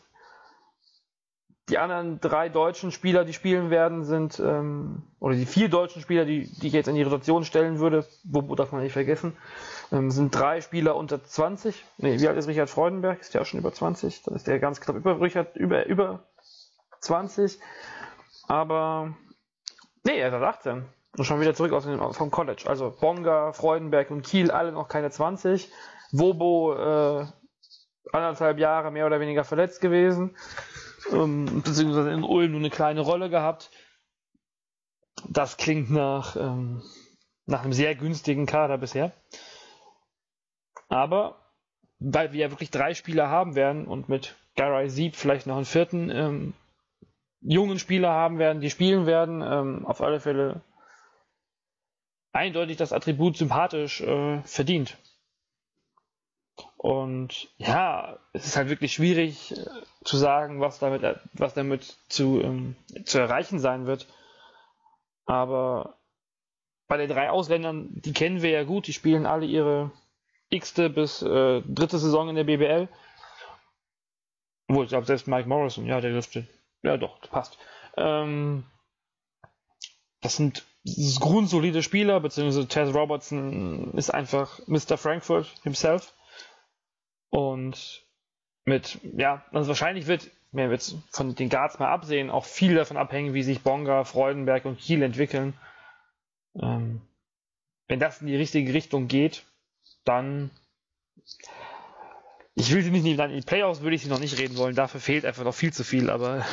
die 1.70 1.78
anderen 1.78 2.22
drei 2.22 2.48
deutschen 2.48 2.92
Spieler, 2.92 3.26
die 3.26 3.34
spielen 3.34 3.70
werden, 3.70 4.06
sind, 4.06 4.40
ähm, 4.40 5.04
oder 5.20 5.36
die 5.36 5.46
vier 5.46 5.68
deutschen 5.68 6.02
Spieler, 6.02 6.24
die, 6.24 6.48
die 6.48 6.68
ich 6.68 6.74
jetzt 6.74 6.88
in 6.88 6.96
die 6.96 7.04
Rotation 7.04 7.44
stellen 7.44 7.80
würde, 7.80 8.06
wo, 8.24 8.42
darf 8.56 8.72
man 8.72 8.84
nicht 8.84 8.94
vergessen, 8.94 9.36
ähm, 9.92 10.10
sind 10.10 10.34
drei 10.34 10.62
Spieler 10.62 10.96
unter 10.96 11.22
20. 11.22 11.84
Nee, 11.98 12.20
wie 12.20 12.28
alt 12.28 12.38
ist 12.38 12.48
Richard 12.48 12.70
Freudenberg? 12.70 13.20
Ist 13.20 13.34
der 13.34 13.42
auch 13.42 13.46
schon 13.46 13.60
über 13.60 13.74
20? 13.74 14.24
Dann 14.24 14.36
ist 14.36 14.48
der 14.48 14.60
ganz 14.60 14.80
knapp 14.80 14.96
über 14.96 15.20
Richard, 15.20 15.58
über, 15.58 15.86
über 15.88 16.24
20. 17.02 17.60
Aber, 18.48 19.14
nee, 20.06 20.20
er 20.20 20.30
ist 20.30 20.34
18. 20.36 20.86
Und 21.18 21.26
schon 21.26 21.42
wieder 21.42 21.54
zurück 21.54 21.74
aus 21.74 21.84
dem, 21.84 22.00
vom 22.14 22.32
College. 22.32 22.64
Also 22.68 22.96
Bonga, 22.98 23.52
Freudenberg 23.52 24.10
und 24.12 24.22
Kiel, 24.22 24.52
alle 24.52 24.72
noch 24.72 24.88
keine 24.88 25.10
20. 25.10 25.70
Wobo, 26.12 26.76
äh, 26.76 27.26
anderthalb 28.14 28.58
Jahre 28.58 28.92
mehr 28.92 29.06
oder 29.06 29.20
weniger 29.20 29.44
verletzt 29.44 29.82
gewesen, 29.82 30.36
ähm, 31.12 31.62
beziehungsweise 31.64 32.12
in 32.12 32.24
Ulm 32.24 32.52
nur 32.52 32.60
eine 32.60 32.70
kleine 32.70 33.02
Rolle 33.02 33.30
gehabt. 33.30 33.72
Das 35.30 35.58
klingt 35.58 35.90
nach, 35.90 36.36
ähm, 36.36 36.84
nach 37.46 37.64
einem 37.64 37.74
sehr 37.74 37.96
günstigen 37.96 38.46
Kader 38.46 38.78
bisher. 38.78 39.12
Aber 40.90 41.38
weil 42.00 42.32
wir 42.32 42.42
ja 42.42 42.52
wirklich 42.52 42.72
drei 42.72 42.94
Spieler 42.94 43.30
haben 43.30 43.56
werden 43.56 43.88
und 43.88 44.10
mit 44.10 44.36
Garay 44.56 44.90
Sieb 44.90 45.16
vielleicht 45.16 45.48
noch 45.48 45.56
einen 45.56 45.66
vierten 45.66 46.10
ähm, 46.10 46.54
jungen 47.42 47.80
Spieler 47.80 48.12
haben 48.12 48.40
werden, 48.40 48.62
die 48.62 48.70
spielen 48.70 49.06
werden, 49.06 49.42
ähm, 49.42 49.86
auf 49.86 50.02
alle 50.02 50.20
Fälle 50.20 50.62
eindeutig 52.34 52.78
das 52.78 52.94
Attribut 52.94 53.38
sympathisch 53.38 54.02
äh, 54.02 54.42
verdient. 54.44 54.98
Und 56.78 57.50
ja, 57.58 58.20
es 58.34 58.46
ist 58.46 58.56
halt 58.58 58.70
wirklich 58.70 58.94
schwierig 58.94 59.52
äh, 59.52 59.66
zu 60.04 60.18
sagen, 60.18 60.62
was 60.62 60.80
damit, 60.80 61.04
äh, 61.04 61.16
was 61.34 61.54
damit 61.54 61.98
zu, 62.10 62.42
ähm, 62.42 62.76
zu 63.06 63.20
erreichen 63.20 63.60
sein 63.60 63.86
wird. 63.86 64.08
Aber 65.26 65.98
bei 66.88 66.98
den 66.98 67.10
drei 67.10 67.30
Ausländern, 67.30 67.90
die 67.92 68.14
kennen 68.14 68.42
wir 68.42 68.50
ja 68.50 68.64
gut, 68.64 68.88
die 68.88 68.94
spielen 68.94 69.26
alle 69.26 69.46
ihre 69.46 69.92
x-te 70.50 70.90
bis 70.90 71.22
äh, 71.22 71.62
dritte 71.62 72.00
Saison 72.00 72.30
in 72.30 72.36
der 72.36 72.46
BBL. 72.46 72.88
Obwohl, 74.70 74.84
ich 74.86 74.90
glaube, 74.90 75.06
selbst 75.06 75.28
Mike 75.28 75.48
Morrison, 75.48 75.86
ja, 75.86 76.00
der 76.00 76.12
dürfte. 76.12 76.48
Ja, 76.84 76.98
doch, 76.98 77.20
passt. 77.30 77.58
Ähm, 77.98 78.66
das 80.22 80.36
sind 80.36 80.66
grundsolide 81.20 81.84
Spieler, 81.84 82.20
beziehungsweise 82.20 82.68
Tess 82.68 82.94
Robertson 82.94 83.94
ist 83.94 84.14
einfach 84.14 84.60
Mr. 84.68 84.98
Frankfurt 84.98 85.48
himself. 85.64 86.14
Und 87.30 88.06
mit, 88.66 89.00
ja, 89.18 89.46
also 89.52 89.70
wahrscheinlich 89.70 90.08
wird, 90.08 90.30
mir 90.52 90.70
wird 90.70 90.96
von 91.12 91.36
den 91.36 91.50
Guards 91.50 91.80
mal 91.80 91.90
absehen, 91.90 92.30
auch 92.30 92.46
viel 92.46 92.76
davon 92.76 92.98
abhängen, 92.98 93.34
wie 93.34 93.44
sich 93.44 93.62
Bonga, 93.62 94.04
Freudenberg 94.04 94.66
und 94.66 94.80
Kiel 94.80 95.02
entwickeln. 95.02 95.54
Ähm, 96.56 97.02
wenn 97.88 98.00
das 98.00 98.22
in 98.22 98.28
die 98.28 98.36
richtige 98.36 98.74
Richtung 98.74 99.08
geht, 99.08 99.44
dann 100.04 100.50
ich 102.56 102.74
will 102.74 102.82
sie 102.82 102.90
nicht 102.90 103.06
in 103.06 103.30
die 103.30 103.42
Playoffs 103.42 103.82
würde 103.82 103.96
ich 103.96 104.02
sie 104.02 104.10
noch 104.10 104.20
nicht 104.20 104.40
reden 104.40 104.58
wollen, 104.58 104.76
dafür 104.76 105.00
fehlt 105.00 105.26
einfach 105.26 105.44
noch 105.44 105.54
viel 105.54 105.72
zu 105.72 105.84
viel, 105.84 106.10
aber 106.10 106.44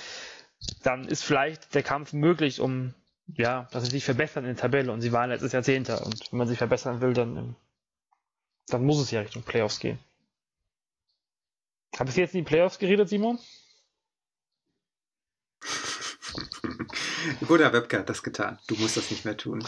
dann 0.82 1.06
ist 1.06 1.22
vielleicht 1.22 1.74
der 1.74 1.82
Kampf 1.82 2.14
möglich, 2.14 2.60
um 2.60 2.94
ja, 3.34 3.68
dass 3.72 3.84
sie 3.84 3.90
sich 3.90 4.04
verbessern 4.04 4.44
in 4.44 4.54
der 4.54 4.62
Tabelle. 4.62 4.92
Und 4.92 5.00
sie 5.00 5.12
waren 5.12 5.30
letztes 5.30 5.52
Jahr 5.52 5.62
Zehnter. 5.62 6.06
Und 6.06 6.30
wenn 6.30 6.38
man 6.38 6.48
sich 6.48 6.58
verbessern 6.58 7.00
will, 7.00 7.12
dann 7.12 7.56
dann 8.68 8.84
muss 8.84 9.00
es 9.00 9.10
ja 9.10 9.20
Richtung 9.20 9.42
Playoffs 9.42 9.78
gehen. 9.78 9.98
Habe 11.98 12.10
ich 12.10 12.16
jetzt 12.16 12.34
in 12.34 12.44
die 12.44 12.48
Playoffs 12.48 12.78
geredet, 12.78 13.08
Simon? 13.08 13.38
Guter 17.46 17.72
Webcam 17.72 18.00
hat 18.00 18.08
das 18.08 18.22
getan. 18.22 18.58
Du 18.66 18.76
musst 18.76 18.96
das 18.96 19.10
nicht 19.10 19.24
mehr 19.24 19.36
tun. 19.36 19.66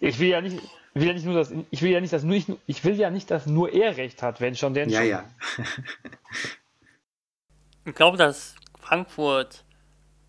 Ich 0.00 0.18
will 0.18 0.28
ja 0.28 0.40
nicht, 0.40 0.58
will 0.94 1.08
ja 1.08 1.12
nicht 1.12 1.26
nur 1.26 1.34
das, 1.34 1.52
ich 1.70 1.82
will 1.82 1.90
ja 1.90 2.00
nicht, 2.00 2.12
dass 2.12 2.22
nur 2.22 2.36
ich, 2.36 2.46
ich 2.66 2.84
will 2.84 2.94
ja 2.94 3.10
nicht, 3.10 3.30
dass 3.30 3.46
nur 3.46 3.72
er 3.72 3.96
recht 3.96 4.22
hat, 4.22 4.40
wenn 4.40 4.56
schon 4.56 4.74
denn 4.74 4.88
ja, 4.88 5.00
schon. 5.00 5.08
Ja, 5.08 5.24
ich 7.84 7.94
glaube, 7.94 8.16
dass 8.16 8.54
Frankfurt 8.78 9.64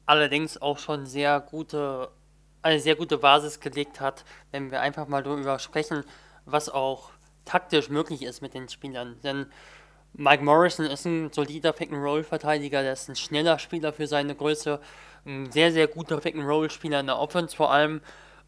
allerdings 0.05 0.61
auch 0.61 0.77
schon 0.77 1.05
sehr 1.05 1.39
gute, 1.39 2.11
eine 2.61 2.79
sehr 2.79 2.95
gute 2.95 3.17
Basis 3.17 3.59
gelegt 3.59 4.01
hat, 4.01 4.25
wenn 4.51 4.71
wir 4.71 4.81
einfach 4.81 5.07
mal 5.07 5.23
darüber 5.23 5.57
sprechen, 5.57 6.03
was 6.45 6.69
auch 6.69 7.11
taktisch 7.45 7.89
möglich 7.89 8.23
ist 8.23 8.41
mit 8.41 8.53
den 8.53 8.69
Spielern. 8.69 9.17
Denn 9.23 9.47
Mike 10.13 10.43
Morrison 10.43 10.85
ist 10.85 11.05
ein 11.05 11.31
solider 11.31 11.71
Pick-and-Roll-Verteidiger, 11.71 12.81
der 12.81 12.93
ist 12.93 13.09
ein 13.09 13.15
schneller 13.15 13.59
Spieler 13.59 13.93
für 13.93 14.07
seine 14.07 14.35
Größe, 14.35 14.79
ein 15.25 15.51
sehr, 15.51 15.71
sehr 15.71 15.87
guter 15.87 16.17
Pick-and-Roll-Spieler 16.17 16.99
in 16.99 17.07
der 17.07 17.19
Offense 17.19 17.55
vor 17.55 17.71
allem. 17.71 18.01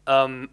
Ähm, 0.06 0.50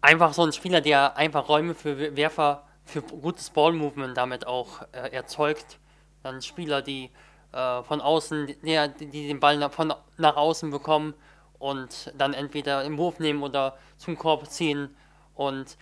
einfach 0.00 0.32
so 0.32 0.42
ein 0.42 0.52
Spieler, 0.52 0.80
der 0.80 1.16
einfach 1.16 1.48
Räume 1.48 1.74
für 1.74 2.16
Werfer, 2.16 2.66
für 2.84 3.02
gutes 3.02 3.50
Ball-Movement 3.50 4.16
damit 4.16 4.46
auch 4.46 4.82
äh, 4.92 5.10
erzeugt. 5.12 5.78
Dann 6.22 6.42
Spieler, 6.42 6.82
die 6.82 7.10
äh, 7.52 7.82
von 7.82 8.00
außen, 8.00 8.46
die, 8.46 9.06
die 9.06 9.28
den 9.28 9.40
Ball 9.40 9.56
nach, 9.56 9.72
von, 9.72 9.94
nach 10.16 10.36
außen 10.36 10.70
bekommen 10.70 11.14
und 11.58 12.12
dann 12.16 12.34
entweder 12.34 12.84
im 12.84 12.98
Wurf 12.98 13.20
nehmen 13.20 13.42
oder 13.42 13.76
zum 13.98 14.16
Korb 14.16 14.50
ziehen 14.50 14.96
und 15.34 15.76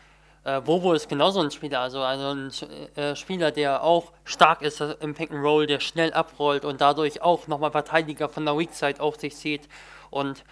äh, 0.48 0.60
Bobo 0.62 0.94
ist 0.94 1.08
genauso 1.08 1.40
ein 1.40 1.50
Spieler, 1.50 1.80
also, 1.80 2.00
also 2.00 2.28
ein 2.30 2.50
äh, 2.96 3.14
Spieler, 3.14 3.50
der 3.50 3.82
auch 3.82 4.12
stark 4.24 4.62
ist 4.62 4.80
im 4.80 5.14
Pick 5.14 5.30
and 5.30 5.44
Roll, 5.44 5.66
der 5.66 5.80
schnell 5.80 6.12
abrollt 6.12 6.64
und 6.64 6.80
dadurch 6.80 7.20
auch 7.20 7.46
nochmal 7.48 7.70
Verteidiger 7.70 8.28
von 8.28 8.46
der 8.46 8.56
Weak 8.56 8.72
Side 8.72 9.00
auf 9.00 9.16
sich 9.16 9.36
zieht. 9.36 9.68
Und 10.10 10.44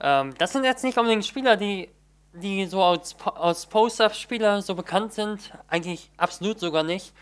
ähm, 0.00 0.34
das 0.38 0.52
sind 0.52 0.64
jetzt 0.64 0.82
nicht 0.82 0.96
unbedingt 0.96 1.26
Spieler, 1.26 1.56
die, 1.56 1.90
die 2.32 2.64
so 2.66 2.82
als, 2.82 3.16
als 3.34 3.66
Post-Up-Spieler 3.66 4.62
so 4.62 4.74
bekannt 4.74 5.12
sind. 5.12 5.52
Eigentlich 5.68 6.10
absolut 6.16 6.58
sogar 6.58 6.82
nicht. 6.82 7.12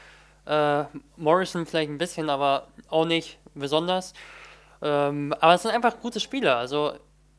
Äh, 0.46 0.84
Morrison 1.16 1.66
vielleicht 1.66 1.90
ein 1.90 1.98
bisschen, 1.98 2.30
aber 2.30 2.68
auch 2.88 3.04
nicht 3.04 3.38
besonders. 3.54 4.14
Ähm, 4.80 5.34
aber 5.40 5.54
es 5.54 5.62
sind 5.62 5.72
einfach 5.72 5.98
gute 6.00 6.20
Spieler, 6.20 6.56
also 6.56 6.92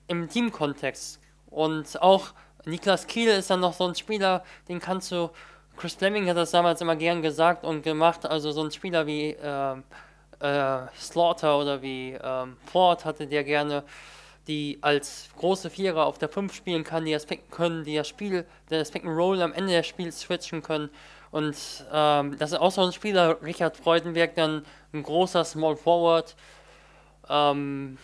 im 0.08 0.28
Teamkontext. 0.28 1.22
Und 1.48 2.02
auch 2.02 2.34
Niklas 2.66 3.08
Kiel 3.08 3.30
ist 3.30 3.50
dann 3.50 3.60
noch 3.60 3.74
so 3.74 3.88
ein 3.88 3.96
Spieler, 3.96 4.44
den 4.68 4.80
kannst 4.80 5.12
du. 5.12 5.30
Chris 5.76 5.96
Fleming 5.96 6.30
hat 6.30 6.38
das 6.38 6.52
damals 6.52 6.82
immer 6.82 6.96
gern 6.96 7.22
gesagt 7.22 7.64
und 7.64 7.82
gemacht. 7.82 8.26
Also 8.26 8.52
so 8.52 8.64
ein 8.64 8.72
Spieler 8.72 9.08
wie 9.08 9.32
äh, 9.32 9.76
äh, 10.40 10.88
Slaughter 11.00 11.58
oder 11.58 11.82
wie 11.82 12.18
ähm, 12.22 12.58
Ford 12.66 13.06
hatte 13.06 13.26
der 13.26 13.44
gerne, 13.44 13.84
die 14.48 14.78
als 14.82 15.30
große 15.38 15.70
Vierer 15.70 16.06
auf 16.06 16.18
der 16.18 16.30
5 16.30 16.54
spielen 16.54 16.84
kann, 16.84 17.06
die 17.06 17.14
das 17.14 17.26
Pick 17.26 17.50
können, 17.50 17.84
die 17.84 17.96
das 17.96 18.08
Spiel, 18.08 18.46
das 18.70 18.92
Pick 18.92 19.06
Roll 19.06 19.42
am 19.42 19.54
Ende 19.54 19.74
des 19.74 19.88
Spiels 19.88 20.20
switchen 20.20 20.62
können. 20.62 20.90
Und 21.32 21.56
ähm, 21.92 22.38
das 22.38 22.52
ist 22.52 22.60
auch 22.60 22.72
so 22.72 22.82
ein 22.82 22.92
Spieler, 22.92 23.42
Richard 23.42 23.78
Freudenberg, 23.78 24.36
dann 24.36 24.66
ein 24.94 25.02
großer 25.02 25.44
Small 25.44 25.76
Forward. 25.76 26.36
Ähm, 27.28 27.98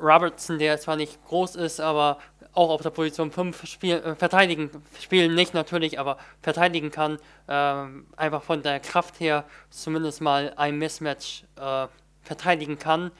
Robertson, 0.00 0.58
der 0.58 0.78
zwar 0.78 0.96
nicht 0.96 1.24
groß 1.24 1.56
ist, 1.56 1.80
aber 1.80 2.18
auch 2.52 2.70
auf 2.70 2.82
der 2.82 2.90
Position 2.90 3.30
5 3.30 3.66
spiel, 3.66 3.96
äh, 3.96 4.14
verteidigen, 4.14 4.70
spielen 5.00 5.34
nicht 5.34 5.54
natürlich, 5.54 5.98
aber 5.98 6.18
verteidigen 6.42 6.90
kann, 6.90 7.18
ähm, 7.48 8.06
einfach 8.16 8.42
von 8.42 8.62
der 8.62 8.80
Kraft 8.80 9.20
her 9.20 9.44
zumindest 9.70 10.20
mal 10.20 10.52
ein 10.56 10.78
Mismatch 10.78 11.44
äh, 11.56 11.86
verteidigen 12.22 12.78
kann, 12.78 13.10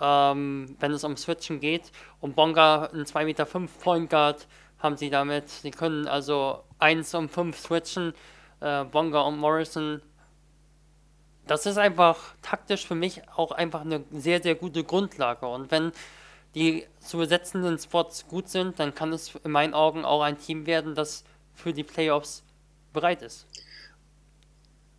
ähm, 0.00 0.76
wenn 0.80 0.92
es 0.92 1.04
um 1.04 1.16
Switchen 1.16 1.60
geht. 1.60 1.92
Und 2.20 2.36
Bonga, 2.36 2.90
ein 2.92 3.04
2,5 3.04 3.24
Meter 3.24 3.46
Point 3.80 4.10
Guard, 4.10 4.46
haben 4.78 4.96
sie 4.96 5.10
damit. 5.10 5.48
Sie 5.48 5.70
können 5.70 6.06
also 6.06 6.62
1 6.78 7.14
um 7.14 7.28
5 7.28 7.58
switchen. 7.58 8.14
Äh, 8.60 8.84
Bonga 8.84 9.20
und 9.22 9.38
Morrison 9.38 10.00
das 11.48 11.66
ist 11.66 11.78
einfach 11.78 12.34
taktisch 12.42 12.86
für 12.86 12.94
mich 12.94 13.22
auch 13.34 13.52
einfach 13.52 13.80
eine 13.80 14.04
sehr, 14.12 14.42
sehr 14.42 14.54
gute 14.54 14.84
Grundlage. 14.84 15.46
Und 15.46 15.70
wenn 15.70 15.92
die 16.58 16.86
zu 16.98 17.18
besetzenden 17.18 17.78
Spots 17.78 18.26
gut 18.26 18.48
sind, 18.48 18.80
dann 18.80 18.94
kann 18.94 19.12
es 19.12 19.32
in 19.44 19.52
meinen 19.52 19.74
Augen 19.74 20.04
auch 20.04 20.22
ein 20.22 20.38
Team 20.38 20.66
werden, 20.66 20.94
das 20.96 21.22
für 21.54 21.72
die 21.72 21.84
Playoffs 21.84 22.42
bereit 22.92 23.22
ist. 23.22 23.46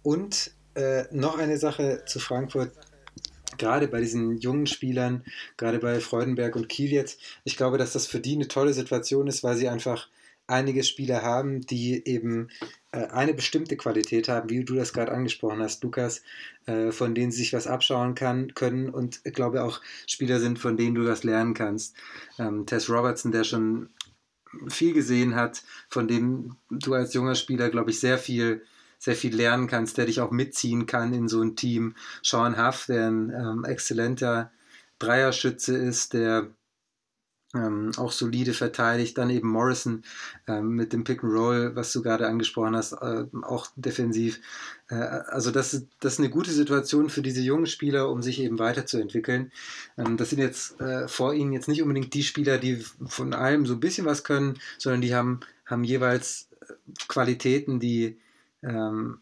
Und 0.01 0.51
äh, 0.75 1.03
noch 1.11 1.37
eine 1.37 1.57
Sache 1.57 2.03
zu 2.05 2.19
Frankfurt, 2.19 2.71
gerade 3.57 3.89
bei 3.89 3.99
diesen 3.99 4.37
jungen 4.37 4.67
Spielern, 4.67 5.25
gerade 5.57 5.79
bei 5.79 5.99
Freudenberg 5.99 6.55
und 6.55 6.69
Kiel 6.69 6.91
jetzt, 6.91 7.19
ich 7.43 7.57
glaube, 7.57 7.77
dass 7.77 7.91
das 7.91 8.07
für 8.07 8.21
die 8.21 8.35
eine 8.35 8.47
tolle 8.47 8.73
Situation 8.73 9.27
ist, 9.27 9.43
weil 9.43 9.57
sie 9.57 9.67
einfach 9.67 10.07
einige 10.49 10.83
Spieler 10.83 11.21
haben, 11.21 11.61
die 11.61 12.05
eben 12.05 12.49
äh, 12.91 13.05
eine 13.07 13.33
bestimmte 13.33 13.77
Qualität 13.77 14.27
haben, 14.27 14.49
wie 14.49 14.63
du 14.63 14.75
das 14.75 14.93
gerade 14.93 15.11
angesprochen 15.11 15.61
hast, 15.61 15.83
Lukas, 15.83 16.21
äh, 16.65 16.91
von 16.91 17.15
denen 17.15 17.31
sie 17.31 17.39
sich 17.39 17.53
was 17.53 17.67
abschauen 17.67 18.15
kann, 18.15 18.53
können 18.53 18.89
und 18.89 19.21
ich 19.23 19.33
glaube 19.33 19.63
auch 19.63 19.81
Spieler 20.07 20.39
sind, 20.39 20.59
von 20.59 20.77
denen 20.77 20.95
du 20.95 21.05
was 21.05 21.23
lernen 21.23 21.53
kannst. 21.53 21.95
Ähm, 22.37 22.65
Tess 22.65 22.89
Robertson, 22.89 23.31
der 23.31 23.43
schon 23.43 23.89
viel 24.67 24.93
gesehen 24.93 25.35
hat, 25.35 25.63
von 25.89 26.07
dem 26.07 26.55
du 26.69 26.93
als 26.93 27.13
junger 27.13 27.35
Spieler, 27.35 27.69
glaube 27.69 27.91
ich, 27.91 27.99
sehr 27.99 28.17
viel 28.17 28.63
sehr 29.01 29.15
viel 29.15 29.33
lernen 29.33 29.67
kannst, 29.67 29.97
der 29.97 30.05
dich 30.05 30.19
auch 30.19 30.31
mitziehen 30.31 30.85
kann 30.85 31.13
in 31.13 31.29
so 31.29 31.41
ein 31.41 31.55
Team. 31.55 31.95
Sean 32.21 32.61
Huff, 32.61 32.85
der 32.87 33.07
ein 33.07 33.29
ähm, 33.29 33.63
exzellenter 33.63 34.51
Dreierschütze 34.99 35.77
ist, 35.77 36.13
der 36.13 36.49
ähm, 37.55 37.91
auch 37.97 38.11
solide 38.11 38.53
verteidigt. 38.53 39.17
Dann 39.17 39.29
eben 39.29 39.49
Morrison 39.49 40.03
ähm, 40.47 40.69
mit 40.69 40.93
dem 40.93 41.03
Pick 41.03 41.23
and 41.23 41.33
Roll, 41.33 41.75
was 41.75 41.91
du 41.91 42.01
gerade 42.01 42.27
angesprochen 42.27 42.75
hast, 42.75 42.93
äh, 42.93 43.25
auch 43.41 43.67
defensiv. 43.75 44.39
Äh, 44.89 44.95
also 44.95 45.51
das, 45.51 45.73
ist, 45.73 45.87
das 45.99 46.13
ist 46.13 46.19
eine 46.19 46.29
gute 46.29 46.51
Situation 46.51 47.09
für 47.09 47.21
diese 47.21 47.41
jungen 47.41 47.65
Spieler, 47.65 48.09
um 48.09 48.21
sich 48.21 48.39
eben 48.39 48.59
weiterzuentwickeln. 48.59 49.51
Ähm, 49.97 50.17
das 50.17 50.29
sind 50.29 50.39
jetzt 50.39 50.79
äh, 50.79 51.07
vor 51.07 51.33
ihnen 51.33 51.53
jetzt 51.53 51.67
nicht 51.67 51.81
unbedingt 51.81 52.13
die 52.13 52.23
Spieler, 52.23 52.57
die 52.57 52.83
von 53.07 53.33
allem 53.33 53.65
so 53.65 53.73
ein 53.73 53.79
bisschen 53.79 54.05
was 54.05 54.23
können, 54.23 54.59
sondern 54.77 55.01
die 55.01 55.15
haben, 55.15 55.39
haben 55.65 55.83
jeweils 55.83 56.49
äh, 56.61 56.73
Qualitäten, 57.07 57.79
die 57.79 58.19
ähm, 58.61 59.19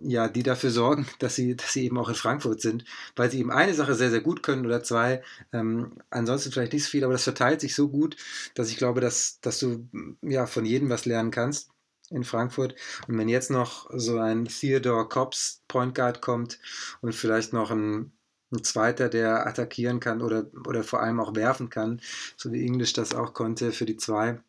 ja, 0.00 0.28
die 0.28 0.42
dafür 0.42 0.70
sorgen, 0.70 1.06
dass 1.18 1.34
sie, 1.34 1.56
dass 1.56 1.72
sie 1.72 1.84
eben 1.84 1.98
auch 1.98 2.08
in 2.08 2.14
Frankfurt 2.14 2.60
sind, 2.60 2.84
weil 3.16 3.30
sie 3.30 3.40
eben 3.40 3.50
eine 3.50 3.74
Sache 3.74 3.94
sehr, 3.94 4.10
sehr 4.10 4.20
gut 4.20 4.42
können 4.42 4.66
oder 4.66 4.82
zwei, 4.82 5.22
ähm, 5.52 5.98
ansonsten 6.10 6.52
vielleicht 6.52 6.72
nicht 6.72 6.84
so 6.84 6.90
viel, 6.90 7.04
aber 7.04 7.12
das 7.12 7.24
verteilt 7.24 7.60
sich 7.60 7.74
so 7.74 7.88
gut, 7.88 8.16
dass 8.54 8.70
ich 8.70 8.76
glaube, 8.76 9.00
dass, 9.00 9.40
dass 9.40 9.58
du 9.58 9.88
ja 10.22 10.46
von 10.46 10.64
jedem 10.64 10.90
was 10.90 11.06
lernen 11.06 11.30
kannst 11.30 11.70
in 12.10 12.24
Frankfurt. 12.24 12.74
Und 13.08 13.18
wenn 13.18 13.28
jetzt 13.28 13.50
noch 13.50 13.90
so 13.92 14.18
ein 14.18 14.46
Theodore 14.46 15.08
Cobbs 15.08 15.62
Point 15.68 15.94
Guard 15.94 16.20
kommt 16.20 16.58
und 17.00 17.14
vielleicht 17.14 17.52
noch 17.52 17.70
ein, 17.70 18.12
ein 18.52 18.62
zweiter, 18.62 19.08
der 19.08 19.46
attackieren 19.46 20.00
kann 20.00 20.22
oder, 20.22 20.46
oder 20.66 20.84
vor 20.84 21.00
allem 21.02 21.20
auch 21.20 21.34
werfen 21.34 21.68
kann, 21.68 22.00
so 22.36 22.52
wie 22.52 22.64
English 22.64 22.92
das 22.92 23.14
auch 23.14 23.34
konnte 23.34 23.72
für 23.72 23.86
die 23.86 23.96
zwei, 23.96 24.40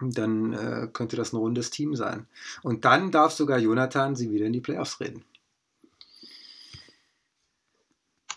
dann 0.00 0.52
äh, 0.52 0.88
könnte 0.92 1.16
das 1.16 1.32
ein 1.32 1.36
rundes 1.36 1.70
Team 1.70 1.94
sein. 1.94 2.26
Und 2.62 2.84
dann 2.84 3.10
darf 3.10 3.32
sogar 3.32 3.58
Jonathan 3.58 4.16
sie 4.16 4.30
wieder 4.30 4.46
in 4.46 4.52
die 4.52 4.60
Playoffs 4.60 5.00
reden. 5.00 5.24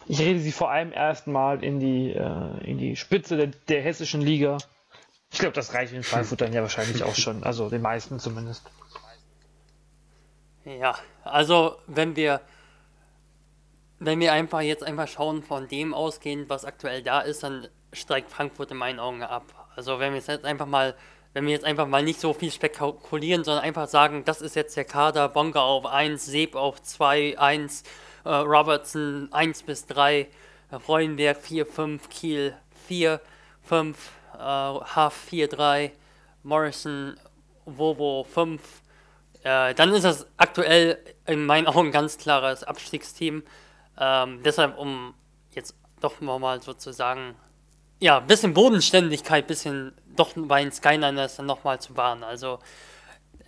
Ich 0.06 0.20
rede 0.20 0.40
sie 0.40 0.52
vor 0.52 0.70
allem 0.70 0.92
erstmal 0.92 1.64
in 1.64 1.80
die, 1.80 2.12
äh, 2.12 2.70
in 2.70 2.78
die 2.78 2.96
Spitze 2.96 3.38
der, 3.38 3.48
der 3.48 3.82
hessischen 3.82 4.22
Liga. 4.22 4.58
Ich 5.32 5.40
glaube, 5.40 5.54
das 5.54 5.74
reicht 5.74 5.94
in 5.94 6.04
Frankfurt 6.04 6.42
dann 6.42 6.54
ja 6.54 6.62
wahrscheinlich 6.62 7.04
auch 7.04 7.16
schon. 7.16 7.44
Also 7.44 7.70
den 7.70 7.82
meisten 7.82 8.20
zumindest. 8.20 8.64
Ja, 10.66 10.98
also 11.24 11.78
wenn 11.88 12.16
wir 12.16 12.42
wenn 14.06 14.20
wir 14.20 14.34
einfach 14.34 14.62
jetzt 14.62 14.84
einfach 14.84 15.08
schauen 15.08 15.44
von 15.44 15.68
dem 15.68 15.94
ausgehend, 15.94 16.50
was 16.50 16.66
aktuell 16.66 17.02
da 17.04 17.22
ist, 17.22 17.44
dann 17.44 17.68
steigt 17.94 18.32
Frankfurt 18.32 18.72
in 18.72 18.78
meinen 18.78 19.00
Augen 19.00 19.24
ab. 19.24 19.70
Also 19.76 20.00
wenn 20.00 20.14
wir 20.14 20.20
jetzt 20.20 20.46
einfach 20.46 20.66
mal 20.66 20.96
wenn 21.34 21.46
wir 21.46 21.54
jetzt 21.54 21.66
einfach 21.66 21.88
mal 21.88 22.04
nicht 22.04 22.20
so 22.20 22.34
viel 22.34 22.52
spekulieren, 22.52 23.44
sondern 23.44 23.64
einfach 23.64 23.88
sagen, 23.88 24.24
das 24.26 24.42
ist 24.42 24.56
jetzt 24.56 24.78
der 24.78 24.86
Kader, 24.86 25.30
Bonga 25.30 25.62
auf 25.62 25.86
1, 25.86 26.26
Seb 26.26 26.56
auf 26.56 26.82
2, 26.82 27.40
1, 27.40 27.84
äh, 28.24 28.30
Robertson 28.30 29.30
1 29.32 29.64
bis 29.64 29.88
3, 29.88 30.28
Freudenberg 30.80 31.38
4, 31.38 31.66
5, 31.66 32.10
Kiel 32.10 32.56
4, 32.88 33.20
5, 33.64 34.12
äh, 34.38 34.74
Huff 34.96 35.14
4, 35.14 35.48
3, 35.48 35.92
Morrison, 36.44 37.16
Wovo 37.66 38.24
5, 38.24 38.62
äh, 39.44 39.74
dann 39.74 39.94
ist 39.94 40.04
das 40.04 40.28
aktuell 40.38 40.98
in 41.26 41.46
meinen 41.46 41.68
Augen 41.68 41.92
ganz 41.92 42.18
klares 42.18 42.64
Abstiegsteam. 42.64 43.44
Ähm, 44.00 44.42
deshalb, 44.44 44.78
um 44.78 45.14
jetzt 45.52 45.76
doch 46.02 46.22
nochmal 46.22 46.62
sozusagen 46.62 47.36
ja, 48.04 48.20
bisschen 48.20 48.54
Bodenständigkeit, 48.54 49.48
bisschen 49.48 49.94
doch 50.18 50.34
bei 50.36 50.62
den 50.62 50.74
Skyliners 50.74 51.38
dann 51.38 51.46
nochmal 51.46 51.80
zu 51.80 51.96
wahren. 51.96 52.22
Also 52.22 52.60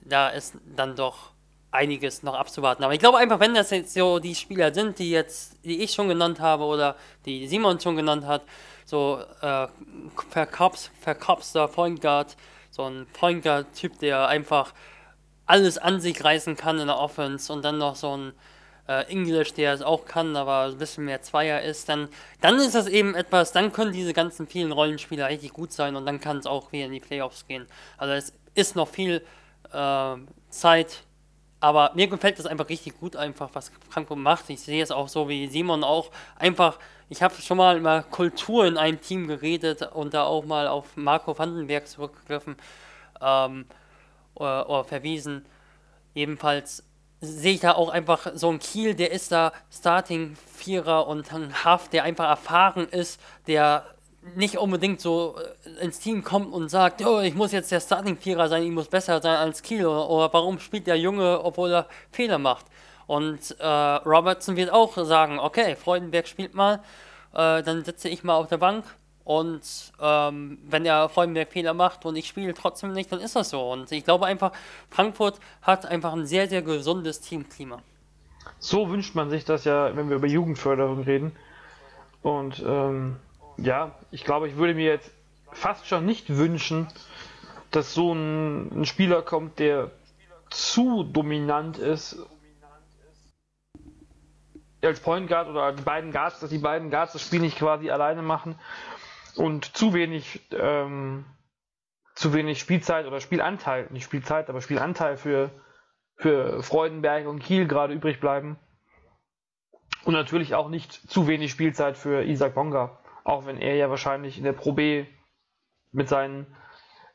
da 0.05 0.29
ist 0.29 0.53
dann 0.77 0.95
doch 0.95 1.31
einiges 1.71 2.23
noch 2.23 2.35
abzuwarten. 2.35 2.81
Aber 2.85 2.93
ich 2.93 3.01
glaube 3.01 3.17
einfach, 3.17 3.41
wenn 3.41 3.53
das 3.53 3.71
jetzt 3.71 3.93
so 3.93 4.19
die 4.19 4.33
Spieler 4.33 4.73
sind, 4.73 4.97
die 4.97 5.11
jetzt, 5.11 5.57
die 5.65 5.83
ich 5.83 5.91
schon 5.91 6.07
genannt 6.07 6.39
habe 6.39 6.63
oder 6.63 6.95
die 7.25 7.49
Simon 7.49 7.81
schon 7.81 7.97
genannt 7.97 8.25
hat, 8.25 8.43
so 8.85 9.19
äh, 9.41 9.67
verkops, 10.29 10.89
verkopster 11.01 11.67
Point 11.67 11.99
Guard, 11.99 12.37
so 12.71 12.83
ein 12.83 13.07
Point 13.11 13.43
Guard-Typ, 13.43 13.99
der 13.99 14.29
einfach 14.29 14.73
alles 15.45 15.77
an 15.77 15.99
sich 15.99 16.23
reißen 16.23 16.55
kann 16.55 16.79
in 16.79 16.87
der 16.87 16.97
Offense 16.97 17.51
und 17.51 17.61
dann 17.65 17.77
noch 17.77 17.97
so 17.97 18.15
ein 18.15 18.31
äh, 18.87 19.03
English, 19.09 19.53
der 19.53 19.73
es 19.73 19.81
auch 19.81 20.05
kann, 20.05 20.35
aber 20.35 20.65
ein 20.65 20.77
bisschen 20.77 21.05
mehr 21.05 21.21
Zweier 21.21 21.61
ist, 21.61 21.89
dann, 21.89 22.09
dann 22.41 22.57
ist 22.57 22.75
das 22.75 22.87
eben 22.87 23.15
etwas, 23.15 23.51
dann 23.51 23.71
können 23.71 23.91
diese 23.91 24.13
ganzen 24.13 24.47
vielen 24.47 24.71
Rollenspieler 24.71 25.29
richtig 25.29 25.53
gut 25.53 25.71
sein 25.71 25.95
und 25.95 26.05
dann 26.05 26.19
kann 26.19 26.37
es 26.37 26.45
auch 26.45 26.71
wieder 26.71 26.85
in 26.85 26.91
die 26.91 26.99
Playoffs 26.99 27.47
gehen. 27.47 27.65
Also 27.97 28.13
es 28.13 28.33
ist 28.53 28.75
noch 28.75 28.87
viel 28.87 29.23
äh, 29.71 30.15
Zeit, 30.49 31.03
aber 31.59 31.91
mir 31.95 32.07
gefällt 32.07 32.37
das 32.37 32.45
einfach 32.45 32.69
richtig 32.69 32.99
gut, 32.99 33.15
einfach 33.15 33.49
was 33.53 33.71
Frankfurt 33.89 34.19
macht. 34.19 34.49
Ich 34.49 34.61
sehe 34.61 34.83
es 34.83 34.91
auch 34.91 35.07
so 35.07 35.27
wie 35.29 35.47
Simon 35.47 35.83
auch 35.83 36.11
einfach. 36.37 36.77
Ich 37.09 37.23
habe 37.23 37.35
schon 37.41 37.57
mal 37.57 37.77
über 37.77 38.03
Kultur 38.03 38.65
in 38.65 38.77
einem 38.77 39.01
Team 39.01 39.27
geredet 39.27 39.81
und 39.93 40.13
da 40.13 40.23
auch 40.23 40.45
mal 40.45 40.67
auf 40.67 40.95
Marco 40.95 41.37
Vandenberg 41.37 41.87
zurückgegriffen 41.87 42.55
ähm, 43.21 43.65
oder, 44.35 44.69
oder 44.69 44.83
verwiesen. 44.83 45.45
Ebenfalls 46.13 46.83
sehe 47.25 47.53
ich 47.53 47.59
da 47.59 47.73
auch 47.73 47.89
einfach 47.89 48.27
so 48.35 48.49
ein 48.49 48.59
Kiel, 48.59 48.95
der 48.95 49.11
ist 49.11 49.31
da 49.31 49.51
Starting-Vierer 49.71 51.07
und 51.07 51.31
ein 51.33 51.63
Haft, 51.63 51.93
der 51.93 52.03
einfach 52.03 52.29
erfahren 52.29 52.87
ist, 52.89 53.19
der 53.47 53.85
nicht 54.35 54.57
unbedingt 54.57 55.01
so 55.01 55.35
äh, 55.65 55.83
ins 55.83 55.99
Team 55.99 56.23
kommt 56.23 56.51
und 56.51 56.69
sagt, 56.69 57.05
oh, 57.05 57.19
ich 57.19 57.35
muss 57.35 57.51
jetzt 57.51 57.71
der 57.71 57.79
Starting-Vierer 57.79 58.49
sein, 58.49 58.63
ich 58.63 58.71
muss 58.71 58.87
besser 58.87 59.21
sein 59.21 59.37
als 59.37 59.61
Kiel 59.61 59.85
oder, 59.85 60.09
oder, 60.09 60.33
warum 60.33 60.59
spielt 60.59 60.87
der 60.87 60.97
Junge, 60.97 61.43
obwohl 61.43 61.71
er 61.71 61.87
Fehler 62.11 62.39
macht. 62.39 62.65
Und 63.07 63.55
äh, 63.59 63.65
Robertson 63.65 64.55
wird 64.55 64.71
auch 64.71 64.97
sagen, 65.05 65.37
okay, 65.39 65.75
Freudenberg 65.75 66.27
spielt 66.27 66.55
mal, 66.55 66.81
äh, 67.33 67.61
dann 67.61 67.83
sitze 67.83 68.09
ich 68.09 68.23
mal 68.23 68.35
auf 68.35 68.47
der 68.47 68.57
Bank 68.57 68.83
und 69.25 69.91
ähm, 69.99 70.59
wenn 70.69 70.83
der 70.83 71.09
Freudenberg 71.09 71.51
Fehler 71.51 71.73
macht 71.73 72.05
und 72.05 72.15
ich 72.15 72.27
spiele 72.27 72.53
trotzdem 72.53 72.93
nicht, 72.93 73.11
dann 73.11 73.19
ist 73.19 73.35
das 73.35 73.49
so. 73.49 73.71
Und 73.71 73.91
ich 73.91 74.05
glaube 74.05 74.27
einfach, 74.27 74.51
Frankfurt 74.91 75.39
hat 75.63 75.87
einfach 75.87 76.13
ein 76.13 76.27
sehr, 76.27 76.47
sehr 76.47 76.61
gesundes 76.61 77.21
Teamklima. 77.21 77.81
So 78.59 78.89
wünscht 78.91 79.15
man 79.15 79.31
sich 79.31 79.43
das 79.43 79.65
ja, 79.65 79.95
wenn 79.97 80.09
wir 80.09 80.17
über 80.17 80.27
Jugendförderung 80.27 81.01
reden. 81.01 81.35
Und 82.21 82.63
ähm, 82.65 83.15
ja, 83.57 83.95
ich 84.11 84.23
glaube, 84.23 84.47
ich 84.47 84.57
würde 84.57 84.75
mir 84.75 84.85
jetzt 84.85 85.09
fast 85.51 85.87
schon 85.87 86.05
nicht 86.05 86.37
wünschen, 86.37 86.87
dass 87.71 87.95
so 87.95 88.13
ein, 88.13 88.81
ein 88.81 88.85
Spieler 88.85 89.23
kommt, 89.23 89.57
der 89.57 89.89
zu 90.51 91.03
dominant 91.03 91.79
ist 91.79 92.19
als 94.83 94.99
Point 94.99 95.27
Guard 95.27 95.47
oder 95.47 95.71
die 95.71 95.81
beiden 95.81 96.11
Guards, 96.11 96.41
dass 96.41 96.51
die 96.51 96.59
beiden 96.59 96.91
Guards 96.91 97.13
das 97.13 97.23
Spiel 97.23 97.39
nicht 97.39 97.57
quasi 97.57 97.89
alleine 97.89 98.21
machen 98.21 98.55
und 99.35 99.77
zu 99.77 99.93
wenig 99.93 100.41
ähm, 100.51 101.25
zu 102.15 102.33
wenig 102.33 102.59
Spielzeit 102.59 103.05
oder 103.05 103.19
Spielanteil, 103.19 103.87
nicht 103.91 104.05
Spielzeit, 104.05 104.49
aber 104.49 104.61
Spielanteil 104.61 105.17
für, 105.17 105.51
für 106.15 106.63
Freudenberg 106.63 107.27
und 107.27 107.39
Kiel 107.39 107.67
gerade 107.67 107.93
übrig 107.93 108.19
bleiben. 108.19 108.57
Und 110.05 110.13
natürlich 110.13 110.55
auch 110.55 110.69
nicht 110.69 110.93
zu 110.93 111.27
wenig 111.27 111.51
Spielzeit 111.51 111.97
für 111.97 112.23
Isaac 112.23 112.55
Bonga, 112.55 112.97
auch 113.23 113.45
wenn 113.45 113.57
er 113.57 113.75
ja 113.75 113.89
wahrscheinlich 113.89 114.37
in 114.37 114.45
der 114.45 114.53
Pro 114.53 114.71
B 114.71 115.05
mit 115.91 116.07
seinen 116.07 116.47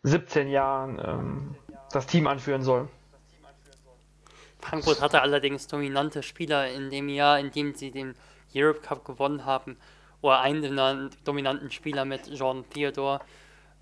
17 0.03 0.49
Jahren 0.49 1.01
ähm, 1.03 1.57
das 1.93 2.07
Team 2.07 2.27
anführen 2.27 2.63
soll. 2.63 2.89
Frankfurt 4.61 5.01
hatte 5.01 5.23
allerdings 5.23 5.67
dominante 5.67 6.23
Spieler 6.23 6.69
in 6.69 6.91
dem 6.91 7.09
Jahr, 7.09 7.39
in 7.39 7.51
dem 7.51 7.75
sie 7.75 7.91
den 7.91 8.15
Europe 8.55 8.81
Cup 8.81 9.05
gewonnen 9.05 9.47
haben. 9.47 9.79
Oder 10.23 10.41
einen 10.41 11.11
dominanten 11.25 11.71
Spieler 11.71 12.05
mit 12.05 12.27
Jordan 12.29 12.65
Theodore. 12.71 13.21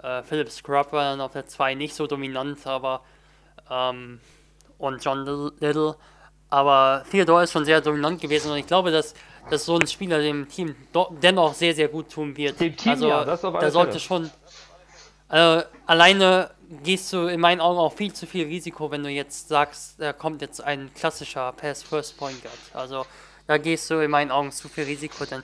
Äh, 0.02 0.22
Philip 0.22 0.50
Scrub 0.50 0.92
war 0.92 1.04
dann 1.04 1.20
auf 1.20 1.32
der 1.32 1.46
2 1.46 1.74
nicht 1.74 1.94
so 1.94 2.06
dominant, 2.06 2.66
aber 2.66 3.02
ähm, 3.70 4.20
und 4.78 5.04
John 5.04 5.52
Little. 5.58 5.96
Aber 6.50 7.04
Theodore 7.10 7.44
ist 7.44 7.52
schon 7.52 7.64
sehr 7.64 7.80
dominant 7.80 8.20
gewesen 8.20 8.50
und 8.50 8.58
ich 8.58 8.66
glaube, 8.66 8.90
dass, 8.90 9.14
dass 9.50 9.66
so 9.66 9.78
ein 9.78 9.86
Spieler 9.86 10.20
dem 10.20 10.48
Team 10.48 10.74
dennoch 11.22 11.52
sehr, 11.54 11.74
sehr 11.74 11.88
gut 11.88 12.10
tun 12.10 12.36
wird. 12.36 12.58
Dem 12.58 12.76
Team, 12.76 12.92
also, 12.92 13.08
ja, 13.08 13.24
das 13.24 13.44
auf 13.44 13.58
da 13.58 13.70
sollte 13.70 14.00
schon. 14.00 14.30
Also, 15.28 15.66
alleine 15.86 16.50
gehst 16.82 17.12
du 17.12 17.26
in 17.26 17.40
meinen 17.40 17.60
Augen 17.60 17.78
auch 17.78 17.92
viel 17.92 18.14
zu 18.14 18.26
viel 18.26 18.46
Risiko, 18.46 18.90
wenn 18.90 19.02
du 19.02 19.10
jetzt 19.10 19.48
sagst, 19.48 20.00
da 20.00 20.14
kommt 20.14 20.40
jetzt 20.40 20.62
ein 20.62 20.90
klassischer 20.94 21.52
Pass-First-Point 21.52 22.42
Guard. 22.42 22.58
Also, 22.72 23.04
da 23.46 23.58
gehst 23.58 23.90
du 23.90 24.02
in 24.02 24.10
meinen 24.10 24.30
Augen 24.30 24.50
zu 24.50 24.68
viel 24.68 24.84
Risiko, 24.84 25.26
denn 25.26 25.42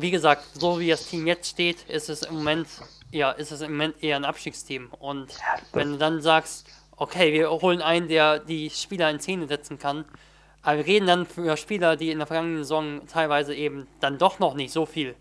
wie 0.00 0.10
gesagt, 0.10 0.44
so 0.54 0.78
wie 0.80 0.88
das 0.88 1.06
Team 1.06 1.26
jetzt 1.26 1.48
steht, 1.48 1.82
ist 1.88 2.08
es 2.08 2.22
im 2.22 2.36
Moment 2.36 2.68
ja, 3.12 3.30
ist 3.32 3.50
es 3.50 3.60
im 3.60 3.72
Moment 3.72 4.02
eher 4.02 4.16
ein 4.16 4.24
Abstiegsteam. 4.24 4.88
Und 4.98 5.32
wenn 5.72 5.92
du 5.92 5.98
dann 5.98 6.20
sagst, 6.22 6.66
okay, 6.96 7.32
wir 7.32 7.50
holen 7.50 7.82
einen, 7.82 8.08
der 8.08 8.38
die 8.38 8.70
Spieler 8.70 9.10
in 9.10 9.20
Szene 9.20 9.46
setzen 9.46 9.78
kann, 9.78 10.04
aber 10.62 10.78
wir 10.78 10.86
reden 10.86 11.06
dann 11.06 11.26
für 11.26 11.56
Spieler, 11.56 11.96
die 11.96 12.10
in 12.10 12.18
der 12.18 12.26
vergangenen 12.26 12.58
Saison 12.58 13.06
teilweise 13.06 13.54
eben 13.54 13.86
dann 14.00 14.18
doch 14.18 14.38
noch 14.38 14.54
nicht 14.54 14.72
so 14.72 14.84
viel 14.86 15.14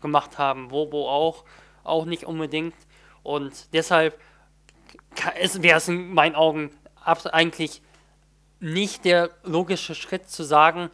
gemacht 0.00 0.38
haben, 0.38 0.70
Wobo 0.70 1.08
auch, 1.10 1.44
auch 1.82 2.04
nicht 2.04 2.24
unbedingt. 2.24 2.74
Und 3.22 3.72
deshalb 3.72 4.18
wäre 5.54 5.78
es 5.78 5.88
in 5.88 6.14
meinen 6.14 6.36
Augen 6.36 6.70
eigentlich 7.04 7.82
nicht 8.60 9.04
der 9.04 9.30
logische 9.42 9.94
Schritt 9.94 10.30
zu 10.30 10.44
sagen, 10.44 10.90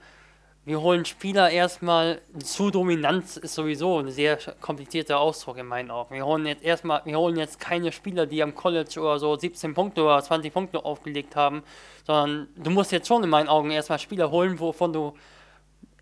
wir 0.67 0.81
holen 0.81 1.05
Spieler 1.05 1.51
erstmal, 1.51 2.23
zu 2.43 2.71
dominant 2.71 3.37
ist 3.37 3.55
sowieso 3.55 3.99
ein 3.99 4.11
sehr 4.11 4.39
komplizierter 4.63 5.19
Ausdruck 5.19 5.59
in 5.59 5.67
meinen 5.67 5.91
Augen. 5.91 6.15
Wir 6.15 6.25
holen 6.25 6.47
jetzt 6.47 6.65
erstmal, 6.65 7.03
wir 7.05 7.19
holen 7.19 7.37
jetzt 7.37 7.61
keine 7.61 7.93
Spieler, 7.93 8.25
die 8.25 8.43
am 8.43 8.55
College 8.55 8.99
oder 8.99 9.19
so 9.19 9.37
17 9.37 9.75
Punkte 9.75 10.03
oder 10.03 10.23
20 10.23 10.53
Punkte 10.53 10.83
aufgelegt 10.83 11.37
haben, 11.37 11.63
sondern 12.07 12.49
du 12.57 12.71
musst 12.71 12.93
jetzt 12.93 13.09
schon 13.09 13.23
in 13.23 13.29
meinen 13.29 13.49
Augen 13.49 13.71
erstmal 13.71 13.99
Spieler 13.99 14.31
holen, 14.31 14.59
wovon 14.59 14.95
du 14.95 15.15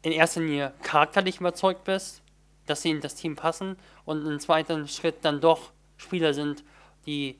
in 0.02 0.12
erster 0.12 0.40
Linie 0.40 0.72
charakterlich 0.82 1.40
überzeugt 1.40 1.82
bist, 1.82 2.22
dass 2.66 2.82
sie 2.82 2.90
in 2.90 3.00
das 3.00 3.16
Team 3.16 3.34
passen 3.34 3.76
und 4.04 4.24
im 4.24 4.38
zweiten 4.38 4.86
Schritt 4.86 5.16
dann 5.22 5.40
doch 5.40 5.72
Spieler 5.96 6.34
sind, 6.34 6.62
die 7.06 7.36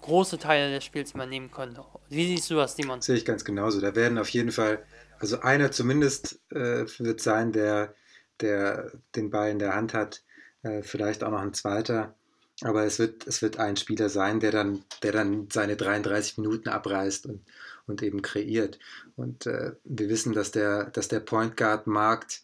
große 0.00 0.38
Teile 0.38 0.74
des 0.74 0.84
Spiels 0.84 1.12
übernehmen 1.12 1.50
können. 1.50 1.78
Wie 2.08 2.26
siehst 2.26 2.50
du 2.50 2.56
das, 2.56 2.76
Simon? 2.76 3.02
Sehe 3.02 3.16
ich 3.16 3.24
ganz 3.24 3.44
genauso. 3.44 3.80
Da 3.80 3.94
werden 3.94 4.18
auf 4.18 4.28
jeden 4.30 4.52
Fall 4.52 4.82
also 5.18 5.40
einer 5.40 5.70
zumindest 5.70 6.40
äh, 6.50 6.86
wird 6.98 7.20
sein, 7.20 7.52
der, 7.52 7.94
der 8.40 8.92
den 9.14 9.30
Ball 9.30 9.50
in 9.50 9.58
der 9.58 9.74
Hand 9.74 9.94
hat, 9.94 10.22
äh, 10.62 10.82
vielleicht 10.82 11.24
auch 11.24 11.30
noch 11.30 11.40
ein 11.40 11.54
zweiter. 11.54 12.14
Aber 12.62 12.84
es 12.84 12.98
wird, 12.98 13.26
es 13.26 13.42
wird 13.42 13.58
ein 13.58 13.76
Spieler 13.76 14.08
sein, 14.08 14.38
der 14.38 14.52
dann, 14.52 14.84
der 15.02 15.12
dann 15.12 15.48
seine 15.50 15.76
33 15.76 16.38
Minuten 16.38 16.68
abreißt 16.68 17.26
und, 17.26 17.44
und 17.86 18.02
eben 18.02 18.22
kreiert. 18.22 18.78
Und 19.16 19.46
äh, 19.46 19.72
wir 19.84 20.08
wissen, 20.08 20.32
dass 20.32 20.52
der, 20.52 20.84
dass 20.84 21.08
der 21.08 21.20
Point 21.20 21.56
Guard 21.56 21.86
Markt 21.86 22.42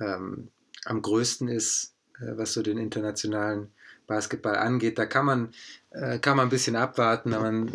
ähm, 0.00 0.48
am 0.84 1.00
größten 1.00 1.48
ist, 1.48 1.94
äh, 2.20 2.36
was 2.36 2.52
so 2.52 2.62
den 2.62 2.78
internationalen 2.78 3.72
Basketball 4.06 4.56
angeht. 4.56 4.98
Da 4.98 5.06
kann 5.06 5.26
man, 5.26 5.54
äh, 5.90 6.18
kann 6.18 6.36
man 6.36 6.46
ein 6.46 6.50
bisschen 6.50 6.76
abwarten, 6.76 7.32
aber 7.32 7.50
man 7.50 7.72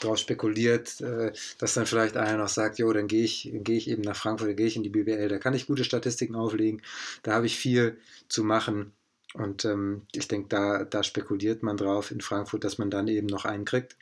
darauf 0.00 0.18
spekuliert, 0.18 1.00
äh, 1.00 1.32
dass 1.58 1.74
dann 1.74 1.86
vielleicht 1.86 2.16
einer 2.16 2.38
noch 2.38 2.48
sagt, 2.48 2.78
jo, 2.78 2.92
dann 2.92 3.08
gehe 3.08 3.24
ich, 3.24 3.50
geh 3.52 3.76
ich 3.76 3.88
eben 3.88 4.02
nach 4.02 4.16
Frankfurt, 4.16 4.48
dann 4.48 4.56
gehe 4.56 4.66
ich 4.66 4.76
in 4.76 4.82
die 4.82 4.90
BBL, 4.90 5.28
da 5.28 5.38
kann 5.38 5.54
ich 5.54 5.66
gute 5.66 5.84
Statistiken 5.84 6.34
auflegen, 6.34 6.82
da 7.22 7.34
habe 7.34 7.46
ich 7.46 7.56
viel 7.56 7.98
zu 8.28 8.44
machen. 8.44 8.92
Und 9.34 9.64
ähm, 9.64 10.02
ich 10.14 10.28
denke, 10.28 10.48
da, 10.48 10.84
da 10.84 11.02
spekuliert 11.02 11.62
man 11.62 11.76
drauf 11.76 12.10
in 12.10 12.20
Frankfurt, 12.20 12.64
dass 12.64 12.78
man 12.78 12.90
dann 12.90 13.08
eben 13.08 13.26
noch 13.26 13.44
einen 13.44 13.64
kriegt. 13.64 13.96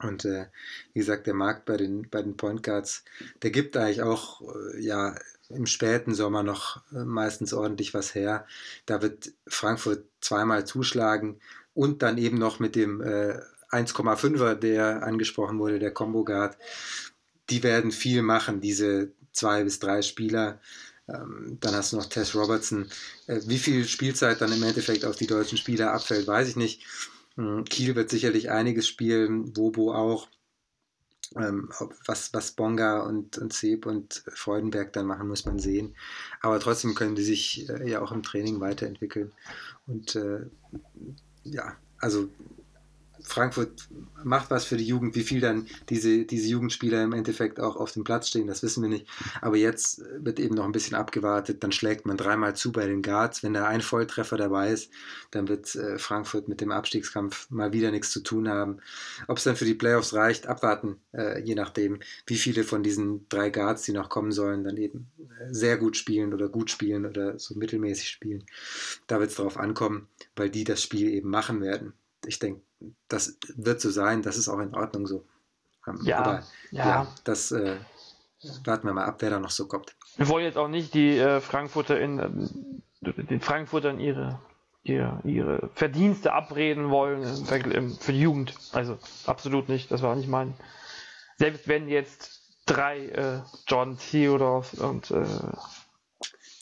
Und 0.00 0.24
äh, 0.24 0.46
wie 0.92 1.00
gesagt, 1.00 1.26
der 1.26 1.34
Markt 1.34 1.64
bei 1.64 1.76
den, 1.76 2.08
bei 2.08 2.22
den 2.22 2.36
Point 2.36 2.62
Guards, 2.62 3.04
der 3.42 3.50
gibt 3.50 3.76
eigentlich 3.76 4.02
auch 4.02 4.42
äh, 4.42 4.80
ja, 4.80 5.16
im 5.48 5.66
späten 5.66 6.14
Sommer 6.14 6.42
noch 6.42 6.82
äh, 6.92 7.04
meistens 7.04 7.52
ordentlich 7.52 7.94
was 7.94 8.14
her. 8.14 8.46
Da 8.86 9.02
wird 9.02 9.32
Frankfurt 9.46 10.04
zweimal 10.20 10.66
zuschlagen 10.66 11.40
und 11.74 12.02
dann 12.02 12.18
eben 12.18 12.38
noch 12.38 12.60
mit 12.60 12.76
dem 12.76 13.00
äh, 13.00 13.40
1,5er, 13.70 14.54
der 14.54 15.02
angesprochen 15.02 15.58
wurde, 15.58 15.78
der 15.78 15.92
Combo 15.92 16.24
Guard, 16.24 16.56
die 17.50 17.62
werden 17.62 17.92
viel 17.92 18.22
machen, 18.22 18.60
diese 18.60 19.12
zwei 19.32 19.64
bis 19.64 19.78
drei 19.78 20.02
Spieler. 20.02 20.60
Ähm, 21.08 21.56
dann 21.60 21.74
hast 21.74 21.92
du 21.92 21.96
noch 21.96 22.06
Tess 22.06 22.34
Robertson. 22.34 22.86
Äh, 23.26 23.40
wie 23.46 23.58
viel 23.58 23.86
Spielzeit 23.86 24.40
dann 24.40 24.52
im 24.52 24.62
Endeffekt 24.62 25.04
auf 25.04 25.16
die 25.16 25.26
deutschen 25.26 25.56
Spieler 25.56 25.92
abfällt, 25.92 26.26
weiß 26.26 26.48
ich 26.48 26.56
nicht. 26.56 26.84
Hm, 27.36 27.64
Kiel 27.64 27.94
wird 27.96 28.10
sicherlich 28.10 28.50
einiges 28.50 28.86
spielen, 28.86 29.56
Wobo 29.56 29.94
auch. 29.94 30.28
Ähm, 31.36 31.68
was, 32.06 32.32
was 32.32 32.52
Bonga 32.52 33.00
und, 33.00 33.36
und 33.36 33.52
Seb 33.52 33.84
und 33.84 34.24
Freudenberg 34.34 34.92
dann 34.94 35.06
machen, 35.06 35.28
muss 35.28 35.44
man 35.44 35.58
sehen. 35.58 35.94
Aber 36.40 36.58
trotzdem 36.58 36.94
können 36.94 37.16
die 37.16 37.24
sich 37.24 37.68
äh, 37.68 37.88
ja 37.88 38.00
auch 38.00 38.12
im 38.12 38.22
Training 38.22 38.60
weiterentwickeln. 38.60 39.32
Und 39.86 40.16
äh, 40.16 40.46
ja, 41.44 41.76
also 41.98 42.28
Frankfurt 43.28 43.88
macht 44.24 44.50
was 44.50 44.64
für 44.64 44.76
die 44.76 44.86
Jugend, 44.86 45.14
wie 45.14 45.22
viel 45.22 45.40
dann 45.40 45.66
diese, 45.90 46.24
diese 46.24 46.48
Jugendspieler 46.48 47.02
im 47.02 47.12
Endeffekt 47.12 47.60
auch 47.60 47.76
auf 47.76 47.92
dem 47.92 48.02
Platz 48.02 48.28
stehen, 48.28 48.46
das 48.46 48.62
wissen 48.62 48.82
wir 48.82 48.88
nicht. 48.88 49.06
Aber 49.42 49.56
jetzt 49.56 50.02
wird 50.18 50.40
eben 50.40 50.54
noch 50.54 50.64
ein 50.64 50.72
bisschen 50.72 50.96
abgewartet, 50.96 51.62
dann 51.62 51.70
schlägt 51.70 52.06
man 52.06 52.16
dreimal 52.16 52.56
zu 52.56 52.72
bei 52.72 52.86
den 52.86 53.02
Guards. 53.02 53.42
Wenn 53.42 53.52
da 53.52 53.66
ein 53.66 53.82
Volltreffer 53.82 54.36
dabei 54.36 54.72
ist, 54.72 54.90
dann 55.30 55.46
wird 55.48 55.74
äh, 55.76 55.98
Frankfurt 55.98 56.48
mit 56.48 56.60
dem 56.60 56.72
Abstiegskampf 56.72 57.50
mal 57.50 57.72
wieder 57.72 57.90
nichts 57.90 58.10
zu 58.10 58.20
tun 58.20 58.48
haben. 58.48 58.78
Ob 59.26 59.36
es 59.36 59.44
dann 59.44 59.56
für 59.56 59.66
die 59.66 59.74
Playoffs 59.74 60.14
reicht, 60.14 60.46
abwarten, 60.46 60.96
äh, 61.12 61.40
je 61.42 61.54
nachdem, 61.54 62.00
wie 62.26 62.36
viele 62.36 62.64
von 62.64 62.82
diesen 62.82 63.28
drei 63.28 63.50
Guards, 63.50 63.82
die 63.82 63.92
noch 63.92 64.08
kommen 64.08 64.32
sollen, 64.32 64.64
dann 64.64 64.78
eben 64.78 65.06
äh, 65.18 65.52
sehr 65.52 65.76
gut 65.76 65.96
spielen 65.96 66.32
oder 66.32 66.48
gut 66.48 66.70
spielen 66.70 67.04
oder 67.04 67.38
so 67.38 67.54
mittelmäßig 67.54 68.08
spielen. 68.08 68.44
Da 69.06 69.20
wird 69.20 69.30
es 69.30 69.36
darauf 69.36 69.58
ankommen, 69.58 70.08
weil 70.34 70.48
die 70.48 70.64
das 70.64 70.82
Spiel 70.82 71.08
eben 71.10 71.28
machen 71.28 71.60
werden. 71.60 71.92
Ich 72.28 72.38
denke, 72.38 72.60
das 73.08 73.38
wird 73.56 73.80
so 73.80 73.90
sein, 73.90 74.22
das 74.22 74.36
ist 74.36 74.48
auch 74.48 74.58
in 74.58 74.74
Ordnung 74.74 75.06
so. 75.06 75.24
Ähm, 75.86 75.98
ja, 76.02 76.18
aber 76.18 76.42
ja, 76.70 76.86
ja 76.86 77.06
das 77.24 77.52
äh, 77.52 77.78
warten 78.64 78.86
wir 78.86 78.92
mal 78.92 79.06
ab, 79.06 79.16
wer 79.20 79.30
da 79.30 79.40
noch 79.40 79.50
so 79.50 79.66
kommt. 79.66 79.96
Wir 80.16 80.28
wollen 80.28 80.44
jetzt 80.44 80.58
auch 80.58 80.68
nicht 80.68 80.92
die 80.92 81.16
äh, 81.16 81.40
Frankfurter 81.40 81.98
in 81.98 82.18
äh, 82.18 83.12
den 83.24 83.40
Frankfurtern 83.40 83.98
ihre, 83.98 84.38
ihre, 84.82 85.20
ihre 85.24 85.70
Verdienste 85.74 86.34
abreden 86.34 86.90
wollen 86.90 87.24
für 87.98 88.12
die 88.12 88.20
Jugend. 88.20 88.54
Also 88.72 88.98
absolut 89.24 89.70
nicht, 89.70 89.90
das 89.90 90.02
war 90.02 90.14
nicht 90.14 90.28
mein. 90.28 90.54
Selbst 91.38 91.66
wenn 91.66 91.88
jetzt 91.88 92.42
drei 92.66 93.06
äh, 93.06 93.40
John 93.66 93.96
Theodore 93.96 94.66
und 94.80 95.10
äh, 95.10 95.24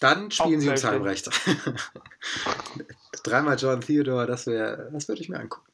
dann 0.06 0.30
spielen 0.30 0.60
sie 0.60 0.68
uns 0.68 0.84
Heimrecht. 0.84 1.28
Dreimal 3.24 3.56
John 3.58 3.80
Theodore, 3.80 4.26
das 4.26 4.46
wäre, 4.46 4.88
das 4.92 5.08
würde 5.08 5.20
ich 5.20 5.28
mir 5.28 5.40
angucken. 5.40 5.66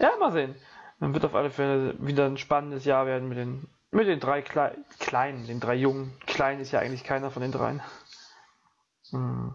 Ja, 0.00 0.10
mal 0.18 0.32
sehen. 0.32 0.54
Dann 1.00 1.14
wird 1.14 1.24
auf 1.24 1.34
alle 1.34 1.50
Fälle 1.50 1.94
wieder 1.98 2.26
ein 2.26 2.38
spannendes 2.38 2.84
Jahr 2.84 3.06
werden 3.06 3.28
mit 3.28 3.38
den, 3.38 3.68
mit 3.90 4.08
den 4.08 4.18
drei 4.18 4.42
Kle 4.42 4.76
Kleinen, 4.98 5.46
den 5.46 5.60
drei 5.60 5.74
Jungen. 5.74 6.12
Klein 6.26 6.60
ist 6.60 6.72
ja 6.72 6.80
eigentlich 6.80 7.04
keiner 7.04 7.30
von 7.30 7.42
den 7.42 7.52
dreien. 7.52 7.80
Hm. 9.10 9.54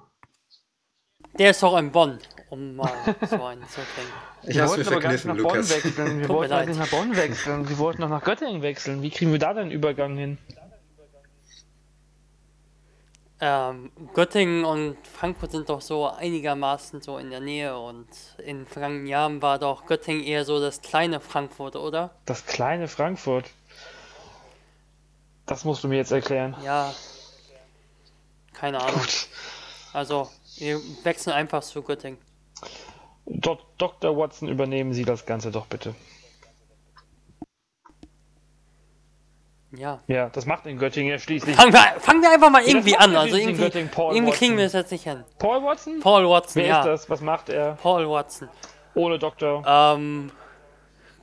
Der 1.37 1.51
ist 1.51 1.63
auch 1.63 1.77
in 1.77 1.91
Bonn, 1.91 2.19
um 2.49 2.75
mal 2.75 2.91
so 3.29 3.43
einen 3.43 3.67
zu 3.67 3.81
bringen. 3.81 4.11
Ich 4.43 4.55
wir 4.55 4.69
wollten 4.69 4.87
aber 4.87 5.01
gar 5.01 5.11
nicht 5.11 5.25
nach 5.25 5.35
Lukas. 5.35 5.67
Bonn 5.67 5.83
wechseln. 5.83 6.19
Wir 6.21 6.29
wollten 6.29 6.53
eigentlich 6.53 6.77
nach 6.77 6.87
Bonn 6.87 7.13
wechseln. 7.13 7.65
Sie 7.65 7.77
wollten 7.77 8.01
noch 8.01 8.09
nach 8.09 8.23
Göttingen 8.23 8.61
wechseln. 8.61 9.01
Wie 9.01 9.09
kriegen 9.09 9.33
wir 9.33 9.39
da 9.39 9.53
den 9.53 9.69
Übergang 9.69 10.15
hin? 10.15 10.37
Ähm, 13.41 13.91
Göttingen 14.13 14.65
und 14.65 14.97
Frankfurt 15.07 15.51
sind 15.51 15.69
doch 15.69 15.79
so 15.79 16.09
einigermaßen 16.09 17.01
so 17.01 17.17
in 17.17 17.29
der 17.29 17.39
Nähe 17.39 17.77
und 17.77 18.07
in 18.45 18.65
vergangenen 18.65 19.07
Jahren 19.07 19.41
war 19.41 19.59
doch 19.59 19.85
Göttingen 19.85 20.23
eher 20.23 20.43
so 20.43 20.59
das 20.59 20.81
kleine 20.81 21.21
Frankfurt, 21.21 21.77
oder? 21.77 22.11
Das 22.25 22.45
kleine 22.45 22.89
Frankfurt? 22.89 23.45
Das 25.45 25.63
musst 25.63 25.83
du 25.83 25.87
mir 25.87 25.95
jetzt 25.95 26.11
erklären. 26.11 26.55
Ja. 26.63 26.93
Keine 28.53 28.81
Ahnung. 28.81 28.99
Gut. 28.99 29.27
Also, 29.93 30.29
Wir 30.57 30.79
wechseln 31.03 31.33
einfach 31.33 31.63
zu 31.63 31.81
Göttingen. 31.81 32.19
Dok 33.25 33.61
Dr. 33.77 34.17
Watson, 34.17 34.49
übernehmen 34.49 34.93
Sie 34.93 35.05
das 35.05 35.25
Ganze 35.25 35.51
doch 35.51 35.67
bitte. 35.67 35.95
Ja. 39.71 39.99
Ja, 40.07 40.29
das 40.29 40.45
macht 40.45 40.65
in 40.65 40.79
Göttingen 40.79 41.11
ja 41.11 41.19
schließlich. 41.19 41.55
Fangen 41.55 41.73
wir, 41.73 41.99
fangen 41.99 42.21
wir 42.21 42.31
einfach 42.31 42.49
mal 42.49 42.63
irgendwie 42.63 42.97
an. 42.97 43.15
Also 43.15 43.35
irgendwie, 43.35 43.63
irgendwie 43.63 43.97
Watson. 43.97 44.31
kriegen 44.31 44.57
wir 44.57 44.65
es 44.65 44.73
jetzt 44.73 44.91
nicht 44.91 45.03
hin. 45.03 45.23
Paul 45.37 45.63
Watson? 45.63 45.99
Paul 45.99 46.27
Watson, 46.27 46.61
Wer 46.61 46.67
ja. 46.67 46.79
ist 46.79 46.85
das? 46.85 47.09
Was 47.09 47.21
macht 47.21 47.49
er? 47.49 47.73
Paul 47.81 48.09
Watson. 48.09 48.49
Ohne 48.95 49.19
Doktor. 49.19 49.63
Ähm, 49.67 50.31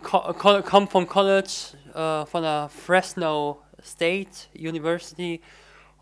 ko 0.03 0.33
ko 0.35 0.63
kommt 0.63 0.93
vom 0.93 1.09
College, 1.09 1.77
äh, 1.95 2.25
von 2.27 2.43
der 2.43 2.69
Fresno 2.69 3.63
State 3.83 4.49
University. 4.55 5.41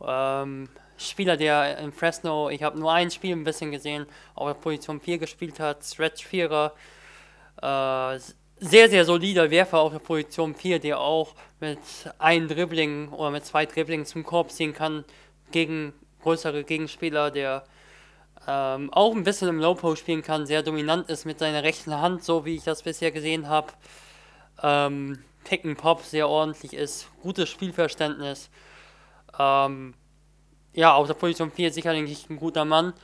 Ähm, 0.07 0.69
Spieler, 0.97 1.37
der 1.37 1.79
in 1.79 1.93
Fresno, 1.93 2.51
ich 2.51 2.63
habe 2.63 2.79
nur 2.79 2.93
ein 2.93 3.11
Spiel 3.11 3.35
ein 3.35 3.45
bisschen 3.45 3.71
gesehen, 3.71 4.07
auf 4.35 4.49
der 4.49 4.55
Position 4.55 5.01
4 5.01 5.19
gespielt 5.19 5.59
hat, 5.59 5.83
Stretch 5.83 6.25
Vierer. 6.25 6.73
Äh, 7.61 8.19
sehr, 8.65 8.89
sehr 8.89 9.05
solider 9.05 9.51
Werfer 9.51 9.79
auf 9.79 9.93
der 9.93 9.99
Position 9.99 10.55
4, 10.55 10.79
der 10.79 10.99
auch 10.99 11.35
mit 11.61 11.79
einem 12.19 12.49
Dribbling 12.49 13.11
oder 13.11 13.31
mit 13.31 13.45
zwei 13.45 13.67
Dribblings 13.67 14.09
zum 14.09 14.25
Korb 14.25 14.51
ziehen 14.51 14.73
kann 14.73 15.05
gegen 15.51 15.93
größere 16.23 16.65
Gegenspieler, 16.65 17.31
der 17.31 17.65
ähm, 18.49 18.91
auch 18.93 19.15
ein 19.15 19.23
bisschen 19.23 19.49
im 19.49 19.61
Low 19.61 19.75
Post 19.75 20.01
spielen 20.01 20.23
kann, 20.23 20.47
sehr 20.47 20.63
dominant 20.63 21.11
ist 21.11 21.27
mit 21.27 21.39
seiner 21.39 21.63
rechten 21.63 21.95
Hand, 21.95 22.25
so 22.25 22.47
wie 22.47 22.57
ich 22.57 22.65
das 22.65 22.83
bisher 22.83 23.11
gesehen 23.11 23.49
habe. 23.49 23.69
Ähm, 24.63 25.23
Pick 25.45 25.65
and 25.67 25.77
Pop 25.77 26.03
sehr 26.03 26.29
ordentlich 26.29 26.73
ist, 26.73 27.09
gutes 27.23 27.51
Spielverständnis. 27.51 28.49
Ähm, 29.39 29.93
ja, 30.73 30.95
auf 30.95 31.07
der 31.07 31.15
Position 31.15 31.51
4 31.51 31.71
sicherlich 31.71 32.31
ein 32.31 32.37
guter 32.37 32.65
Mann. 32.65 32.95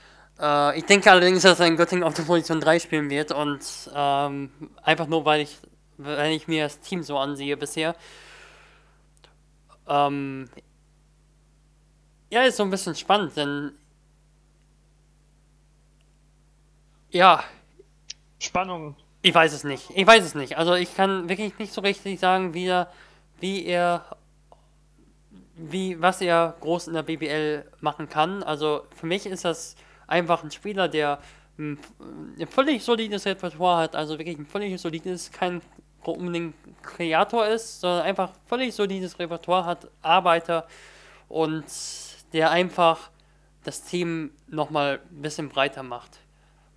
Äh, 0.41 0.79
ich 0.79 0.85
denke 0.85 1.11
allerdings, 1.11 1.43
dass 1.43 1.61
er 1.61 1.67
in 1.67 1.77
Göttingen 1.77 2.05
auf 2.05 2.15
der 2.15 2.23
Position 2.23 2.61
3 2.61 2.79
spielen 2.79 3.11
wird 3.11 3.33
und 3.33 3.61
ähm, 3.95 4.51
einfach 4.83 5.07
nur, 5.07 5.25
weil 5.25 5.43
ich, 5.43 5.59
weil 5.99 6.33
ich 6.33 6.49
mir 6.49 6.65
das 6.65 6.81
Team 6.81 7.03
so 7.03 7.19
ansehe 7.19 7.57
bisher. 7.57 7.95
Ähm, 9.87 10.49
ja, 12.31 12.43
ist 12.43 12.57
so 12.57 12.63
ein 12.63 12.71
bisschen 12.71 12.95
spannend, 12.95 13.37
denn 13.37 13.73
ja, 17.11 17.43
Spannung. 18.39 18.95
ich 19.21 19.35
weiß 19.35 19.53
es 19.53 19.65
nicht. 19.65 19.91
Ich 19.95 20.07
weiß 20.07 20.25
es 20.25 20.35
nicht. 20.37 20.57
Also 20.57 20.75
ich 20.75 20.95
kann 20.95 21.29
wirklich 21.29 21.59
nicht 21.59 21.73
so 21.73 21.81
richtig 21.81 22.21
sagen, 22.21 22.55
wie 22.55 22.67
er, 22.67 22.89
wie 23.41 23.67
er, 23.67 24.17
wie, 25.57 26.01
was 26.01 26.21
er 26.21 26.55
groß 26.61 26.87
in 26.87 26.95
der 26.95 27.03
BBL 27.03 27.65
machen 27.81 28.09
kann. 28.09 28.45
Also 28.45 28.87
für 28.95 29.07
mich 29.07 29.27
ist 29.27 29.45
das 29.45 29.75
einfach 30.11 30.43
ein 30.45 30.51
Spieler, 30.51 30.89
der 30.89 31.19
ein, 31.59 31.79
ein 32.39 32.47
völlig 32.47 32.83
solides 32.85 33.27
Repertoire 33.27 33.83
hat. 33.83 33.97
Also 33.97 34.19
wirklich 34.19 34.39
ein 34.39 34.47
völlig 34.47 34.81
solides, 34.81 35.31
kein 35.33 35.63
unbedingt 36.03 36.55
Kreator 36.83 37.47
ist, 37.47 37.81
sondern 37.81 38.03
einfach 38.03 38.33
völlig 38.47 38.75
solides 38.75 39.19
Repertoire 39.19 39.67
hat, 39.67 39.89
Arbeiter 40.03 40.67
und 41.29 41.65
der 42.33 42.51
einfach 42.51 43.11
das 43.65 43.83
Team 43.83 44.31
nochmal 44.49 45.01
ein 45.11 45.23
bisschen 45.23 45.49
breiter 45.51 45.83
macht. 45.83 46.19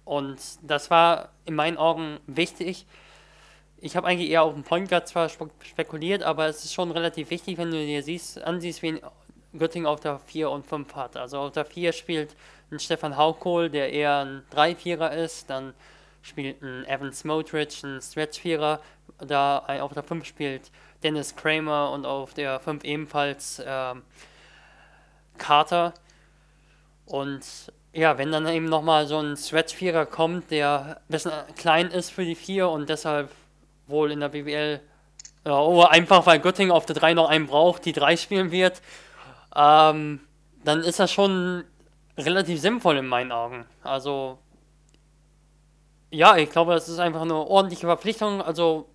Und 0.03 0.38
das 0.61 0.89
war 0.91 1.30
in 1.45 1.55
meinen 1.55 1.77
Augen 1.77 2.19
wichtig. 2.27 2.85
Ich 3.80 3.95
habe 3.95 4.07
eigentlich 4.07 4.30
eher 4.30 4.43
auf 4.43 4.53
den 4.53 4.64
Point 4.64 4.89
Guard 4.89 5.07
zwar 5.07 5.30
spe- 5.30 5.49
spekuliert, 5.64 6.23
aber 6.23 6.47
es 6.47 6.65
ist 6.65 6.73
schon 6.73 6.91
relativ 6.91 7.30
wichtig, 7.30 7.57
wenn 7.57 7.72
du 7.72 7.77
dir 7.77 8.03
siehst, 8.03 8.41
ansiehst, 8.43 8.81
wen 8.81 8.99
Göttingen 9.57 9.88
auf 9.88 10.01
der 10.01 10.19
4 10.19 10.49
und 10.49 10.65
5 10.65 10.93
hat. 10.95 11.15
Also 11.15 11.39
auf 11.39 11.51
der 11.53 11.64
4 11.65 11.93
spielt 11.93 12.35
ein 12.74 12.80
Stefan 12.80 13.16
Haukohl, 13.16 13.70
der 13.70 13.94
eher 13.94 14.20
ein 14.20 14.44
3-4er 14.54 15.12
ist, 15.12 15.50
dann 15.50 15.74
spielt 16.22 16.62
ein 16.62 16.86
Evan 16.86 17.14
Smotrich, 17.14 17.84
ein 17.84 18.02
Stretch-Vierer, 18.02 18.80
da 19.20 19.60
auf 19.82 19.94
der 19.94 20.04
5 20.04 20.26
spielt 20.26 20.72
Dennis 21.04 21.36
Kramer 21.36 21.91
und 21.91 22.06
auf 22.06 22.34
der 22.34 22.60
5 22.60 22.84
ebenfalls 22.84 23.62
ähm, 23.66 24.02
Carter. 25.38 25.94
Und 27.06 27.44
ja, 27.91 28.18
wenn 28.18 28.32
dann 28.32 28.48
eben 28.48 28.66
nochmal 28.66 29.06
so 29.08 29.20
ein 29.20 29.38
Stretch-Vierer 29.38 30.06
kommt, 30.06 30.50
der 30.52 30.98
ein 30.98 31.12
bisschen 31.12 31.34
klein 31.56 31.88
ist 31.88 32.10
für 32.10 32.26
die 32.26 32.36
4 32.36 32.70
und 32.70 32.90
deshalb 32.90 33.30
wohl 33.88 34.12
in 34.12 34.22
der 34.22 34.30
BWL, 34.30 34.80
ja, 35.45 35.60
oder 35.60 35.91
einfach 35.91 36.26
weil 36.26 36.40
Göttingen 36.40 36.72
auf 36.72 36.86
der 36.86 36.95
3 36.95 37.14
noch 37.14 37.30
einen 37.30 37.48
braucht, 37.48 37.86
die 37.86 37.94
3 37.94 38.16
spielen 38.18 38.52
wird, 38.52 38.82
ähm, 39.56 40.22
dann 40.64 40.80
ist 40.82 41.00
das 41.00 41.12
schon 41.12 41.66
relativ 42.18 42.60
sinnvoll 42.60 42.98
in 42.98 43.07
meinen 43.07 43.31
Augen. 43.31 43.65
Also, 43.81 44.40
ja, 46.11 46.38
ich 46.38 46.49
glaube, 46.49 46.73
das 46.73 46.90
ist 46.90 46.99
einfach 46.99 47.22
eine 47.22 47.35
ordentliche 47.35 47.88
Verpflichtung. 47.88 48.41
Also, 48.41 48.90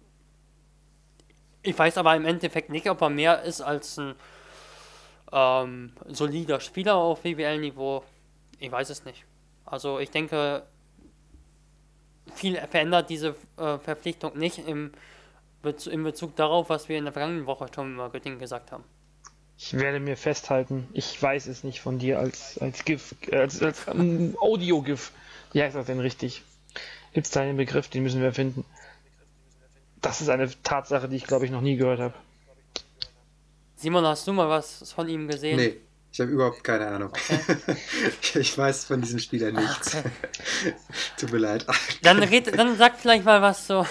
ich 1.62 1.78
weiß 1.78 1.98
aber 1.98 2.14
im 2.16 2.24
Endeffekt 2.24 2.70
nicht, 2.70 2.88
ob 2.88 3.00
er 3.00 3.10
mehr 3.10 3.42
ist 3.42 3.60
als 3.60 3.98
ein 3.98 4.14
ähm, 5.32 5.92
solider 6.06 6.60
Spieler 6.60 6.94
auf 6.94 7.22
BWL-Niveau. 7.22 8.04
Ich 8.58 8.70
weiß 8.70 8.90
es 8.90 9.04
nicht. 9.04 9.24
Also 9.64 9.98
ich 9.98 10.10
denke, 10.10 10.62
viel 12.34 12.56
verändert 12.56 13.10
diese 13.10 13.34
äh, 13.56 13.78
Verpflichtung 13.78 14.36
nicht 14.38 14.66
im 14.66 14.92
Bez 15.60 15.86
in 15.86 16.04
Bezug 16.04 16.36
darauf, 16.36 16.70
was 16.70 16.88
wir 16.88 16.98
in 16.98 17.04
der 17.04 17.12
vergangenen 17.12 17.46
Woche 17.46 17.66
schon 17.74 17.94
über 17.94 18.10
Göttingen 18.10 18.38
gesagt 18.38 18.70
haben. 18.72 18.84
Ich 19.60 19.74
werde 19.74 19.98
mir 19.98 20.16
festhalten, 20.16 20.86
ich 20.92 21.20
weiß 21.20 21.48
es 21.48 21.64
nicht 21.64 21.80
von 21.80 21.98
dir 21.98 22.20
als, 22.20 22.58
als 22.58 22.84
GIF, 22.84 23.16
äh, 23.26 23.38
als, 23.38 23.60
als 23.60 23.80
ähm, 23.88 24.36
Audio-GIF. 24.40 25.10
Wie 25.52 25.60
heißt 25.60 25.74
das 25.74 25.86
denn 25.86 25.98
richtig? 25.98 26.44
Gibt 27.12 27.26
es 27.26 27.32
da 27.32 27.40
einen 27.40 27.56
Begriff, 27.56 27.88
den 27.88 28.04
müssen 28.04 28.22
wir 28.22 28.32
finden? 28.32 28.64
Das 30.00 30.20
ist 30.20 30.28
eine 30.28 30.48
Tatsache, 30.62 31.08
die 31.08 31.16
ich 31.16 31.24
glaube 31.24 31.44
ich 31.44 31.50
noch 31.50 31.60
nie 31.60 31.76
gehört 31.76 31.98
habe. 31.98 32.14
Simon, 33.74 34.04
hast 34.06 34.28
du 34.28 34.32
mal 34.32 34.48
was 34.48 34.92
von 34.92 35.08
ihm 35.08 35.26
gesehen? 35.26 35.56
Nee, 35.56 35.76
ich 36.12 36.20
habe 36.20 36.30
überhaupt 36.30 36.62
keine 36.62 36.86
Ahnung. 36.86 37.12
ich 38.34 38.56
weiß 38.56 38.84
von 38.84 39.00
diesem 39.00 39.18
Spieler 39.18 39.50
nichts. 39.50 39.96
Tut 41.18 41.32
mir 41.32 41.38
leid. 41.38 41.66
Dann, 42.02 42.22
red, 42.22 42.56
dann 42.56 42.76
sag 42.76 42.96
vielleicht 42.96 43.24
mal 43.24 43.42
was 43.42 43.66
so. 43.66 43.84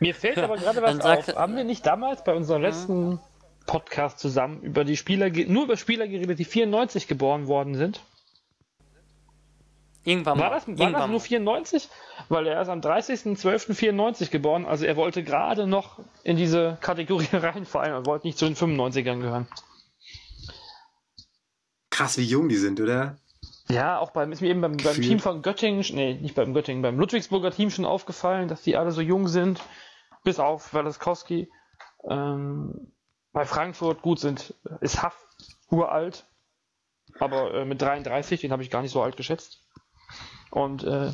Mir 0.00 0.14
fällt 0.14 0.38
aber 0.38 0.56
gerade 0.56 0.80
was 0.80 0.90
Dann 0.92 1.00
sagt- 1.02 1.30
auf. 1.30 1.36
Haben 1.36 1.56
wir 1.56 1.64
nicht 1.64 1.84
damals 1.84 2.24
bei 2.24 2.32
unserem 2.34 2.62
letzten 2.62 3.20
Podcast 3.66 4.18
zusammen 4.18 4.62
über 4.62 4.84
die 4.84 4.96
Spieler, 4.96 5.30
nur 5.30 5.64
über 5.64 5.76
Spieler 5.76 6.06
geredet, 6.06 6.38
die 6.38 6.44
94 6.44 7.08
geboren 7.08 7.46
worden 7.46 7.74
sind? 7.74 8.02
Irgendwann 10.04 10.38
War 10.38 10.50
das, 10.50 10.66
war 10.66 10.78
Irgendwann 10.78 10.92
das 10.92 11.10
nur 11.10 11.20
94? 11.20 11.88
Weil 12.28 12.46
er 12.46 12.60
ist 12.60 12.68
am 12.68 12.80
30.12.94 12.80 14.30
geboren, 14.30 14.66
also 14.66 14.84
er 14.84 14.96
wollte 14.96 15.24
gerade 15.24 15.66
noch 15.66 15.98
in 16.22 16.36
diese 16.36 16.76
Kategorie 16.80 17.28
reinfallen 17.32 17.94
und 17.94 18.06
wollte 18.06 18.26
nicht 18.26 18.38
zu 18.38 18.44
den 18.44 18.54
95ern 18.54 19.20
gehören. 19.20 19.48
Krass, 21.90 22.18
wie 22.18 22.24
jung 22.24 22.48
die 22.48 22.56
sind, 22.56 22.80
oder? 22.80 23.16
Ja, 23.68 23.98
auch 23.98 24.10
beim, 24.10 24.30
ist 24.32 24.42
mir 24.42 24.48
eben 24.48 24.60
beim, 24.60 24.76
beim. 24.76 25.00
Team 25.00 25.20
von 25.20 25.40
Göttingen, 25.40 25.84
nee, 25.94 26.14
nicht 26.14 26.34
beim 26.34 26.52
Göttingen, 26.52 26.82
beim 26.82 26.98
Ludwigsburger 26.98 27.50
Team 27.50 27.70
schon 27.70 27.86
aufgefallen, 27.86 28.48
dass 28.48 28.62
die 28.62 28.76
alle 28.76 28.90
so 28.90 29.00
jung 29.00 29.26
sind, 29.26 29.62
bis 30.22 30.38
auf 30.38 30.74
Walaskowski. 30.74 31.48
Ähm, 32.10 32.92
bei 33.34 33.44
Frankfurt, 33.44 34.00
gut, 34.00 34.20
sind, 34.20 34.54
ist 34.80 35.02
Haff 35.02 35.26
uralt, 35.68 36.24
aber 37.18 37.52
äh, 37.52 37.64
mit 37.66 37.82
33, 37.82 38.40
den 38.40 38.52
habe 38.52 38.62
ich 38.62 38.70
gar 38.70 38.80
nicht 38.80 38.92
so 38.92 39.02
alt 39.02 39.16
geschätzt. 39.16 39.60
Und 40.50 40.84
äh, 40.84 41.12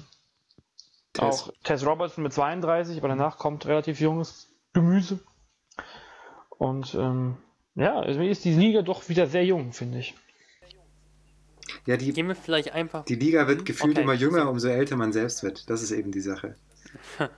Tess. 1.14 1.22
auch 1.22 1.52
Tess 1.64 1.84
Robertson 1.84 2.22
mit 2.22 2.32
32, 2.34 2.98
aber 2.98 3.08
danach 3.08 3.38
kommt 3.38 3.66
relativ 3.66 4.00
junges 4.00 4.48
Gemüse. 4.74 5.18
Und 6.50 6.94
ähm, 6.94 7.38
ja, 7.74 7.98
also 7.98 8.20
mir 8.20 8.30
ist 8.30 8.44
die 8.44 8.52
Liga 8.54 8.82
doch 8.82 9.08
wieder 9.08 9.26
sehr 9.26 9.44
jung, 9.46 9.72
finde 9.72 9.98
ich. 10.00 10.14
Ja, 11.86 11.96
die, 11.96 12.12
Gehen 12.12 12.28
wir 12.28 12.34
vielleicht 12.34 12.72
einfach. 12.72 13.06
die 13.06 13.14
Liga 13.14 13.48
wird 13.48 13.64
gefühlt 13.64 13.96
Okay. 13.96 14.02
immer 14.02 14.12
jünger, 14.12 14.50
umso 14.50 14.68
älter 14.68 14.96
man 14.96 15.12
selbst 15.12 15.42
wird. 15.42 15.70
Das 15.70 15.80
ist 15.80 15.90
eben 15.90 16.12
die 16.12 16.20
Sache. 16.20 16.54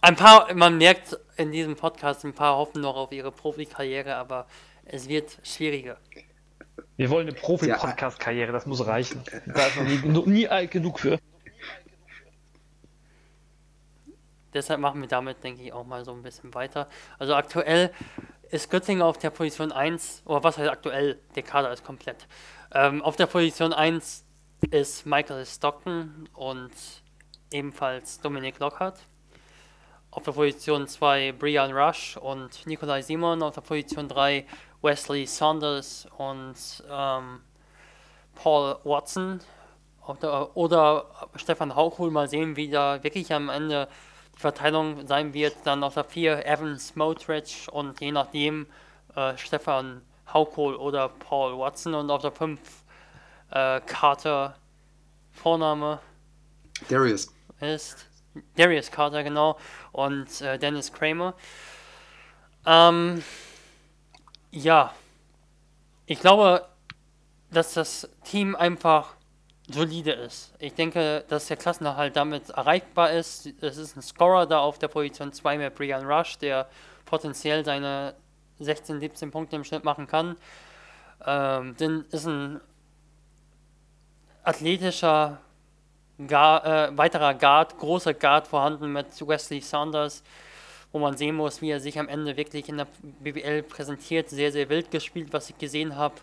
Ein 0.00 0.16
paar, 0.16 0.52
man 0.54 0.78
merkt 0.78 1.16
in 1.36 1.52
diesem 1.52 1.76
Podcast, 1.76 2.24
ein 2.24 2.32
paar 2.32 2.56
hoffen 2.56 2.80
noch 2.80 2.96
auf 2.96 3.12
ihre 3.12 3.32
Profikarriere, 3.32 4.16
aber 4.16 4.46
es 4.84 5.08
wird 5.08 5.38
schwieriger. 5.42 5.98
Wir 6.96 7.10
wollen 7.10 7.28
eine 7.28 7.36
Profi-Podcast-Karriere, 7.36 8.52
das 8.52 8.66
muss 8.66 8.86
reichen. 8.86 9.22
Da 9.46 9.66
ist 9.66 9.76
noch 9.76 10.24
nie, 10.26 10.30
nie 10.30 10.48
alt 10.48 10.70
genug 10.70 11.00
für. 11.00 11.18
Deshalb 14.52 14.78
machen 14.78 15.00
wir 15.00 15.08
damit, 15.08 15.42
denke 15.42 15.62
ich, 15.62 15.72
auch 15.72 15.84
mal 15.84 16.04
so 16.04 16.12
ein 16.12 16.22
bisschen 16.22 16.54
weiter. 16.54 16.88
Also 17.18 17.34
aktuell 17.34 17.90
ist 18.50 18.70
Göttingen 18.70 19.02
auf 19.02 19.18
der 19.18 19.30
Position 19.30 19.72
1, 19.72 20.22
oder 20.26 20.44
was 20.44 20.58
heißt 20.58 20.70
aktuell? 20.70 21.18
Der 21.34 21.42
Kader 21.42 21.72
ist 21.72 21.84
komplett. 21.84 22.28
Ähm, 22.72 23.02
auf 23.02 23.16
der 23.16 23.26
Position 23.26 23.72
1 23.72 24.24
ist 24.70 25.06
Michael 25.06 25.44
Stockton 25.44 26.28
und 26.34 26.70
ebenfalls 27.50 28.20
Dominik 28.20 28.60
Lockhart. 28.60 29.00
Auf 30.14 30.22
der 30.22 30.30
Position 30.30 30.86
2 30.86 31.32
Brian 31.32 31.72
Rush 31.72 32.16
und 32.16 32.64
Nikolai 32.66 33.02
Simon. 33.02 33.42
Auf 33.42 33.54
der 33.54 33.62
Position 33.62 34.06
3 34.06 34.46
Wesley 34.80 35.26
Saunders 35.26 36.06
und 36.18 36.54
ähm, 36.88 37.40
Paul 38.36 38.76
Watson 38.84 39.40
oder, 40.06 40.56
oder 40.56 41.06
Stefan 41.34 41.74
Hauchul. 41.74 42.12
Mal 42.12 42.28
sehen, 42.28 42.54
wie 42.54 42.70
da 42.70 43.02
wirklich 43.02 43.32
am 43.32 43.48
Ende 43.48 43.88
die 44.36 44.38
Verteilung 44.38 45.04
sein 45.04 45.34
wird. 45.34 45.56
Dann 45.64 45.82
auf 45.82 45.94
der 45.94 46.04
4 46.04 46.46
Evan 46.46 46.78
Smotrich 46.78 47.66
und 47.72 48.00
je 48.00 48.12
nachdem 48.12 48.68
äh, 49.16 49.36
Stefan 49.36 50.00
Hauchul 50.32 50.76
oder 50.76 51.08
Paul 51.08 51.58
Watson 51.58 51.92
und 51.92 52.08
auf 52.10 52.22
der 52.22 52.30
5 52.30 52.60
äh, 53.50 53.80
Carter 53.80 54.54
Vorname 55.32 55.98
Darius. 56.88 57.34
ist 57.60 58.13
Darius 58.56 58.90
Carter, 58.90 59.22
genau, 59.22 59.58
und 59.92 60.40
äh, 60.40 60.58
Dennis 60.58 60.92
Kramer. 60.92 61.34
Ähm, 62.66 63.22
ja, 64.50 64.92
ich 66.06 66.20
glaube, 66.20 66.66
dass 67.50 67.74
das 67.74 68.08
Team 68.24 68.54
einfach 68.56 69.14
solide 69.68 70.12
ist. 70.12 70.52
Ich 70.58 70.74
denke, 70.74 71.24
dass 71.28 71.46
der 71.46 71.56
Klassenerhalt 71.56 72.16
damit 72.16 72.50
erreichbar 72.50 73.12
ist. 73.12 73.46
Es 73.62 73.76
ist 73.76 73.96
ein 73.96 74.02
Scorer 74.02 74.46
da 74.46 74.58
auf 74.58 74.78
der 74.78 74.88
Position 74.88 75.32
2 75.32 75.58
mit 75.58 75.74
Brian 75.74 76.04
Rush, 76.04 76.36
der 76.38 76.68
potenziell 77.04 77.64
seine 77.64 78.14
16, 78.58 79.00
17 79.00 79.30
Punkte 79.30 79.56
im 79.56 79.64
Schnitt 79.64 79.84
machen 79.84 80.06
kann. 80.06 80.36
Ähm, 81.26 81.74
dann 81.78 82.04
ist 82.10 82.26
ein 82.26 82.60
athletischer 84.42 85.38
Guard, 86.18 86.64
äh, 86.64 86.96
weiterer 86.96 87.34
Guard, 87.34 87.76
großer 87.78 88.14
Guard 88.14 88.46
vorhanden 88.46 88.92
mit 88.92 89.06
Wesley 89.26 89.60
Saunders, 89.60 90.22
wo 90.92 90.98
man 90.98 91.16
sehen 91.16 91.34
muss, 91.34 91.60
wie 91.60 91.70
er 91.70 91.80
sich 91.80 91.98
am 91.98 92.08
Ende 92.08 92.36
wirklich 92.36 92.68
in 92.68 92.76
der 92.76 92.86
BBL 93.20 93.62
präsentiert. 93.64 94.28
Sehr, 94.28 94.52
sehr 94.52 94.68
wild 94.68 94.90
gespielt, 94.90 95.32
was 95.32 95.50
ich 95.50 95.58
gesehen 95.58 95.96
habe. 95.96 96.14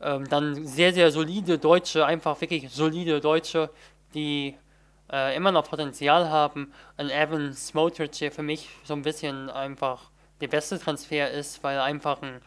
Ähm, 0.00 0.28
dann 0.28 0.66
sehr, 0.66 0.92
sehr 0.92 1.10
solide 1.10 1.58
Deutsche, 1.58 2.06
einfach 2.06 2.40
wirklich 2.40 2.70
solide 2.70 3.20
Deutsche, 3.20 3.70
die 4.14 4.56
äh, 5.12 5.36
immer 5.36 5.52
noch 5.52 5.68
Potenzial 5.68 6.30
haben. 6.30 6.72
Ein 6.96 7.10
Evan 7.10 7.52
Smotrich, 7.52 8.18
der 8.18 8.32
für 8.32 8.42
mich 8.42 8.68
so 8.84 8.94
ein 8.94 9.02
bisschen 9.02 9.50
einfach 9.50 10.10
der 10.40 10.48
beste 10.48 10.78
Transfer 10.78 11.30
ist, 11.30 11.62
weil 11.64 11.76
er 11.76 11.84
einfach 11.84 12.22
ein 12.22 12.40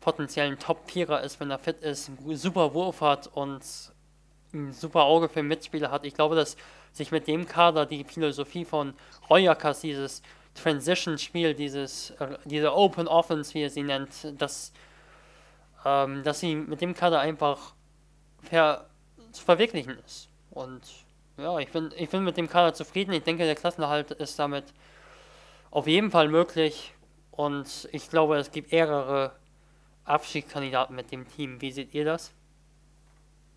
potenziellen 0.00 0.58
Top-Vierer 0.58 1.22
ist, 1.22 1.40
wenn 1.40 1.50
er 1.50 1.58
fit 1.58 1.80
ist, 1.80 2.08
einen 2.08 2.36
super 2.36 2.74
Wurf 2.74 3.00
hat 3.00 3.28
und 3.28 3.62
ein 4.52 4.72
super 4.72 5.04
Auge 5.04 5.28
für 5.28 5.42
Mitspieler 5.42 5.90
hat. 5.90 6.04
Ich 6.04 6.14
glaube, 6.14 6.36
dass 6.36 6.56
sich 6.92 7.10
mit 7.10 7.26
dem 7.26 7.46
Kader 7.46 7.86
die 7.86 8.04
Philosophie 8.04 8.64
von 8.64 8.94
Royakas, 9.30 9.80
dieses 9.80 10.22
Transition-Spiel, 10.54 11.54
dieses, 11.54 12.10
äh, 12.10 12.36
diese 12.44 12.74
Open 12.74 13.08
Offense, 13.08 13.54
wie 13.54 13.62
er 13.62 13.70
sie 13.70 13.82
nennt, 13.82 14.10
dass, 14.40 14.72
ähm, 15.84 16.22
dass 16.22 16.40
sie 16.40 16.54
mit 16.54 16.80
dem 16.80 16.94
Kader 16.94 17.20
einfach 17.20 17.74
ver 18.42 18.86
zu 19.32 19.44
verwirklichen 19.44 19.98
ist. 20.04 20.28
Und 20.50 20.82
ja, 21.38 21.58
ich 21.58 21.70
bin, 21.70 21.90
ich 21.96 22.10
bin 22.10 22.22
mit 22.24 22.36
dem 22.36 22.48
Kader 22.48 22.74
zufrieden. 22.74 23.12
Ich 23.12 23.22
denke, 23.22 23.44
der 23.44 23.54
Klassenerhalt 23.54 24.10
ist 24.10 24.38
damit 24.38 24.64
auf 25.70 25.86
jeden 25.86 26.10
Fall 26.10 26.28
möglich. 26.28 26.92
Und 27.30 27.88
ich 27.92 28.10
glaube, 28.10 28.36
es 28.36 28.50
gibt 28.50 28.72
mehrere 28.72 29.32
Abstiegskandidaten 30.04 30.94
mit 30.94 31.10
dem 31.10 31.26
Team. 31.26 31.60
Wie 31.62 31.72
seht 31.72 31.94
ihr 31.94 32.04
das? 32.04 32.32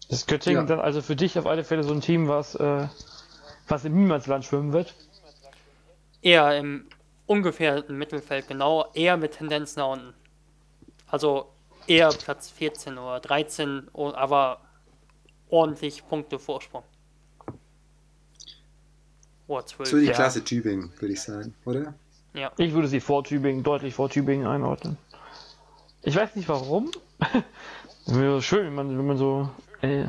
Ist 0.10 0.27
Göttingen 0.27 0.68
ja. 0.68 0.76
dann 0.76 0.80
also 0.80 1.02
für 1.02 1.15
dich 1.15 1.38
auf 1.40 1.45
alle 1.45 1.64
Fälle 1.64 1.84
so 1.84 1.94
ein 1.94 2.02
Team, 2.02 2.27
was, 2.27 2.56
äh, 2.56 2.88
was 3.68 3.86
im 3.86 3.95
Niemandsland 3.95 4.45
schwimmen 4.45 4.72
wird? 4.72 4.94
Eher 6.22 6.57
im 6.57 6.88
ungefährten 7.26 7.98
Mittelfeld, 7.98 8.48
genau, 8.48 8.91
eher 8.94 9.18
mit 9.18 9.34
Tendenz 9.34 9.76
nach 9.76 9.94
unten. 9.94 10.14
Also 11.07 11.49
eher 11.88 12.10
Platz 12.10 12.49
14 12.52 12.98
oder 12.98 13.19
13, 13.19 13.90
aber 13.94 14.61
ordentlich 15.49 16.07
Punkte 16.07 16.40
Vorsprung. 16.40 16.84
Oder 19.48 19.65
12. 19.65 19.90
So 19.90 19.98
die 19.98 20.06
ja. 20.06 20.14
Klasse 20.14 20.44
Tübingen, 20.44 20.91
würde 20.99 21.14
ich 21.14 21.22
sagen, 21.22 21.53
oder? 21.65 21.94
Ja. 22.34 22.52
Ich 22.57 22.73
würde 22.73 22.88
sie 22.88 22.99
vor 22.99 23.23
Tübingen, 23.23 23.64
deutlich 23.64 23.94
vor 23.94 24.10
Tübingen 24.10 24.48
einordnen. 24.48 24.98
Ich 26.02 26.15
weiß 26.15 26.36
nicht 26.36 26.49
warum. 26.49 26.91
wäre 28.06 28.41
schön, 28.41 28.65
wenn 28.68 28.76
man, 28.76 28.98
wenn 28.98 29.07
man 29.07 29.18
so 29.18 29.49
äh, 29.86 30.07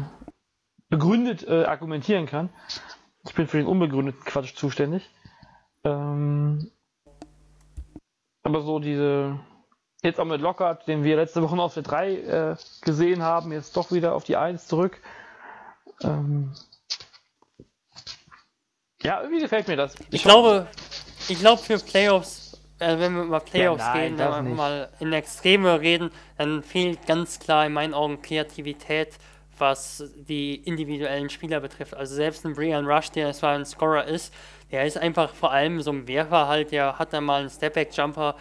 begründet 0.88 1.46
äh, 1.46 1.64
argumentieren 1.64 2.26
kann. 2.26 2.50
Ich 3.24 3.34
bin 3.34 3.46
für 3.48 3.58
den 3.58 3.66
unbegründeten 3.66 4.24
Quatsch 4.24 4.54
zuständig. 4.54 5.10
Ähm, 5.84 6.70
aber 8.42 8.62
so 8.62 8.78
diese, 8.78 9.40
jetzt 10.02 10.20
auch 10.20 10.24
mit 10.24 10.40
Lockhart, 10.40 10.86
den 10.86 11.02
wir 11.02 11.16
letzte 11.16 11.42
Woche 11.42 11.56
noch 11.56 11.64
auf 11.64 11.74
der 11.74 11.82
3 11.82 12.14
äh, 12.14 12.56
gesehen 12.82 13.22
haben, 13.22 13.52
jetzt 13.52 13.76
doch 13.76 13.90
wieder 13.90 14.14
auf 14.14 14.24
die 14.24 14.36
1 14.36 14.68
zurück. 14.68 15.00
Ähm, 16.02 16.52
ja, 19.02 19.20
irgendwie 19.20 19.40
gefällt 19.40 19.68
mir 19.68 19.76
das. 19.76 19.94
Ich, 19.96 20.06
ich 20.12 20.22
glaube, 20.22 20.68
ich 21.28 21.38
glaube 21.38 21.60
für 21.60 21.78
Playoffs, 21.78 22.60
äh, 22.78 22.98
wenn 22.98 23.14
wir 23.14 23.22
über 23.22 23.40
Playoffs 23.40 23.82
ja, 23.82 23.94
nein, 23.94 24.02
reden, 24.14 24.18
wenn 24.18 24.46
wir 24.46 24.54
mal 24.54 24.92
in 25.00 25.12
Extreme 25.12 25.80
reden, 25.80 26.10
dann 26.38 26.62
fehlt 26.62 27.06
ganz 27.06 27.38
klar 27.38 27.66
in 27.66 27.72
meinen 27.72 27.94
Augen 27.94 28.22
Kreativität 28.22 29.18
was 29.58 30.04
die 30.16 30.56
individuellen 30.56 31.30
Spieler 31.30 31.60
betrifft. 31.60 31.94
Also 31.94 32.14
selbst 32.14 32.44
ein 32.44 32.54
Brian 32.54 32.86
Rush, 32.86 33.10
der 33.10 33.32
zwar 33.32 33.54
ein 33.54 33.64
Scorer 33.64 34.04
ist, 34.04 34.32
der 34.70 34.86
ist 34.86 34.98
einfach 34.98 35.34
vor 35.34 35.52
allem 35.52 35.80
so 35.80 35.90
ein 35.92 36.08
Werfer 36.08 36.48
halt, 36.48 36.72
der 36.72 36.98
hat 36.98 37.12
dann 37.12 37.24
mal 37.24 37.40
einen 37.40 37.50
Stepback-Jumper, 37.50 38.34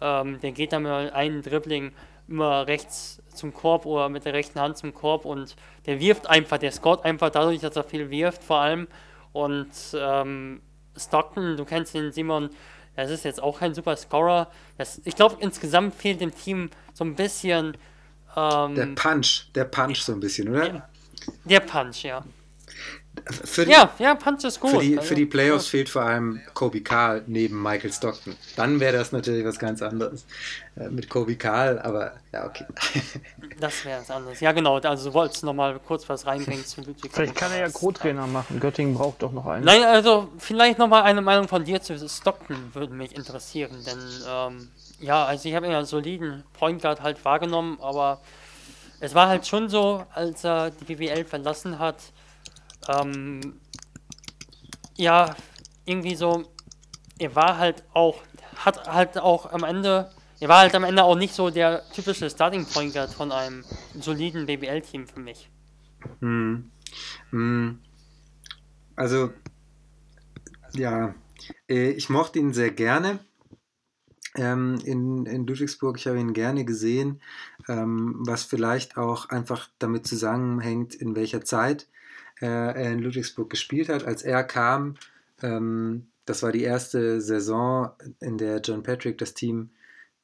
ähm, 0.00 0.40
der 0.40 0.52
geht 0.52 0.72
dann 0.72 0.82
mal 0.82 1.10
einen 1.10 1.42
Dribbling 1.42 1.92
immer 2.28 2.66
rechts 2.66 3.22
zum 3.34 3.52
Korb 3.52 3.86
oder 3.86 4.08
mit 4.08 4.24
der 4.24 4.34
rechten 4.34 4.60
Hand 4.60 4.76
zum 4.76 4.94
Korb 4.94 5.24
und 5.24 5.56
der 5.86 6.00
wirft 6.00 6.28
einfach, 6.28 6.58
der 6.58 6.72
scoret 6.72 7.04
einfach 7.04 7.30
dadurch, 7.30 7.60
dass 7.60 7.76
er 7.76 7.84
viel 7.84 8.10
wirft 8.10 8.44
vor 8.44 8.58
allem 8.58 8.88
und 9.32 9.70
ähm, 9.94 10.60
Stockton, 10.96 11.56
du 11.56 11.64
kennst 11.64 11.94
den 11.94 12.12
Simon, 12.12 12.50
das 12.96 13.10
ist 13.10 13.24
jetzt 13.24 13.42
auch 13.42 13.60
kein 13.60 13.74
super 13.74 13.96
Scorer. 13.96 14.48
Das, 14.76 15.00
ich 15.04 15.16
glaube, 15.16 15.36
insgesamt 15.40 15.94
fehlt 15.94 16.20
dem 16.20 16.34
Team 16.34 16.70
so 16.92 17.04
ein 17.04 17.14
bisschen 17.14 17.76
ähm, 18.36 18.74
der 18.74 18.86
Punch, 18.86 19.46
der 19.54 19.64
Punch 19.64 20.00
so 20.00 20.12
ein 20.12 20.20
bisschen, 20.20 20.48
oder? 20.48 20.68
Der, 20.68 20.88
der 21.44 21.60
Punch, 21.60 22.04
ja. 22.04 22.22
Die, 23.56 23.70
ja, 23.70 23.92
ja, 23.98 24.14
Punch 24.14 24.42
ist 24.44 24.58
gut. 24.58 24.70
Für 24.70 24.80
die, 24.80 24.96
also, 24.96 25.08
für 25.08 25.14
die 25.14 25.26
Playoffs 25.26 25.66
ja. 25.66 25.70
fehlt 25.70 25.90
vor 25.90 26.02
allem 26.02 26.40
Kobe 26.54 26.80
Karl 26.80 27.22
neben 27.26 27.62
Michael 27.62 27.92
Stockton. 27.92 28.34
Dann 28.56 28.80
wäre 28.80 28.96
das 28.96 29.12
natürlich 29.12 29.44
was 29.44 29.58
ganz 29.58 29.82
anderes 29.82 30.24
äh, 30.76 30.88
mit 30.88 31.10
Kobe 31.10 31.36
Karl, 31.36 31.78
aber 31.78 32.14
ja, 32.32 32.46
okay. 32.46 32.64
Das 33.60 33.84
wäre 33.84 34.00
was 34.00 34.10
anderes. 34.10 34.40
Ja, 34.40 34.52
genau. 34.52 34.78
Also 34.78 35.10
du 35.10 35.14
wolltest 35.14 35.44
nochmal 35.44 35.78
kurz 35.86 36.08
was 36.08 36.26
reinbringen 36.26 36.64
zu 36.64 36.80
Ludwig. 36.80 37.12
Vielleicht 37.12 37.36
kann 37.36 37.52
er 37.52 37.60
ja 37.60 37.68
Co-Trainer 37.68 38.26
machen. 38.26 38.58
Göttingen 38.58 38.94
braucht 38.94 39.22
doch 39.22 39.32
noch 39.32 39.46
einen. 39.46 39.66
Nein, 39.66 39.82
also 39.84 40.32
vielleicht 40.38 40.78
nochmal 40.78 41.02
eine 41.02 41.20
Meinung 41.20 41.48
von 41.48 41.64
dir 41.64 41.82
zu 41.82 41.96
Stockton 42.08 42.56
würde 42.72 42.94
mich 42.94 43.14
interessieren, 43.14 43.76
denn 43.86 43.98
ähm, 44.26 44.68
ja, 45.02 45.24
also 45.24 45.48
ich 45.48 45.54
habe 45.54 45.66
ihn 45.66 45.72
als 45.72 45.90
soliden 45.90 46.44
Point 46.52 46.80
Guard 46.80 47.02
halt 47.02 47.22
wahrgenommen, 47.24 47.78
aber 47.80 48.22
es 49.00 49.14
war 49.14 49.28
halt 49.28 49.46
schon 49.46 49.68
so, 49.68 50.06
als 50.14 50.44
er 50.44 50.70
die 50.70 50.94
BWL 50.94 51.24
verlassen 51.24 51.78
hat, 51.78 52.12
ähm, 52.88 53.60
ja, 54.96 55.34
irgendwie 55.84 56.14
so, 56.14 56.44
er 57.18 57.34
war 57.34 57.58
halt 57.58 57.82
auch, 57.92 58.22
hat 58.56 58.86
halt 58.86 59.18
auch 59.18 59.52
am 59.52 59.64
Ende, 59.64 60.10
er 60.38 60.48
war 60.48 60.60
halt 60.60 60.74
am 60.76 60.84
Ende 60.84 61.02
auch 61.02 61.16
nicht 61.16 61.34
so 61.34 61.50
der 61.50 61.82
typische 61.90 62.30
Starting 62.30 62.64
Point 62.64 62.92
Guard 62.92 63.10
von 63.10 63.32
einem 63.32 63.64
soliden 63.98 64.46
BBL-Team 64.46 65.08
für 65.08 65.20
mich. 65.20 65.50
Hm. 66.20 66.70
Hm. 67.30 67.80
Also, 68.94 69.32
ja, 70.74 71.14
äh, 71.68 71.90
ich 71.90 72.08
mochte 72.08 72.38
ihn 72.38 72.52
sehr 72.52 72.70
gerne 72.70 73.18
ähm, 74.36 74.78
in, 74.84 75.26
in 75.26 75.46
Ludwigsburg. 75.46 75.98
Ich 75.98 76.06
habe 76.06 76.18
ihn 76.18 76.32
gerne 76.32 76.64
gesehen, 76.64 77.20
ähm, 77.68 78.16
was 78.20 78.44
vielleicht 78.44 78.96
auch 78.96 79.28
einfach 79.28 79.68
damit 79.78 80.06
zusammenhängt, 80.06 80.94
in 80.94 81.14
welcher 81.14 81.44
Zeit 81.44 81.86
äh, 82.40 82.46
er 82.46 82.92
in 82.92 83.00
Ludwigsburg 83.00 83.50
gespielt 83.50 83.88
hat. 83.88 84.04
Als 84.04 84.22
er 84.22 84.44
kam, 84.44 84.96
ähm, 85.42 86.06
das 86.24 86.42
war 86.42 86.52
die 86.52 86.62
erste 86.62 87.20
Saison, 87.20 87.90
in 88.20 88.38
der 88.38 88.60
John 88.60 88.82
Patrick 88.82 89.18
das 89.18 89.34
Team 89.34 89.70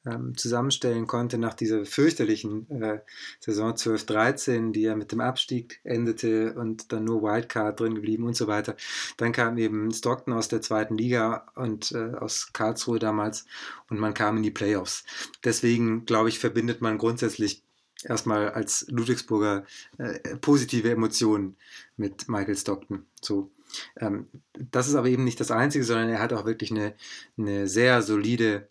ähm, 0.06 0.36
zusammenstellen 0.36 1.06
konnte 1.06 1.38
nach 1.38 1.54
dieser 1.54 1.84
fürchterlichen 1.84 2.70
äh, 2.70 3.00
Saison 3.40 3.72
12-13, 3.72 4.72
die 4.72 4.82
ja 4.82 4.94
mit 4.94 5.12
dem 5.12 5.20
Abstieg 5.20 5.80
endete 5.84 6.54
und 6.54 6.92
dann 6.92 7.04
nur 7.04 7.22
Wildcard 7.22 7.78
drin 7.78 7.94
geblieben 7.94 8.24
und 8.24 8.36
so 8.36 8.46
weiter. 8.46 8.76
Dann 9.16 9.32
kam 9.32 9.58
eben 9.58 9.92
Stockton 9.92 10.34
aus 10.34 10.48
der 10.48 10.62
zweiten 10.62 10.96
Liga 10.96 11.46
und 11.54 11.92
äh, 11.92 12.14
aus 12.14 12.52
Karlsruhe 12.52 12.98
damals 12.98 13.46
und 13.88 13.98
man 13.98 14.14
kam 14.14 14.36
in 14.36 14.42
die 14.42 14.50
Playoffs. 14.50 15.04
Deswegen, 15.44 16.04
glaube 16.06 16.28
ich, 16.28 16.38
verbindet 16.38 16.80
man 16.80 16.98
grundsätzlich 16.98 17.62
erstmal 18.04 18.50
als 18.50 18.86
Ludwigsburger 18.88 19.64
äh, 19.98 20.36
positive 20.36 20.90
Emotionen 20.90 21.56
mit 21.96 22.28
Michael 22.28 22.56
Stockton. 22.56 23.06
So. 23.20 23.50
Ähm, 23.96 24.28
das 24.70 24.88
ist 24.88 24.94
aber 24.94 25.08
eben 25.08 25.24
nicht 25.24 25.40
das 25.40 25.50
Einzige, 25.50 25.84
sondern 25.84 26.08
er 26.08 26.20
hat 26.20 26.32
auch 26.32 26.46
wirklich 26.46 26.70
eine, 26.70 26.94
eine 27.36 27.68
sehr 27.68 28.02
solide 28.02 28.68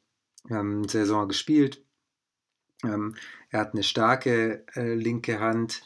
ähm, 0.50 0.88
Saison 0.88 1.28
gespielt. 1.28 1.84
Ähm, 2.84 3.16
er 3.50 3.62
hat 3.62 3.74
eine 3.74 3.84
starke 3.84 4.66
äh, 4.76 4.94
linke 4.94 5.40
Hand. 5.40 5.82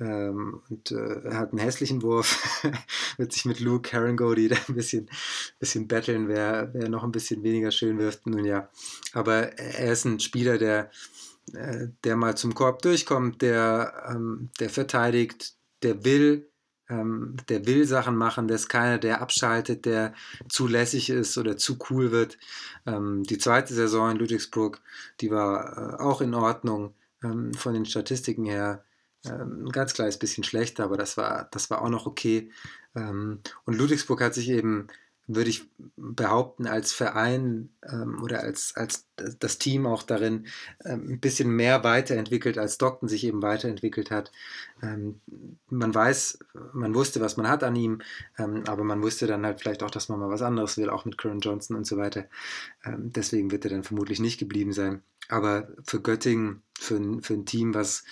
ähm, 0.00 0.60
und 0.68 0.90
äh, 0.90 1.34
hat 1.34 1.50
einen 1.50 1.60
hässlichen 1.60 2.02
Wurf, 2.02 2.62
wird 3.16 3.32
sich 3.32 3.44
mit 3.44 3.60
Luke 3.60 3.92
Herringody 3.92 4.48
da 4.48 4.56
ein 4.68 4.74
bisschen, 4.74 5.08
bisschen 5.60 5.86
betteln, 5.86 6.28
wer, 6.28 6.70
wer 6.72 6.88
noch 6.88 7.04
ein 7.04 7.12
bisschen 7.12 7.42
weniger 7.42 7.70
schön 7.70 7.98
wirft. 7.98 8.26
Nun 8.26 8.44
ja, 8.44 8.68
aber 9.12 9.56
er 9.58 9.92
ist 9.92 10.04
ein 10.04 10.18
Spieler, 10.18 10.58
der, 10.58 10.90
äh, 11.52 11.88
der 12.02 12.16
mal 12.16 12.36
zum 12.36 12.54
Korb 12.54 12.82
durchkommt, 12.82 13.40
der, 13.42 14.10
ähm, 14.10 14.50
der 14.58 14.70
verteidigt, 14.70 15.54
der 15.82 16.04
will, 16.04 16.50
ähm, 16.88 17.36
der 17.48 17.66
will 17.66 17.86
Sachen 17.86 18.16
machen, 18.16 18.48
der 18.48 18.56
ist 18.56 18.68
keiner, 18.68 18.98
der 18.98 19.20
abschaltet, 19.20 19.84
der 19.84 20.14
zu 20.48 20.66
lässig 20.66 21.10
ist 21.10 21.38
oder 21.38 21.56
zu 21.56 21.78
cool 21.90 22.10
wird. 22.10 22.38
Ähm, 22.86 23.22
die 23.24 23.38
zweite 23.38 23.74
Saison 23.74 24.10
in 24.10 24.18
Ludwigsburg, 24.18 24.80
die 25.20 25.30
war 25.30 25.98
äh, 25.98 26.02
auch 26.02 26.20
in 26.20 26.34
Ordnung 26.34 26.94
ähm, 27.22 27.54
von 27.54 27.74
den 27.74 27.86
Statistiken 27.86 28.44
her. 28.44 28.84
Ähm, 29.24 29.64
ein 29.66 29.72
ganz 29.72 29.94
kleines 29.94 30.18
bisschen 30.18 30.44
schlechter, 30.44 30.84
aber 30.84 30.96
das 30.96 31.16
war, 31.16 31.48
das 31.50 31.70
war 31.70 31.82
auch 31.82 31.88
noch 31.88 32.06
okay. 32.06 32.50
Ähm, 32.94 33.40
und 33.64 33.78
Ludwigsburg 33.78 34.20
hat 34.20 34.34
sich 34.34 34.50
eben 34.50 34.88
würde 35.26 35.50
ich 35.50 35.64
behaupten, 35.96 36.66
als 36.66 36.92
Verein 36.92 37.70
ähm, 37.90 38.22
oder 38.22 38.40
als, 38.40 38.76
als 38.76 39.08
das 39.38 39.58
Team 39.58 39.86
auch 39.86 40.02
darin 40.02 40.46
ähm, 40.84 41.12
ein 41.12 41.20
bisschen 41.20 41.48
mehr 41.48 41.82
weiterentwickelt, 41.82 42.58
als 42.58 42.74
Stockton 42.74 43.08
sich 43.08 43.24
eben 43.24 43.40
weiterentwickelt 43.40 44.10
hat. 44.10 44.32
Ähm, 44.82 45.20
man 45.70 45.94
weiß, 45.94 46.40
man 46.74 46.94
wusste, 46.94 47.20
was 47.20 47.36
man 47.36 47.48
hat 47.48 47.64
an 47.64 47.74
ihm, 47.74 48.02
ähm, 48.38 48.64
aber 48.66 48.84
man 48.84 49.02
wusste 49.02 49.26
dann 49.26 49.46
halt 49.46 49.60
vielleicht 49.60 49.82
auch, 49.82 49.90
dass 49.90 50.08
man 50.08 50.20
mal 50.20 50.30
was 50.30 50.42
anderes 50.42 50.76
will, 50.76 50.90
auch 50.90 51.06
mit 51.06 51.16
Curran 51.16 51.40
Johnson 51.40 51.76
und 51.76 51.86
so 51.86 51.96
weiter. 51.96 52.26
Ähm, 52.84 53.10
deswegen 53.12 53.50
wird 53.50 53.64
er 53.64 53.70
dann 53.70 53.84
vermutlich 53.84 54.20
nicht 54.20 54.38
geblieben 54.38 54.72
sein. 54.72 55.02
Aber 55.28 55.68
für 55.84 56.02
Göttingen, 56.02 56.62
für, 56.78 57.00
für 57.22 57.34
ein 57.34 57.46
Team, 57.46 57.72
was 57.72 58.04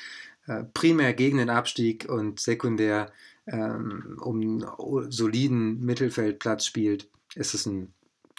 äh, 0.46 0.64
primär 0.72 1.12
gegen 1.12 1.38
den 1.38 1.50
Abstieg 1.50 2.06
und 2.08 2.40
sekundär 2.40 3.12
ähm, 3.46 4.18
um 4.20 4.64
soliden 5.10 5.80
Mittelfeldplatz 5.80 6.66
spielt, 6.66 7.08
ist 7.34 7.54
es 7.54 7.66
ein, 7.66 7.92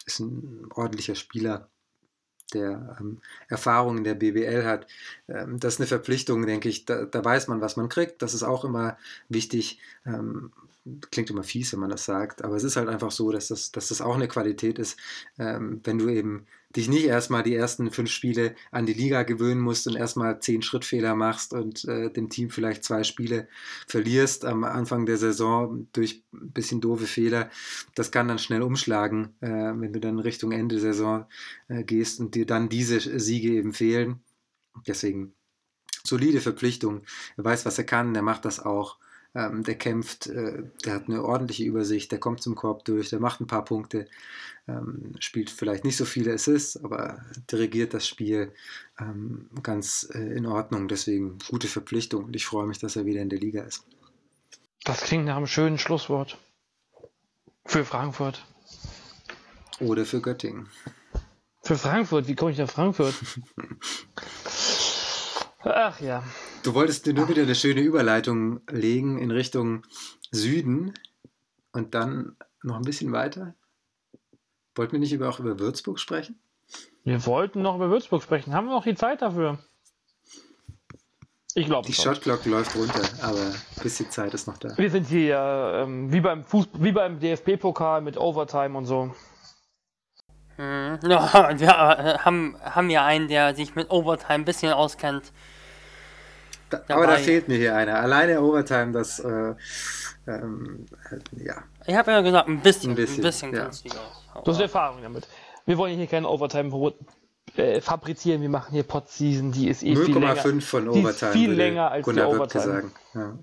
ist 0.05 0.19
ein 0.19 0.67
ordentlicher 0.73 1.15
Spieler, 1.15 1.69
der 2.53 2.97
ähm, 2.99 3.19
Erfahrung 3.47 3.97
in 3.97 4.03
der 4.03 4.15
BBL 4.15 4.65
hat. 4.65 4.87
Ähm, 5.27 5.59
das 5.59 5.75
ist 5.75 5.79
eine 5.79 5.87
Verpflichtung, 5.87 6.45
denke 6.45 6.69
ich. 6.69 6.85
Da, 6.85 7.05
da, 7.05 7.23
weiß 7.23 7.47
man, 7.47 7.61
was 7.61 7.77
man 7.77 7.89
kriegt. 7.89 8.21
Das 8.21 8.33
ist 8.33 8.43
auch 8.43 8.63
immer 8.63 8.97
wichtig. 9.29 9.79
Ähm, 10.05 10.51
klingt 11.11 11.29
immer 11.29 11.43
fies, 11.43 11.73
wenn 11.73 11.79
man 11.79 11.89
das 11.89 12.05
sagt, 12.05 12.43
aber 12.43 12.55
es 12.55 12.63
ist 12.63 12.75
halt 12.75 12.89
einfach 12.89 13.11
so, 13.11 13.31
dass 13.31 13.47
das, 13.47 13.71
dass 13.71 13.87
das 13.87 14.01
auch 14.01 14.15
eine 14.15 14.27
Qualität 14.27 14.79
ist, 14.79 14.99
ähm, 15.39 15.79
wenn 15.83 15.97
du 15.97 16.09
eben 16.09 16.45
dich 16.75 16.89
nicht 16.89 17.05
erstmal 17.05 17.43
die 17.43 17.55
ersten 17.55 17.91
fünf 17.91 18.09
Spiele 18.09 18.55
an 18.71 18.85
die 18.85 18.93
Liga 18.93 19.23
gewöhnen 19.23 19.61
musst 19.61 19.87
und 19.87 19.95
erstmal 19.95 20.39
zehn 20.39 20.61
Schrittfehler 20.61 21.15
machst 21.15 21.53
und 21.53 21.85
äh, 21.85 22.11
dem 22.11 22.29
Team 22.29 22.49
vielleicht 22.49 22.83
zwei 22.83 23.03
Spiele 23.03 23.47
verlierst 23.87 24.45
am 24.45 24.63
Anfang 24.63 25.05
der 25.05 25.17
Saison 25.17 25.87
durch 25.93 26.23
ein 26.33 26.51
bisschen 26.51 26.81
doofe 26.81 27.05
Fehler. 27.05 27.49
Das 27.95 28.11
kann 28.11 28.27
dann 28.27 28.39
schnell 28.39 28.61
umschlagen, 28.61 29.35
äh, 29.41 29.49
wenn 29.49 29.93
du 29.93 29.99
dann 29.99 30.19
Richtung 30.19 30.51
Ende 30.51 30.79
Saison 30.79 31.25
äh, 31.67 31.83
gehst 31.83 32.19
und 32.19 32.35
dir 32.35 32.45
dann 32.45 32.69
diese 32.69 32.99
Siege 33.19 33.49
eben 33.49 33.73
fehlen. 33.73 34.21
Deswegen 34.87 35.33
solide 36.03 36.41
Verpflichtung. 36.41 37.03
Er 37.37 37.45
weiß, 37.45 37.65
was 37.65 37.77
er 37.77 37.85
kann, 37.85 38.13
der 38.13 38.23
macht 38.23 38.45
das 38.45 38.59
auch. 38.59 38.97
Ähm, 39.35 39.63
der 39.63 39.75
kämpft, 39.75 40.27
äh, 40.27 40.63
der 40.85 40.93
hat 40.93 41.07
eine 41.07 41.23
ordentliche 41.23 41.63
Übersicht, 41.63 42.11
der 42.11 42.19
kommt 42.19 42.41
zum 42.41 42.55
Korb 42.55 42.85
durch, 42.85 43.09
der 43.09 43.19
macht 43.19 43.41
ein 43.41 43.47
paar 43.47 43.65
Punkte, 43.65 44.07
ähm, 44.67 45.15
spielt 45.19 45.49
vielleicht 45.49 45.83
nicht 45.83 45.97
so 45.97 46.05
viele 46.05 46.33
Assists, 46.33 46.83
aber 46.83 47.19
dirigiert 47.51 47.95
das 47.95 48.07
Spiel 48.07 48.53
ähm, 48.99 49.49
ganz 49.63 50.07
äh, 50.13 50.19
in 50.19 50.45
Ordnung. 50.45 50.87
Deswegen 50.87 51.39
gute 51.49 51.67
Verpflichtung 51.67 52.25
und 52.25 52.35
ich 52.35 52.45
freue 52.45 52.67
mich, 52.67 52.77
dass 52.77 52.95
er 52.95 53.05
wieder 53.05 53.21
in 53.21 53.29
der 53.29 53.39
Liga 53.39 53.63
ist. 53.63 53.83
Das 54.83 55.01
klingt 55.01 55.25
nach 55.25 55.37
einem 55.37 55.47
schönen 55.47 55.79
Schlusswort. 55.79 56.37
Für 57.65 57.85
Frankfurt. 57.85 58.45
Oder 59.79 60.05
für 60.05 60.21
Göttingen. 60.21 60.69
Für 61.61 61.77
Frankfurt? 61.77 62.27
Wie 62.27 62.35
komme 62.35 62.51
ich 62.51 62.57
nach 62.57 62.69
Frankfurt? 62.69 63.15
Ach 65.63 65.99
ja. 66.01 66.23
Du 66.63 66.73
wolltest 66.73 67.05
dir 67.05 67.13
nur 67.13 67.29
wieder 67.29 67.43
eine 67.43 67.55
schöne 67.55 67.81
Überleitung 67.81 68.61
legen 68.69 69.17
in 69.17 69.31
Richtung 69.31 69.83
Süden 70.31 70.93
und 71.71 71.93
dann 71.93 72.35
noch 72.61 72.75
ein 72.75 72.83
bisschen 72.83 73.11
weiter. 73.11 73.53
Wollten 74.75 74.93
wir 74.93 74.99
nicht 74.99 75.13
über, 75.13 75.29
auch 75.29 75.39
über 75.39 75.59
Würzburg 75.59 75.99
sprechen? 75.99 76.39
Wir 77.03 77.25
wollten 77.25 77.61
noch 77.61 77.75
über 77.75 77.89
Würzburg 77.89 78.23
sprechen. 78.23 78.53
Haben 78.53 78.67
wir 78.67 78.73
noch 78.73 78.83
die 78.83 78.95
Zeit 78.95 79.21
dafür? 79.21 79.59
Ich 81.55 81.67
glaube 81.67 81.85
Die 81.85 81.93
Shotglock 81.93 82.45
läuft 82.45 82.75
runter, 82.75 83.07
aber 83.21 83.39
ein 83.39 83.83
bisschen 83.83 84.09
Zeit 84.09 84.33
ist 84.33 84.47
noch 84.47 84.57
da. 84.57 84.75
Wir 84.75 84.89
sind 84.89 85.07
hier 85.07 85.83
ähm, 85.83 86.11
wie 86.11 86.19
beim 86.19 86.43
wie 86.73 86.91
beim 86.91 87.19
DFB-Pokal 87.19 88.01
mit 88.01 88.17
Overtime 88.17 88.75
und 88.75 88.85
so. 88.85 89.13
Hm, 90.55 90.99
ja, 91.07 91.59
wir 91.59 92.25
haben, 92.25 92.55
haben 92.63 92.89
ja 92.89 93.05
einen, 93.05 93.27
der 93.27 93.53
sich 93.53 93.75
mit 93.75 93.91
Overtime 93.91 94.33
ein 94.33 94.45
bisschen 94.45 94.73
auskennt. 94.73 95.31
Da, 96.87 96.95
aber 96.95 97.07
da 97.07 97.17
fehlt 97.17 97.47
mir 97.47 97.57
hier 97.57 97.75
einer. 97.75 97.99
Alleine 97.99 98.41
Overtime, 98.41 98.91
das, 98.91 99.19
äh, 99.19 99.53
ähm, 100.27 100.85
ja. 101.31 101.55
Ich 101.85 101.95
habe 101.95 102.11
ja 102.11 102.21
gesagt, 102.21 102.47
ein 102.47 102.61
bisschen, 102.61 102.91
ein 102.91 102.95
bisschen, 102.95 103.19
ein 103.19 103.23
bisschen 103.23 103.53
ja. 103.53 103.63
kannst 103.63 103.85
du 103.85 103.89
Du 104.43 104.51
hast 104.51 104.59
Erfahrung 104.59 105.01
damit. 105.01 105.27
Wir 105.65 105.77
wollen 105.77 105.95
hier 105.95 106.07
keine 106.07 106.27
Overtime 106.27 106.93
äh, 107.55 107.81
fabrizieren, 107.81 108.41
wir 108.41 108.49
machen 108.49 108.71
hier 108.71 108.83
Pot 108.83 109.09
Season, 109.09 109.51
die 109.51 109.69
ist 109.69 109.83
eh 109.83 109.95
viel 109.95 110.13
länger. 110.13 110.35
0,5 110.35 110.61
von 110.61 110.87
Overtime. 110.89 111.03
Die 111.03 111.09
ist 111.09 111.25
viel 111.33 111.51
länger 111.51 111.91
als 111.91 112.05
Gunnar 112.05 112.29
die 112.29 112.35
Overtime. 112.35 112.63
Sagen. 112.63 112.91
Ja. 113.13 113.33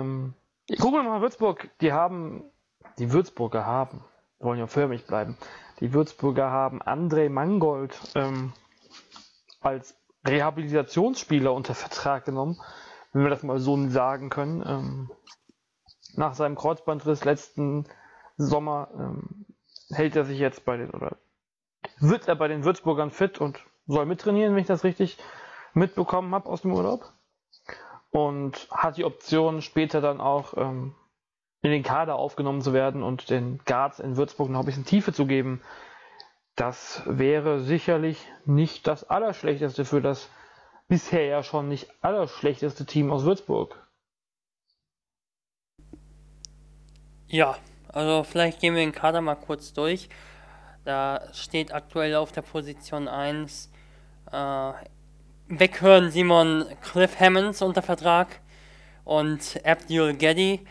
Ähm, 0.00 0.34
gucken 0.78 0.94
wir 0.94 1.02
mal 1.02 1.20
Würzburg. 1.20 1.68
Die 1.80 1.92
haben, 1.92 2.44
die 2.98 3.12
Würzburger 3.12 3.66
haben, 3.66 4.02
wollen 4.38 4.58
ja 4.58 4.66
förmlich 4.66 5.06
bleiben. 5.06 5.36
Die 5.80 5.92
Würzburger 5.92 6.50
haben 6.50 6.82
André 6.82 7.28
Mangold 7.28 7.98
ähm, 8.14 8.52
als 9.60 9.94
Rehabilitationsspieler 10.26 11.52
unter 11.52 11.74
Vertrag 11.74 12.24
genommen, 12.24 12.60
wenn 13.12 13.22
wir 13.22 13.30
das 13.30 13.42
mal 13.42 13.58
so 13.58 13.88
sagen 13.88 14.28
können. 14.30 14.62
Ähm, 14.66 15.10
nach 16.14 16.34
seinem 16.34 16.56
Kreuzbandriss 16.56 17.24
letzten 17.24 17.86
Sommer 18.36 18.88
ähm, 18.94 19.46
hält 19.90 20.16
er 20.16 20.24
sich 20.24 20.38
jetzt 20.38 20.64
bei 20.64 20.76
den 20.76 20.90
oder 20.90 21.16
wird 21.98 22.28
er 22.28 22.36
bei 22.36 22.48
den 22.48 22.64
Würzburgern 22.64 23.10
fit 23.10 23.40
und 23.40 23.58
soll 23.86 24.06
mittrainieren, 24.06 24.54
wenn 24.54 24.60
ich 24.60 24.66
das 24.66 24.84
richtig 24.84 25.18
mitbekommen 25.74 26.34
habe 26.34 26.48
aus 26.48 26.62
dem 26.62 26.72
Urlaub. 26.72 27.12
Und 28.10 28.68
hat 28.72 28.96
die 28.96 29.04
Option, 29.04 29.62
später 29.62 30.00
dann 30.00 30.20
auch 30.20 30.56
ähm, 30.56 30.94
in 31.62 31.70
den 31.70 31.82
Kader 31.82 32.16
aufgenommen 32.16 32.60
zu 32.60 32.72
werden 32.72 33.02
und 33.02 33.30
den 33.30 33.60
Guards 33.66 34.00
in 34.00 34.16
Würzburg 34.16 34.50
noch 34.50 34.60
ein 34.60 34.66
bisschen 34.66 34.84
Tiefe 34.84 35.12
zu 35.12 35.26
geben. 35.26 35.62
Das 36.60 37.00
wäre 37.06 37.60
sicherlich 37.60 38.18
nicht 38.44 38.86
das 38.86 39.08
Allerschlechteste 39.08 39.86
für 39.86 40.02
das 40.02 40.28
bisher 40.88 41.24
ja 41.24 41.42
schon 41.42 41.70
nicht 41.70 41.88
allerschlechteste 42.02 42.84
Team 42.84 43.10
aus 43.10 43.24
Würzburg. 43.24 43.82
Ja, 47.28 47.56
also 47.88 48.24
vielleicht 48.24 48.60
gehen 48.60 48.74
wir 48.74 48.82
den 48.82 48.92
Kader 48.92 49.22
mal 49.22 49.36
kurz 49.36 49.72
durch. 49.72 50.10
Da 50.84 51.32
steht 51.32 51.72
aktuell 51.72 52.14
auf 52.14 52.30
der 52.30 52.42
Position 52.42 53.08
1 53.08 53.72
äh, 54.30 54.72
weghören 55.48 56.10
Simon 56.10 56.66
Cliff 56.82 57.18
Hammonds 57.18 57.62
unter 57.62 57.80
Vertrag 57.80 58.38
und 59.04 59.58
Abdul 59.64 60.12
Geddy. 60.12 60.66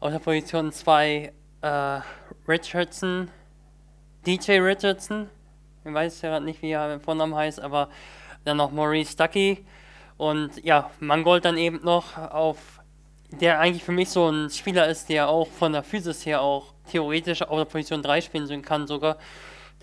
Auf 0.00 0.10
der 0.10 0.20
Position 0.20 0.72
2 0.72 1.34
äh, 1.60 2.00
Richardson, 2.48 3.30
DJ 4.26 4.60
Richardson. 4.60 5.28
Ich 5.84 5.92
weiß 5.92 6.22
ja 6.22 6.40
nicht, 6.40 6.62
wie 6.62 6.70
er 6.70 6.92
im 6.94 7.00
Vornamen 7.00 7.34
heißt, 7.34 7.60
aber 7.60 7.88
dann 8.44 8.56
noch 8.56 8.70
Maurice 8.70 9.12
Stuckey. 9.12 9.64
Und 10.16 10.64
ja, 10.64 10.90
Mangold 11.00 11.44
dann 11.44 11.56
eben 11.56 11.80
noch 11.82 12.16
auf 12.16 12.58
der 13.30 13.60
eigentlich 13.60 13.84
für 13.84 13.92
mich 13.92 14.10
so 14.10 14.28
ein 14.28 14.50
Spieler 14.50 14.88
ist, 14.88 15.08
der 15.08 15.28
auch 15.28 15.48
von 15.48 15.72
der 15.72 15.82
Physis 15.82 16.24
her 16.24 16.40
auch 16.40 16.72
theoretisch 16.90 17.42
auf 17.42 17.58
der 17.58 17.66
Position 17.66 18.02
3 18.02 18.22
spielen 18.22 18.62
kann 18.62 18.86
sogar, 18.86 19.18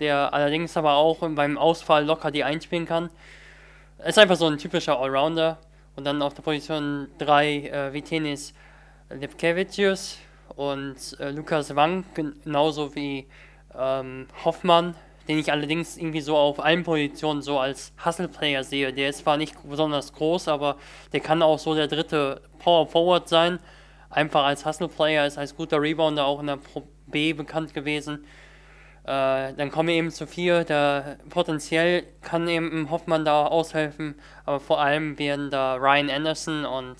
der 0.00 0.34
allerdings 0.34 0.76
aber 0.76 0.94
auch 0.94 1.18
beim 1.20 1.56
Ausfall 1.56 2.04
locker 2.04 2.30
die 2.30 2.44
einspielen 2.44 2.86
kann. 2.86 3.08
Ist 4.04 4.18
einfach 4.18 4.36
so 4.36 4.46
ein 4.46 4.58
typischer 4.58 4.98
Allrounder. 4.98 5.58
Und 5.94 6.04
dann 6.04 6.20
auf 6.20 6.34
der 6.34 6.42
Position 6.42 7.08
3 7.18 7.46
äh, 7.48 7.92
Vitenis 7.94 8.52
Lipkevicius 9.08 10.18
und 10.56 11.18
äh, 11.20 11.30
Lukas 11.30 11.74
Wang, 11.74 12.04
genauso 12.12 12.94
wie 12.94 13.26
ähm, 13.78 14.26
Hoffmann, 14.44 14.94
den 15.28 15.38
ich 15.38 15.50
allerdings 15.50 15.96
irgendwie 15.96 16.20
so 16.20 16.36
auf 16.36 16.60
allen 16.64 16.84
Positionen 16.84 17.42
so 17.42 17.58
als 17.58 17.92
Hustle-Player 18.04 18.64
sehe. 18.64 18.92
Der 18.92 19.10
ist 19.10 19.18
zwar 19.18 19.36
nicht 19.36 19.56
besonders 19.68 20.12
groß, 20.12 20.48
aber 20.48 20.76
der 21.12 21.20
kann 21.20 21.42
auch 21.42 21.58
so 21.58 21.74
der 21.74 21.88
dritte 21.88 22.42
Power 22.58 22.86
Forward 22.86 23.28
sein. 23.28 23.58
Einfach 24.10 24.44
als 24.44 24.64
Hustle-Player 24.64 25.26
ist 25.26 25.38
als 25.38 25.56
guter 25.56 25.80
Rebounder 25.80 26.26
auch 26.26 26.40
in 26.40 26.46
der 26.46 26.56
Pro 26.56 26.82
B 27.06 27.32
bekannt 27.32 27.74
gewesen. 27.74 28.24
Äh, 29.04 29.54
dann 29.54 29.70
kommen 29.70 29.88
eben 29.90 30.10
zu 30.10 30.26
vier, 30.26 30.64
da 30.64 31.16
potenziell 31.30 32.02
kann 32.22 32.48
eben 32.48 32.90
Hoffmann 32.90 33.24
da 33.24 33.46
aushelfen, 33.46 34.16
aber 34.44 34.58
vor 34.58 34.80
allem 34.80 35.16
werden 35.18 35.48
da 35.50 35.76
Ryan 35.76 36.10
Anderson 36.10 36.64
und 36.64 36.96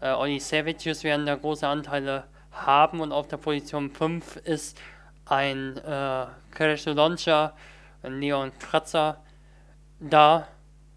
äh, 0.00 0.10
Olli 0.10 0.40
Savicius 0.40 1.04
werden 1.04 1.26
da 1.26 1.36
große 1.36 1.68
Anteile 1.68 2.24
haben 2.50 3.00
und 3.00 3.12
auf 3.12 3.28
der 3.28 3.36
Position 3.36 3.90
5 3.90 4.36
ist 4.38 4.80
ein 5.30 5.76
äh, 5.78 6.26
Keresu 6.50 6.92
Loncha, 6.92 7.54
ein 8.02 8.20
Leon 8.20 8.52
Kratzer 8.58 9.22
da 10.00 10.48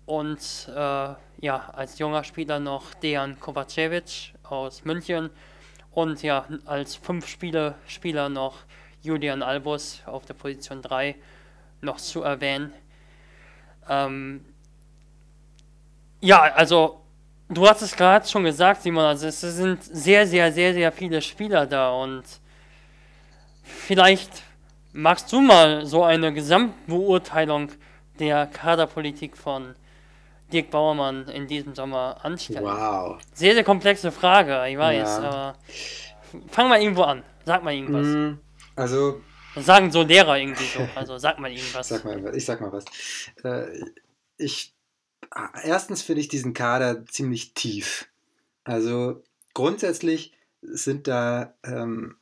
und 0.05 0.39
äh, 0.69 1.13
ja, 1.41 1.69
als 1.73 1.99
junger 1.99 2.23
Spieler 2.23 2.59
noch 2.59 2.93
Dejan 2.95 3.39
Kovacevic 3.39 4.33
aus 4.43 4.85
München 4.85 5.29
und 5.91 6.23
ja, 6.23 6.45
als 6.65 6.95
fünf 6.95 7.27
Spieler, 7.27 7.75
Spieler 7.87 8.29
noch 8.29 8.57
Julian 9.01 9.43
Albus 9.43 10.01
auf 10.05 10.25
der 10.25 10.33
Position 10.33 10.81
3 10.81 11.15
noch 11.81 11.97
zu 11.97 12.23
erwähnen. 12.23 12.73
Ähm, 13.87 14.45
ja, 16.21 16.41
also 16.41 17.01
du 17.49 17.67
hast 17.67 17.81
es 17.81 17.95
gerade 17.95 18.27
schon 18.27 18.45
gesagt, 18.45 18.81
Simon, 18.81 19.03
also 19.03 19.27
es 19.27 19.41
sind 19.41 19.83
sehr, 19.83 20.25
sehr, 20.25 20.51
sehr, 20.51 20.73
sehr 20.73 20.91
viele 20.91 21.21
Spieler 21.21 21.67
da 21.67 21.91
und 21.91 22.23
vielleicht 23.63 24.43
magst 24.91 25.31
du 25.31 25.41
mal 25.41 25.85
so 25.85 26.03
eine 26.03 26.33
Gesamtbeurteilung 26.33 27.71
der 28.19 28.47
Kaderpolitik 28.47 29.35
von 29.37 29.75
Dirk 30.51 30.69
Bauermann 30.69 31.27
in 31.29 31.47
diesem 31.47 31.73
Sommer 31.73 32.17
anstellen? 32.23 32.63
Wow. 32.63 33.19
Sehr, 33.33 33.53
sehr 33.53 33.63
komplexe 33.63 34.11
Frage, 34.11 34.69
ich 34.69 34.77
weiß, 34.77 35.17
ja. 35.17 35.19
aber 35.19 35.57
fang 36.49 36.69
mal 36.69 36.81
irgendwo 36.81 37.03
an. 37.03 37.23
Sag 37.45 37.63
mal 37.63 37.73
irgendwas. 37.73 38.05
Mm, 38.05 38.39
also. 38.75 39.21
Das 39.55 39.65
sagen 39.65 39.91
so 39.91 40.01
Lehrer 40.01 40.37
irgendwie 40.37 40.65
so. 40.65 40.87
Also 40.95 41.17
sag 41.17 41.39
mal 41.39 41.51
irgendwas. 41.51 41.87
sag 41.89 42.05
mal, 42.05 42.35
ich 42.35 42.45
sag 42.45 42.61
mal 42.61 42.71
was. 42.71 42.85
Äh, 43.43 43.67
ich. 44.37 44.73
Erstens 45.63 46.03
finde 46.03 46.21
ich 46.21 46.27
diesen 46.27 46.53
Kader 46.53 47.05
ziemlich 47.05 47.53
tief. 47.53 48.07
Also 48.63 49.23
grundsätzlich 49.53 50.33
sind 50.61 51.07
da, 51.07 51.55
ähm, 51.63 52.17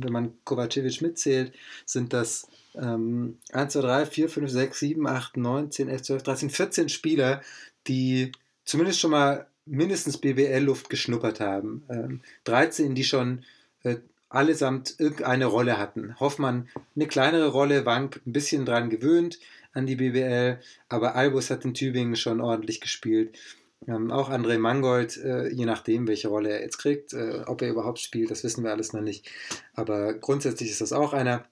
wenn 0.00 0.12
man 0.12 0.32
Kovacevic 0.44 1.02
mitzählt, 1.02 1.52
sind 1.84 2.12
das 2.12 2.48
ähm, 2.74 3.38
1, 3.52 3.72
2, 3.72 3.80
3, 3.80 4.06
4, 4.06 4.28
5, 4.28 4.50
6, 4.50 4.78
7, 4.78 5.06
8, 5.06 5.36
9, 5.36 5.70
10, 5.70 5.88
11, 5.88 6.02
12, 6.02 6.22
13, 6.22 6.50
14 6.50 6.88
Spieler, 6.88 7.42
die 7.86 8.32
zumindest 8.64 9.00
schon 9.00 9.10
mal 9.10 9.46
mindestens 9.66 10.18
BWL-Luft 10.18 10.90
geschnuppert 10.90 11.40
haben. 11.40 11.84
Ähm, 11.88 12.20
13, 12.44 12.94
die 12.94 13.04
schon 13.04 13.44
äh, 13.82 13.96
allesamt 14.28 14.96
irgendeine 14.98 15.46
Rolle 15.46 15.78
hatten. 15.78 16.18
Hoffmann 16.20 16.68
eine 16.94 17.06
kleinere 17.06 17.48
Rolle, 17.48 17.86
Wank 17.86 18.20
ein 18.26 18.32
bisschen 18.32 18.64
dran 18.64 18.90
gewöhnt 18.90 19.38
an 19.72 19.86
die 19.86 19.96
BWL, 19.96 20.58
aber 20.88 21.14
Albus 21.14 21.50
hat 21.50 21.64
in 21.64 21.74
Tübingen 21.74 22.16
schon 22.16 22.40
ordentlich 22.40 22.80
gespielt. 22.80 23.38
Ähm, 23.86 24.10
auch 24.10 24.28
André 24.28 24.58
Mangold, 24.58 25.16
äh, 25.18 25.48
je 25.48 25.64
nachdem, 25.64 26.08
welche 26.08 26.28
Rolle 26.28 26.50
er 26.50 26.62
jetzt 26.62 26.78
kriegt, 26.78 27.12
äh, 27.12 27.42
ob 27.46 27.62
er 27.62 27.70
überhaupt 27.70 28.00
spielt, 28.00 28.30
das 28.30 28.42
wissen 28.44 28.64
wir 28.64 28.72
alles 28.72 28.92
noch 28.92 29.00
nicht. 29.00 29.30
Aber 29.74 30.14
grundsätzlich 30.14 30.70
ist 30.70 30.80
das 30.80 30.92
auch 30.92 31.12
einer, 31.12 31.46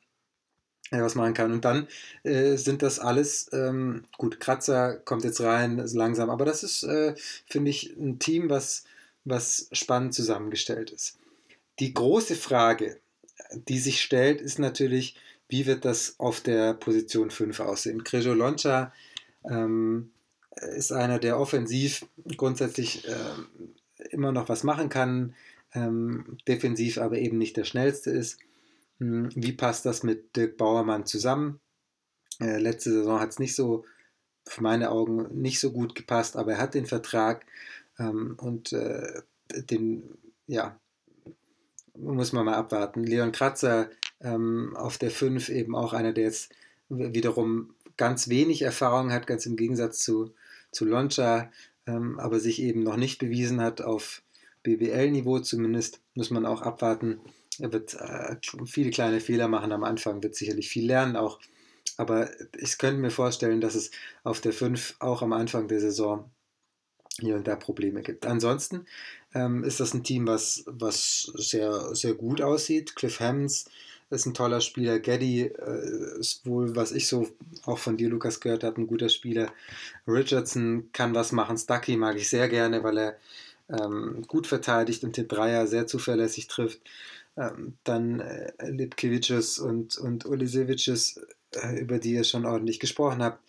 der 0.91 1.03
was 1.03 1.15
machen 1.15 1.35
kann. 1.35 1.53
Und 1.53 1.65
dann 1.65 1.89
äh, 2.25 2.57
sind 2.57 2.83
das 2.83 2.99
alles, 2.99 3.51
ähm, 3.53 4.05
gut, 4.19 4.41
Kratzer 4.41 4.97
kommt 4.97 5.25
jetzt 5.25 5.41
rein, 5.41 5.79
langsam, 5.95 6.31
aber 6.31 6.45
das 6.45 6.63
ist, 6.63 6.83
äh, 6.83 7.15
finde 7.47 7.71
ich, 7.71 7.97
ein 7.97 8.19
Team, 8.19 8.51
was, 8.51 8.85
was 9.25 9.69
spannend 9.73 10.15
zusammengestellt 10.15 10.91
ist. 10.91 11.19
Die 11.79 11.95
große 11.95 12.37
Frage, 12.37 12.99
die 13.53 13.79
sich 13.79 14.03
stellt, 14.03 14.41
ist 14.41 14.59
natürlich, 14.59 15.17
wie 15.49 15.67
wird 15.67 15.85
das 15.85 16.17
auf 16.19 16.41
der 16.41 16.75
Position 16.75 17.31
5 17.31 17.61
aussehen? 17.61 18.05
Krejo 18.05 18.35
Loncha 18.35 18.93
ähm, 19.49 20.11
ist 20.61 20.93
einer, 20.93 21.19
der 21.19 21.39
offensiv 21.39 22.07
grundsätzlich 22.37 23.07
äh, 23.09 24.05
immer 24.11 24.33
noch 24.33 24.49
was 24.49 24.65
machen 24.65 24.89
kann, 24.89 25.35
ähm, 25.75 26.39
defensiv 26.49 26.99
aber 26.99 27.19
eben 27.19 27.39
nicht 27.39 27.57
der 27.57 27.65
schnellste 27.65 28.11
ist. 28.11 28.39
Hm, 28.99 29.31
wie 29.35 29.53
passt 29.53 29.85
das 29.87 30.03
mit 30.03 30.37
Dirk 30.37 30.57
Bauermann 30.57 31.07
zusammen? 31.07 31.61
Äh, 32.41 32.59
letzte 32.59 32.91
Saison 32.93 33.21
hat 33.21 33.31
es 33.31 33.39
nicht 33.39 33.55
so, 33.55 33.85
für 34.49 34.63
meine 34.63 34.91
Augen, 34.91 35.41
nicht 35.41 35.59
so 35.59 35.73
gut 35.73 35.95
gepasst, 35.95 36.37
aber 36.37 36.53
er 36.53 36.59
hat 36.59 36.75
den 36.75 36.87
Vertrag 36.87 37.45
ähm, 37.99 38.37
und 38.41 38.73
äh, 38.73 39.23
den, 39.53 40.05
ja, 40.47 40.79
muss 41.95 42.33
man 42.33 42.45
mal 42.45 42.55
abwarten. 42.55 43.03
Leon 43.03 43.33
Kratzer 43.33 43.91
ähm, 44.21 44.77
auf 44.77 44.99
der 44.99 45.11
5 45.11 45.49
eben 45.49 45.75
auch 45.75 45.93
einer, 45.93 46.13
der 46.13 46.25
jetzt 46.25 46.53
wiederum 46.89 47.75
ganz 47.97 48.29
wenig 48.29 48.63
Erfahrung 48.63 49.13
hat, 49.13 49.27
ganz 49.27 49.47
im 49.47 49.57
Gegensatz 49.57 50.01
zu, 50.01 50.33
zu 50.73 50.85
Loncha, 50.85 51.51
ähm, 51.87 52.19
aber 52.19 52.41
sich 52.41 52.61
eben 52.61 52.83
noch 52.83 52.97
nicht 52.97 53.19
bewiesen 53.19 53.61
hat 53.61 53.81
auf 53.83 54.23
BWL-Niveau 54.63 55.39
zumindest, 55.41 56.01
muss 56.15 56.31
man 56.31 56.45
auch 56.45 56.63
abwarten. 56.63 57.21
Er 57.59 57.73
wird 57.73 57.95
äh, 57.95 58.37
viele 58.67 58.91
kleine 58.91 59.21
Fehler 59.21 59.49
machen 59.49 59.73
am 59.73 59.85
Anfang, 59.85 60.23
wird 60.23 60.35
sicherlich 60.35 60.69
viel 60.69 60.87
lernen 60.87 61.17
auch. 61.17 61.41
Aber 61.97 62.29
ich 62.59 62.77
könnte 62.79 63.01
mir 63.01 63.11
vorstellen, 63.11 63.61
dass 63.61 63.75
es 63.75 63.91
auf 64.25 64.41
der 64.41 64.53
5 64.53 64.97
auch 64.99 65.23
am 65.23 65.33
Anfang 65.33 65.69
der 65.69 65.81
Saison 65.81 66.31
hier 67.19 67.37
und 67.37 67.47
da 67.47 67.57
Probleme 67.57 68.03
gibt. 68.03 68.27
Ansonsten 68.27 68.87
ähm, 69.35 69.65
ist 69.65 69.81
das 69.81 69.95
ein 69.95 70.05
Team, 70.05 70.27
was, 70.27 70.65
was 70.67 71.33
sehr, 71.35 71.95
sehr 71.95 72.15
gut 72.15 72.43
aussieht. 72.43 72.95
Cliff 72.97 73.21
Hammonds 73.21 73.71
ist 74.11 74.27
ein 74.27 74.35
toller 74.35 74.61
Spieler. 74.61 74.99
Geddy 74.99 75.43
äh, 75.43 76.19
ist 76.21 76.47
wohl, 76.47 76.77
was 76.77 76.93
ich 76.93 77.09
so 77.09 77.29
auch 77.65 77.79
von 77.79 77.97
dir, 77.97 78.09
Lukas, 78.09 78.41
gehört 78.41 78.65
habe, 78.65 78.81
ein 78.81 78.87
guter 78.87 79.09
Spieler. 79.09 79.53
Richardson 80.07 80.91
kann 80.93 81.15
was 81.15 81.33
machen. 81.33 81.59
Stucky 81.59 81.97
mag 81.97 82.17
ich 82.17 82.29
sehr 82.29 82.49
gerne, 82.49 82.83
weil 82.85 82.99
er 82.99 83.17
ähm, 83.69 84.23
gut 84.29 84.47
verteidigt 84.47 85.03
und 85.05 85.17
den 85.17 85.29
Dreier 85.29 85.67
sehr 85.67 85.87
zuverlässig 85.87 86.47
trifft. 86.47 86.81
Ähm, 87.37 87.75
dann 87.85 88.21
äh, 88.21 88.53
Lipkevicius 88.71 89.59
und, 89.59 89.99
und 89.99 90.25
Ulisevicius, 90.25 91.21
äh, 91.55 91.79
über 91.81 91.99
die 91.99 92.13
ihr 92.13 92.25
schon 92.25 92.47
ordentlich 92.47 92.81
gesprochen 92.81 93.23
habt. 93.23 93.43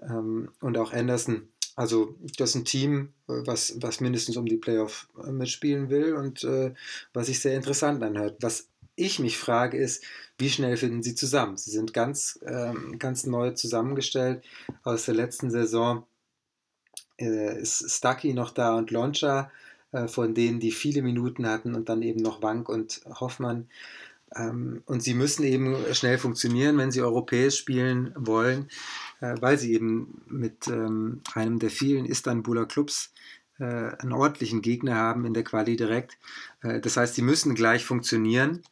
Ähm, 0.00 0.50
und 0.60 0.78
auch 0.78 0.92
Anderson 0.92 1.48
also 1.76 2.14
das 2.38 2.50
ist 2.50 2.54
ein 2.54 2.64
Team, 2.64 3.12
was, 3.26 3.74
was 3.82 4.00
mindestens 4.00 4.36
um 4.36 4.46
die 4.46 4.56
Playoff 4.56 5.08
äh, 5.24 5.32
mitspielen 5.32 5.90
will 5.90 6.14
und 6.14 6.44
äh, 6.44 6.72
was 7.12 7.26
sich 7.26 7.40
sehr 7.40 7.56
interessant 7.56 8.02
anhört. 8.02 8.36
Was 8.40 8.68
ich 8.96 9.18
mich 9.18 9.38
frage 9.38 9.76
ist, 9.76 10.04
wie 10.38 10.50
schnell 10.50 10.76
finden 10.76 11.02
sie 11.02 11.14
zusammen? 11.14 11.56
Sie 11.56 11.70
sind 11.70 11.94
ganz, 11.94 12.38
ähm, 12.46 12.98
ganz 12.98 13.24
neu 13.26 13.52
zusammengestellt. 13.52 14.44
Aus 14.82 15.04
der 15.04 15.14
letzten 15.14 15.50
Saison 15.50 16.06
äh, 17.18 17.60
ist 17.60 17.90
Stucky 17.90 18.34
noch 18.34 18.50
da 18.50 18.74
und 18.74 18.90
Loncha, 18.90 19.50
äh, 19.92 20.08
von 20.08 20.34
denen 20.34 20.60
die 20.60 20.72
viele 20.72 21.02
Minuten 21.02 21.46
hatten 21.46 21.74
und 21.74 21.88
dann 21.88 22.02
eben 22.02 22.20
noch 22.20 22.42
Wank 22.42 22.68
und 22.68 23.02
Hoffmann. 23.20 23.68
Ähm, 24.34 24.82
und 24.86 25.02
sie 25.02 25.14
müssen 25.14 25.44
eben 25.44 25.76
schnell 25.92 26.18
funktionieren, 26.18 26.78
wenn 26.78 26.90
sie 26.90 27.02
europäisch 27.02 27.56
spielen 27.56 28.12
wollen, 28.16 28.68
äh, 29.20 29.36
weil 29.40 29.58
sie 29.58 29.72
eben 29.72 30.22
mit 30.26 30.66
ähm, 30.66 31.22
einem 31.34 31.60
der 31.60 31.70
vielen 31.70 32.06
Istanbuler 32.06 32.66
Clubs 32.66 33.12
einen 33.56 34.12
ordentlichen 34.12 34.62
Gegner 34.62 34.96
haben 34.96 35.24
in 35.26 35.32
der 35.32 35.44
Quali 35.44 35.76
direkt. 35.76 36.18
Das 36.60 36.96
heißt, 36.96 37.14
sie 37.14 37.22
müssen 37.22 37.54
gleich 37.54 37.84
funktionieren, 37.84 38.64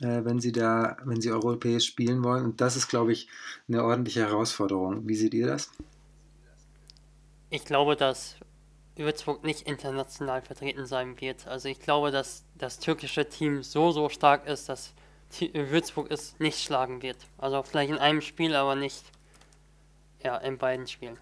wenn 0.00 0.40
sie 0.40 0.52
da, 0.52 0.96
wenn 1.04 1.20
sie 1.20 1.30
europäisch 1.30 1.86
spielen 1.86 2.24
wollen. 2.24 2.44
Und 2.44 2.60
das 2.60 2.76
ist, 2.76 2.88
glaube 2.88 3.12
ich, 3.12 3.28
eine 3.68 3.84
ordentliche 3.84 4.20
Herausforderung. 4.20 5.06
Wie 5.06 5.14
seht 5.14 5.34
ihr 5.34 5.46
das? 5.46 5.70
Ich 7.50 7.64
glaube, 7.64 7.96
dass 7.96 8.36
Würzburg 8.96 9.44
nicht 9.44 9.66
international 9.66 10.42
vertreten 10.42 10.86
sein 10.86 11.20
wird. 11.20 11.46
Also 11.46 11.68
ich 11.68 11.80
glaube, 11.80 12.10
dass 12.10 12.44
das 12.56 12.78
türkische 12.78 13.28
Team 13.28 13.62
so, 13.62 13.90
so 13.90 14.08
stark 14.08 14.46
ist, 14.46 14.68
dass 14.68 14.92
Würzburg 15.52 16.10
es 16.10 16.38
nicht 16.38 16.60
schlagen 16.60 17.02
wird. 17.02 17.18
Also 17.38 17.62
vielleicht 17.62 17.90
in 17.90 17.98
einem 17.98 18.20
Spiel, 18.20 18.54
aber 18.54 18.74
nicht 18.74 19.04
ja, 20.22 20.36
in 20.38 20.58
beiden 20.58 20.86
Spielen. 20.86 21.18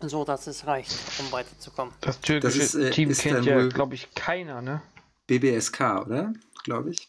So, 0.00 0.24
dass 0.24 0.46
es 0.46 0.66
reicht, 0.66 0.94
um 1.18 1.30
weiterzukommen. 1.30 1.92
Das 2.00 2.20
türkische 2.20 2.58
das 2.58 2.74
ist, 2.74 2.74
äh, 2.74 2.90
Team 2.90 3.12
kennt 3.12 3.44
ja, 3.44 3.66
glaube 3.66 3.94
ich, 3.94 4.14
keiner, 4.14 4.62
ne? 4.62 4.82
BBSK, 5.26 5.80
oder? 6.06 6.32
Glaube 6.64 6.90
ich. 6.90 7.08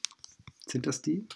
Sind 0.72 0.88
das 0.88 1.02
die? 1.02 1.28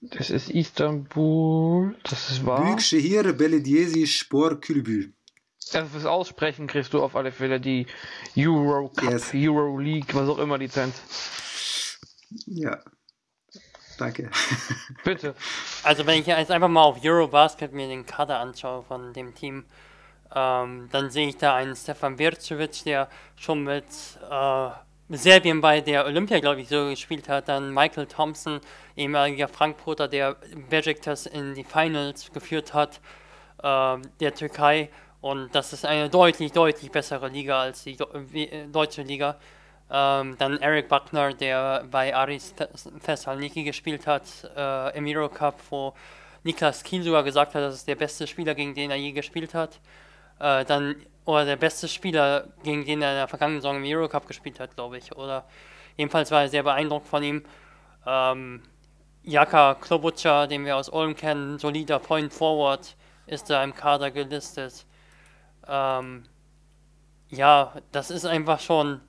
Das 0.00 0.30
ist 0.30 0.50
Istanbul, 0.50 1.96
das 2.02 2.30
ist 2.30 2.44
wahr. 2.44 2.62
Büyükşehir 2.62 3.38
Belediyesi 3.38 4.06
Spor 4.06 4.60
Kulübü. 4.60 5.12
Also 5.72 5.88
fürs 5.88 6.04
Aussprechen 6.04 6.66
kriegst 6.66 6.92
du 6.92 7.02
auf 7.02 7.16
alle 7.16 7.32
Fälle 7.32 7.60
die 7.60 7.86
Euro 8.36 8.88
Cup, 8.88 9.12
yes. 9.12 9.34
Euro 9.34 9.78
League, 9.78 10.14
was 10.14 10.28
auch 10.28 10.38
immer 10.38 10.58
Lizenz. 10.58 10.94
Ja, 12.46 12.82
Danke. 13.98 14.28
Bitte. 15.04 15.34
Also 15.84 16.04
wenn 16.06 16.20
ich 16.20 16.26
jetzt 16.26 16.50
einfach 16.50 16.68
mal 16.68 16.82
auf 16.82 16.98
Eurobasket 17.04 17.72
mir 17.72 17.86
den 17.86 18.04
Kader 18.04 18.40
anschaue 18.40 18.82
von 18.82 19.12
dem 19.12 19.34
Team, 19.34 19.64
ähm, 20.34 20.88
dann 20.90 21.10
sehe 21.10 21.28
ich 21.28 21.36
da 21.36 21.54
einen 21.54 21.76
Stefan 21.76 22.18
Vircevic, 22.18 22.82
der 22.84 23.08
schon 23.36 23.62
mit 23.62 23.84
äh, 24.28 24.70
Serbien 25.10 25.60
bei 25.60 25.80
der 25.80 26.06
Olympia, 26.06 26.40
glaube 26.40 26.62
ich, 26.62 26.68
so 26.68 26.88
gespielt 26.88 27.28
hat. 27.28 27.48
Dann 27.48 27.72
Michael 27.72 28.06
Thompson, 28.06 28.60
ehemaliger 28.96 29.48
Frankfurter, 29.48 30.08
der 30.08 30.36
Besiktas 30.70 31.26
in 31.26 31.54
die 31.54 31.64
Finals 31.64 32.32
geführt 32.32 32.72
hat, 32.72 33.00
äh, 33.62 33.98
der 34.20 34.34
Türkei. 34.34 34.88
Und 35.20 35.54
das 35.54 35.72
ist 35.72 35.84
eine 35.84 36.08
deutlich, 36.08 36.52
deutlich 36.52 36.90
bessere 36.90 37.28
Liga 37.28 37.60
als 37.60 37.84
die 37.84 37.98
äh, 37.98 38.66
deutsche 38.68 39.02
Liga. 39.02 39.36
Ähm, 39.90 40.36
dann 40.38 40.58
Eric 40.60 40.88
Buckner, 40.88 41.34
der 41.34 41.84
bei 41.90 42.14
Aris 42.14 42.54
Thessaloniki 43.04 43.64
gespielt 43.64 44.06
hat 44.06 44.24
äh, 44.56 44.96
im 44.96 45.06
Eurocup, 45.06 45.60
wo 45.70 45.94
Niklas 46.42 46.82
Kiel 46.82 47.02
sogar 47.02 47.22
gesagt 47.22 47.54
hat, 47.54 47.62
das 47.62 47.74
ist 47.76 47.88
der 47.88 47.94
beste 47.94 48.26
Spieler, 48.26 48.54
gegen 48.54 48.74
den 48.74 48.90
er 48.90 48.96
je 48.96 49.12
gespielt 49.12 49.54
hat. 49.54 49.80
Äh, 50.38 50.64
dann, 50.64 50.96
oder 51.24 51.44
der 51.44 51.56
beste 51.56 51.88
Spieler, 51.88 52.48
gegen 52.62 52.84
den 52.84 53.02
er 53.02 53.10
in 53.10 53.16
der 53.16 53.28
vergangenen 53.28 53.60
Saison 53.60 53.76
im 53.76 53.84
Eurocup 53.84 54.26
gespielt 54.26 54.60
hat, 54.60 54.74
glaube 54.74 54.98
ich. 54.98 55.14
Oder 55.16 55.44
jedenfalls 55.96 56.30
war 56.30 56.42
er 56.42 56.48
sehr 56.48 56.62
beeindruckt 56.62 57.06
von 57.06 57.22
ihm. 57.22 57.44
Ähm, 58.06 58.62
Jaka 59.22 59.74
Klobucha, 59.74 60.46
den 60.46 60.64
wir 60.64 60.76
aus 60.76 60.88
Ulm 60.88 61.16
kennen, 61.16 61.58
solider 61.58 61.98
Point 61.98 62.32
Forward, 62.32 62.96
ist 63.26 63.48
da 63.48 63.64
im 63.64 63.74
Kader 63.74 64.10
gelistet. 64.10 64.84
Ähm, 65.66 66.24
ja, 67.30 67.72
das 67.90 68.10
ist 68.10 68.26
einfach 68.26 68.60
schon 68.60 69.00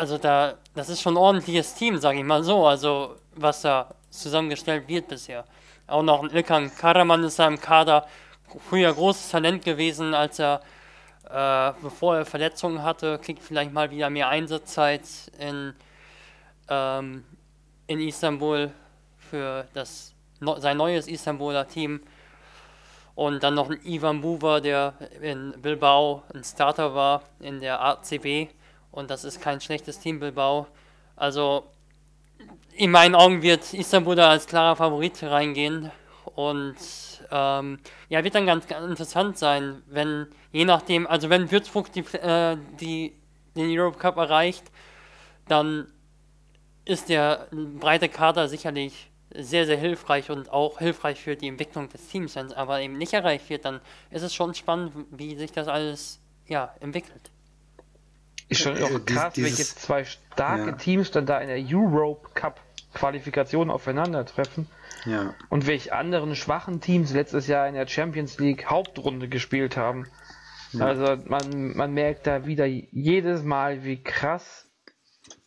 also 0.00 0.16
da, 0.16 0.54
das 0.74 0.88
ist 0.88 1.02
schon 1.02 1.14
ein 1.14 1.18
ordentliches 1.18 1.74
Team, 1.74 1.98
sage 1.98 2.18
ich 2.18 2.24
mal 2.24 2.42
so, 2.42 2.66
also 2.66 3.16
was 3.34 3.60
da 3.60 3.94
zusammengestellt 4.08 4.88
wird 4.88 5.08
bisher. 5.08 5.44
Auch 5.86 6.02
noch 6.02 6.22
ein 6.22 6.30
Ilkan 6.30 6.74
Karaman 6.74 7.22
ist 7.24 7.38
da 7.38 7.46
im 7.46 7.60
Kader, 7.60 8.06
früher 8.58 8.92
großes 8.92 9.30
Talent 9.30 9.64
gewesen, 9.64 10.14
als 10.14 10.38
er, 10.38 10.60
äh, 11.28 11.72
bevor 11.82 12.16
er 12.16 12.24
Verletzungen 12.24 12.82
hatte, 12.82 13.18
kriegt 13.18 13.42
vielleicht 13.42 13.72
mal 13.72 13.90
wieder 13.90 14.10
mehr 14.10 14.28
Einsatzzeit 14.28 15.02
in, 15.38 15.74
ähm, 16.68 17.24
in 17.86 18.00
Istanbul 18.00 18.70
für 19.18 19.66
das, 19.74 20.14
sein 20.58 20.76
neues 20.76 21.06
Istanbuler 21.06 21.68
Team. 21.68 22.00
Und 23.14 23.42
dann 23.42 23.54
noch 23.54 23.70
ein 23.70 23.80
Ivan 23.84 24.20
Buva, 24.20 24.60
der 24.60 24.94
in 25.20 25.52
Bilbao 25.60 26.22
ein 26.32 26.42
Starter 26.42 26.94
war 26.94 27.22
in 27.40 27.60
der 27.60 27.80
ACB 27.80 28.48
und 28.92 29.10
das 29.10 29.24
ist 29.24 29.40
kein 29.40 29.60
schlechtes 29.60 29.98
Team 29.98 30.20
Bilbao. 30.20 30.66
Also 31.16 31.64
in 32.72 32.90
meinen 32.90 33.14
Augen 33.14 33.42
wird 33.42 33.74
Istanbul 33.74 34.16
da 34.16 34.30
als 34.30 34.46
klarer 34.46 34.76
Favorit 34.76 35.22
reingehen 35.22 35.90
und 36.34 36.76
ähm, 37.30 37.78
ja, 38.08 38.24
wird 38.24 38.34
dann 38.34 38.46
ganz, 38.46 38.66
ganz, 38.66 38.86
interessant 38.88 39.38
sein, 39.38 39.82
wenn 39.86 40.26
je 40.52 40.64
nachdem, 40.64 41.06
also 41.06 41.30
wenn 41.30 41.50
Würzburg 41.50 41.92
die, 41.92 42.00
äh, 42.16 42.56
die, 42.80 43.14
den 43.56 43.78
Europe 43.78 43.98
Cup 43.98 44.16
erreicht, 44.16 44.64
dann 45.48 45.92
ist 46.84 47.08
der 47.08 47.48
breite 47.52 48.08
Kader 48.08 48.48
sicherlich 48.48 49.10
sehr, 49.34 49.66
sehr 49.66 49.76
hilfreich 49.76 50.30
und 50.30 50.50
auch 50.50 50.78
hilfreich 50.78 51.20
für 51.20 51.36
die 51.36 51.48
Entwicklung 51.48 51.88
des 51.88 52.08
Teams. 52.08 52.34
Wenn 52.34 52.46
es 52.46 52.52
aber 52.52 52.80
eben 52.80 52.98
nicht 52.98 53.12
erreicht 53.12 53.48
wird, 53.48 53.64
dann 53.64 53.80
ist 54.10 54.22
es 54.22 54.34
schon 54.34 54.54
spannend, 54.54 54.92
wie 55.10 55.36
sich 55.36 55.52
das 55.52 55.68
alles 55.68 56.20
ja, 56.46 56.74
entwickelt. 56.80 57.30
Ist 58.48 58.62
schon 58.62 58.82
auch 58.82 59.04
krass, 59.06 59.34
dieses, 59.34 59.58
welche 59.58 59.74
zwei 59.76 60.04
starke 60.04 60.70
ja. 60.70 60.72
Teams 60.72 61.12
dann 61.12 61.26
da 61.26 61.38
in 61.38 61.48
der 61.48 61.64
Europe 61.64 62.30
Cup 62.34 62.60
Qualifikation 62.94 63.70
aufeinandertreffen. 63.70 64.66
Ja. 65.04 65.34
Und 65.48 65.66
welche 65.66 65.94
anderen 65.94 66.34
schwachen 66.36 66.80
Teams 66.80 67.12
letztes 67.12 67.46
Jahr 67.46 67.68
in 67.68 67.74
der 67.74 67.86
Champions 67.86 68.38
League 68.38 68.66
Hauptrunde 68.66 69.28
gespielt 69.28 69.76
haben. 69.76 70.06
Ja. 70.72 70.86
Also 70.86 71.16
man, 71.26 71.76
man 71.76 71.92
merkt 71.92 72.26
da 72.26 72.46
wieder 72.46 72.66
jedes 72.66 73.42
Mal, 73.42 73.84
wie 73.84 74.02
krass 74.02 74.66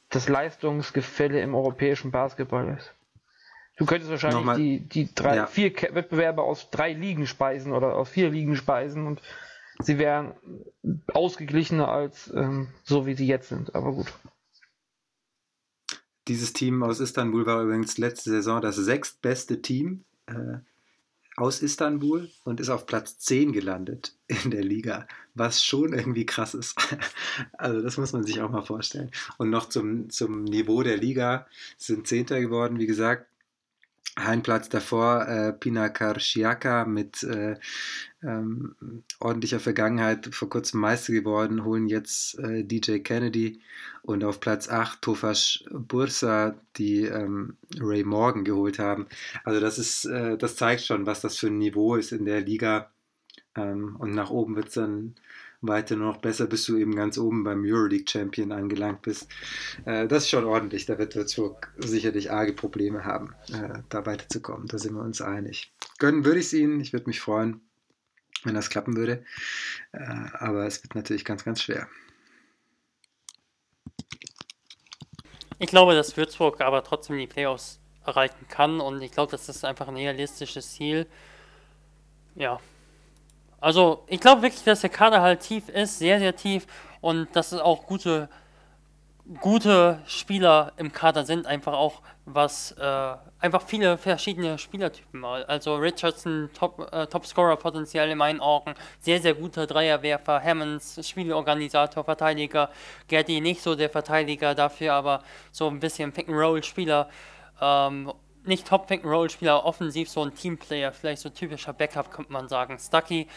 das 0.09 0.29
Leistungsgefälle 0.29 1.41
im 1.41 1.55
europäischen 1.55 2.11
Basketball 2.11 2.77
ist. 2.77 2.93
Du 3.77 3.85
könntest 3.85 4.11
wahrscheinlich 4.11 4.39
Nochmal, 4.39 4.57
die, 4.57 4.81
die 4.81 5.13
drei, 5.13 5.35
ja. 5.35 5.47
vier 5.47 5.73
Wettbewerbe 5.73 6.43
aus 6.43 6.69
drei 6.69 6.93
Ligen 6.93 7.25
speisen 7.25 7.73
oder 7.73 7.95
aus 7.95 8.09
vier 8.09 8.29
Ligen 8.29 8.55
speisen 8.55 9.07
und 9.07 9.21
sie 9.79 9.97
wären 9.97 10.33
ausgeglichener 11.11 11.87
als 11.87 12.31
ähm, 12.35 12.67
so, 12.83 13.07
wie 13.07 13.15
sie 13.15 13.25
jetzt 13.25 13.49
sind. 13.49 13.73
Aber 13.73 13.93
gut. 13.93 14.13
Dieses 16.27 16.53
Team 16.53 16.83
aus 16.83 16.99
Istanbul 16.99 17.45
war 17.45 17.63
übrigens 17.63 17.97
letzte 17.97 18.29
Saison 18.29 18.61
das 18.61 18.75
sechstbeste 18.75 19.61
Team 19.61 20.03
äh, 20.27 20.57
aus 21.35 21.61
Istanbul 21.61 22.29
und 22.43 22.59
ist 22.59 22.69
auf 22.69 22.85
Platz 22.85 23.17
10 23.19 23.53
gelandet 23.53 24.15
in 24.27 24.51
der 24.51 24.63
Liga, 24.63 25.07
was 25.33 25.63
schon 25.63 25.93
irgendwie 25.93 26.25
krass 26.25 26.53
ist. 26.53 26.75
Also 27.57 27.81
das 27.81 27.97
muss 27.97 28.13
man 28.13 28.23
sich 28.23 28.41
auch 28.41 28.51
mal 28.51 28.61
vorstellen. 28.61 29.09
Und 29.37 29.49
noch 29.49 29.67
zum, 29.67 30.09
zum 30.09 30.43
Niveau 30.43 30.83
der 30.83 30.97
Liga 30.97 31.47
sind 31.77 32.07
Zehnter 32.07 32.39
geworden, 32.39 32.77
wie 32.77 32.85
gesagt, 32.85 33.25
ein 34.15 34.43
Platz 34.43 34.69
davor 34.69 35.27
äh, 35.27 35.53
Pina 35.53 35.89
Karshiaka 35.89 36.85
mit 36.85 37.23
äh, 37.23 37.55
ähm, 38.21 38.75
ordentlicher 39.19 39.59
Vergangenheit 39.59 40.33
vor 40.33 40.49
kurzem 40.49 40.81
Meister 40.81 41.13
geworden, 41.13 41.65
holen 41.65 41.87
jetzt 41.87 42.37
äh, 42.39 42.63
DJ 42.63 42.99
Kennedy 42.99 43.61
und 44.03 44.23
auf 44.23 44.39
Platz 44.39 44.69
8 44.69 45.01
Tofash 45.01 45.65
Bursa, 45.71 46.55
die 46.77 47.03
ähm, 47.05 47.57
Ray 47.79 48.03
Morgan 48.03 48.43
geholt 48.43 48.77
haben. 48.77 49.07
Also 49.43 49.59
das 49.59 49.79
ist, 49.79 50.05
äh, 50.05 50.37
das 50.37 50.55
zeigt 50.55 50.83
schon, 50.83 51.05
was 51.05 51.21
das 51.21 51.37
für 51.37 51.47
ein 51.47 51.57
Niveau 51.57 51.95
ist 51.95 52.11
in 52.11 52.25
der 52.25 52.41
Liga. 52.41 52.91
Ähm, 53.55 53.95
und 53.97 54.13
nach 54.13 54.29
oben 54.29 54.55
wird 54.55 54.67
es 54.67 54.75
dann 54.75 55.15
weiter 55.67 55.95
nur 55.95 56.13
noch 56.13 56.17
besser, 56.17 56.45
bis 56.47 56.65
du 56.65 56.77
eben 56.77 56.95
ganz 56.95 57.17
oben 57.17 57.43
beim 57.43 57.63
Euroleague 57.63 58.05
Champion 58.07 58.51
angelangt 58.51 59.01
bist. 59.01 59.27
Äh, 59.85 60.07
das 60.07 60.23
ist 60.23 60.29
schon 60.29 60.45
ordentlich. 60.45 60.85
Da 60.85 60.97
wird 60.97 61.15
Würzburg 61.15 61.73
sicherlich 61.77 62.31
arge 62.31 62.53
Probleme 62.53 63.05
haben, 63.05 63.33
äh, 63.51 63.79
da 63.89 64.05
weiterzukommen. 64.05 64.67
Da 64.67 64.77
sind 64.77 64.93
wir 64.93 65.01
uns 65.01 65.21
einig. 65.21 65.73
Gönnen 65.99 66.25
würde 66.25 66.39
ich 66.39 66.47
es 66.47 66.53
ihnen. 66.53 66.79
Ich 66.79 66.93
würde 66.93 67.07
mich 67.07 67.19
freuen, 67.19 67.61
wenn 68.43 68.55
das 68.55 68.69
klappen 68.69 68.95
würde. 68.95 69.23
Äh, 69.91 70.03
aber 70.33 70.65
es 70.65 70.83
wird 70.83 70.95
natürlich 70.95 71.25
ganz, 71.25 71.43
ganz 71.43 71.61
schwer. 71.61 71.87
Ich 75.59 75.69
glaube, 75.69 75.95
dass 75.95 76.17
Würzburg 76.17 76.59
aber 76.61 76.83
trotzdem 76.83 77.17
die 77.17 77.27
Playoffs 77.27 77.79
erreichen 78.05 78.47
kann 78.49 78.81
und 78.81 79.01
ich 79.01 79.11
glaube, 79.11 79.31
das 79.31 79.47
ist 79.47 79.63
einfach 79.63 79.87
ein 79.87 79.95
realistisches 79.95 80.73
Ziel. 80.73 81.07
Ja, 82.35 82.59
also 83.63 84.03
ich 84.07 84.19
glaube 84.19 84.41
wirklich, 84.41 84.61
dass 84.65 84.81
der 84.81 84.89
Kader 84.89 85.21
halt 85.21 85.39
tief 85.39 85.69
ist, 85.69 85.97
sehr, 85.97 86.19
sehr 86.19 86.35
tief 86.35 86.67
und 86.99 87.33
dass 87.33 87.53
es 87.53 87.61
auch 87.61 87.85
gute, 87.85 88.27
gute 89.39 90.01
Spieler 90.05 90.73
im 90.75 90.91
Kader 90.91 91.23
sind, 91.23 91.47
einfach 91.47 91.71
auch 91.71 92.01
was, 92.25 92.73
äh, 92.73 93.15
einfach 93.39 93.61
viele 93.61 93.97
verschiedene 93.97 94.57
Spielertypen. 94.57 95.23
Also 95.23 95.77
Richardson, 95.77 96.49
Top, 96.53 96.89
äh, 96.91 97.07
Topscorer 97.07 97.55
potenziell 97.55 98.09
in 98.09 98.17
meinen 98.17 98.41
Augen, 98.41 98.73
sehr, 98.99 99.21
sehr 99.21 99.33
guter 99.33 99.65
Dreierwerfer, 99.65 100.43
Hammonds, 100.43 100.99
Spielorganisator, 101.07 102.03
Verteidiger, 102.03 102.69
Getty 103.07 103.39
nicht 103.39 103.61
so 103.61 103.75
der 103.75 103.89
Verteidiger, 103.89 104.55
dafür 104.55 104.93
aber 104.93 105.23
so 105.53 105.69
ein 105.69 105.79
bisschen 105.79 106.11
Pick-and-Roll-Spieler. 106.11 107.09
Ähm, 107.61 108.11
nicht 108.45 108.67
Top-Pick-and-Roll-Spieler, 108.67 109.65
offensiv 109.65 110.09
so 110.09 110.23
ein 110.23 110.33
Teamplayer, 110.33 110.91
vielleicht 110.91 111.21
so 111.21 111.29
typischer 111.29 111.73
Backup, 111.73 112.11
könnte 112.11 112.31
man 112.31 112.47
sagen. 112.47 112.77
Stucky 112.79 113.27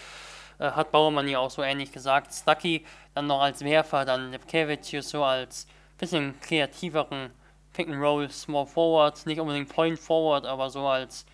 äh, 0.59 0.71
hat 0.71 0.93
Bauermann 0.93 1.29
ja 1.29 1.39
auch 1.39 1.51
so 1.51 1.63
ähnlich 1.63 1.93
gesagt. 1.93 2.33
Stucky 2.33 2.85
dann 3.15 3.27
noch 3.27 3.41
als 3.41 3.63
Werfer, 3.63 4.05
dann 4.05 4.31
Lepkevicius 4.31 5.11
so 5.11 5.25
als 5.25 5.67
bisschen 5.99 6.39
kreativeren 6.41 7.31
Pick-and-Roll, 7.73 8.31
Small 8.31 8.67
Forward, 8.67 9.27
nicht 9.27 9.41
unbedingt 9.41 9.69
Point 9.69 9.99
Forward, 9.99 10.47
aber 10.47 10.71
so 10.71 10.87
als 10.87 11.27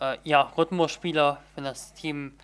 äh, 0.00 0.18
ja, 0.24 0.52
Rhythmusspieler, 0.56 1.40
wenn 1.54 1.64
das 1.64 1.94
Team, 1.94 2.34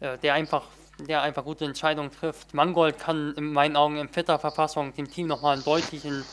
äh, 0.00 0.18
der 0.18 0.34
einfach 0.34 0.64
der 0.98 1.22
einfach 1.22 1.44
gute 1.44 1.64
Entscheidungen 1.64 2.10
trifft. 2.10 2.54
Mangold 2.54 2.98
kann 2.98 3.34
in 3.36 3.52
meinen 3.52 3.76
Augen 3.76 3.98
in 3.98 4.08
fitter 4.08 4.38
Verfassung 4.38 4.94
dem 4.94 5.10
Team 5.10 5.26
nochmal 5.26 5.54
einen 5.54 5.64
deutlichen 5.64 6.24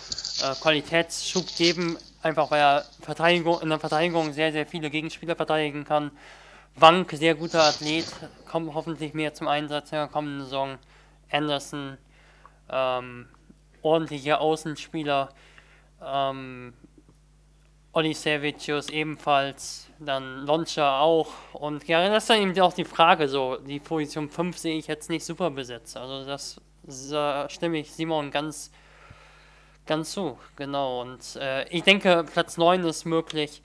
äh, 0.42 0.56
Qualitätsschub 0.62 1.46
geben, 1.58 1.98
einfach 2.24 2.52
weil 2.52 2.62
er 2.62 2.86
Verteidigung, 3.02 3.62
in 3.62 3.70
der 3.70 3.80
Verteidigung 3.80 4.34
sehr, 4.34 4.52
sehr 4.52 4.66
viele 4.66 4.90
Gegenspieler 4.90 5.36
verteidigen 5.36 5.84
kann. 5.84 6.12
Wank, 6.76 7.12
sehr 7.12 7.36
guter 7.36 7.64
Athlet, 7.64 8.06
kommt 8.50 8.74
hoffentlich 8.74 9.14
mehr 9.14 9.34
zum 9.34 9.48
Einsatz 9.48 9.92
in 9.92 9.98
der 9.98 10.08
kommenden 10.08 10.44
Saison. 10.44 10.78
Anderson, 11.32 11.98
ähm, 12.70 13.28
ordentlicher 13.82 14.42
Außenspieler. 14.42 15.30
Ähm, 16.04 16.74
Olli 17.96 18.14
Savicius 18.16 18.90
ebenfalls, 18.90 19.88
dann 20.00 20.48
Loncha 20.48 21.00
auch. 21.00 21.30
Und 21.54 21.88
ja, 21.88 22.08
das 22.10 22.24
ist 22.24 22.30
dann 22.32 22.42
eben 22.42 22.60
auch 22.60 22.74
die 22.74 22.86
Frage 22.86 23.30
so. 23.30 23.58
Die 23.58 23.80
Position 23.80 24.30
5 24.30 24.58
sehe 24.58 24.78
ich 24.78 24.88
jetzt 24.88 25.12
nicht 25.12 25.24
super 25.24 25.52
besetzt. 25.52 25.96
Also 25.96 26.26
das, 26.26 26.60
das 26.82 27.54
stimme 27.54 27.78
ich 27.78 27.92
Simon 27.92 28.32
ganz, 28.32 28.72
ganz 29.86 30.12
zu, 30.12 30.38
genau. 30.56 31.02
Und 31.02 31.36
äh, 31.36 31.68
ich 31.70 31.84
denke, 31.84 32.26
Platz 32.32 32.58
9 32.58 32.84
ist 32.86 33.06
möglich. 33.06 33.62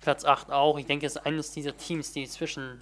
Platz 0.00 0.24
8 0.24 0.50
auch. 0.50 0.78
Ich 0.78 0.86
denke, 0.86 1.06
es 1.06 1.16
ist 1.16 1.26
eines 1.26 1.52
dieser 1.52 1.76
Teams, 1.76 2.12
die 2.12 2.28
zwischen 2.28 2.80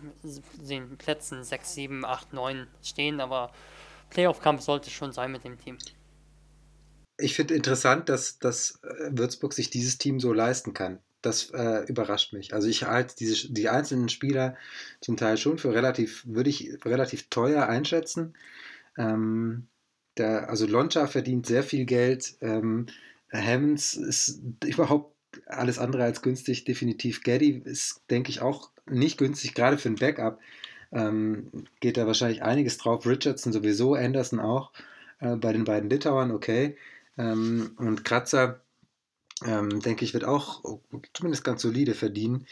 den 0.55 0.97
Plätzen 0.99 1.45
6, 1.45 1.75
7, 1.75 2.05
8, 2.05 2.33
9 2.33 2.67
stehen, 2.83 3.21
aber 3.21 3.53
Playoff-Kampf 4.11 4.63
sollte 4.63 4.91
schon 4.91 5.13
sein 5.13 5.31
mit 5.31 5.45
dem 5.45 5.59
Team 5.59 5.79
ich 7.23 7.35
finde 7.35 7.55
interessant, 7.55 8.09
dass, 8.09 8.39
dass 8.39 8.81
äh, 8.83 9.11
Würzburg 9.11 9.53
sich 9.53 9.71
dieses 9.71 9.99
Team 9.99 10.21
so 10.21 10.33
leisten 10.33 10.75
kann. 10.75 10.99
Das 11.21 11.51
äh, 11.51 11.85
überrascht 11.87 12.33
mich. 12.33 12.53
Also 12.53 12.69
ich 12.69 12.85
halte 12.85 13.15
diese, 13.17 13.53
die 13.53 13.69
einzelnen 13.69 14.09
Spieler 14.09 14.57
zum 15.01 15.17
Teil 15.17 15.37
schon 15.37 15.59
für 15.59 15.73
relativ, 15.73 16.25
würde 16.27 16.51
ich 16.51 16.79
relativ 16.85 17.29
teuer 17.31 17.69
einschätzen. 17.69 18.35
Ähm, 18.99 19.69
der, 20.19 20.49
also 20.51 20.67
Loncha 20.67 21.07
verdient 21.07 21.47
sehr 21.47 21.63
viel 21.63 21.85
Geld. 21.85 22.37
Ähm, 22.41 22.87
Hammonds 23.33 23.95
ist 23.95 24.41
überhaupt 24.65 25.15
alles 25.47 25.79
andere 25.79 26.05
als 26.05 26.23
günstig, 26.23 26.65
definitiv. 26.65 27.23
Gaddy 27.23 27.63
ist, 27.65 28.03
denke 28.11 28.31
ich, 28.31 28.43
auch 28.43 28.71
nicht 28.87 29.19
günstig, 29.19 29.55
gerade 29.55 29.79
für 29.79 29.89
ein 29.89 29.97
Backup. 29.97 30.39
Ähm, 30.93 31.51
geht 31.81 31.97
da 31.97 32.07
wahrscheinlich 32.07 32.43
einiges 32.43 32.77
drauf. 32.77 33.07
Richardson 33.07 33.53
sowieso, 33.53 33.95
Anderson 33.95 34.41
auch. 34.41 34.73
Äh, 35.21 35.37
bei 35.37 35.53
den 35.53 35.65
beiden 35.65 35.89
Litauern, 35.89 36.31
okay. 36.31 36.77
Ähm, 37.17 37.73
und 37.79 38.05
Kratzer, 38.05 38.61
ähm, 39.45 39.81
denke 39.81 40.05
ich, 40.05 40.13
wird 40.13 40.25
auch 40.25 40.63
zumindest 41.15 41.45
ganz 41.45 41.63
solide 41.63 41.95
verdienen. 41.95 42.47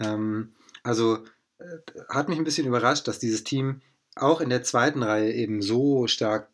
Ähm, 0.00 0.54
also 0.82 1.18
äh, 1.58 1.64
hat 2.08 2.28
mich 2.28 2.38
ein 2.38 2.44
bisschen 2.44 2.66
überrascht, 2.66 3.06
dass 3.06 3.20
dieses 3.20 3.44
Team 3.44 3.80
auch 4.16 4.40
in 4.40 4.50
der 4.50 4.62
zweiten 4.62 5.02
Reihe 5.02 5.32
eben 5.32 5.62
so 5.62 6.06
stark 6.06 6.48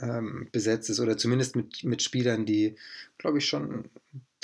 ähm, 0.00 0.48
besetzt 0.52 0.90
ist 0.90 1.00
oder 1.00 1.16
zumindest 1.16 1.56
mit, 1.56 1.84
mit 1.84 2.02
Spielern, 2.02 2.46
die, 2.46 2.76
glaube 3.18 3.38
ich, 3.38 3.46
schon 3.46 3.86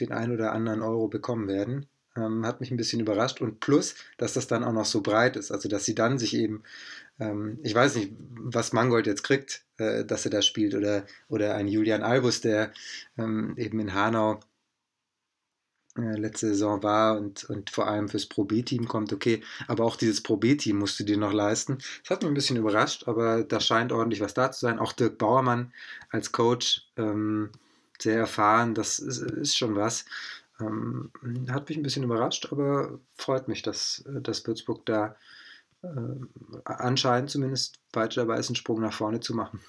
den 0.01 0.12
ein 0.12 0.32
oder 0.32 0.52
anderen 0.52 0.82
Euro 0.82 1.09
bekommen 1.09 1.48
werden. 1.48 1.86
Ähm, 2.16 2.47
hat 2.47 2.60
mich 2.60 2.70
ein 2.70 2.77
bisschen 2.77 3.01
überrascht 3.01 3.40
und 3.40 3.60
plus, 3.60 3.94
dass 4.16 4.32
das 4.32 4.47
dann 4.47 4.64
auch 4.64 4.73
noch 4.73 4.86
so 4.86 5.02
breit 5.02 5.36
ist, 5.36 5.52
also 5.52 5.68
dass 5.68 5.85
sie 5.85 5.94
dann 5.94 6.18
sich 6.18 6.35
eben, 6.35 6.62
ähm, 7.20 7.59
ich 7.62 7.74
weiß 7.74 7.97
nicht, 7.97 8.12
was 8.31 8.73
Mangold 8.73 9.06
jetzt 9.06 9.23
kriegt, 9.23 9.64
äh, 9.77 10.05
dass 10.05 10.24
er 10.24 10.31
da 10.31 10.40
spielt 10.40 10.74
oder, 10.74 11.05
oder 11.28 11.55
ein 11.56 11.68
Julian 11.68 12.02
Albus, 12.02 12.40
der 12.40 12.73
ähm, 13.18 13.55
eben 13.59 13.81
in 13.81 13.93
Hanau 13.93 14.40
letzte 15.97 16.48
Saison 16.48 16.82
war 16.82 17.16
und, 17.16 17.44
und 17.44 17.70
vor 17.70 17.86
allem 17.86 18.09
fürs 18.09 18.27
Pro 18.27 18.44
B-Team 18.44 18.89
kommt, 18.89 19.12
okay, 19.12 19.43
aber 19.68 19.85
auch 19.85 19.97
dieses 19.97 20.23
Pro 20.23 20.36
B-Team 20.36 20.78
musst 20.78 21.01
du 21.01 21.05
dir 21.05 21.16
noch 21.16 21.32
leisten. 21.32 21.78
Das 22.02 22.10
hat 22.10 22.23
mich 22.23 22.31
ein 22.31 22.35
bisschen 22.35 22.56
überrascht, 22.56 23.09
aber 23.09 23.43
da 23.44 23.60
scheint 23.60 23.93
ordentlich 23.93 24.20
was 24.20 24.35
da 24.35 24.51
zu 24.51 24.60
sein. 24.60 24.78
Auch 24.78 24.93
Dirk 24.93 25.18
Bauermann 25.18 25.73
als 26.10 26.32
Coach, 26.32 26.86
ähm, 26.97 27.51
sehr 27.98 28.18
erfahren, 28.18 28.74
das 28.74 28.98
ist, 28.98 29.23
ist 29.23 29.56
schon 29.56 29.77
was. 29.77 30.05
Ähm, 30.60 31.10
hat 31.51 31.68
mich 31.68 31.78
ein 31.78 31.82
bisschen 31.82 32.05
überrascht, 32.05 32.48
aber 32.51 32.98
freut 33.16 33.48
mich, 33.48 33.62
dass, 33.62 34.05
dass 34.06 34.47
Würzburg 34.47 34.86
da 34.86 35.16
äh, 35.82 35.89
anscheinend 36.64 37.31
zumindest 37.31 37.78
weiter 37.93 38.23
dabei 38.23 38.39
ist, 38.39 38.48
einen 38.48 38.56
Sprung 38.56 38.81
nach 38.81 38.93
vorne 38.93 39.20
zu 39.20 39.35
machen. 39.35 39.60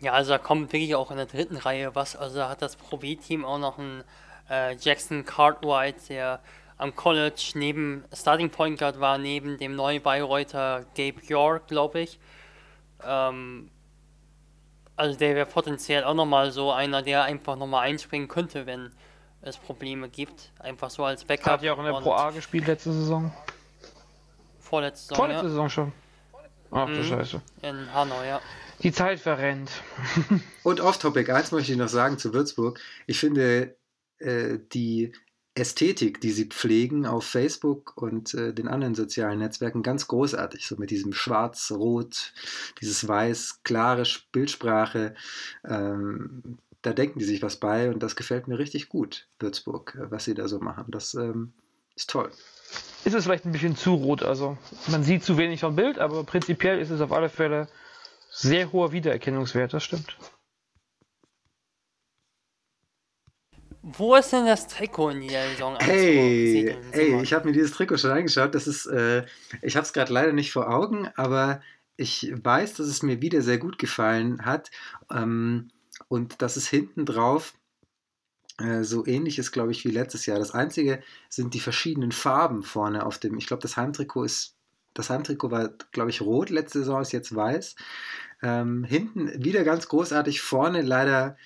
Ja, 0.00 0.12
also 0.12 0.30
da 0.30 0.38
kommt 0.38 0.72
wirklich 0.72 0.94
auch 0.94 1.10
in 1.10 1.16
der 1.16 1.26
dritten 1.26 1.56
Reihe 1.56 1.94
was. 1.94 2.16
Also 2.16 2.36
da 2.36 2.48
hat 2.50 2.60
das 2.62 2.76
Pro 2.76 2.98
B-Team 2.98 3.44
auch 3.44 3.58
noch 3.58 3.78
äh, 3.78 4.02
Jackson 4.48 5.24
Cartwright, 5.24 6.08
der 6.08 6.40
am 6.78 6.94
College 6.94 7.52
neben 7.54 8.04
Starting 8.12 8.50
Point 8.50 8.78
Guard 8.78 9.00
war, 9.00 9.18
neben 9.18 9.58
dem 9.58 9.74
neuen 9.74 10.02
Bayreuther 10.02 10.84
Gabe 10.94 11.20
York, 11.26 11.68
glaube 11.68 12.00
ich. 12.00 12.18
Ähm, 13.04 13.70
also 14.94 15.18
der 15.18 15.34
wäre 15.34 15.46
potenziell 15.46 16.04
auch 16.04 16.14
nochmal 16.14 16.50
so 16.52 16.72
einer, 16.72 17.02
der 17.02 17.24
einfach 17.24 17.56
nochmal 17.56 17.86
einspringen 17.86 18.28
könnte, 18.28 18.66
wenn 18.66 18.92
es 19.42 19.56
Probleme 19.58 20.08
gibt. 20.08 20.52
Einfach 20.58 20.90
so 20.90 21.04
als 21.04 21.24
Backup. 21.24 21.54
Hat 21.54 21.62
ja 21.62 21.74
auch 21.74 21.78
in 21.78 21.84
der 21.84 21.92
Pro 21.92 22.12
A 22.12 22.30
gespielt 22.30 22.66
letzte 22.66 22.92
Saison. 22.92 23.32
Vorletzte 24.60 25.08
Saison. 25.08 25.16
Vorletzte 25.16 25.46
ja. 25.46 25.50
Saison 25.50 25.70
schon. 25.70 25.92
Ach 26.70 26.86
du 26.86 26.92
mhm. 26.92 27.04
Scheiße. 27.04 27.40
In 27.62 27.92
Hanau, 27.92 28.22
ja. 28.22 28.40
Die 28.82 28.92
Zeit 28.92 29.20
verrennt. 29.20 29.70
Und 30.62 30.80
off-topic, 30.80 31.32
eins 31.32 31.52
möchte 31.52 31.72
ich 31.72 31.78
noch 31.78 31.88
sagen 31.88 32.18
zu 32.18 32.34
Würzburg. 32.34 32.80
Ich 33.06 33.18
finde, 33.18 33.74
äh, 34.18 34.58
die 34.72 35.12
Ästhetik, 35.56 36.20
die 36.20 36.32
sie 36.32 36.46
pflegen 36.46 37.06
auf 37.06 37.24
Facebook 37.24 37.96
und 37.96 38.34
äh, 38.34 38.52
den 38.52 38.68
anderen 38.68 38.94
sozialen 38.94 39.38
Netzwerken, 39.38 39.82
ganz 39.82 40.06
großartig. 40.06 40.66
So 40.66 40.76
mit 40.76 40.90
diesem 40.90 41.14
Schwarz-Rot, 41.14 42.34
dieses 42.80 43.08
Weiß, 43.08 43.62
klare 43.62 44.04
Bildsprache. 44.32 45.14
Ähm, 45.64 46.58
da 46.82 46.92
denken 46.92 47.18
die 47.18 47.24
sich 47.24 47.42
was 47.42 47.56
bei 47.56 47.90
und 47.90 48.02
das 48.02 48.16
gefällt 48.16 48.48
mir 48.48 48.58
richtig 48.58 48.88
gut, 48.88 49.28
Würzburg, 49.40 49.96
äh, 49.98 50.10
was 50.10 50.24
sie 50.24 50.34
da 50.34 50.46
so 50.46 50.60
machen. 50.60 50.86
Das 50.88 51.14
ähm, 51.14 51.54
ist 51.94 52.10
toll. 52.10 52.30
Ist 53.04 53.14
es 53.14 53.24
vielleicht 53.24 53.46
ein 53.46 53.52
bisschen 53.52 53.76
zu 53.76 53.94
rot, 53.94 54.22
also 54.22 54.58
man 54.88 55.04
sieht 55.04 55.24
zu 55.24 55.38
wenig 55.38 55.60
vom 55.60 55.74
Bild, 55.74 55.98
aber 55.98 56.24
prinzipiell 56.24 56.78
ist 56.80 56.90
es 56.90 57.00
auf 57.00 57.12
alle 57.12 57.28
Fälle 57.28 57.68
sehr 58.30 58.72
hoher 58.72 58.92
Wiedererkennungswert, 58.92 59.72
das 59.72 59.84
stimmt. 59.84 60.18
Wo 63.92 64.16
ist 64.16 64.32
denn 64.32 64.46
das 64.46 64.66
Trikot 64.66 65.10
in 65.10 65.20
dieser 65.20 65.48
Saison? 65.48 65.76
Hey, 65.78 66.76
ey, 66.90 67.22
ich 67.22 67.32
habe 67.32 67.46
mir 67.46 67.52
dieses 67.52 67.70
Trikot 67.70 67.98
schon 67.98 68.10
angeschaut. 68.10 68.52
Das 68.52 68.66
ist, 68.66 68.86
äh, 68.86 69.24
ich 69.62 69.76
habe 69.76 69.86
es 69.86 69.92
gerade 69.92 70.12
leider 70.12 70.32
nicht 70.32 70.50
vor 70.50 70.68
Augen, 70.68 71.08
aber 71.14 71.60
ich 71.96 72.32
weiß, 72.34 72.74
dass 72.74 72.88
es 72.88 73.04
mir 73.04 73.22
wieder 73.22 73.42
sehr 73.42 73.58
gut 73.58 73.78
gefallen 73.78 74.44
hat. 74.44 74.72
Ähm, 75.08 75.70
und 76.08 76.42
dass 76.42 76.56
es 76.56 76.66
hinten 76.66 77.06
drauf 77.06 77.54
äh, 78.58 78.82
so 78.82 79.06
ähnlich 79.06 79.38
ist, 79.38 79.52
glaube 79.52 79.70
ich, 79.70 79.84
wie 79.84 79.92
letztes 79.92 80.26
Jahr. 80.26 80.40
Das 80.40 80.50
Einzige 80.50 81.00
sind 81.28 81.54
die 81.54 81.60
verschiedenen 81.60 82.10
Farben 82.10 82.64
vorne 82.64 83.06
auf 83.06 83.18
dem. 83.18 83.38
Ich 83.38 83.46
glaube, 83.46 83.62
das 83.62 83.76
Heimtrikot 83.76 84.24
ist, 84.24 84.56
das 84.94 85.10
Heimtrikot 85.10 85.52
war, 85.52 85.70
glaube 85.92 86.10
ich, 86.10 86.22
rot. 86.22 86.50
Letzte 86.50 86.80
Saison 86.80 87.02
ist 87.02 87.12
jetzt 87.12 87.36
weiß. 87.36 87.76
Ähm, 88.42 88.82
hinten 88.82 89.44
wieder 89.44 89.62
ganz 89.62 89.86
großartig, 89.86 90.40
vorne 90.40 90.82
leider 90.82 91.36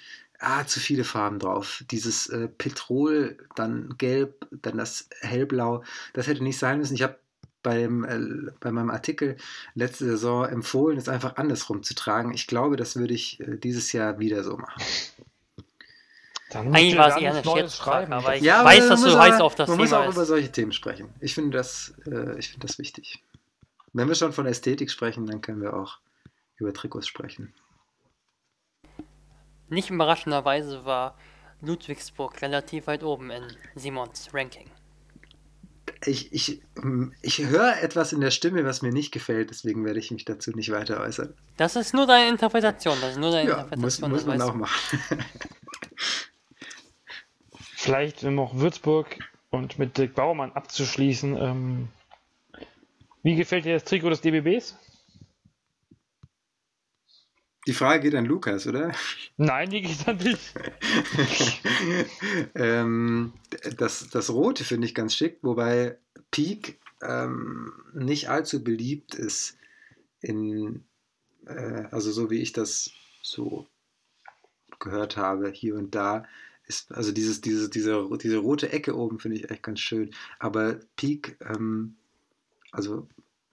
ah, 0.41 0.67
zu 0.67 0.81
viele 0.81 1.05
Farben 1.05 1.39
drauf. 1.39 1.85
Dieses 1.91 2.27
äh, 2.29 2.49
Petrol, 2.49 3.37
dann 3.55 3.95
Gelb, 3.99 4.47
dann 4.51 4.79
das 4.79 5.09
Hellblau, 5.21 5.85
das 6.13 6.27
hätte 6.27 6.43
nicht 6.43 6.59
sein 6.59 6.79
müssen. 6.79 6.95
Ich 6.95 7.03
habe 7.03 7.17
beim, 7.63 8.05
äh, 8.05 8.51
bei 8.61 8.73
meinem 8.73 8.91
Artikel 8.91 9.37
letzte 9.75 10.07
Saison 10.07 10.47
empfohlen, 10.47 10.99
es 10.99 11.09
einfach 11.09 11.37
andersrum 11.37 11.83
zu 11.83 11.95
tragen. 11.95 12.33
Ich 12.33 12.47
glaube, 12.47 12.77
das 12.77 12.97
würde 12.97 13.15
ich 13.15 13.41
äh, 13.41 13.59
dieses 13.59 13.93
Jahr 13.93 14.19
wieder 14.19 14.43
so 14.43 14.57
machen. 14.57 14.83
Eigentlich 16.53 16.97
war 16.97 17.09
es 17.09 17.17
eher 17.17 17.33
eine 17.33 17.45
Scherzfrage, 17.45 18.13
aber 18.13 18.35
ich 18.35 18.43
ja, 18.43 18.65
weiß, 18.65 18.89
dass 18.89 19.03
du 19.03 19.17
heiß 19.17 19.41
auf 19.41 19.55
das 19.55 19.69
man 19.69 19.79
Thema 19.79 19.91
Man 19.91 20.07
muss 20.07 20.09
auch 20.09 20.15
über 20.17 20.25
solche 20.25 20.51
Themen 20.51 20.73
sprechen. 20.73 21.09
Ich 21.21 21.35
finde 21.35 21.57
das, 21.57 21.95
äh, 22.07 22.37
ich 22.39 22.49
find 22.51 22.65
das 22.65 22.79
wichtig. 22.79 23.23
Wenn 23.93 24.09
wir 24.09 24.17
schon 24.17 24.33
von 24.33 24.47
Ästhetik 24.47 24.91
sprechen, 24.91 25.27
dann 25.27 25.43
können 25.43 25.63
wir 25.63 25.75
auch 25.75 25.99
über 26.57 26.73
Trikots 26.73 27.07
sprechen. 27.07 27.55
Nicht 29.71 29.91
überraschenderweise 29.91 30.85
war 30.85 31.17
Ludwigsburg 31.63 32.43
relativ 32.43 32.87
weit 32.87 33.03
oben 33.03 33.31
in 33.31 33.45
Simons 33.77 34.31
Ranking. 34.35 34.67
Ich, 36.07 36.33
ich, 36.33 36.63
ich 37.23 37.39
höre 37.47 37.83
etwas 37.83 38.13
in 38.13 38.21
der 38.21 38.31
Stimme, 38.31 38.65
was 38.65 38.83
mir 38.83 38.93
nicht 38.93 39.13
gefällt, 39.13 39.51
deswegen 39.51 39.85
werde 39.85 39.99
ich 39.99 40.11
mich 40.11 40.25
dazu 40.25 40.51
nicht 40.53 40.71
weiter 40.71 41.01
äußern. 41.01 41.35
Das 41.57 41.77
ist 41.77 41.95
nur 41.95 42.07
deine 42.07 42.29
Interpretation. 42.29 42.97
Das 43.01 43.13
ist 43.13 43.19
nur 43.19 43.31
deine 43.31 43.49
ja, 43.51 43.61
Interpretation. 43.61 44.11
Muss, 44.11 44.25
muss 44.25 44.39
man 44.39 44.43
auch 44.43 44.55
machen. 44.55 44.99
Vielleicht 47.77 48.25
um 48.25 48.39
auch 48.39 48.55
Würzburg 48.55 49.19
und 49.51 49.79
mit 49.79 49.99
Dirk 49.99 50.15
Baumann 50.15 50.53
abzuschließen. 50.53 51.37
Ähm, 51.37 51.89
wie 53.23 53.37
gefällt 53.37 53.65
dir 53.65 53.75
das 53.75 53.85
Trikot 53.85 54.11
des 54.11 54.21
DBBs? 54.21 54.77
Die 57.67 57.75
Frage 57.75 58.05
geht 58.05 58.15
an 58.15 58.25
Lukas, 58.25 58.67
oder? 58.67 58.93
Nein, 59.37 59.71
die 59.71 59.83
geht 59.83 60.09
an 60.09 60.19
dich. 60.19 60.55
ähm, 62.55 63.35
das, 63.77 64.09
das 64.09 64.31
Rote 64.31 64.65
finde 64.65 64.87
ich 64.87 64.95
ganz 64.95 65.15
schick, 65.15 65.39
wobei 65.43 65.99
Peak 66.31 66.79
ähm, 67.03 67.73
nicht 67.93 68.31
allzu 68.31 68.65
beliebt 68.65 69.15
ist 69.15 69.59
in, 70.21 70.85
äh, 71.47 71.85
also 71.91 72.11
so 72.13 72.31
wie 72.31 72.41
ich 72.41 72.53
das 72.53 72.93
so 73.23 73.67
gehört 74.79 75.17
habe, 75.19 75.51
hier 75.51 75.77
und 75.77 75.95
da. 75.95 76.25
Ist, 76.67 76.93
also 76.93 77.13
dieses, 77.13 77.41
dieses, 77.41 77.69
diese, 77.69 78.09
diese 78.23 78.39
rote 78.39 78.73
Ecke 78.73 78.97
oben 78.97 79.19
finde 79.19 79.37
ich 79.37 79.51
echt 79.51 79.63
ganz 79.63 79.81
schön. 79.81 80.15
Aber 80.39 80.81
Peak, 80.97 81.37
ähm, 81.41 81.97
also 82.73 83.07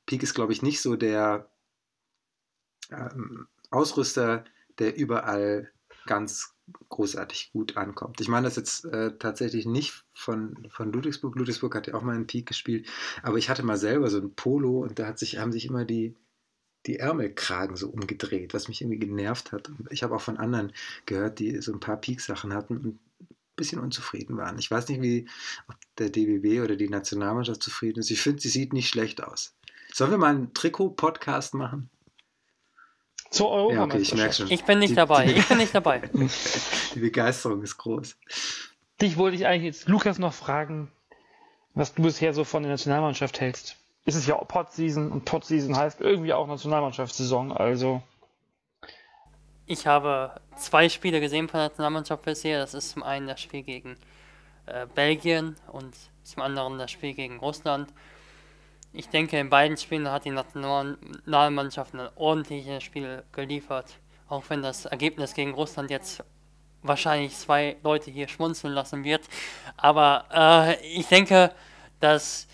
Peak 0.06 0.24
ist, 0.24 0.34
glaube 0.34 0.54
ich, 0.54 0.62
nicht 0.62 0.82
so 0.82 0.96
der 0.96 1.50
ähm, 2.92 3.48
Ausrüster, 3.70 4.46
der 4.80 4.96
überall 4.98 5.72
ganz 6.06 6.54
großartig 6.90 7.52
gut 7.54 7.78
ankommt. 7.78 8.20
Ich 8.20 8.28
meine 8.28 8.46
das 8.46 8.56
jetzt 8.56 8.86
äh, 8.86 9.18
tatsächlich 9.18 9.66
nicht 9.66 10.04
von, 10.14 10.68
von 10.70 10.92
Ludwigsburg. 10.92 11.36
Ludwigsburg 11.36 11.76
hat 11.76 11.88
ja 11.88 11.94
auch 11.94 12.02
mal 12.02 12.16
einen 12.16 12.28
Peak 12.28 12.46
gespielt, 12.46 12.88
aber 13.24 13.38
ich 13.38 13.50
hatte 13.50 13.64
mal 13.64 13.78
selber 13.78 14.10
so 14.10 14.18
ein 14.20 14.34
Polo 14.34 14.80
und 14.80 15.00
da 15.00 15.08
hat 15.08 15.20
sich, 15.20 15.38
haben 15.38 15.52
sich 15.52 15.66
immer 15.66 15.86
die, 15.86 16.16
die 16.86 16.98
Ärmelkragen 17.00 17.76
so 17.76 17.90
umgedreht, 17.90 18.54
was 18.54 18.68
mich 18.68 18.82
irgendwie 18.82 19.00
genervt 19.00 19.52
hat. 19.52 19.70
Und 19.70 19.92
ich 19.92 20.04
habe 20.04 20.16
auch 20.16 20.22
von 20.22 20.38
anderen 20.38 20.74
gehört, 21.06 21.40
die 21.40 21.62
so 21.62 21.74
ein 21.74 21.80
paar 21.80 21.98
Peak-Sachen 21.98 22.54
hatten 22.54 22.78
und 22.78 22.86
ein 22.86 23.00
bisschen 23.56 23.80
unzufrieden 23.80 24.38
waren. 24.38 24.58
Ich 24.58 24.70
weiß 24.70 24.88
nicht, 24.90 25.02
wie 25.02 25.28
ob 25.68 25.76
der 25.98 26.10
DBB 26.10 26.62
oder 26.64 26.76
die 26.76 26.90
Nationalmannschaft 26.90 27.64
zufrieden 27.64 28.00
ist. 28.00 28.12
Ich 28.12 28.22
finde, 28.22 28.42
sie 28.42 28.50
sieht 28.50 28.74
nicht 28.74 28.90
schlecht 28.90 29.24
aus. 29.24 29.56
Sollen 29.94 30.12
wir 30.12 30.18
mal 30.18 30.36
einen 30.36 30.54
Trikot-Podcast 30.54 31.54
machen? 31.54 31.90
Zur 33.30 33.74
Ja, 33.74 33.84
okay, 33.84 33.98
ich 34.00 34.14
merke 34.14 34.34
schon. 34.34 34.50
Ich 34.52 34.64
bin 34.64 34.80
nicht 34.80 34.92
Die- 34.92 34.96
dabei. 34.96 35.26
die- 35.26 35.34
Ich 35.34 35.48
bin 35.48 35.58
nicht 35.58 35.74
dabei. 35.76 36.00
Die 36.96 37.00
Begeisterung 37.00 37.62
ist 37.62 37.78
groß. 37.78 38.16
Dich 39.02 39.18
wollte 39.18 39.36
ich 39.36 39.46
eigentlich 39.46 39.64
jetzt, 39.76 39.88
Lukas, 39.90 40.18
noch 40.18 40.34
fragen, 40.34 40.92
was 41.74 41.94
du 41.94 42.02
bisher 42.04 42.34
so 42.34 42.44
von 42.44 42.64
der 42.64 42.72
Nationalmannschaft 42.72 43.40
hältst. 43.42 43.76
Es 44.06 44.16
ist 44.16 44.28
ja 44.28 44.36
Pod-Season 44.36 45.12
und 45.12 45.26
Pod-Season 45.26 45.76
heißt 45.76 46.00
irgendwie 46.02 46.34
auch 46.34 46.48
Nationalmannschaftssaison, 46.48 47.52
also 47.52 48.02
Ich 49.66 49.86
habe 49.86 50.40
zwei 50.56 50.88
Spiele 50.88 51.20
gesehen 51.20 51.50
von 51.50 51.60
der 51.60 51.68
Nationalmannschaft 51.70 52.24
bisher. 52.24 52.60
Das 52.60 52.74
ist 52.74 52.92
zum 52.92 53.04
einen 53.04 53.28
das 53.28 53.42
Spiel 53.42 53.64
gegen 53.64 53.98
äh, 54.66 54.88
Belgien 54.96 55.58
und 55.72 55.94
zum 56.24 56.42
anderen 56.42 56.78
das 56.80 56.90
Spiel 56.92 57.14
gegen 57.14 57.38
Russland. 57.40 57.90
Ich 58.94 59.10
denke, 59.10 59.40
in 59.40 59.50
beiden 59.50 59.78
Spielen 59.78 60.10
hat 60.10 60.26
die 60.26 60.32
Nationalmannschaft 60.32 61.94
ein 61.94 62.10
ordentliches 62.16 62.84
Spiel 62.84 63.24
geliefert. 63.32 64.00
Auch 64.30 64.44
wenn 64.50 64.62
das 64.62 64.86
Ergebnis 64.86 65.34
gegen 65.34 65.54
Russland 65.54 65.90
jetzt 65.90 66.24
wahrscheinlich 66.82 67.36
zwei 67.36 67.78
Leute 67.84 68.12
hier 68.12 68.28
schmunzeln 68.28 68.74
lassen 68.74 69.04
wird. 69.04 69.22
Aber 69.76 70.26
äh, 70.34 70.86
ich 70.86 71.08
denke, 71.08 71.54
dass, 72.00 72.48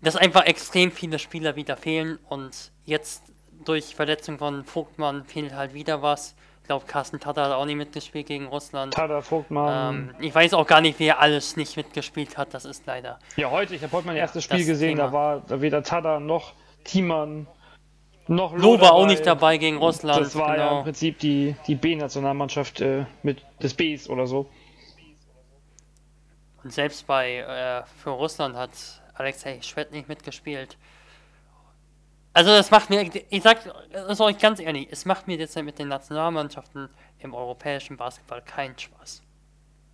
dass 0.00 0.16
einfach 0.16 0.44
extrem 0.44 0.92
viele 0.92 1.18
Spieler 1.18 1.56
wieder 1.56 1.76
fehlen 1.76 2.18
und 2.28 2.72
jetzt 2.84 3.24
durch 3.64 3.94
Verletzung 3.94 4.38
von 4.38 4.64
Vogtmann 4.64 5.24
fehlt 5.24 5.54
halt 5.54 5.74
wieder 5.74 6.02
was. 6.02 6.34
Ich 6.64 6.68
glaube, 6.68 6.86
Carsten 6.86 7.20
Tatter 7.20 7.44
hat 7.44 7.52
auch 7.52 7.66
nicht 7.66 7.76
mitgespielt 7.76 8.26
gegen 8.26 8.46
Russland. 8.46 8.94
Tada, 8.94 9.20
Vogtmann. 9.20 9.94
Ähm, 9.94 10.14
ich 10.18 10.34
weiß 10.34 10.54
auch 10.54 10.66
gar 10.66 10.80
nicht, 10.80 10.98
wer 10.98 11.20
alles 11.20 11.58
nicht 11.58 11.76
mitgespielt 11.76 12.38
hat. 12.38 12.54
Das 12.54 12.64
ist 12.64 12.86
leider. 12.86 13.18
ja, 13.36 13.50
heute, 13.50 13.74
ich 13.74 13.82
habe 13.82 13.92
heute 13.92 14.06
mein 14.06 14.16
erstes 14.16 14.44
Spiel 14.44 14.64
gesehen, 14.64 14.96
Thema. 14.96 15.08
da 15.08 15.12
war 15.12 15.60
weder 15.60 15.82
Tada 15.82 16.20
noch 16.20 16.54
Thiemann 16.82 17.46
noch 18.28 18.56
Loh 18.56 18.80
war 18.80 18.94
auch 18.94 19.06
nicht 19.06 19.26
dabei 19.26 19.58
gegen 19.58 19.76
Russland. 19.76 20.22
Das 20.22 20.34
war 20.36 20.56
ja 20.56 20.62
im 20.62 20.68
genau. 20.70 20.82
Prinzip 20.84 21.18
die, 21.18 21.54
die 21.66 21.74
B-Nationalmannschaft 21.74 22.80
äh, 22.80 23.04
mit 23.22 23.42
des 23.62 23.74
Bs 23.74 24.08
oder 24.08 24.26
so. 24.26 24.48
Und 26.62 26.72
selbst 26.72 27.06
bei 27.06 27.40
äh, 27.40 27.82
für 28.02 28.08
Russland 28.08 28.56
hat 28.56 28.70
Alexei 29.12 29.60
Schwed 29.60 29.92
nicht 29.92 30.08
mitgespielt. 30.08 30.78
Also 32.34 32.50
das 32.50 32.70
macht 32.72 32.90
mir, 32.90 33.08
ich 33.30 33.42
sag 33.42 33.60
das 33.92 34.20
euch 34.20 34.38
ganz 34.38 34.58
ehrlich, 34.58 34.88
es 34.90 35.04
macht 35.04 35.28
mir 35.28 35.36
jetzt 35.36 35.56
mit 35.62 35.78
den 35.78 35.88
Nationalmannschaften 35.88 36.90
im 37.20 37.32
europäischen 37.32 37.96
Basketball 37.96 38.42
keinen 38.42 38.76
Spaß. 38.76 39.22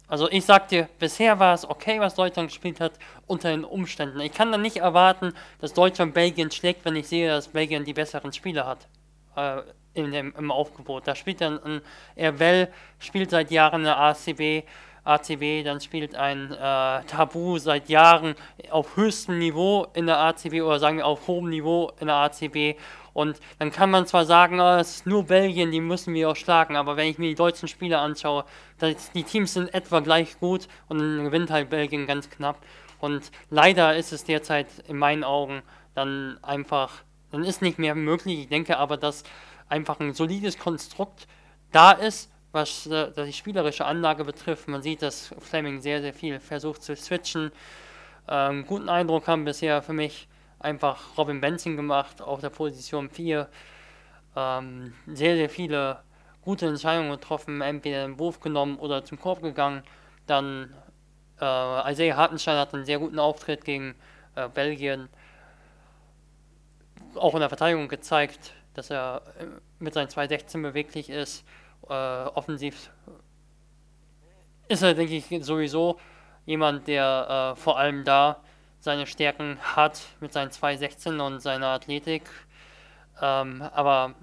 Also 0.09 0.29
ich 0.31 0.45
sag 0.45 0.69
dir, 0.69 0.89
bisher 0.99 1.39
war 1.39 1.55
es 1.55 1.69
okay, 1.69 2.01
was 2.01 2.15
Deutschland 2.15 2.49
gespielt 2.49 2.81
hat, 2.81 2.93
unter 3.27 3.51
den 3.51 3.65
Umständen. 3.65 4.19
Ich 4.21 4.33
kann 4.33 4.51
dann 4.51 4.63
nicht 4.63 4.79
erwarten, 4.79 5.35
dass 5.61 5.75
Deutschland 5.75 6.15
Belgien 6.15 6.51
schlägt, 6.51 6.85
wenn 6.85 6.97
ich 6.97 7.09
sehe, 7.09 7.29
dass 7.29 7.49
Belgien 7.49 7.85
die 7.85 7.93
besseren 7.93 8.33
Spieler 8.33 8.67
hat. 8.67 8.89
Äh, 9.37 9.63
in 9.93 10.13
dem, 10.13 10.35
Im 10.37 10.51
Aufgebot. 10.51 11.07
Da 11.07 11.15
spielt 11.15 11.41
dann 11.41 11.63
ein 11.63 11.81
Erwell, 12.15 12.73
spielt 12.99 13.31
seit 13.31 13.51
Jahren 13.51 13.81
eine 13.81 13.97
ACB, 13.97 14.65
ACB, 15.15 15.65
dann 15.65 15.81
spielt 15.81 16.15
ein 16.15 16.53
äh, 16.53 17.05
Tabu 17.05 17.59
seit 17.59 17.89
Jahren 17.89 18.35
auf 18.71 18.97
höchstem 18.97 19.39
Niveau 19.39 19.87
in 19.95 20.07
der 20.07 20.19
ACB 20.19 20.63
oder 20.63 20.79
sagen 20.79 20.99
wir 20.99 21.07
auf 21.07 21.27
hohem 21.27 21.49
Niveau 21.49 21.93
in 22.01 22.07
der 22.07 22.17
ACB. 22.17 22.79
Und 23.13 23.41
dann 23.59 23.73
kann 23.73 23.91
man 23.91 24.07
zwar 24.07 24.25
sagen, 24.25 24.61
ah, 24.61 24.79
es 24.81 24.97
ist 24.97 25.07
nur 25.07 25.25
Belgien, 25.25 25.73
die 25.73 25.81
müssen 25.81 26.15
wir 26.15 26.31
auch 26.31 26.37
schlagen, 26.37 26.77
aber 26.77 26.97
wenn 26.97 27.09
ich 27.09 27.19
mir 27.19 27.29
die 27.29 27.35
deutschen 27.35 27.69
Spiele 27.69 27.99
anschaue, 27.99 28.45
das, 28.79 29.11
die 29.13 29.25
Teams 29.25 29.55
sind 29.55 29.75
etwa 29.75 30.01
gleich 30.01 30.39
gut 30.39 30.69
und 30.89 30.99
dann 30.99 31.25
gewinnt 31.25 31.51
halt 31.51 31.71
Belgien 31.71 32.07
ganz 32.07 32.31
knapp. 32.31 32.59
Und 33.01 33.31
leider 33.51 33.97
ist 33.97 34.13
es 34.13 34.25
derzeit 34.25 34.69
in 34.87 34.97
meinen 34.97 35.25
Augen 35.25 35.63
dann 35.95 36.39
einfach, 36.43 37.03
dann 37.33 37.45
ist 37.45 37.63
nicht 37.63 37.79
mehr 37.79 37.95
möglich. 37.95 38.41
Ich 38.41 38.49
denke 38.49 38.79
aber, 38.79 38.97
dass 38.97 39.25
einfach 39.69 39.99
ein 40.01 40.15
solides 40.15 40.59
Konstrukt 40.59 41.27
da 41.73 41.93
ist, 41.93 42.30
was 42.53 42.87
äh, 42.87 43.11
die 43.25 43.33
spielerische 43.33 43.85
Anlage 43.85 44.25
betrifft. 44.25 44.69
Man 44.69 44.83
sieht, 44.83 45.03
dass 45.03 45.35
Fleming 45.39 45.81
sehr, 45.81 46.01
sehr 46.01 46.15
viel 46.15 46.41
versucht 46.41 46.83
zu 46.83 46.97
switchen. 46.97 47.53
Ähm, 48.29 48.67
guten 48.67 48.89
Eindruck 48.89 49.29
haben 49.29 49.45
bisher 49.45 49.83
für 49.83 49.93
mich 49.93 50.29
einfach 50.59 51.17
Robin 51.17 51.41
Benzing 51.41 51.77
gemacht 51.77 52.21
auf 52.21 52.41
der 52.41 52.51
Position 52.51 53.09
4. 53.09 53.49
Ähm, 54.37 54.95
sehr, 55.07 55.37
sehr 55.37 55.51
viele 55.51 56.03
gute 56.43 56.67
Entscheidungen 56.67 57.11
getroffen, 57.11 57.61
entweder 57.61 58.07
den 58.07 58.19
Wurf 58.19 58.41
genommen 58.41 58.79
oder 58.79 59.05
zum 59.05 59.19
Korb 59.19 59.43
gegangen. 59.43 59.83
Dann 60.27 60.75
äh, 61.41 61.93
Isaiah 61.93 62.17
Hartenstein 62.17 62.57
hat 62.57 62.75
einen 62.75 62.85
sehr 62.85 62.99
guten 62.99 63.19
Auftritt 63.19 63.65
gegen 63.65 63.95
äh, 64.37 64.49
Belgien 64.49 65.09
auch 67.17 67.35
in 67.35 67.41
der 67.41 67.49
Verteidigung 67.49 67.89
gezeigt, 67.89 68.53
dass 68.75 68.91
er 68.91 69.23
äh, 69.39 69.47
mit 69.79 69.95
seinen 69.95 70.09
216 70.09 70.63
beweglich 70.63 71.11
ist. 71.11 71.45
Äh, 71.91 72.27
offensiv 72.35 72.93
ist 74.69 74.83
er, 74.83 74.95
denke 74.95 75.17
ich, 75.17 75.45
sowieso 75.45 75.99
jemand, 76.47 76.87
der 76.87 77.55
äh, 77.57 77.61
vor 77.61 77.79
allem 77.79 78.05
da 78.05 78.41
seine 78.79 79.09
Stärken 79.09 79.59
hat 79.61 80.01
mit 80.21 80.33
seinen 80.33 80.53
216 80.53 81.19
und 81.19 81.41
seiner 81.41 81.67
Athletik. 81.67 82.31
Ähm, 83.21 83.63
aber 83.75 84.15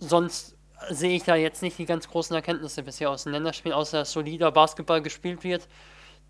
sonst 0.00 0.54
sehe 0.90 1.16
ich 1.16 1.24
da 1.24 1.34
jetzt 1.34 1.62
nicht 1.62 1.78
die 1.78 1.86
ganz 1.86 2.08
großen 2.08 2.36
Erkenntnisse 2.36 2.82
bisher 2.82 3.10
aus 3.10 3.24
den 3.24 3.32
Länderspielen, 3.32 3.76
außer 3.76 4.00
dass 4.00 4.12
solider 4.12 4.52
Basketball 4.52 5.00
gespielt 5.00 5.44
wird, 5.44 5.66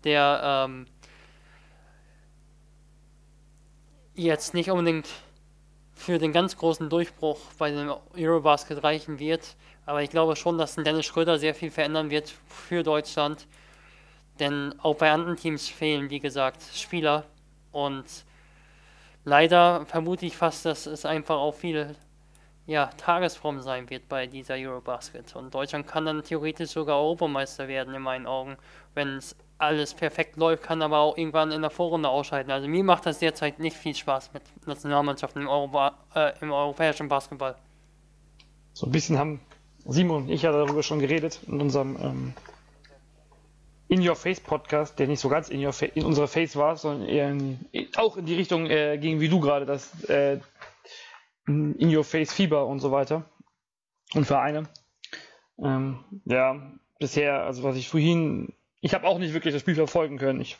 der 0.05 0.41
ähm, 0.43 0.87
jetzt 4.15 4.53
nicht 4.53 4.71
unbedingt 4.71 5.09
für 5.99 6.17
den 6.17 6.31
ganz 6.31 6.55
großen 6.55 6.89
Durchbruch 6.89 7.37
bei 7.57 7.71
dem 7.71 7.93
Eurobasket 8.15 8.81
reichen 8.83 9.19
wird. 9.19 9.57
Aber 9.85 10.01
ich 10.01 10.09
glaube 10.09 10.37
schon, 10.37 10.57
dass 10.57 10.75
Dennis 10.75 11.05
Schröder 11.05 11.37
sehr 11.37 11.53
viel 11.53 11.71
verändern 11.71 12.09
wird 12.09 12.33
für 12.47 12.83
Deutschland. 12.83 13.45
Denn 14.39 14.73
auch 14.79 14.95
bei 14.95 15.11
anderen 15.11 15.35
Teams 15.35 15.67
fehlen, 15.67 16.09
wie 16.09 16.21
gesagt, 16.21 16.63
Spieler. 16.73 17.25
Und 17.73 18.05
leider 19.25 19.85
vermute 19.87 20.25
ich 20.25 20.37
fast, 20.37 20.65
dass 20.65 20.85
es 20.85 21.05
einfach 21.05 21.35
auch 21.35 21.53
viel 21.53 21.93
ja, 22.65 22.85
Tagesform 22.95 23.61
sein 23.61 23.89
wird 23.89 24.07
bei 24.07 24.25
dieser 24.25 24.55
Eurobasket. 24.55 25.35
Und 25.35 25.53
Deutschland 25.53 25.85
kann 25.85 26.05
dann 26.05 26.23
theoretisch 26.23 26.69
sogar 26.69 26.97
Europameister 26.97 27.67
werden, 27.67 27.93
in 27.93 28.01
meinen 28.01 28.25
Augen, 28.25 28.55
wenn 28.93 29.17
es 29.17 29.35
alles 29.59 29.93
perfekt 29.93 30.37
läuft, 30.37 30.63
kann 30.63 30.81
aber 30.81 30.99
auch 30.99 31.17
irgendwann 31.17 31.51
in 31.51 31.61
der 31.61 31.69
Vorrunde 31.69 32.09
ausscheiden. 32.09 32.51
Also 32.51 32.67
mir 32.67 32.83
macht 32.83 33.05
das 33.05 33.19
derzeit 33.19 33.59
nicht 33.59 33.75
viel 33.75 33.93
Spaß 33.93 34.33
mit 34.33 34.41
Nationalmannschaften 34.65 35.41
im, 35.41 35.47
Europa, 35.47 35.97
äh, 36.15 36.33
im 36.41 36.51
europäischen 36.51 37.09
Basketball. 37.09 37.55
So 38.73 38.87
ein 38.87 38.91
bisschen 38.91 39.17
haben 39.17 39.41
Simon 39.85 40.23
und 40.23 40.29
ich 40.29 40.43
ja 40.43 40.51
darüber 40.51 40.81
schon 40.81 40.99
geredet 40.99 41.41
in 41.47 41.59
unserem 41.59 41.97
ähm, 42.01 42.33
In 43.89 44.07
Your 44.07 44.15
Face 44.15 44.39
Podcast, 44.39 44.97
der 44.97 45.07
nicht 45.07 45.19
so 45.19 45.27
ganz 45.27 45.49
in, 45.49 45.63
your 45.63 45.73
in 45.93 46.05
unserer 46.05 46.27
Face 46.27 46.55
war, 46.55 46.77
sondern 46.77 47.07
eher 47.07 47.29
in, 47.29 47.59
auch 47.97 48.15
in 48.15 48.25
die 48.25 48.35
Richtung 48.35 48.65
äh, 48.67 48.97
ging 48.97 49.19
wie 49.19 49.29
du 49.29 49.41
gerade, 49.41 49.65
das 49.65 50.03
äh, 50.05 50.39
In 51.47 51.95
Your 51.95 52.05
Face 52.05 52.31
Fieber 52.31 52.65
und 52.65 52.79
so 52.79 52.91
weiter 52.91 53.25
und 54.13 54.25
Vereine. 54.25 54.69
Ähm, 55.61 55.99
ja, 56.25 56.61
bisher, 56.99 57.43
also 57.43 57.63
was 57.63 57.75
ich 57.75 57.89
vorhin, 57.89 58.53
ich 58.81 58.93
habe 58.93 59.07
auch 59.07 59.19
nicht 59.19 59.33
wirklich 59.33 59.53
das 59.53 59.61
Spiel 59.61 59.75
verfolgen 59.75 60.17
können. 60.17 60.41
Ich 60.41 60.57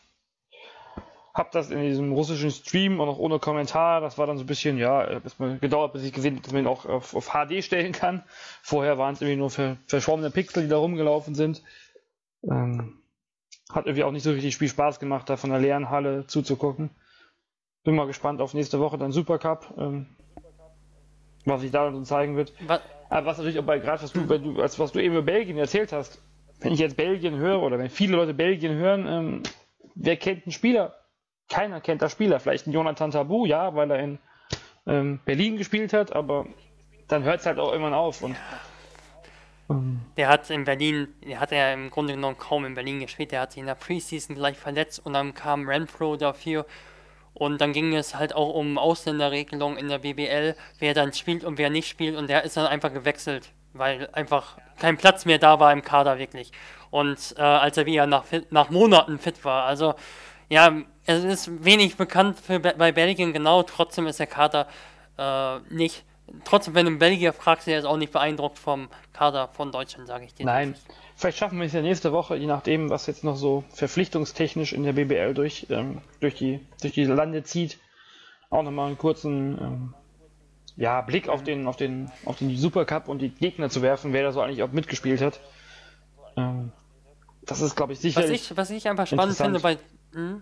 habe 1.34 1.50
das 1.54 1.70
in 1.70 1.82
diesem 1.82 2.12
russischen 2.12 2.52
Stream 2.52 3.00
und 3.00 3.08
auch 3.08 3.18
ohne 3.18 3.40
Kommentar. 3.40 4.02
Das 4.02 4.18
war 4.18 4.28
dann 4.28 4.38
so 4.38 4.44
ein 4.44 4.48
bisschen, 4.48 4.78
ja, 4.78 5.06
es 5.06 5.40
hat 5.40 5.62
gedauert, 5.62 5.94
bis 5.94 6.04
ich 6.04 6.12
gesehen 6.12 6.36
habe, 6.36 6.44
dass 6.44 6.52
man 6.52 6.64
ihn 6.64 6.68
auch 6.68 6.86
auf, 6.86 7.16
auf 7.16 7.30
HD 7.30 7.64
stellen 7.64 7.94
kann. 7.94 8.24
Vorher 8.62 8.98
waren 8.98 9.14
es 9.14 9.22
irgendwie 9.22 9.38
nur 9.38 9.50
ver 9.50 9.78
verschwommene 9.88 10.32
Pixel, 10.32 10.64
die 10.64 10.70
da 10.70 10.78
rumgelaufen 10.78 11.36
sind. 11.36 11.64
Ähm, 12.44 13.02
hat 13.72 13.86
irgendwie 13.86 14.04
auch 14.04 14.12
nicht 14.12 14.24
so 14.24 14.32
richtig 14.32 14.58
viel 14.58 14.68
Spaß 14.68 15.00
gemacht, 15.00 15.30
da 15.30 15.38
von 15.38 15.52
der 15.52 15.60
leeren 15.60 15.90
Halle 15.90 16.26
zuzugucken. 16.28 16.90
Bin 17.84 17.96
mal 17.96 18.08
gespannt 18.08 18.42
auf 18.42 18.54
nächste 18.54 18.80
Woche 18.80 18.98
dann 18.98 19.12
Supercup, 19.12 19.74
ähm, 19.78 20.08
was 21.46 21.62
sich 21.62 21.72
da 21.72 21.86
dann 21.86 21.96
so 21.96 22.02
zeigen 22.02 22.36
wird. 22.36 22.52
Was, 22.68 22.82
Aber 23.10 23.28
was 23.28 23.38
natürlich 23.38 23.60
auch 23.60 23.64
bei 23.64 23.80
gerade 23.80 24.02
was 24.02 24.12
du, 24.12 24.28
wenn 24.28 24.44
du, 24.44 24.62
als 24.62 24.80
was 24.80 24.92
du 24.92 25.00
eben 25.00 25.14
über 25.14 25.24
Belgien 25.24 25.58
erzählt 25.58 25.94
hast, 25.94 26.22
wenn 26.60 26.74
ich 26.74 26.80
jetzt 26.80 26.98
Belgien 26.98 27.38
höre 27.38 27.62
oder 27.62 27.80
wenn 27.80 27.90
viele 27.90 28.16
Leute 28.16 28.34
Belgien 28.34 28.74
hören, 28.76 29.08
ähm, 29.08 29.44
wer 29.96 30.18
kennt 30.18 30.46
einen 30.46 30.52
Spieler? 30.52 30.96
Keiner 31.48 31.82
kennt 31.82 32.02
da 32.02 32.10
Spieler. 32.10 32.40
Vielleicht 32.40 32.68
ein 32.68 32.74
Jonathan 32.74 33.12
Tabu, 33.12 33.46
ja, 33.46 33.74
weil 33.76 33.92
er 33.92 34.00
in 34.00 34.20
ähm, 34.86 35.20
Berlin 35.26 35.58
gespielt 35.58 35.94
hat, 35.94 36.14
aber 36.14 36.46
dann 37.08 37.24
hört 37.24 37.40
es 37.40 37.46
halt 37.46 37.60
auch 37.60 37.72
irgendwann 37.72 37.94
auf. 37.94 38.22
Und, 38.22 38.36
ähm, 39.70 40.02
der 40.18 40.28
hat 40.28 40.50
in 40.50 40.64
Berlin, 40.64 41.08
der 41.26 41.40
hat 41.40 41.52
ja 41.52 41.74
im 41.74 41.90
Grunde 41.90 42.14
genommen 42.14 42.38
kaum 42.38 42.66
in 42.66 42.76
Berlin 42.76 43.00
gespielt. 43.00 43.32
Der 43.32 43.42
hat 43.42 43.54
sich 43.54 43.62
in 43.62 43.68
der 43.68 43.76
Preseason 43.76 44.36
gleich 44.36 44.58
verletzt 44.58 45.06
und 45.06 45.14
dann 45.14 45.34
kam 45.34 45.68
Renfro 45.68 46.18
dafür. 46.18 46.66
Und 47.34 47.62
dann 47.62 47.74
ging 47.74 47.96
es 47.96 48.16
halt 48.16 48.36
auch 48.36 48.54
um 48.54 48.78
Ausländerregelung 48.78 49.78
in 49.78 49.88
der 49.88 50.00
BBL, 50.00 50.56
wer 50.80 50.94
dann 50.94 51.14
spielt 51.14 51.44
und 51.44 51.58
wer 51.58 51.70
nicht 51.70 51.88
spielt. 51.88 52.18
Und 52.18 52.30
der 52.30 52.44
ist 52.44 52.58
dann 52.58 52.68
einfach 52.68 52.92
gewechselt, 52.94 53.54
weil 53.80 54.10
einfach 54.14 54.58
kein 54.80 54.98
Platz 54.98 55.26
mehr 55.26 55.40
da 55.40 55.60
war 55.60 55.74
im 55.74 55.82
Kader 55.82 56.20
wirklich. 56.20 56.52
Und 56.90 57.36
äh, 57.38 57.42
als 57.42 57.78
er 57.78 57.86
wieder 57.86 58.06
nach, 58.06 58.26
nach 58.50 58.70
Monaten 58.70 59.20
fit 59.20 59.44
war. 59.46 59.66
Also 59.66 59.96
ja, 60.50 60.74
es 61.06 61.24
ist 61.24 61.64
wenig 61.64 61.98
bekannt 61.98 62.40
für, 62.40 62.60
bei 62.60 62.92
Belgien 62.92 63.34
genau. 63.34 63.64
Trotzdem 63.64 64.08
ist 64.08 64.20
der 64.20 64.28
Kader 64.28 64.68
äh, 65.18 65.60
nicht 65.70 66.04
trotzdem, 66.44 66.76
wenn 66.76 66.86
du 66.86 66.92
einen 66.92 67.00
Belgier 67.00 67.34
fragst, 67.34 67.68
der 67.68 67.80
ist 67.80 67.86
auch 67.86 67.98
nicht 67.98 68.12
beeindruckt 68.12 68.60
vom 68.60 68.90
Kader 69.14 69.50
von 69.50 69.72
Deutschland, 69.72 70.08
sage 70.08 70.26
ich 70.26 70.34
dir. 70.34 70.46
Nein, 70.46 70.76
vielleicht 71.16 71.38
schaffen 71.38 71.60
wir 71.60 71.66
es 71.66 71.74
ja 71.74 71.82
nächste 71.82 72.12
Woche, 72.12 72.36
je 72.36 72.48
nachdem, 72.48 72.90
was 72.90 73.08
jetzt 73.08 73.24
noch 73.24 73.36
so 73.36 73.64
verpflichtungstechnisch 73.74 74.74
in 74.74 74.84
der 74.84 74.94
BBL 74.94 75.34
durch, 75.34 75.68
ähm, 75.70 76.02
durch, 76.20 76.36
die, 76.36 76.60
durch 76.82 76.94
die 76.94 77.06
Lande 77.06 77.44
zieht, 77.44 77.80
auch 78.50 78.64
nochmal 78.64 78.88
einen 78.88 78.98
kurzen 78.98 79.58
ähm, 79.60 79.94
ja, 80.80 81.02
Blick 81.02 81.28
auf 81.28 81.44
den, 81.44 81.68
auf, 81.68 81.76
den, 81.76 82.10
auf 82.24 82.38
den 82.38 82.56
Supercup 82.56 83.10
und 83.10 83.20
die 83.20 83.30
Gegner 83.30 83.70
zu 83.70 83.82
werfen, 83.82 84.14
wer 84.14 84.24
da 84.24 84.32
so 84.32 84.40
eigentlich 84.40 84.64
auch 84.64 84.72
mitgespielt 84.72 85.22
hat. 85.22 85.42
Ähm, 86.38 86.72
das 87.42 87.60
ist, 87.60 87.76
glaube 87.76 87.92
ich, 87.92 88.00
sicher. 88.00 88.24
Was 88.24 88.30
ich, 88.30 88.56
was 88.56 88.70
ich 88.70 88.88
einfach 88.88 89.06
spannend 89.06 89.36
finde 89.36 89.60
bei. 89.60 89.78
Hm, 90.14 90.42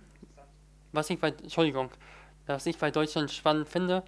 was 0.91 1.09
ich 1.09 1.19
bei. 1.19 1.29
Entschuldigung. 1.29 1.89
Was 2.45 2.67
ich 2.67 2.77
bei 2.77 2.91
Deutschland 2.91 3.31
spannend 3.31 3.67
finde, 3.67 4.03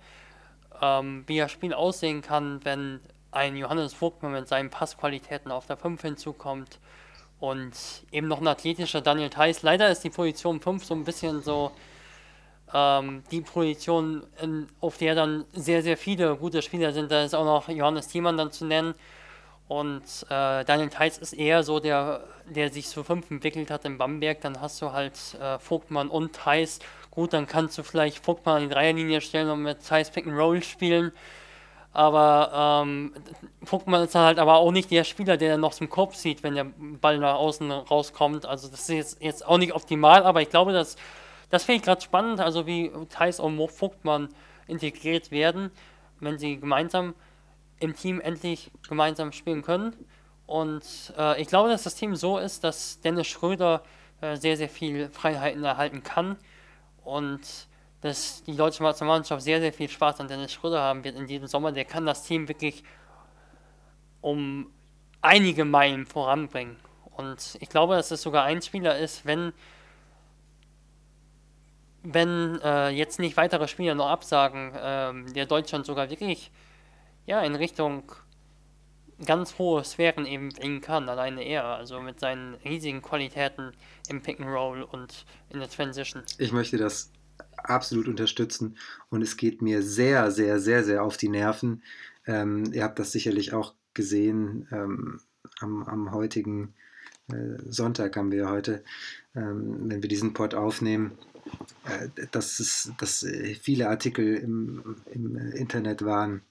ähm, 0.79 1.23
wie 1.25 1.39
das 1.39 1.51
Spiel 1.51 1.73
aussehen 1.73 2.21
kann, 2.21 2.63
wenn 2.63 2.99
ein 3.31 3.57
Johannes 3.57 3.95
Vogtmann 3.95 4.31
mit 4.31 4.47
seinen 4.47 4.69
Passqualitäten 4.69 5.51
auf 5.51 5.65
der 5.65 5.77
5 5.77 5.99
hinzukommt 5.99 6.79
und 7.39 7.73
eben 8.11 8.27
noch 8.27 8.39
ein 8.39 8.47
athletischer 8.47 9.01
Daniel 9.01 9.31
Theiss. 9.31 9.63
Leider 9.63 9.89
ist 9.89 10.03
die 10.03 10.11
Position 10.11 10.61
5 10.61 10.85
so 10.85 10.93
ein 10.93 11.05
bisschen 11.05 11.41
so 11.41 11.71
ähm, 12.73 13.23
die 13.31 13.41
Position, 13.41 14.23
in, 14.41 14.67
auf 14.81 14.97
der 14.97 15.15
dann 15.15 15.45
sehr, 15.53 15.81
sehr 15.81 15.97
viele 15.97 16.35
gute 16.35 16.61
Spieler 16.61 16.91
sind. 16.91 17.11
Da 17.11 17.23
ist 17.23 17.35
auch 17.35 17.45
noch 17.45 17.69
Johannes 17.69 18.07
Thiemann 18.07 18.37
dann 18.37 18.51
zu 18.51 18.65
nennen. 18.65 18.93
Und 19.67 20.03
äh, 20.29 20.65
Daniel 20.65 20.89
Theiss 20.89 21.19
ist 21.19 21.33
eher 21.33 21.61
so 21.61 21.79
der, 21.79 22.23
der 22.49 22.71
sich 22.71 22.87
zu 22.87 23.03
5 23.03 23.29
entwickelt 23.29 23.69
hat 23.69 23.85
in 23.85 23.97
Bamberg. 23.99 24.41
Dann 24.41 24.59
hast 24.61 24.81
du 24.81 24.91
halt 24.91 25.13
äh, 25.39 25.59
Vogtmann 25.59 26.09
und 26.09 26.33
Theiss 26.33 26.79
Gut, 27.11 27.33
dann 27.33 27.47
kannst 27.47 27.77
du 27.77 27.83
vielleicht 27.83 28.23
Vogtmann 28.23 28.57
an 28.57 28.69
die 28.69 28.73
Dreierlinie 28.73 29.21
stellen 29.21 29.49
und 29.49 29.63
mit 29.63 29.83
Size 29.83 30.11
Pick 30.11 30.27
and 30.27 30.37
Roll 30.37 30.61
spielen. 30.63 31.11
Aber 31.91 32.83
ähm, 32.83 33.13
Vogtmann 33.63 34.03
ist 34.03 34.13
halt 34.13 34.37
aber 34.37 34.55
auch 34.55 34.71
nicht 34.71 34.91
der 34.91 35.03
Spieler, 35.03 35.35
der 35.35 35.57
noch 35.57 35.73
zum 35.73 35.89
Korb 35.89 36.15
zieht, 36.15 36.43
wenn 36.43 36.53
der 36.55 36.67
Ball 36.77 37.17
nach 37.17 37.35
außen 37.35 37.71
rauskommt. 37.71 38.45
Also 38.45 38.69
das 38.69 38.81
ist 38.81 38.89
jetzt, 38.89 39.21
jetzt 39.21 39.45
auch 39.45 39.57
nicht 39.57 39.73
optimal, 39.73 40.23
aber 40.23 40.41
ich 40.41 40.49
glaube, 40.49 40.71
dass, 40.71 40.97
das 41.49 41.63
finde 41.63 41.77
ich 41.77 41.83
gerade 41.83 42.01
spannend, 42.01 42.39
also 42.39 42.65
wie 42.65 42.91
Thais 43.09 43.39
und 43.39 43.59
Vogtmann 43.69 44.29
integriert 44.67 45.31
werden, 45.31 45.71
wenn 46.19 46.37
sie 46.37 46.59
gemeinsam 46.59 47.15
im 47.79 47.95
Team 47.95 48.19
endlich 48.21 48.71
gemeinsam 48.87 49.31
spielen 49.31 49.61
können. 49.61 49.95
Und 50.45 51.13
äh, 51.17 51.41
ich 51.41 51.47
glaube, 51.47 51.69
dass 51.69 51.83
das 51.83 51.95
Team 51.95 52.15
so 52.15 52.37
ist, 52.37 52.63
dass 52.63 52.99
Dennis 53.01 53.27
Schröder 53.27 53.83
äh, 54.21 54.35
sehr, 54.35 54.57
sehr 54.57 54.69
viel 54.69 55.09
Freiheiten 55.09 55.63
erhalten 55.63 56.03
kann 56.03 56.37
und 57.03 57.67
dass 58.01 58.43
die 58.43 58.55
deutsche 58.55 58.83
Nationalmannschaft 58.83 59.41
sehr, 59.41 59.59
sehr 59.59 59.73
viel 59.73 59.89
Spaß 59.89 60.19
an 60.19 60.27
Dennis 60.27 60.53
Schröder 60.53 60.81
haben 60.81 61.03
wird 61.03 61.15
in 61.15 61.27
diesem 61.27 61.47
Sommer. 61.47 61.71
Der 61.71 61.85
kann 61.85 62.05
das 62.05 62.23
Team 62.23 62.47
wirklich 62.47 62.83
um 64.21 64.71
einige 65.21 65.65
Meilen 65.65 66.05
voranbringen. 66.05 66.77
Und 67.11 67.57
ich 67.59 67.69
glaube, 67.69 67.95
dass 67.95 68.11
es 68.11 68.21
sogar 68.21 68.45
ein 68.45 68.61
Spieler 68.61 68.97
ist, 68.97 69.25
wenn, 69.25 69.53
wenn 72.03 72.59
äh, 72.61 72.89
jetzt 72.89 73.19
nicht 73.19 73.37
weitere 73.37 73.67
Spieler 73.67 73.95
noch 73.95 74.07
absagen, 74.07 74.73
äh, 74.73 75.33
der 75.33 75.45
Deutschland 75.45 75.85
sogar 75.85 76.09
wirklich 76.09 76.51
ja, 77.25 77.41
in 77.41 77.55
Richtung 77.55 78.11
ganz 79.25 79.57
hohe 79.57 79.83
Sphären 79.83 80.25
eben 80.25 80.49
bringen 80.49 80.81
kann, 80.81 81.09
alleine 81.09 81.43
er, 81.43 81.65
also 81.65 81.99
mit 81.99 82.19
seinen 82.19 82.55
riesigen 82.55 83.01
Qualitäten 83.01 83.73
im 84.07 84.21
Pick 84.21 84.39
and 84.39 84.49
Roll 84.49 84.83
und 84.83 85.25
in 85.49 85.59
der 85.59 85.69
Transition. 85.69 86.23
Ich 86.37 86.51
möchte 86.51 86.77
das 86.77 87.11
absolut 87.57 88.07
unterstützen 88.07 88.77
und 89.09 89.21
es 89.21 89.37
geht 89.37 89.61
mir 89.61 89.83
sehr, 89.83 90.31
sehr, 90.31 90.59
sehr, 90.59 90.83
sehr 90.83 91.03
auf 91.03 91.17
die 91.17 91.29
Nerven. 91.29 91.83
Ähm, 92.25 92.71
ihr 92.73 92.83
habt 92.83 92.99
das 92.99 93.11
sicherlich 93.11 93.53
auch 93.53 93.73
gesehen 93.93 94.67
ähm, 94.71 95.19
am, 95.59 95.83
am, 95.83 96.11
heutigen 96.11 96.73
äh, 97.31 97.57
Sonntag 97.67 98.15
haben 98.15 98.31
wir 98.31 98.49
heute, 98.49 98.83
wenn 99.33 100.01
wir 100.01 100.09
diesen 100.09 100.33
Pod 100.33 100.55
aufnehmen, 100.55 101.17
äh, 101.85 102.27
dass, 102.31 102.59
es, 102.59 102.91
dass 102.97 103.25
viele 103.61 103.89
Artikel 103.89 104.35
im, 104.35 104.97
im 105.11 105.37
Internet 105.53 106.03
waren, 106.03 106.41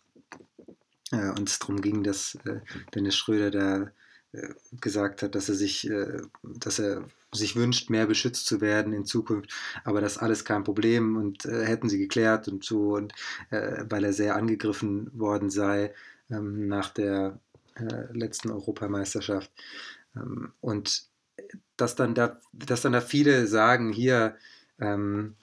äh, 1.12 1.30
und 1.30 1.48
es 1.48 1.58
darum 1.58 1.80
ging, 1.80 2.02
dass 2.02 2.36
äh, 2.44 2.60
Dennis 2.94 3.16
Schröder 3.16 3.50
da 3.50 3.90
äh, 4.32 4.54
gesagt 4.80 5.22
hat, 5.22 5.34
dass 5.34 5.48
er 5.48 5.54
sich, 5.54 5.88
äh, 5.88 6.20
dass 6.42 6.78
er 6.78 7.04
sich 7.32 7.56
wünscht, 7.56 7.90
mehr 7.90 8.06
beschützt 8.06 8.46
zu 8.46 8.60
werden 8.60 8.92
in 8.92 9.04
Zukunft, 9.04 9.52
aber 9.84 10.00
das 10.00 10.18
alles 10.18 10.44
kein 10.44 10.64
Problem 10.64 11.16
und 11.16 11.44
äh, 11.44 11.64
hätten 11.64 11.88
sie 11.88 11.98
geklärt 11.98 12.48
und 12.48 12.64
so 12.64 12.94
und 12.94 13.12
äh, 13.50 13.84
weil 13.88 14.04
er 14.04 14.12
sehr 14.12 14.36
angegriffen 14.36 15.10
worden 15.18 15.50
sei 15.50 15.94
ähm, 16.30 16.68
nach 16.68 16.90
der 16.90 17.40
letzten 18.12 18.50
Europameisterschaft. 18.50 19.52
Ähm, 20.16 20.52
und 20.60 21.07
dass 21.80 21.96
dann 21.96 22.14
da, 22.14 22.40
dass 22.52 22.82
dann 22.82 22.92
da 22.92 23.00
viele 23.00 23.46
sagen, 23.46 23.92
hier 23.92 24.36
ähm, 24.80 25.34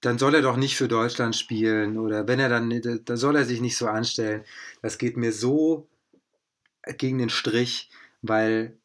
dann 0.00 0.18
soll 0.18 0.34
er 0.34 0.42
doch 0.42 0.56
nicht 0.56 0.76
für 0.76 0.88
Deutschland 0.88 1.36
spielen 1.36 1.96
oder 1.96 2.26
wenn 2.26 2.40
er 2.40 2.48
dann, 2.48 3.02
da 3.04 3.16
soll 3.16 3.36
er 3.36 3.44
sich 3.44 3.60
nicht 3.60 3.76
so 3.76 3.86
anstellen. 3.86 4.44
Das 4.82 4.98
geht 4.98 5.16
mir 5.16 5.32
so 5.32 5.88
gegen 6.98 7.18
den 7.18 7.30
Strich, 7.30 7.88
weil, 8.20 8.76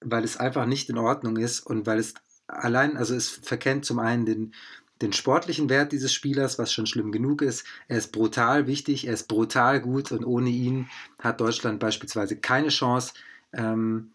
weil 0.00 0.24
es 0.24 0.38
einfach 0.38 0.66
nicht 0.66 0.88
in 0.88 0.98
Ordnung 0.98 1.36
ist 1.36 1.60
und 1.60 1.86
weil 1.86 1.98
es 1.98 2.14
allein, 2.46 2.96
also 2.96 3.14
es 3.14 3.28
verkennt 3.28 3.84
zum 3.84 3.98
einen 3.98 4.24
den, 4.24 4.54
den 5.02 5.12
sportlichen 5.12 5.68
Wert 5.68 5.92
dieses 5.92 6.14
Spielers, 6.14 6.58
was 6.58 6.72
schon 6.72 6.86
schlimm 6.86 7.12
genug 7.12 7.42
ist. 7.42 7.66
Er 7.88 7.98
ist 7.98 8.12
brutal 8.12 8.66
wichtig, 8.66 9.06
er 9.06 9.12
ist 9.12 9.28
brutal 9.28 9.82
gut 9.82 10.12
und 10.12 10.24
ohne 10.24 10.48
ihn 10.48 10.88
hat 11.18 11.42
Deutschland 11.42 11.78
beispielsweise 11.78 12.36
keine 12.36 12.68
Chance. 12.68 13.12
Ähm, 13.52 14.12
äh, 14.12 14.13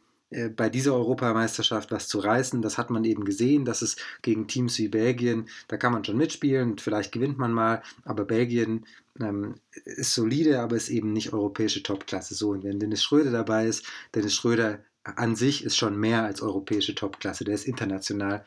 bei 0.56 0.70
dieser 0.70 0.94
Europameisterschaft 0.94 1.92
was 1.92 2.08
zu 2.08 2.20
reißen. 2.20 2.62
Das 2.62 2.78
hat 2.78 2.90
man 2.90 3.04
eben 3.04 3.26
gesehen, 3.26 3.66
dass 3.66 3.82
es 3.82 3.96
gegen 4.22 4.48
Teams 4.48 4.78
wie 4.78 4.88
Belgien, 4.88 5.50
da 5.68 5.78
kann 5.78 5.92
man 5.92 6.04
schon 6.06 6.18
mitspielen, 6.18 6.78
vielleicht 6.78 7.12
gewinnt 7.12 7.38
man 7.38 7.52
mal, 7.52 7.82
aber 8.06 8.26
Belgien 8.26 8.86
ähm, 9.20 9.56
ist 9.86 10.14
solide, 10.14 10.60
aber 10.60 10.76
ist 10.76 10.90
eben 10.90 11.14
nicht 11.14 11.34
europäische 11.34 11.84
Topklasse. 11.84 12.36
So, 12.36 12.50
und 12.50 12.64
wenn 12.64 12.80
Dennis 12.80 13.04
Schröder 13.04 13.32
dabei 13.32 13.68
ist, 13.68 13.86
Dennis 14.14 14.36
Schröder 14.36 14.80
an 15.04 15.36
sich 15.36 15.64
ist 15.64 15.78
schon 15.78 15.98
mehr 16.00 16.24
als 16.24 16.42
europäische 16.42 16.94
Topklasse. 16.94 17.44
Der 17.44 17.56
ist 17.56 17.66
international, 17.66 18.46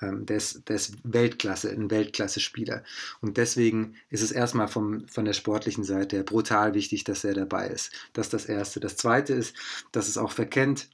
ähm, 0.00 0.26
der, 0.26 0.36
ist, 0.36 0.68
der 0.68 0.76
ist 0.76 0.96
Weltklasse, 1.02 1.70
ein 1.70 1.90
Weltklasse-Spieler. 1.90 2.84
Und 3.20 3.36
deswegen 3.36 3.96
ist 4.10 4.22
es 4.22 4.30
erstmal 4.30 4.68
vom, 4.68 5.08
von 5.08 5.24
der 5.24 5.32
sportlichen 5.32 5.84
Seite 5.84 6.22
brutal 6.22 6.74
wichtig, 6.74 7.04
dass 7.04 7.24
er 7.24 7.34
dabei 7.34 7.68
ist. 7.68 7.90
Das 8.12 8.26
ist 8.26 8.34
das 8.34 8.46
Erste. 8.46 8.80
Das 8.80 8.96
Zweite 8.96 9.32
ist, 9.34 9.56
dass 9.92 10.08
es 10.08 10.18
auch 10.18 10.30
verkennt, 10.30 10.88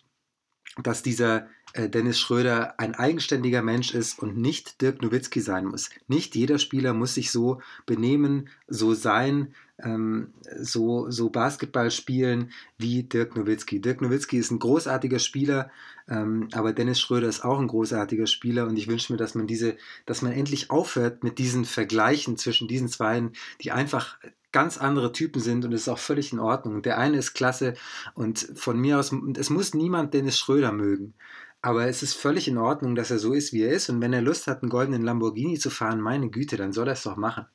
dass 0.82 1.02
dieser 1.02 1.48
äh, 1.72 1.88
Dennis 1.88 2.18
Schröder 2.18 2.74
ein 2.78 2.94
eigenständiger 2.94 3.62
Mensch 3.62 3.94
ist 3.94 4.18
und 4.18 4.36
nicht 4.36 4.80
Dirk 4.80 5.02
Nowitzki 5.02 5.40
sein 5.40 5.66
muss. 5.66 5.90
Nicht 6.09 6.34
jeder 6.34 6.59
Spieler 6.59 6.94
muss 6.94 7.14
sich 7.14 7.30
so 7.30 7.60
benehmen, 7.86 8.48
so 8.66 8.94
sein, 8.94 9.55
ähm, 9.78 10.32
so, 10.59 11.10
so 11.10 11.30
Basketball 11.30 11.90
spielen 11.90 12.51
wie 12.78 13.02
Dirk 13.02 13.36
Nowitzki. 13.36 13.80
Dirk 13.80 14.01
Nowitzki 14.01 14.38
ist 14.38 14.51
ein 14.51 14.59
großartiger 14.59 15.18
Spieler, 15.18 15.70
ähm, 16.09 16.48
aber 16.52 16.72
Dennis 16.72 17.01
Schröder 17.01 17.28
ist 17.28 17.44
auch 17.44 17.59
ein 17.59 17.68
großartiger 17.68 18.26
Spieler 18.26 18.66
und 18.66 18.76
ich 18.76 18.88
wünsche 18.88 19.12
mir, 19.12 19.16
dass 19.16 19.34
man 19.34 19.47
diese, 19.47 19.76
dass 20.06 20.22
man 20.22 20.32
endlich 20.32 20.70
aufhört 20.70 21.24
mit 21.24 21.38
diesen 21.38 21.64
Vergleichen 21.64 22.36
zwischen 22.36 22.68
diesen 22.68 22.88
zwei, 22.88 23.30
die 23.60 23.72
einfach 23.72 24.18
ganz 24.52 24.78
andere 24.78 25.12
Typen 25.12 25.40
sind 25.40 25.64
und 25.64 25.72
es 25.72 25.82
ist 25.82 25.89
auch 25.89 25.98
völlig 25.98 26.32
in 26.32 26.40
Ordnung. 26.40 26.82
Der 26.82 26.98
eine 26.98 27.18
ist 27.18 27.35
klasse 27.35 27.74
und 28.14 28.39
von 28.55 28.78
mir 28.78 28.98
aus, 28.98 29.12
es 29.36 29.51
muss 29.51 29.74
niemand 29.74 30.14
Dennis 30.14 30.39
Schröder 30.39 30.72
mögen. 30.72 31.14
Aber 31.62 31.86
es 31.86 32.02
ist 32.02 32.14
völlig 32.14 32.48
in 32.48 32.56
Ordnung, 32.59 32.94
dass 32.94 33.10
er 33.10 33.18
so 33.18 33.35
ist, 33.35 33.52
wie 33.52 33.62
er 33.62 33.72
ist. 33.72 33.90
Und 33.90 34.01
wenn 34.01 34.14
er 34.14 34.22
Lust 34.22 34.47
hat, 34.47 34.62
einen 34.62 34.70
goldenen 34.70 35.02
Lamborghini 35.02 35.59
zu 35.59 35.68
fahren, 35.68 36.01
meine 36.01 36.31
Güte, 36.31 36.56
dann 36.56 36.72
soll 36.72 36.89
er 36.89 36.94
es 36.94 37.02
doch 37.02 37.16
machen. 37.16 37.47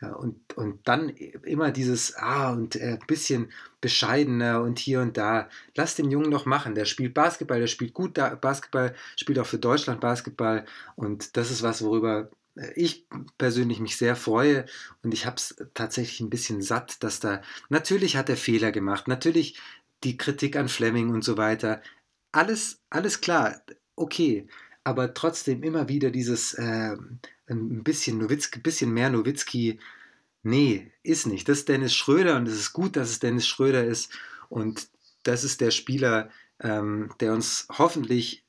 Und, 0.00 0.56
und 0.56 0.88
dann 0.88 1.10
immer 1.10 1.70
dieses, 1.70 2.16
ah, 2.16 2.52
und 2.52 2.76
ein 2.76 2.94
äh, 2.94 2.98
bisschen 3.06 3.52
bescheidener 3.80 4.62
und 4.62 4.78
hier 4.78 5.00
und 5.00 5.16
da. 5.16 5.48
Lass 5.76 5.94
den 5.94 6.10
Jungen 6.10 6.30
doch 6.30 6.46
machen. 6.46 6.74
Der 6.74 6.86
spielt 6.86 7.14
Basketball, 7.14 7.60
der 7.60 7.66
spielt 7.66 7.94
gut 7.94 8.14
Basketball, 8.40 8.94
spielt 9.16 9.38
auch 9.38 9.46
für 9.46 9.58
Deutschland 9.58 10.00
Basketball. 10.00 10.64
Und 10.96 11.36
das 11.36 11.50
ist 11.50 11.62
was, 11.62 11.82
worüber 11.82 12.30
ich 12.74 13.06
persönlich 13.38 13.80
mich 13.80 13.96
sehr 13.96 14.16
freue 14.16 14.66
und 15.02 15.12
ich 15.12 15.26
habe 15.26 15.36
es 15.36 15.56
tatsächlich 15.74 16.20
ein 16.20 16.30
bisschen 16.30 16.62
satt, 16.62 17.02
dass 17.02 17.20
da 17.20 17.42
natürlich 17.68 18.16
hat 18.16 18.28
er 18.28 18.36
Fehler 18.36 18.72
gemacht, 18.72 19.08
natürlich 19.08 19.58
die 20.04 20.16
Kritik 20.16 20.56
an 20.56 20.68
Fleming 20.68 21.10
und 21.10 21.22
so 21.22 21.36
weiter, 21.36 21.82
alles 22.32 22.80
alles 22.90 23.20
klar, 23.20 23.62
okay, 23.96 24.46
aber 24.84 25.14
trotzdem 25.14 25.62
immer 25.62 25.88
wieder 25.88 26.10
dieses 26.10 26.54
äh, 26.54 26.96
ein 27.48 27.82
bisschen 27.84 28.18
Nowitzki, 28.18 28.60
bisschen 28.60 28.92
mehr 28.92 29.10
Nowitzki, 29.10 29.78
nee, 30.42 30.92
ist 31.02 31.26
nicht. 31.26 31.48
Das 31.48 31.58
ist 31.58 31.68
Dennis 31.68 31.94
Schröder 31.94 32.36
und 32.36 32.46
es 32.48 32.54
ist 32.54 32.72
gut, 32.72 32.96
dass 32.96 33.10
es 33.10 33.18
Dennis 33.18 33.46
Schröder 33.46 33.84
ist 33.84 34.12
und 34.48 34.88
das 35.22 35.44
ist 35.44 35.60
der 35.60 35.70
Spieler, 35.70 36.30
ähm, 36.60 37.10
der 37.20 37.32
uns 37.34 37.66
hoffentlich 37.70 38.44
äh, 38.44 38.45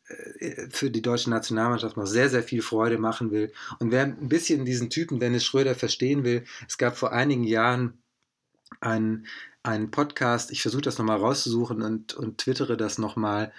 für 0.70 0.90
die 0.90 1.02
deutsche 1.02 1.30
Nationalmannschaft 1.30 1.98
noch 1.98 2.06
sehr, 2.06 2.30
sehr 2.30 2.44
viel 2.44 2.62
Freude 2.62 2.98
machen 2.98 3.32
will. 3.32 3.52
Und 3.80 3.92
wer 3.92 4.04
ein 4.04 4.30
bisschen 4.30 4.66
diesen 4.66 4.90
Typen 4.90 5.20
Dennis 5.20 5.44
Schröder 5.44 5.76
verstehen 5.76 6.24
will, 6.24 6.46
es 6.68 6.78
gab 6.78 6.98
vor 6.98 7.12
einigen 7.12 7.44
Jahren 7.44 8.02
einen, 8.80 9.28
einen 9.64 9.92
Podcast, 9.92 10.52
ich 10.52 10.62
versuche 10.62 10.84
das 10.84 10.98
nochmal 10.98 11.18
rauszusuchen 11.18 11.82
und, 11.82 12.14
und 12.14 12.38
twittere 12.38 12.78
das 12.78 12.98
nochmal, 12.98 13.52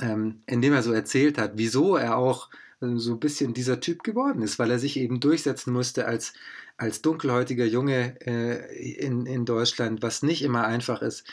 ähm, 0.00 0.42
in 0.46 0.60
dem 0.62 0.72
er 0.72 0.82
so 0.82 0.92
erzählt 0.92 1.38
hat, 1.38 1.52
wieso 1.54 1.96
er 1.96 2.16
auch 2.16 2.50
äh, 2.80 2.96
so 2.96 3.12
ein 3.12 3.20
bisschen 3.20 3.54
dieser 3.54 3.80
Typ 3.80 4.02
geworden 4.02 4.42
ist, 4.42 4.58
weil 4.58 4.70
er 4.70 4.78
sich 4.78 4.96
eben 4.98 5.18
durchsetzen 5.18 5.72
musste 5.72 6.06
als, 6.06 6.34
als 6.76 7.02
dunkelhäutiger 7.02 7.64
Junge 7.64 8.20
äh, 8.20 8.94
in, 8.94 9.26
in 9.26 9.44
Deutschland, 9.44 10.02
was 10.02 10.22
nicht 10.22 10.42
immer 10.42 10.66
einfach 10.66 11.02
ist, 11.02 11.26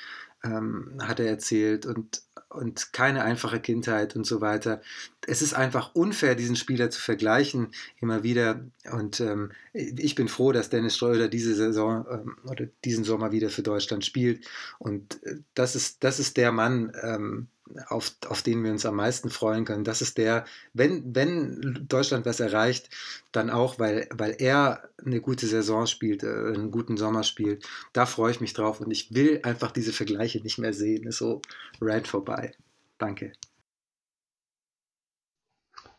ähm, 0.44 0.98
hat 1.00 1.20
er 1.20 1.28
erzählt. 1.28 1.86
Und 1.86 2.24
und 2.54 2.94
keine 2.94 3.24
einfache 3.24 3.60
Kindheit 3.60 4.16
und 4.16 4.26
so 4.26 4.42
weiter. 4.42 4.82
Es 5.26 5.42
ist 5.42 5.54
einfach 5.54 5.96
unfair, 5.96 6.36
diesen 6.36 6.56
Spieler 6.56 6.90
zu 6.90 7.02
vergleichen, 7.02 7.70
immer 8.00 8.24
wieder. 8.24 8.62
Und 8.92 9.20
ähm, 9.20 9.52
ich 9.74 10.16
bin 10.16 10.28
froh, 10.28 10.52
dass 10.52 10.70
Dennis 10.70 10.98
Schröder 10.98 11.28
diese 11.28 11.56
Saison 11.56 12.06
ähm, 12.10 12.38
oder 12.46 12.68
diesen 12.86 13.04
Sommer 13.04 13.32
wieder 13.32 13.50
für 13.50 13.64
Deutschland 13.64 14.06
spielt. 14.06 14.46
Und 14.80 15.24
äh, 15.24 15.38
das 15.54 15.76
ist, 15.76 16.04
das 16.04 16.20
ist 16.20 16.38
der 16.38 16.52
Mann, 16.52 16.92
ähm, 17.02 17.48
auf, 17.88 18.16
auf 18.28 18.42
den 18.42 18.64
wir 18.64 18.72
uns 18.72 18.86
am 18.86 18.96
meisten 18.96 19.30
freuen 19.30 19.66
können. 19.66 19.84
Das 19.84 20.02
ist 20.02 20.18
der, 20.18 20.46
wenn, 20.74 21.16
wenn 21.16 21.86
Deutschland 21.88 22.26
was 22.26 22.40
erreicht, 22.40 22.90
dann 23.32 23.50
auch, 23.50 23.80
weil, 23.80 24.08
weil 24.12 24.36
er 24.40 24.90
eine 25.04 25.22
gute 25.22 25.48
Saison 25.48 25.88
spielt, 25.88 26.24
äh, 26.24 26.28
einen 26.28 26.72
guten 26.72 26.98
Sommer 26.98 27.24
spielt. 27.24 27.68
Da 27.94 28.06
freue 28.06 28.32
ich 28.32 28.42
mich 28.42 28.54
drauf 28.54 28.80
und 28.80 28.92
ich 28.92 29.14
will 29.14 29.42
einfach 29.44 29.72
diese 29.72 29.94
Vergleiche 29.94 30.42
nicht 30.42 30.58
mehr 30.58 30.74
sehen. 30.74 31.08
Ist 31.08 31.18
so 31.18 31.42
rant 31.82 32.08
vorbei. 32.08 32.54
Danke. 32.98 33.34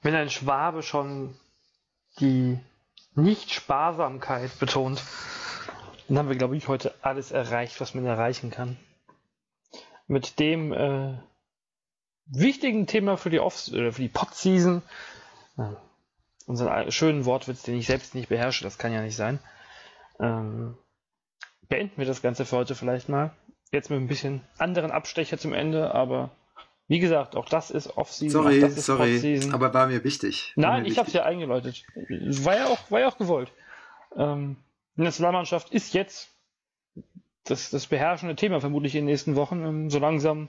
Wenn 0.02 0.14
ein 0.14 0.30
Schwabe 0.30 0.82
schon 0.82 1.34
die 2.20 2.58
Nicht-Sparsamkeit 3.14 4.58
betont, 4.58 5.02
dann 6.08 6.18
haben 6.18 6.28
wir, 6.28 6.36
glaube 6.36 6.56
ich, 6.56 6.68
heute 6.68 6.94
alles 7.02 7.32
erreicht, 7.32 7.80
was 7.80 7.94
man 7.94 8.04
erreichen 8.04 8.50
kann. 8.50 8.76
Mit 10.06 10.38
dem 10.38 10.72
äh, 10.72 11.14
wichtigen 12.26 12.86
Thema 12.86 13.16
für 13.16 13.30
die 13.30 13.40
Off 13.40 13.68
oder 13.68 13.92
für 13.92 14.02
die 14.02 14.08
Pod-Season. 14.08 14.82
Ja, 15.56 15.76
unseren 16.46 16.90
schönen 16.90 17.24
Wortwitz, 17.24 17.62
den 17.62 17.76
ich 17.76 17.86
selbst 17.86 18.14
nicht 18.14 18.28
beherrsche, 18.28 18.64
das 18.64 18.78
kann 18.78 18.92
ja 18.92 19.02
nicht 19.02 19.16
sein. 19.16 19.38
Ähm, 20.20 20.76
beenden 21.68 21.96
wir 21.96 22.06
das 22.06 22.22
Ganze 22.22 22.44
für 22.44 22.56
heute 22.56 22.74
vielleicht 22.74 23.08
mal. 23.08 23.32
Jetzt 23.72 23.90
mit 23.90 23.98
ein 23.98 24.08
bisschen 24.08 24.42
anderen 24.58 24.90
Abstecher 24.90 25.38
zum 25.38 25.52
Ende, 25.52 25.94
aber 25.94 26.30
wie 26.86 26.98
gesagt, 26.98 27.34
auch 27.34 27.48
das 27.48 27.70
ist 27.70 27.96
Off-Season. 27.96 28.42
Sorry, 28.42 28.60
das 28.60 28.76
ist 28.76 28.86
sorry, 28.86 29.40
aber 29.52 29.72
war 29.72 29.86
mir 29.86 30.04
wichtig. 30.04 30.52
War 30.54 30.70
Nein, 30.70 30.82
mir 30.82 30.88
ich 30.88 30.98
habe 30.98 31.08
es 31.08 31.14
ja 31.14 31.24
eingeläutet. 31.24 31.84
War 31.96 32.56
ja 32.56 32.66
auch, 32.66 32.90
war 32.90 33.00
ja 33.00 33.08
auch 33.08 33.16
gewollt. 33.18 33.50
Ähm, 34.16 34.56
die 34.96 35.02
Nationalmannschaft 35.02 35.72
ist 35.72 35.94
jetzt 35.94 36.28
das, 37.44 37.70
das 37.70 37.86
beherrschende 37.86 38.36
Thema 38.36 38.60
vermutlich 38.60 38.94
in 38.94 39.02
den 39.02 39.06
nächsten 39.06 39.34
Wochen. 39.34 39.64
Ähm, 39.64 39.90
so 39.90 39.98
langsam 39.98 40.48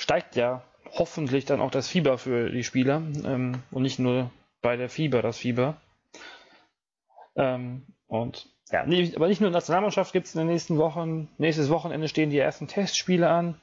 steigt 0.00 0.34
ja 0.34 0.62
hoffentlich 0.92 1.44
dann 1.44 1.60
auch 1.60 1.70
das 1.70 1.86
Fieber 1.86 2.18
für 2.18 2.50
die 2.50 2.64
Spieler 2.64 3.02
ähm, 3.24 3.62
und 3.70 3.82
nicht 3.82 3.98
nur 3.98 4.30
bei 4.62 4.76
der 4.76 4.88
Fieber 4.88 5.22
das 5.22 5.38
Fieber. 5.38 5.76
Ähm, 7.36 7.86
und 8.08 8.48
ja, 8.70 8.84
nee, 8.86 9.12
aber 9.14 9.28
nicht 9.28 9.40
nur 9.40 9.50
Nationalmannschaft 9.50 10.12
gibt 10.12 10.26
es 10.26 10.34
in 10.34 10.40
den 10.40 10.48
nächsten 10.48 10.78
Wochen. 10.78 11.28
Nächstes 11.38 11.68
Wochenende 11.68 12.08
stehen 12.08 12.30
die 12.30 12.38
ersten 12.38 12.66
Testspiele 12.66 13.28
an 13.28 13.60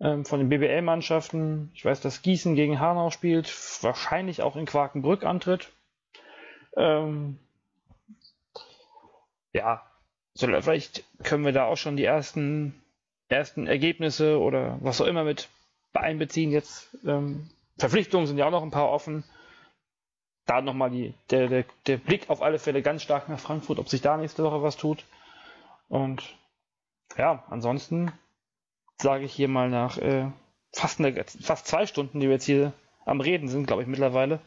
ähm, 0.00 0.24
von 0.24 0.38
den 0.38 0.48
BBL-Mannschaften. 0.48 1.70
Ich 1.74 1.84
weiß, 1.84 2.00
dass 2.00 2.22
Gießen 2.22 2.54
gegen 2.54 2.78
Hanau 2.78 3.10
spielt, 3.10 3.52
wahrscheinlich 3.82 4.42
auch 4.42 4.56
in 4.56 4.66
Quakenbrück 4.66 5.24
antritt. 5.24 5.72
Ähm, 6.76 7.38
ja, 9.52 9.82
so, 10.34 10.46
vielleicht 10.46 11.04
können 11.24 11.44
wir 11.44 11.52
da 11.52 11.64
auch 11.64 11.76
schon 11.76 11.96
die 11.96 12.04
ersten, 12.04 12.82
ersten 13.28 13.66
Ergebnisse 13.66 14.38
oder 14.38 14.78
was 14.80 15.00
auch 15.00 15.06
immer 15.06 15.24
mit 15.24 15.48
einbeziehen. 16.00 16.50
Jetzt 16.50 16.96
ähm, 17.04 17.50
Verpflichtungen 17.78 18.26
sind 18.26 18.38
ja 18.38 18.46
auch 18.46 18.50
noch 18.50 18.62
ein 18.62 18.70
paar 18.70 18.90
offen. 18.90 19.24
Da 20.46 20.60
nochmal 20.62 20.90
die, 20.90 21.14
der, 21.30 21.48
der, 21.48 21.64
der 21.86 21.96
Blick 21.96 22.30
auf 22.30 22.40
alle 22.40 22.58
Fälle 22.58 22.80
ganz 22.82 23.02
stark 23.02 23.28
nach 23.28 23.40
Frankfurt, 23.40 23.78
ob 23.78 23.88
sich 23.88 24.00
da 24.00 24.16
nächste 24.16 24.44
Woche 24.44 24.62
was 24.62 24.76
tut. 24.76 25.04
Und 25.88 26.22
ja, 27.16 27.44
ansonsten 27.50 28.12
sage 28.96 29.24
ich 29.24 29.32
hier 29.32 29.48
mal 29.48 29.68
nach 29.68 29.98
äh, 29.98 30.30
fast, 30.72 31.00
eine, 31.00 31.24
fast 31.24 31.66
zwei 31.66 31.86
Stunden, 31.86 32.20
die 32.20 32.26
wir 32.26 32.34
jetzt 32.34 32.44
hier 32.44 32.72
am 33.04 33.20
Reden 33.20 33.48
sind, 33.48 33.66
glaube 33.66 33.82
ich 33.82 33.88
mittlerweile. 33.88 34.40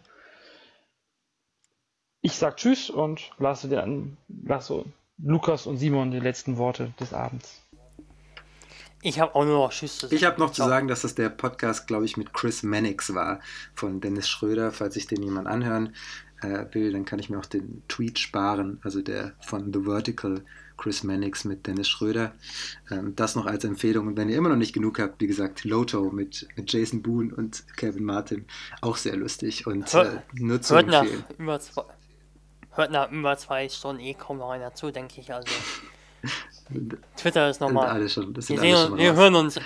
Ich 2.21 2.33
sag 2.33 2.57
Tschüss 2.57 2.89
und 2.89 3.31
lasse, 3.37 3.69
den, 3.69 4.17
lasse 4.27 4.85
Lukas 5.17 5.67
und 5.67 5.77
Simon 5.77 6.11
die 6.11 6.19
letzten 6.19 6.57
Worte 6.57 6.93
des 6.99 7.13
Abends. 7.13 7.61
Ich 9.01 9.19
habe 9.19 9.33
auch 9.35 9.45
nur 9.45 9.65
noch 9.65 9.71
Tschüss 9.71 9.97
zu 9.97 10.07
sagen. 10.07 10.15
Ich 10.15 10.25
habe 10.25 10.39
noch 10.39 10.51
zu 10.51 10.63
sagen, 10.63 10.87
dass 10.87 11.01
das 11.01 11.15
der 11.15 11.29
Podcast, 11.29 11.87
glaube 11.87 12.05
ich, 12.05 12.17
mit 12.17 12.33
Chris 12.33 12.63
Mannix 12.63 13.13
war 13.13 13.39
von 13.73 14.01
Dennis 14.01 14.27
Schröder. 14.27 14.71
Falls 14.71 14.95
sich 14.95 15.07
den 15.07 15.23
jemand 15.23 15.47
anhören 15.47 15.95
äh, 16.41 16.65
will, 16.73 16.91
dann 16.91 17.05
kann 17.05 17.19
ich 17.19 17.29
mir 17.29 17.39
auch 17.39 17.45
den 17.45 17.83
Tweet 17.87 18.19
sparen. 18.19 18.79
Also 18.83 19.01
der 19.01 19.33
von 19.39 19.71
The 19.73 19.85
Vertical, 19.85 20.43
Chris 20.77 21.03
Mannix 21.03 21.45
mit 21.45 21.65
Dennis 21.65 21.87
Schröder. 21.87 22.33
Ähm, 22.91 23.15
das 23.15 23.35
noch 23.35 23.45
als 23.45 23.63
Empfehlung. 23.63 24.07
Und 24.07 24.17
wenn 24.17 24.27
ihr 24.27 24.37
immer 24.37 24.49
noch 24.49 24.57
nicht 24.57 24.73
genug 24.73 24.99
habt, 24.99 25.21
wie 25.21 25.27
gesagt, 25.27 25.63
Loto 25.63 26.11
mit, 26.11 26.47
mit 26.57 26.71
Jason 26.71 27.01
Boone 27.01 27.33
und 27.33 27.63
Kevin 27.77 28.03
Martin. 28.03 28.45
Auch 28.81 28.97
sehr 28.97 29.15
lustig 29.15 29.65
und 29.65 29.93
hört, 29.93 30.13
äh, 30.13 30.21
nur 30.33 30.61
zu 30.61 30.75
hört 30.75 30.93
empfehlen. 30.93 31.23
Nach 31.29 31.39
über 31.39 31.59
zwei, 31.61 31.83
hört 32.71 32.91
nach 32.91 33.11
über 33.11 33.37
zwei 33.37 33.69
Stunden 33.69 34.01
eh 34.01 34.13
kaum 34.13 34.39
noch 34.39 34.49
einer 34.49 34.73
zu, 34.73 34.91
denke 34.91 35.21
ich. 35.21 35.33
Also. 35.33 35.47
Twitter 37.17 37.49
ist 37.49 37.61
nochmal. 37.61 37.99
Wir, 37.99 38.61
wir, 38.61 38.97
wir 38.97 39.15
hören 39.15 39.35
uns. 39.35 39.59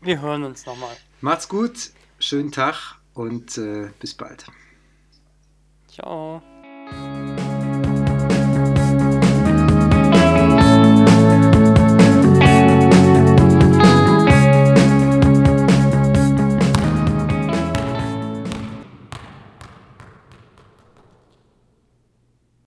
Wir 0.00 0.20
hören 0.20 0.44
uns 0.44 0.66
nochmal. 0.66 0.96
Macht's 1.20 1.48
gut, 1.48 1.90
schönen 2.18 2.52
Tag 2.52 2.96
und 3.14 3.58
äh, 3.58 3.90
bis 3.98 4.14
bald. 4.14 4.46
Ciao. 5.88 6.42